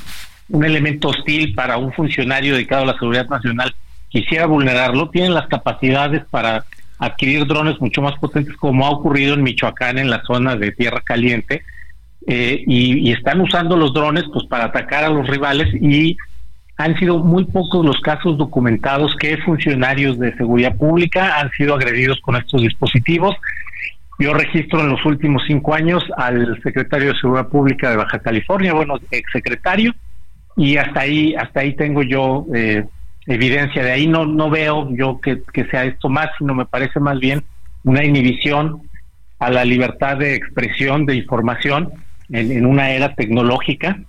un 0.50 0.66
elemento 0.66 1.08
hostil 1.08 1.56
para 1.56 1.78
un 1.78 1.94
funcionario 1.94 2.56
dedicado 2.56 2.84
a 2.84 2.88
la 2.88 3.00
seguridad 3.00 3.30
nacional 3.30 3.74
quisiera 4.10 4.48
vulnerarlo, 4.48 5.10
tienen 5.10 5.34
las 5.34 5.48
capacidades 5.48 6.26
para 6.30 6.66
adquirir 7.02 7.48
drones 7.48 7.82
mucho 7.82 8.02
más 8.04 8.16
potentes, 8.20 8.56
como 8.56 8.86
ha 8.86 8.92
ocurrido 8.92 9.34
en 9.34 9.42
Michoacán, 9.42 9.98
en 9.98 10.12
la 10.12 10.22
zona 10.24 10.56
de 10.56 10.72
Tierra 10.72 11.02
Caliente, 11.04 11.64
eh, 12.28 12.64
y, 12.68 13.12
están 13.12 13.42
usando 13.42 13.76
los 13.76 13.92
drones 13.92 14.24
pues 14.32 14.46
para 14.46 14.66
atacar 14.66 15.04
a 15.04 15.10
los 15.10 15.28
rivales 15.28 15.68
y 15.82 16.16
han 16.78 16.96
sido 17.00 17.18
muy 17.18 17.46
pocos 17.46 17.84
los 17.84 18.00
casos 18.02 18.38
documentados 18.38 19.16
que 19.16 19.38
funcionarios 19.38 20.20
de 20.20 20.36
seguridad 20.38 20.76
pública 20.76 21.40
han 21.40 21.50
sido 21.52 21.74
agredidos 21.74 22.20
con 22.22 22.36
estos 22.36 22.62
dispositivos. 22.62 23.36
Yo 24.20 24.36
registro 24.36 24.82
en 24.82 24.90
los 24.90 25.04
últimos 25.04 25.42
cinco 25.48 25.74
años 25.74 26.04
al 26.16 26.62
secretario 26.62 27.14
de 27.14 27.20
Seguridad 27.20 27.48
Pública 27.48 27.90
de 27.90 27.98
Baja 27.98 28.20
California, 28.20 28.74
bueno, 28.74 29.00
exsecretario, 29.10 29.96
y 30.56 30.78
hasta 30.78 31.00
ahí, 31.00 31.34
hasta 31.34 31.62
ahí 31.62 31.74
tengo 31.74 32.04
yo 32.04 32.46
eh, 32.54 32.86
evidencia. 33.34 33.84
De 33.84 33.92
ahí 33.92 34.08
no, 34.08 34.26
no 34.26 34.50
veo 34.50 34.88
yo 34.92 35.20
que, 35.22 35.42
que 35.54 35.66
sea 35.66 35.86
esto 35.86 36.10
más, 36.10 36.30
sino 36.38 36.54
me 36.54 36.66
parece 36.66 37.00
más 37.00 37.20
bien 37.20 37.44
una 37.84 38.04
inhibición 38.04 38.82
a 39.40 39.50
la 39.50 39.66
libertad 39.66 40.18
de 40.18 40.36
expresión, 40.36 41.06
de 41.06 41.16
información, 41.16 41.92
en, 42.32 42.66
una 42.66 42.92
era 42.92 43.14
tecnológica 43.16 44.00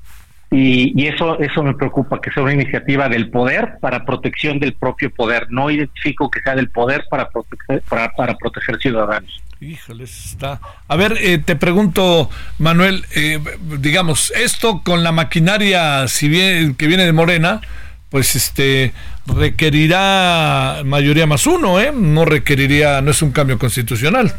y, 0.51 1.07
eso 1.07 1.41
eso 1.41 1.63
me 1.63 1.75
preocupa 1.75 2.21
que 2.21 2.31
sea 2.31 2.43
una 2.43 2.53
iniciativa 2.53 3.09
del 3.09 3.31
poder 3.31 3.79
para 3.81 4.05
protección 4.05 4.59
del 4.59 4.75
propio 4.75 5.11
poder 5.11 5.47
no 5.51 5.71
identifico 5.71 6.31
que 6.31 6.41
sea 6.41 6.55
del 6.55 6.69
poder 6.69 7.07
para 7.11 7.29
proteger 7.31 7.83
para, 7.89 8.13
para 8.13 8.37
proteger 8.37 8.79
ciudadanos 8.79 9.43
Híjole, 9.61 10.03
está. 10.03 10.59
A 10.89 10.97
ver, 10.97 11.17
eh, 11.21 11.39
te 11.39 11.55
pregunto, 11.55 12.29
Manuel, 12.59 13.07
eh, 13.15 13.39
digamos, 13.79 14.33
esto 14.33 14.83
con 14.83 15.05
la 15.05 15.13
maquinaria 15.13 16.09
si 16.09 16.29
bien, 16.29 16.75
que 16.75 16.89
viene 16.89 17.05
de 17.05 17.13
Morena, 17.13 17.61
pues 18.09 18.35
este 18.35 18.93
requerirá 19.27 20.83
mayoría 20.85 21.27
más 21.27 21.47
uno, 21.47 21.81
¿eh? 21.81 21.93
No 21.95 22.25
requeriría, 22.25 23.01
no 23.01 23.11
es 23.11 23.23
un 23.23 23.33
cambio 23.33 23.59
constitucional. 23.59 24.33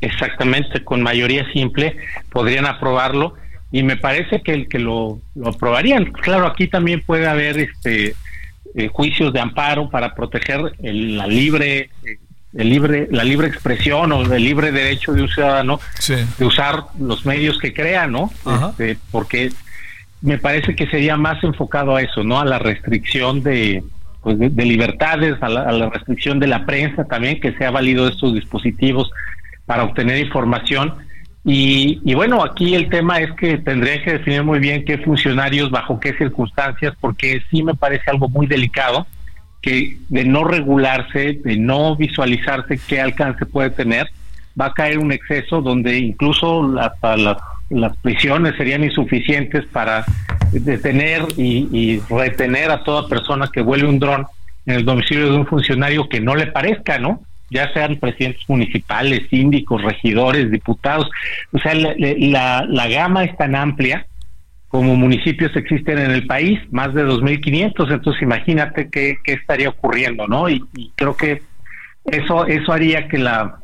Exactamente, 0.00 0.82
con 0.84 1.02
mayoría 1.02 1.50
simple 1.52 1.96
podrían 2.30 2.66
aprobarlo 2.66 3.34
y 3.70 3.82
me 3.82 3.96
parece 3.96 4.42
que 4.42 4.52
el 4.52 4.68
que 4.68 4.78
lo, 4.78 5.20
aprobarían. 5.44 6.06
Claro, 6.12 6.46
aquí 6.46 6.66
también 6.66 7.00
puede 7.00 7.26
haber 7.26 7.58
este 7.58 8.14
eh, 8.74 8.88
juicios 8.88 9.32
de 9.32 9.40
amparo 9.40 9.88
para 9.90 10.14
proteger 10.14 10.60
la 10.80 11.26
libre 11.26 11.90
el 12.54 12.68
libre 12.68 13.08
la 13.10 13.24
libre 13.24 13.48
expresión 13.48 14.12
o 14.12 14.22
el 14.22 14.44
libre 14.44 14.72
derecho 14.72 15.12
de 15.12 15.22
un 15.22 15.28
ciudadano 15.28 15.80
de 16.38 16.44
usar 16.44 16.84
los 16.98 17.24
medios 17.24 17.58
que 17.58 17.72
crea, 17.72 18.06
¿no? 18.06 18.30
Este, 18.70 18.98
porque 19.10 19.50
me 20.22 20.38
parece 20.38 20.74
que 20.74 20.86
sería 20.86 21.16
más 21.16 21.42
enfocado 21.44 21.96
a 21.96 22.02
eso, 22.02 22.22
¿no? 22.24 22.40
A 22.40 22.44
la 22.44 22.58
restricción 22.58 23.42
de 23.42 23.82
pues 24.22 24.38
de, 24.38 24.64
libertades, 24.64 25.34
a 25.42 25.48
la, 25.48 25.90
restricción 25.90 26.38
de 26.38 26.46
la 26.46 26.64
prensa 26.64 27.04
también, 27.04 27.40
que 27.40 27.52
sea 27.54 27.72
válido 27.72 28.06
estos 28.06 28.32
dispositivos 28.34 29.10
para 29.66 29.82
obtener 29.82 30.18
información. 30.18 30.94
Y, 31.44 32.00
y, 32.04 32.14
bueno, 32.14 32.44
aquí 32.44 32.76
el 32.76 32.88
tema 32.88 33.18
es 33.18 33.32
que 33.32 33.58
tendría 33.58 34.00
que 34.00 34.12
definir 34.12 34.44
muy 34.44 34.60
bien 34.60 34.84
qué 34.84 34.98
funcionarios, 34.98 35.72
bajo 35.72 35.98
qué 35.98 36.12
circunstancias, 36.16 36.94
porque 37.00 37.42
sí 37.50 37.64
me 37.64 37.74
parece 37.74 38.10
algo 38.10 38.28
muy 38.28 38.46
delicado 38.46 39.08
que 39.60 39.96
de 40.08 40.24
no 40.24 40.44
regularse, 40.44 41.40
de 41.44 41.56
no 41.56 41.96
visualizarse 41.96 42.78
qué 42.86 43.00
alcance 43.00 43.44
puede 43.44 43.70
tener, 43.70 44.08
va 44.60 44.66
a 44.66 44.72
caer 44.72 44.98
un 44.98 45.12
exceso 45.12 45.62
donde 45.62 45.98
incluso 45.98 46.68
las, 46.68 46.92
las 47.72 47.96
prisiones 47.98 48.54
serían 48.56 48.84
insuficientes 48.84 49.64
para 49.66 50.04
detener 50.52 51.26
y, 51.36 51.68
y 51.72 52.00
retener 52.08 52.70
a 52.70 52.84
toda 52.84 53.08
persona 53.08 53.48
que 53.52 53.62
vuelve 53.62 53.88
un 53.88 53.98
dron 53.98 54.26
en 54.66 54.76
el 54.76 54.84
domicilio 54.84 55.30
de 55.30 55.36
un 55.36 55.46
funcionario 55.46 56.08
que 56.08 56.20
no 56.20 56.34
le 56.34 56.46
parezca, 56.46 56.98
¿no? 56.98 57.22
ya 57.52 57.70
sean 57.74 57.96
presidentes 57.96 58.48
municipales, 58.48 59.28
síndicos, 59.28 59.82
regidores, 59.82 60.50
diputados. 60.50 61.08
O 61.52 61.58
sea, 61.58 61.74
la, 61.74 62.64
la, 62.66 62.88
gama 62.88 63.24
es 63.24 63.36
tan 63.36 63.54
amplia 63.54 64.06
como 64.68 64.96
municipios 64.96 65.54
existen 65.54 65.98
en 65.98 66.12
el 66.12 66.26
país, 66.26 66.58
más 66.70 66.94
de 66.94 67.04
2.500, 67.04 67.92
entonces 67.92 68.22
imagínate 68.22 68.88
qué, 68.88 69.18
qué 69.22 69.34
estaría 69.34 69.68
ocurriendo, 69.68 70.26
¿no? 70.26 70.48
Y, 70.48 70.64
creo 70.94 71.14
que 71.14 71.42
eso, 72.06 72.46
eso 72.46 72.72
haría 72.72 73.06
que 73.06 73.18
la, 73.18 73.58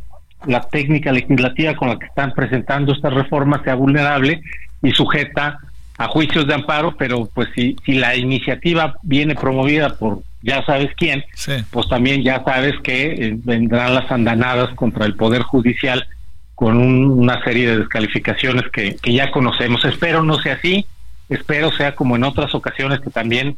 la 0.46 0.60
técnica 0.62 1.12
legislativa 1.12 1.74
con 1.74 1.88
la 1.88 1.98
que 1.98 2.06
están 2.06 2.32
presentando 2.32 2.92
estas 2.92 3.12
reformas 3.12 3.62
sea 3.64 3.74
vulnerable 3.74 4.42
y 4.82 4.90
sujeta 4.92 5.58
a 5.96 6.06
juicios 6.06 6.46
de 6.46 6.54
amparo, 6.54 6.94
pero 6.96 7.28
pues 7.34 7.48
si, 7.54 7.76
si 7.84 7.94
la 7.94 8.14
iniciativa 8.16 8.94
viene 9.02 9.34
promovida 9.34 9.96
por 9.96 10.22
ya 10.40 10.64
sabes 10.64 10.90
quién, 10.96 11.24
pues 11.70 11.88
también 11.88 12.22
ya 12.22 12.42
sabes 12.44 12.74
que 12.84 13.06
eh, 13.06 13.36
vendrán 13.42 13.94
las 13.94 14.10
andanadas 14.10 14.72
contra 14.76 15.04
el 15.04 15.16
Poder 15.16 15.42
Judicial 15.42 16.06
con 16.54 16.76
una 16.76 17.42
serie 17.42 17.68
de 17.68 17.78
descalificaciones 17.78 18.70
que, 18.72 18.96
que 19.02 19.12
ya 19.12 19.32
conocemos. 19.32 19.84
Espero 19.84 20.22
no 20.22 20.38
sea 20.38 20.54
así, 20.54 20.86
espero 21.28 21.72
sea 21.72 21.96
como 21.96 22.14
en 22.14 22.22
otras 22.22 22.54
ocasiones 22.54 23.00
que 23.00 23.10
también 23.10 23.56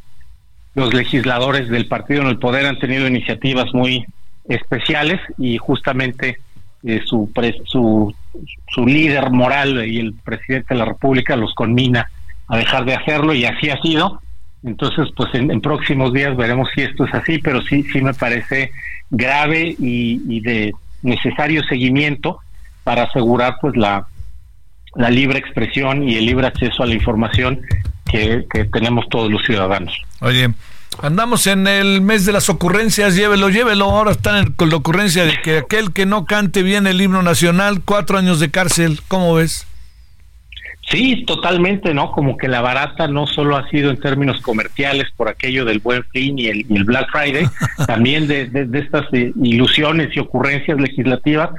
los 0.75 0.95
legisladores 0.95 1.69
del 1.69 1.87
partido 1.87 2.23
en 2.23 2.29
el 2.29 2.39
poder 2.39 2.67
han 2.67 2.79
tenido 2.79 3.07
iniciativas 3.07 3.75
muy 3.75 4.07
especiales 4.49 5.21
y 5.37 5.59
justamente 5.59 6.39
eh, 6.83 7.01
su, 7.05 7.31
su, 7.65 8.15
su 8.69 8.87
líder 8.87 9.31
moral 9.31 9.87
y 9.87 9.99
el 9.99 10.15
presidente 10.15 10.75
de 10.75 10.79
la 10.79 10.87
República 10.87 11.37
los 11.37 11.55
conmina 11.55 12.11
a 12.49 12.57
dejar 12.57 12.85
de 12.85 12.95
hacerlo 12.95 13.35
y 13.35 13.45
así 13.45 13.71
ha 13.71 13.81
sido. 13.81 14.21
Entonces, 14.63 15.09
pues 15.17 15.35
en, 15.35 15.61
próximos 15.61 16.13
días 16.13 16.37
veremos 16.37 16.69
si 16.75 16.83
esto 16.83 17.07
es 17.07 17.15
así, 17.15 17.39
pero 17.39 17.63
sí, 17.63 17.83
sí 17.85 18.03
me 18.03 18.13
parece 18.13 18.73
grave 19.11 19.75
y, 19.79 20.41
de 20.41 20.73
necesario 21.03 21.63
seguimiento 21.65 22.41
para 22.85 23.05
asegurar 23.05 23.57
pues 23.61 23.77
la, 23.77 24.07
la 24.95 25.11
libre 25.11 25.39
expresión 25.39 26.07
y 26.07 26.17
el 26.17 26.27
libre 26.27 26.47
acceso 26.47 26.83
a 26.83 26.87
la 26.87 26.95
información 26.95 27.61
que, 28.11 28.45
que 28.53 28.65
tenemos 28.65 29.09
todos 29.09 29.31
los 29.31 29.43
ciudadanos. 29.45 29.95
Oye, 30.21 30.49
Andamos 31.03 31.47
en 31.47 31.67
el 31.67 32.03
mes 32.03 32.27
de 32.27 32.33
las 32.33 32.51
ocurrencias, 32.51 33.17
llévelo, 33.17 33.49
llévelo. 33.49 33.87
Ahora 33.87 34.11
están 34.11 34.53
con 34.53 34.69
la 34.69 34.77
ocurrencia 34.77 35.25
de 35.25 35.41
que 35.43 35.59
aquel 35.59 35.93
que 35.93 36.05
no 36.05 36.27
cante 36.27 36.63
bien 36.63 36.87
el 36.87 37.01
himno 37.01 37.23
nacional, 37.23 37.81
cuatro 37.85 38.19
años 38.19 38.39
de 38.39 38.51
cárcel. 38.51 39.01
¿Cómo 39.09 39.35
ves? 39.35 39.67
Sí, 40.91 41.25
totalmente, 41.25 41.95
¿no? 41.95 42.11
Como 42.11 42.37
que 42.37 42.49
la 42.49 42.61
barata 42.61 43.07
no 43.07 43.27
solo 43.29 43.57
ha 43.57 43.69
sido 43.71 43.91
en 43.91 44.01
términos 44.01 44.41
comerciales 44.41 45.07
por 45.17 45.29
aquello 45.29 45.65
del 45.65 45.79
buen 45.79 46.03
fin 46.05 46.37
y 46.39 46.49
el, 46.49 46.85
Black 46.85 47.09
Friday, 47.13 47.47
también 47.87 48.27
de, 48.27 48.47
de, 48.47 48.79
estas 48.79 49.07
eh, 49.13 49.33
ilusiones 49.41 50.15
y 50.17 50.19
ocurrencias 50.19 50.81
legislativas, 50.81 51.51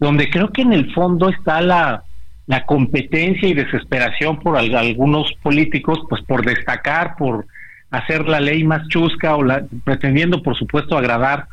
donde 0.00 0.30
creo 0.30 0.50
que 0.50 0.62
en 0.62 0.72
el 0.72 0.92
fondo 0.94 1.28
está 1.28 1.60
la, 1.60 2.02
la 2.46 2.64
competencia 2.64 3.46
y 3.46 3.52
desesperación 3.52 4.40
por 4.40 4.56
algunos 4.56 5.34
políticos, 5.42 6.00
pues 6.08 6.22
por 6.22 6.44
destacar, 6.44 7.14
por 7.16 7.46
hacer 7.90 8.28
la 8.28 8.40
ley 8.40 8.64
más 8.64 8.86
chusca 8.88 9.36
o 9.36 9.42
la, 9.42 9.64
pretendiendo, 9.84 10.42
por 10.42 10.56
supuesto, 10.56 10.96
agradar 10.96 11.46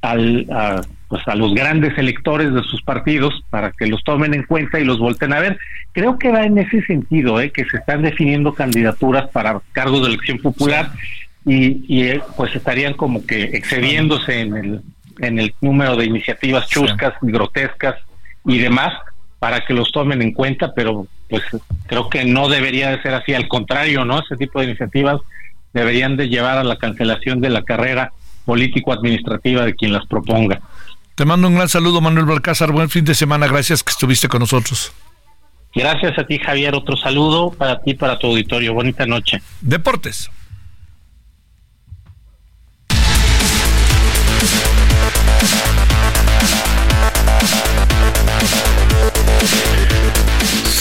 al, 0.00 0.46
a, 0.50 0.80
pues 1.08 1.26
a 1.28 1.34
los 1.34 1.54
grandes 1.54 1.96
electores 1.98 2.52
de 2.52 2.62
sus 2.62 2.82
partidos 2.82 3.44
para 3.50 3.70
que 3.70 3.86
los 3.86 4.02
tomen 4.04 4.34
en 4.34 4.44
cuenta 4.44 4.80
y 4.80 4.84
los 4.84 4.98
volten 4.98 5.32
a 5.32 5.40
ver. 5.40 5.58
Creo 5.92 6.18
que 6.18 6.30
va 6.30 6.44
en 6.44 6.58
ese 6.58 6.82
sentido, 6.82 7.40
¿eh? 7.40 7.50
que 7.50 7.64
se 7.66 7.78
están 7.78 8.02
definiendo 8.02 8.54
candidaturas 8.54 9.28
para 9.30 9.60
cargos 9.72 10.02
de 10.02 10.08
elección 10.08 10.38
popular 10.38 10.90
y, 11.44 11.84
y 11.88 12.08
eh, 12.08 12.22
pues 12.36 12.54
estarían 12.56 12.94
como 12.94 13.24
que 13.26 13.44
excediéndose 13.44 14.40
en 14.40 14.56
el, 14.56 14.80
en 15.20 15.38
el 15.38 15.54
número 15.60 15.96
de 15.96 16.06
iniciativas 16.06 16.66
chuscas, 16.68 17.14
grotescas 17.20 17.96
y 18.44 18.58
demás 18.58 18.92
para 19.38 19.60
que 19.60 19.74
los 19.74 19.92
tomen 19.92 20.22
en 20.22 20.32
cuenta, 20.32 20.72
pero 20.74 21.06
pues 21.28 21.42
creo 21.86 22.08
que 22.08 22.24
no 22.24 22.48
debería 22.48 22.90
de 22.90 23.02
ser 23.02 23.12
así, 23.14 23.34
al 23.34 23.46
contrario, 23.46 24.04
¿no? 24.04 24.20
Ese 24.20 24.36
tipo 24.36 24.58
de 24.58 24.66
iniciativas 24.66 25.20
deberían 25.74 26.16
de 26.16 26.28
llevar 26.28 26.56
a 26.56 26.64
la 26.64 26.76
cancelación 26.76 27.40
de 27.40 27.50
la 27.50 27.62
carrera 27.62 28.12
político-administrativa 28.46 29.66
de 29.66 29.74
quien 29.74 29.92
las 29.92 30.06
proponga. 30.06 30.60
Te 31.14 31.24
mando 31.24 31.48
un 31.48 31.56
gran 31.56 31.68
saludo, 31.68 32.00
Manuel 32.00 32.26
Balcázar. 32.26 32.72
Buen 32.72 32.88
fin 32.88 33.04
de 33.04 33.14
semana. 33.14 33.46
Gracias 33.46 33.82
que 33.82 33.90
estuviste 33.90 34.28
con 34.28 34.40
nosotros. 34.40 34.92
Gracias 35.74 36.18
a 36.18 36.24
ti, 36.24 36.38
Javier. 36.38 36.74
Otro 36.74 36.96
saludo 36.96 37.50
para 37.50 37.80
ti, 37.80 37.94
para 37.94 38.18
tu 38.18 38.28
auditorio. 38.28 38.74
Bonita 38.74 39.06
noche. 39.06 39.42
Deportes. 39.60 40.30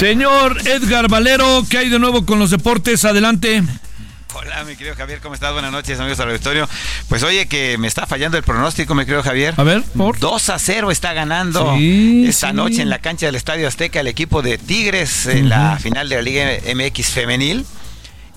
Señor 0.04 0.58
Edgar 0.68 1.08
Valero, 1.08 1.64
¿qué 1.70 1.78
hay 1.78 1.90
de 1.90 1.98
nuevo 1.98 2.26
con 2.26 2.38
los 2.38 2.52
deportes? 2.52 3.06
Adelante. 3.06 3.64
Hola, 4.36 4.64
mi 4.64 4.76
querido 4.76 4.96
Javier, 4.96 5.20
¿cómo 5.22 5.36
estás? 5.36 5.54
Buenas 5.54 5.72
noches, 5.72 6.00
amigos 6.00 6.18
del 6.18 6.30
auditorio. 6.30 6.68
Pues 7.08 7.22
oye, 7.22 7.46
que 7.46 7.78
me 7.78 7.88
está 7.88 8.08
fallando 8.08 8.36
el 8.36 8.44
pronóstico, 8.44 8.96
mi 8.96 9.06
querido 9.06 9.22
Javier. 9.22 9.54
A 9.58 9.64
ver, 9.64 9.84
por. 9.96 10.18
2 10.18 10.50
a 10.50 10.58
0 10.58 10.90
está 10.90 11.14
ganando 11.14 11.76
esta 11.78 12.52
noche 12.52 12.82
en 12.82 12.90
la 12.90 12.98
cancha 12.98 13.28
del 13.28 13.36
Estadio 13.36 13.68
Azteca 13.68 14.00
el 14.00 14.08
equipo 14.08 14.42
de 14.42 14.58
Tigres 14.58 15.28
en 15.28 15.50
la 15.50 15.78
final 15.78 16.10
de 16.10 16.16
la 16.16 16.22
Liga 16.24 16.50
MX 16.74 17.10
Femenil. 17.10 17.66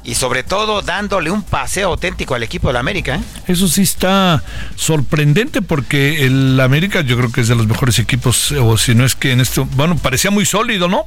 Y 0.05 0.15
sobre 0.15 0.45
todo 0.45 0.83
dándole 0.83 1.31
un 1.31 1.43
paseo 1.43 1.89
auténtico 1.89 2.35
al 2.35 2.43
equipo 2.43 2.69
de 2.69 2.75
la 2.75 2.81
América. 2.81 3.17
¿eh? 3.17 3.21
Eso 3.49 3.67
sí 3.67 3.83
está 3.83 4.45
sorprendente 4.77 5.63
porque 5.63 6.25
el 6.27 6.61
América 6.61 7.01
yo 7.01 7.17
creo 7.17 7.33
que 7.33 7.41
es 7.41 7.49
de 7.49 7.57
los 7.57 7.67
mejores 7.67 7.99
equipos, 7.99 8.53
o 8.53 8.77
si 8.77 8.95
no 8.95 9.05
es 9.05 9.17
que 9.17 9.33
en 9.33 9.41
esto, 9.41 9.65
bueno, 9.73 9.97
parecía 9.97 10.31
muy 10.31 10.45
sólido, 10.45 10.89
¿no? 10.89 11.07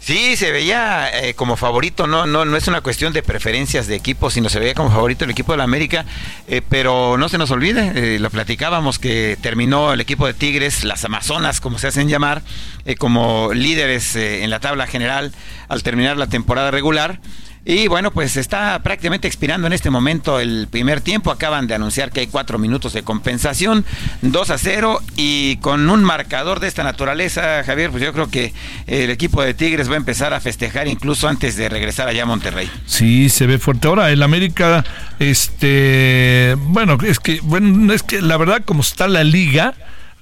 Sí, 0.00 0.36
se 0.36 0.52
veía 0.52 1.10
eh, 1.12 1.34
como 1.34 1.56
favorito, 1.56 2.06
no, 2.06 2.24
no, 2.24 2.44
no 2.44 2.56
es 2.56 2.68
una 2.68 2.80
cuestión 2.82 3.12
de 3.12 3.22
preferencias 3.22 3.88
de 3.88 3.96
equipo, 3.96 4.30
sino 4.30 4.48
se 4.48 4.60
veía 4.60 4.72
como 4.72 4.90
favorito 4.90 5.24
el 5.24 5.32
equipo 5.32 5.52
de 5.52 5.58
la 5.58 5.64
América, 5.64 6.04
eh, 6.46 6.62
pero 6.66 7.18
no 7.18 7.28
se 7.28 7.36
nos 7.36 7.50
olvide, 7.50 8.14
eh, 8.14 8.18
lo 8.20 8.30
platicábamos 8.30 9.00
que 9.00 9.36
terminó 9.40 9.92
el 9.92 10.00
equipo 10.00 10.26
de 10.26 10.34
Tigres, 10.34 10.84
las 10.84 11.04
Amazonas, 11.04 11.60
como 11.60 11.78
se 11.78 11.88
hacen 11.88 12.08
llamar, 12.08 12.42
como 12.98 13.52
líderes 13.52 14.14
en 14.16 14.48
la 14.50 14.60
tabla 14.60 14.86
general 14.86 15.32
al 15.68 15.82
terminar 15.82 16.16
la 16.16 16.28
temporada 16.28 16.70
regular. 16.70 17.20
Y 17.70 17.86
bueno, 17.86 18.10
pues 18.12 18.38
está 18.38 18.78
prácticamente 18.82 19.28
expirando 19.28 19.66
en 19.66 19.74
este 19.74 19.90
momento 19.90 20.40
el 20.40 20.68
primer 20.70 21.02
tiempo. 21.02 21.30
Acaban 21.30 21.66
de 21.66 21.74
anunciar 21.74 22.10
que 22.10 22.20
hay 22.20 22.26
cuatro 22.26 22.58
minutos 22.58 22.94
de 22.94 23.02
compensación, 23.02 23.84
2 24.22 24.50
a 24.50 24.56
0. 24.56 25.02
Y 25.16 25.58
con 25.58 25.90
un 25.90 26.02
marcador 26.02 26.60
de 26.60 26.68
esta 26.68 26.82
naturaleza, 26.82 27.62
Javier, 27.64 27.90
pues 27.90 28.02
yo 28.02 28.14
creo 28.14 28.30
que 28.30 28.54
el 28.86 29.10
equipo 29.10 29.42
de 29.42 29.52
Tigres 29.52 29.90
va 29.90 29.94
a 29.94 29.96
empezar 29.98 30.32
a 30.32 30.40
festejar 30.40 30.88
incluso 30.88 31.28
antes 31.28 31.56
de 31.56 31.68
regresar 31.68 32.08
allá 32.08 32.22
a 32.22 32.26
Monterrey. 32.26 32.70
Sí, 32.86 33.28
se 33.28 33.46
ve 33.46 33.58
fuerte. 33.58 33.86
Ahora, 33.86 34.10
el 34.10 34.22
América, 34.22 34.82
este, 35.18 36.56
bueno, 36.58 36.96
es 37.06 37.18
que, 37.18 37.40
bueno, 37.42 37.92
es 37.92 38.02
que 38.02 38.22
la 38.22 38.38
verdad, 38.38 38.62
como 38.64 38.80
está 38.80 39.08
la 39.08 39.24
liga, 39.24 39.74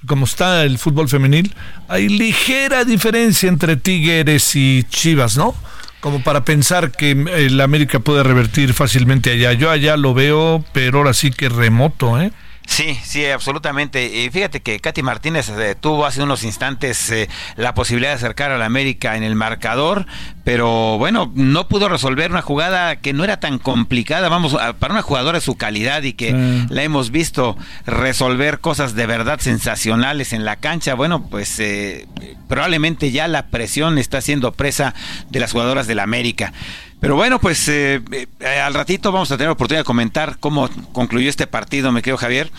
como 0.05 0.25
está 0.25 0.65
el 0.65 0.77
fútbol 0.77 1.07
femenil, 1.07 1.55
hay 1.87 2.09
ligera 2.09 2.83
diferencia 2.83 3.47
entre 3.47 3.77
Tigres 3.77 4.53
y 4.57 4.83
Chivas, 4.89 5.37
¿no? 5.37 5.55
Como 5.99 6.23
para 6.23 6.45
pensar 6.45 6.91
que 6.91 7.11
el 7.11 7.59
América 7.61 7.99
puede 7.99 8.23
revertir 8.23 8.73
fácilmente 8.73 9.31
allá. 9.31 9.53
Yo 9.53 9.69
allá 9.71 9.97
lo 9.97 10.13
veo, 10.13 10.63
pero 10.73 10.99
ahora 10.99 11.13
sí 11.13 11.31
que 11.31 11.49
remoto, 11.49 12.19
¿eh? 12.21 12.31
Sí, 12.67 12.99
sí, 13.03 13.25
absolutamente. 13.25 14.05
Y 14.05 14.29
fíjate 14.29 14.61
que 14.61 14.79
Katy 14.79 15.01
Martínez 15.01 15.49
eh, 15.49 15.73
tuvo 15.79 16.05
hace 16.05 16.21
unos 16.21 16.43
instantes 16.43 17.09
eh, 17.09 17.29
la 17.55 17.73
posibilidad 17.73 18.11
de 18.11 18.17
acercar 18.17 18.51
a 18.51 18.57
la 18.57 18.65
América 18.65 19.15
en 19.15 19.23
el 19.23 19.35
marcador, 19.35 20.05
pero 20.43 20.97
bueno, 20.97 21.31
no 21.33 21.69
pudo 21.69 21.87
resolver 21.87 22.29
una 22.29 22.41
jugada 22.41 22.97
que 22.97 23.13
no 23.13 23.23
era 23.23 23.39
tan 23.39 23.57
complicada, 23.57 24.27
vamos, 24.27 24.55
para 24.79 24.93
una 24.93 25.01
jugadora 25.01 25.37
de 25.37 25.45
su 25.45 25.55
calidad 25.55 26.03
y 26.03 26.13
que 26.13 26.35
la 26.69 26.83
hemos 26.83 27.09
visto 27.09 27.57
resolver 27.85 28.59
cosas 28.59 28.95
de 28.95 29.07
verdad 29.07 29.39
sensacionales 29.39 30.33
en 30.33 30.43
la 30.43 30.57
cancha. 30.57 30.93
Bueno, 30.93 31.27
pues 31.29 31.59
eh, 31.59 32.05
probablemente 32.49 33.11
ya 33.11 33.29
la 33.29 33.47
presión 33.47 33.97
está 33.97 34.19
siendo 34.19 34.51
presa 34.51 34.93
de 35.29 35.39
las 35.39 35.53
jugadoras 35.53 35.87
de 35.87 35.95
la 35.95 36.03
América. 36.03 36.53
Pero 36.99 37.15
bueno, 37.15 37.39
pues 37.39 37.67
eh, 37.69 38.01
eh, 38.39 38.59
al 38.59 38.73
ratito 38.73 39.11
vamos 39.11 39.31
a 39.31 39.37
tener 39.37 39.51
oportunidad 39.51 39.81
de 39.81 39.85
comentar 39.85 40.37
cómo 40.39 40.69
concluyó 40.93 41.29
este 41.29 41.47
partido, 41.47 41.91
me 41.91 42.01
creo 42.01 42.17
Javier. 42.17 42.51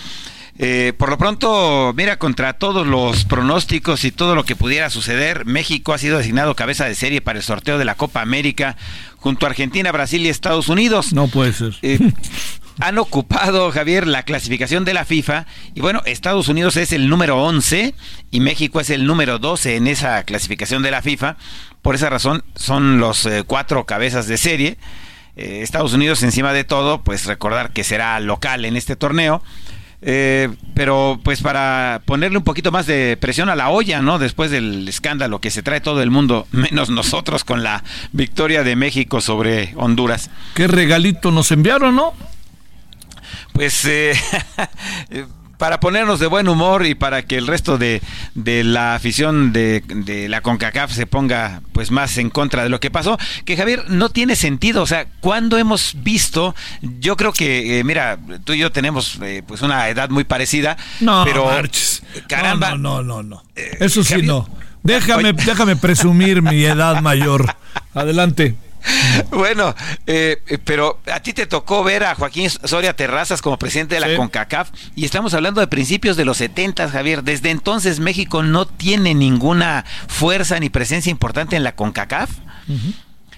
Eh, 0.60 0.92
por 0.96 1.08
lo 1.08 1.18
pronto, 1.18 1.92
mira, 1.96 2.18
contra 2.18 2.52
todos 2.54 2.86
los 2.86 3.24
pronósticos 3.24 4.04
y 4.04 4.10
todo 4.10 4.34
lo 4.34 4.44
que 4.44 4.56
pudiera 4.56 4.90
suceder, 4.90 5.44
México 5.44 5.92
ha 5.92 5.98
sido 5.98 6.18
designado 6.18 6.56
cabeza 6.56 6.84
de 6.84 6.96
serie 6.96 7.20
para 7.20 7.38
el 7.38 7.44
sorteo 7.44 7.78
de 7.78 7.84
la 7.84 7.94
Copa 7.94 8.22
América 8.22 8.76
junto 9.18 9.46
a 9.46 9.50
Argentina, 9.50 9.92
Brasil 9.92 10.24
y 10.24 10.28
Estados 10.28 10.68
Unidos. 10.68 11.12
No 11.12 11.28
puede 11.28 11.52
ser. 11.52 11.76
han 12.80 12.98
ocupado, 12.98 13.70
Javier, 13.70 14.06
la 14.06 14.22
clasificación 14.22 14.84
de 14.84 14.94
la 14.94 15.04
FIFA 15.04 15.46
y 15.74 15.80
bueno, 15.80 16.02
Estados 16.04 16.48
Unidos 16.48 16.76
es 16.76 16.92
el 16.92 17.08
número 17.08 17.42
11 17.42 17.94
y 18.30 18.40
México 18.40 18.80
es 18.80 18.90
el 18.90 19.06
número 19.06 19.38
12 19.38 19.76
en 19.76 19.86
esa 19.86 20.22
clasificación 20.24 20.82
de 20.82 20.90
la 20.90 21.02
FIFA. 21.02 21.36
Por 21.82 21.94
esa 21.94 22.10
razón 22.10 22.44
son 22.54 22.98
los 22.98 23.26
eh, 23.26 23.44
cuatro 23.46 23.84
cabezas 23.84 24.28
de 24.28 24.38
serie. 24.38 24.78
Eh, 25.36 25.60
Estados 25.62 25.92
Unidos 25.92 26.22
encima 26.22 26.52
de 26.52 26.64
todo, 26.64 27.02
pues 27.02 27.26
recordar 27.26 27.72
que 27.72 27.84
será 27.84 28.18
local 28.20 28.64
en 28.64 28.76
este 28.76 28.96
torneo. 28.96 29.42
Eh, 30.00 30.48
pero 30.74 31.18
pues 31.24 31.42
para 31.42 32.02
ponerle 32.04 32.38
un 32.38 32.44
poquito 32.44 32.70
más 32.70 32.86
de 32.86 33.16
presión 33.16 33.48
a 33.48 33.56
la 33.56 33.70
olla, 33.70 34.00
¿no? 34.00 34.20
Después 34.20 34.52
del 34.52 34.86
escándalo 34.86 35.40
que 35.40 35.50
se 35.50 35.62
trae 35.62 35.80
todo 35.80 36.02
el 36.02 36.10
mundo, 36.10 36.46
menos 36.52 36.90
nosotros 36.90 37.42
con 37.42 37.64
la 37.64 37.82
victoria 38.12 38.62
de 38.62 38.76
México 38.76 39.20
sobre 39.20 39.74
Honduras. 39.76 40.30
Qué 40.54 40.68
regalito 40.68 41.32
nos 41.32 41.50
enviaron, 41.50 41.96
¿no? 41.96 42.14
Pues 43.58 43.84
eh, 43.86 44.14
para 45.56 45.80
ponernos 45.80 46.20
de 46.20 46.28
buen 46.28 46.48
humor 46.48 46.86
y 46.86 46.94
para 46.94 47.22
que 47.22 47.36
el 47.36 47.48
resto 47.48 47.76
de, 47.76 48.00
la 48.36 48.94
afición 48.94 49.52
de, 49.52 49.82
la 50.28 50.40
CONCACAF 50.42 50.92
se 50.92 51.06
ponga 51.06 51.60
pues 51.72 51.90
más 51.90 52.18
en 52.18 52.30
contra 52.30 52.62
de 52.62 52.68
lo 52.68 52.78
que 52.78 52.92
pasó, 52.92 53.18
que 53.44 53.56
Javier 53.56 53.90
no 53.90 54.10
tiene 54.10 54.36
sentido, 54.36 54.82
o 54.82 54.86
sea, 54.86 55.08
cuando 55.18 55.58
hemos 55.58 55.96
visto, 56.04 56.54
yo 57.00 57.16
creo 57.16 57.32
que, 57.32 57.80
eh, 57.80 57.84
mira, 57.84 58.16
tú 58.44 58.52
y 58.52 58.58
yo 58.58 58.70
tenemos 58.70 59.18
eh, 59.22 59.42
pues 59.44 59.62
una 59.62 59.88
edad 59.88 60.08
muy 60.10 60.22
parecida, 60.22 60.76
no, 61.00 61.24
pero 61.24 61.50
caramba, 62.28 62.76
no, 62.76 63.02
no, 63.02 63.02
no, 63.02 63.22
no. 63.24 63.42
Eso 63.80 64.04
sí 64.04 64.22
no. 64.22 64.48
Déjame, 64.84 65.32
déjame 65.32 65.74
presumir 65.74 66.40
mi 66.40 66.64
edad 66.64 67.00
mayor. 67.02 67.56
Adelante. 67.94 68.54
Bueno, 69.30 69.74
eh, 70.06 70.38
pero 70.64 71.00
a 71.12 71.20
ti 71.20 71.32
te 71.32 71.46
tocó 71.46 71.84
ver 71.84 72.04
a 72.04 72.14
Joaquín 72.14 72.48
Soria 72.50 72.94
Terrazas 72.94 73.42
como 73.42 73.58
presidente 73.58 73.94
de 73.94 74.00
la 74.00 74.16
CONCACAF 74.16 74.70
y 74.94 75.04
estamos 75.04 75.34
hablando 75.34 75.60
de 75.60 75.66
principios 75.66 76.16
de 76.16 76.24
los 76.24 76.36
70, 76.38 76.88
Javier. 76.88 77.22
Desde 77.22 77.50
entonces 77.50 78.00
México 78.00 78.42
no 78.42 78.66
tiene 78.66 79.14
ninguna 79.14 79.84
fuerza 80.06 80.58
ni 80.60 80.70
presencia 80.70 81.10
importante 81.10 81.56
en 81.56 81.64
la 81.64 81.74
CONCACAF. 81.74 82.30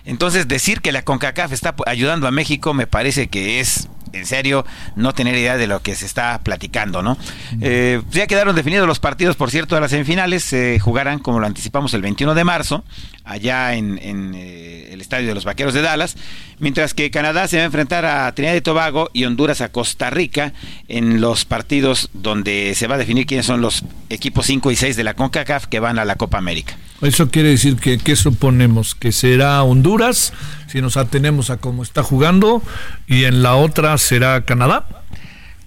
Entonces 0.04 0.48
decir 0.48 0.80
que 0.80 0.92
la 0.92 1.02
CONCACAF 1.02 1.52
está 1.52 1.74
ayudando 1.86 2.26
a 2.26 2.30
México 2.30 2.74
me 2.74 2.86
parece 2.86 3.28
que 3.28 3.60
es 3.60 3.88
en 4.12 4.26
serio 4.26 4.64
no 4.96 5.12
tener 5.12 5.34
idea 5.36 5.56
de 5.56 5.66
lo 5.66 5.82
que 5.82 5.94
se 5.94 6.06
está 6.06 6.40
platicando, 6.42 7.02
¿no? 7.02 7.16
Eh, 7.60 8.02
ya 8.10 8.26
quedaron 8.26 8.56
definidos 8.56 8.86
los 8.86 9.00
partidos, 9.00 9.36
por 9.36 9.50
cierto, 9.50 9.74
de 9.74 9.80
las 9.80 9.90
semifinales. 9.90 10.44
Se 10.44 10.78
jugarán, 10.78 11.18
como 11.18 11.40
lo 11.40 11.46
anticipamos, 11.46 11.94
el 11.94 12.02
21 12.02 12.34
de 12.34 12.44
marzo, 12.44 12.84
allá 13.24 13.74
en, 13.74 13.98
eh, 14.34 14.88
el 14.92 15.00
estadio 15.00 15.28
de 15.28 15.34
los 15.34 15.44
Vaqueros 15.44 15.74
de 15.74 15.82
Dallas, 15.82 16.16
mientras 16.58 16.94
que 16.94 17.10
Canadá 17.10 17.48
se 17.48 17.56
va 17.56 17.62
a 17.62 17.66
enfrentar 17.66 18.04
a 18.04 18.32
Trinidad 18.34 18.56
y 18.56 18.60
Tobago 18.60 19.10
y 19.12 19.24
Honduras 19.24 19.60
a 19.60 19.70
Costa 19.70 20.10
Rica 20.10 20.52
en 20.88 21.20
los 21.20 21.44
partidos 21.44 22.10
donde 22.12 22.74
se 22.74 22.86
va 22.86 22.96
a 22.96 22.98
definir 22.98 23.26
quiénes 23.26 23.46
son 23.46 23.60
los 23.60 23.84
equipos 24.08 24.46
5 24.46 24.70
y 24.70 24.76
6 24.76 24.96
de 24.96 25.04
la 25.04 25.14
CONCACAF 25.14 25.66
que 25.66 25.80
van 25.80 25.98
a 25.98 26.04
la 26.04 26.16
Copa 26.16 26.38
América. 26.38 26.76
Eso 27.02 27.30
quiere 27.30 27.48
decir 27.48 27.76
que, 27.76 27.98
¿qué 27.98 28.14
suponemos? 28.14 28.94
Que 28.94 29.10
será 29.10 29.62
Honduras, 29.62 30.34
si 30.70 30.80
nos 30.80 30.96
atenemos 30.96 31.50
a 31.50 31.56
cómo 31.56 31.82
está 31.82 32.02
jugando, 32.02 32.62
y 33.06 33.24
en 33.24 33.42
la 33.42 33.56
otra 33.56 33.98
será 33.98 34.42
Canadá. 34.44 34.86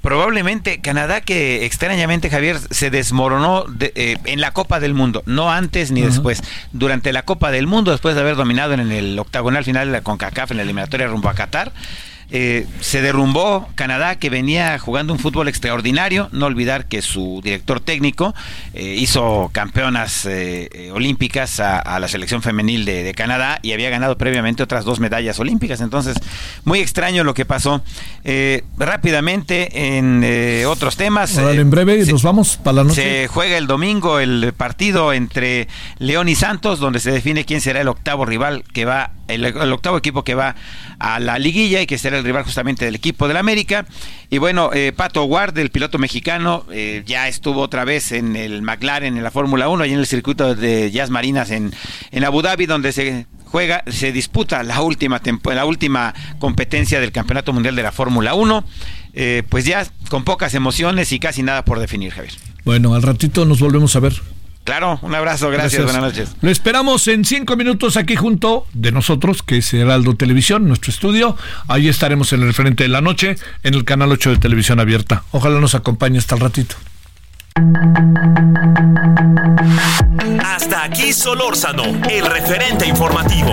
Probablemente 0.02 0.82
Canadá 0.82 1.22
que 1.22 1.66
extrañamente 1.66 2.30
Javier 2.30 2.58
se 2.72 2.90
desmoronó 2.90 3.66
eh, 3.80 4.18
en 4.26 4.42
la 4.42 4.52
Copa 4.52 4.82
del 4.82 4.94
Mundo, 4.94 5.24
no 5.26 5.50
antes 5.50 5.92
ni 5.92 6.02
después, 6.02 6.44
durante 6.74 7.14
la 7.14 7.24
Copa 7.24 7.52
del 7.52 7.68
Mundo, 7.68 7.92
después 7.92 8.16
de 8.16 8.22
haber 8.22 8.36
dominado 8.36 8.74
en 8.74 8.92
el 8.92 9.18
octagonal 9.18 9.64
final 9.64 9.88
de 9.88 9.94
la 9.94 10.02
CONCACAF 10.02 10.52
en 10.52 10.58
la 10.58 10.64
eliminatoria 10.64 11.08
rumbo 11.08 11.30
a 11.30 11.36
Qatar, 11.36 11.72
eh, 12.36 12.66
se 12.80 13.04
derrumbó 13.04 13.70
Canadá, 13.76 14.16
que 14.16 14.32
venía 14.32 14.80
jugando 14.80 15.14
un 15.14 15.20
fútbol 15.20 15.48
extraordinario. 15.48 16.30
No 16.32 16.48
olvidar 16.48 16.88
que 16.88 17.04
su 17.04 17.42
director 17.44 17.80
técnico 17.80 18.34
eh, 18.74 18.96
hizo 18.98 19.52
campeonas 19.54 20.26
eh, 20.26 20.90
olímpicas 20.92 21.60
a, 21.60 22.00
la 22.00 22.08
selección 22.08 22.42
femenil 22.42 22.86
de, 22.86 23.14
Canadá 23.14 23.60
y 23.62 23.74
había 23.74 23.92
ganado 23.92 24.18
previamente 24.18 24.64
otras 24.64 24.84
dos 24.84 25.00
medallas 25.00 25.40
olímpicas. 25.40 25.80
Entonces, 25.80 26.18
muy 26.64 26.80
extraño 26.80 27.24
lo 27.24 27.36
que 27.36 27.46
pasó. 27.46 27.84
rápidamente, 28.80 29.98
en 29.98 30.66
otros 30.66 30.98
temas. 30.98 31.38
en 31.38 31.70
breve, 31.70 32.04
nos 32.08 32.24
vamos 32.24 32.58
para 32.58 32.78
la 32.78 32.84
noche. 32.86 32.96
Se 32.96 33.28
juega 33.28 33.60
el 33.60 33.68
domingo 33.68 34.20
el 34.20 34.54
partido 34.58 35.14
entre 35.14 35.68
León 36.00 36.30
y 36.30 36.36
Santos, 36.36 36.80
donde 36.80 37.00
se 37.00 37.12
define 37.12 37.46
quién 37.46 37.62
será 37.62 37.82
el 37.82 37.88
octavo 37.88 38.26
rival 38.26 38.64
que 38.74 38.86
va, 38.86 39.12
el, 39.28 39.46
el 39.46 39.72
octavo 39.72 39.98
equipo 39.98 40.24
que 40.24 40.34
va 40.34 40.56
a 40.98 41.20
la 41.20 41.38
liguilla 41.38 41.82
y 41.82 41.86
que 41.86 42.00
será 42.00 42.18
el 42.18 42.23
rival 42.24 42.44
justamente 42.44 42.86
del 42.86 42.96
equipo 42.96 43.28
del 43.28 43.38
América. 43.38 43.86
Y 44.30 44.38
bueno, 44.38 44.72
eh, 44.74 44.94
Pato 44.96 45.24
Ward, 45.26 45.58
el 45.58 45.70
piloto 45.70 45.98
mexicano, 46.00 46.66
eh, 46.72 47.04
ya 47.06 47.28
estuvo 47.28 47.62
otra 47.62 47.86
vez 47.86 48.12
en 48.12 48.36
el 48.36 48.62
McLaren, 48.62 49.18
en 49.18 49.24
la 49.24 49.32
Fórmula 49.32 49.70
1, 49.70 49.86
y 49.86 49.94
en 49.94 50.00
el 50.00 50.08
circuito 50.08 50.56
de 50.56 50.92
Jazz 50.92 51.10
Marinas 51.10 51.52
en, 51.52 51.74
en 52.12 52.24
Abu 52.24 52.42
Dhabi, 52.42 52.66
donde 52.66 52.92
se 52.92 53.28
juega, 53.46 53.84
se 53.88 54.12
disputa 54.12 54.64
la 54.64 54.82
última, 54.82 55.22
la 55.44 55.66
última 55.66 56.14
competencia 56.40 57.00
del 57.00 57.12
Campeonato 57.12 57.54
Mundial 57.54 57.76
de 57.76 57.84
la 57.84 57.92
Fórmula 57.92 58.34
1. 58.34 58.66
Eh, 59.16 59.44
pues 59.48 59.66
ya 59.66 59.86
con 60.10 60.24
pocas 60.24 60.56
emociones 60.56 61.12
y 61.12 61.20
casi 61.20 61.44
nada 61.44 61.64
por 61.64 61.80
definir, 61.80 62.12
Javier. 62.12 62.34
Bueno, 62.66 62.96
al 62.96 63.04
ratito 63.04 63.46
nos 63.46 63.60
volvemos 63.60 63.96
a 63.96 64.00
ver. 64.00 64.14
Claro, 64.64 64.98
un 65.02 65.14
abrazo, 65.14 65.50
gracias, 65.50 65.84
buenas 65.84 66.02
noches. 66.02 66.36
Lo 66.42 66.50
esperamos 66.50 67.08
en 67.10 67.26
cinco 67.26 67.58
minutos 67.58 67.98
aquí 67.98 68.16
junto 68.16 68.66
de 68.74 68.94
nosotros, 68.94 69.44
que 69.44 69.58
es 69.58 69.74
Heraldo 69.74 70.16
Televisión, 70.16 70.68
nuestro 70.68 70.90
estudio. 70.92 71.36
Ahí 71.68 71.90
estaremos 71.90 72.32
en 72.32 72.42
el 72.42 72.48
referente 72.48 72.84
de 72.84 72.90
la 72.90 73.02
noche, 73.02 73.36
en 73.64 73.74
el 73.74 73.84
canal 73.84 74.12
8 74.12 74.32
de 74.32 74.38
Televisión 74.38 74.80
Abierta. 74.80 75.24
Ojalá 75.32 75.60
nos 75.60 75.76
acompañe 75.76 76.18
hasta 76.18 76.36
el 76.36 76.42
ratito. 76.42 76.76
Hasta 80.44 80.84
aquí 80.86 81.12
Solórzano, 81.12 81.84
el 82.10 82.26
referente 82.26 82.88
informativo. 82.88 83.52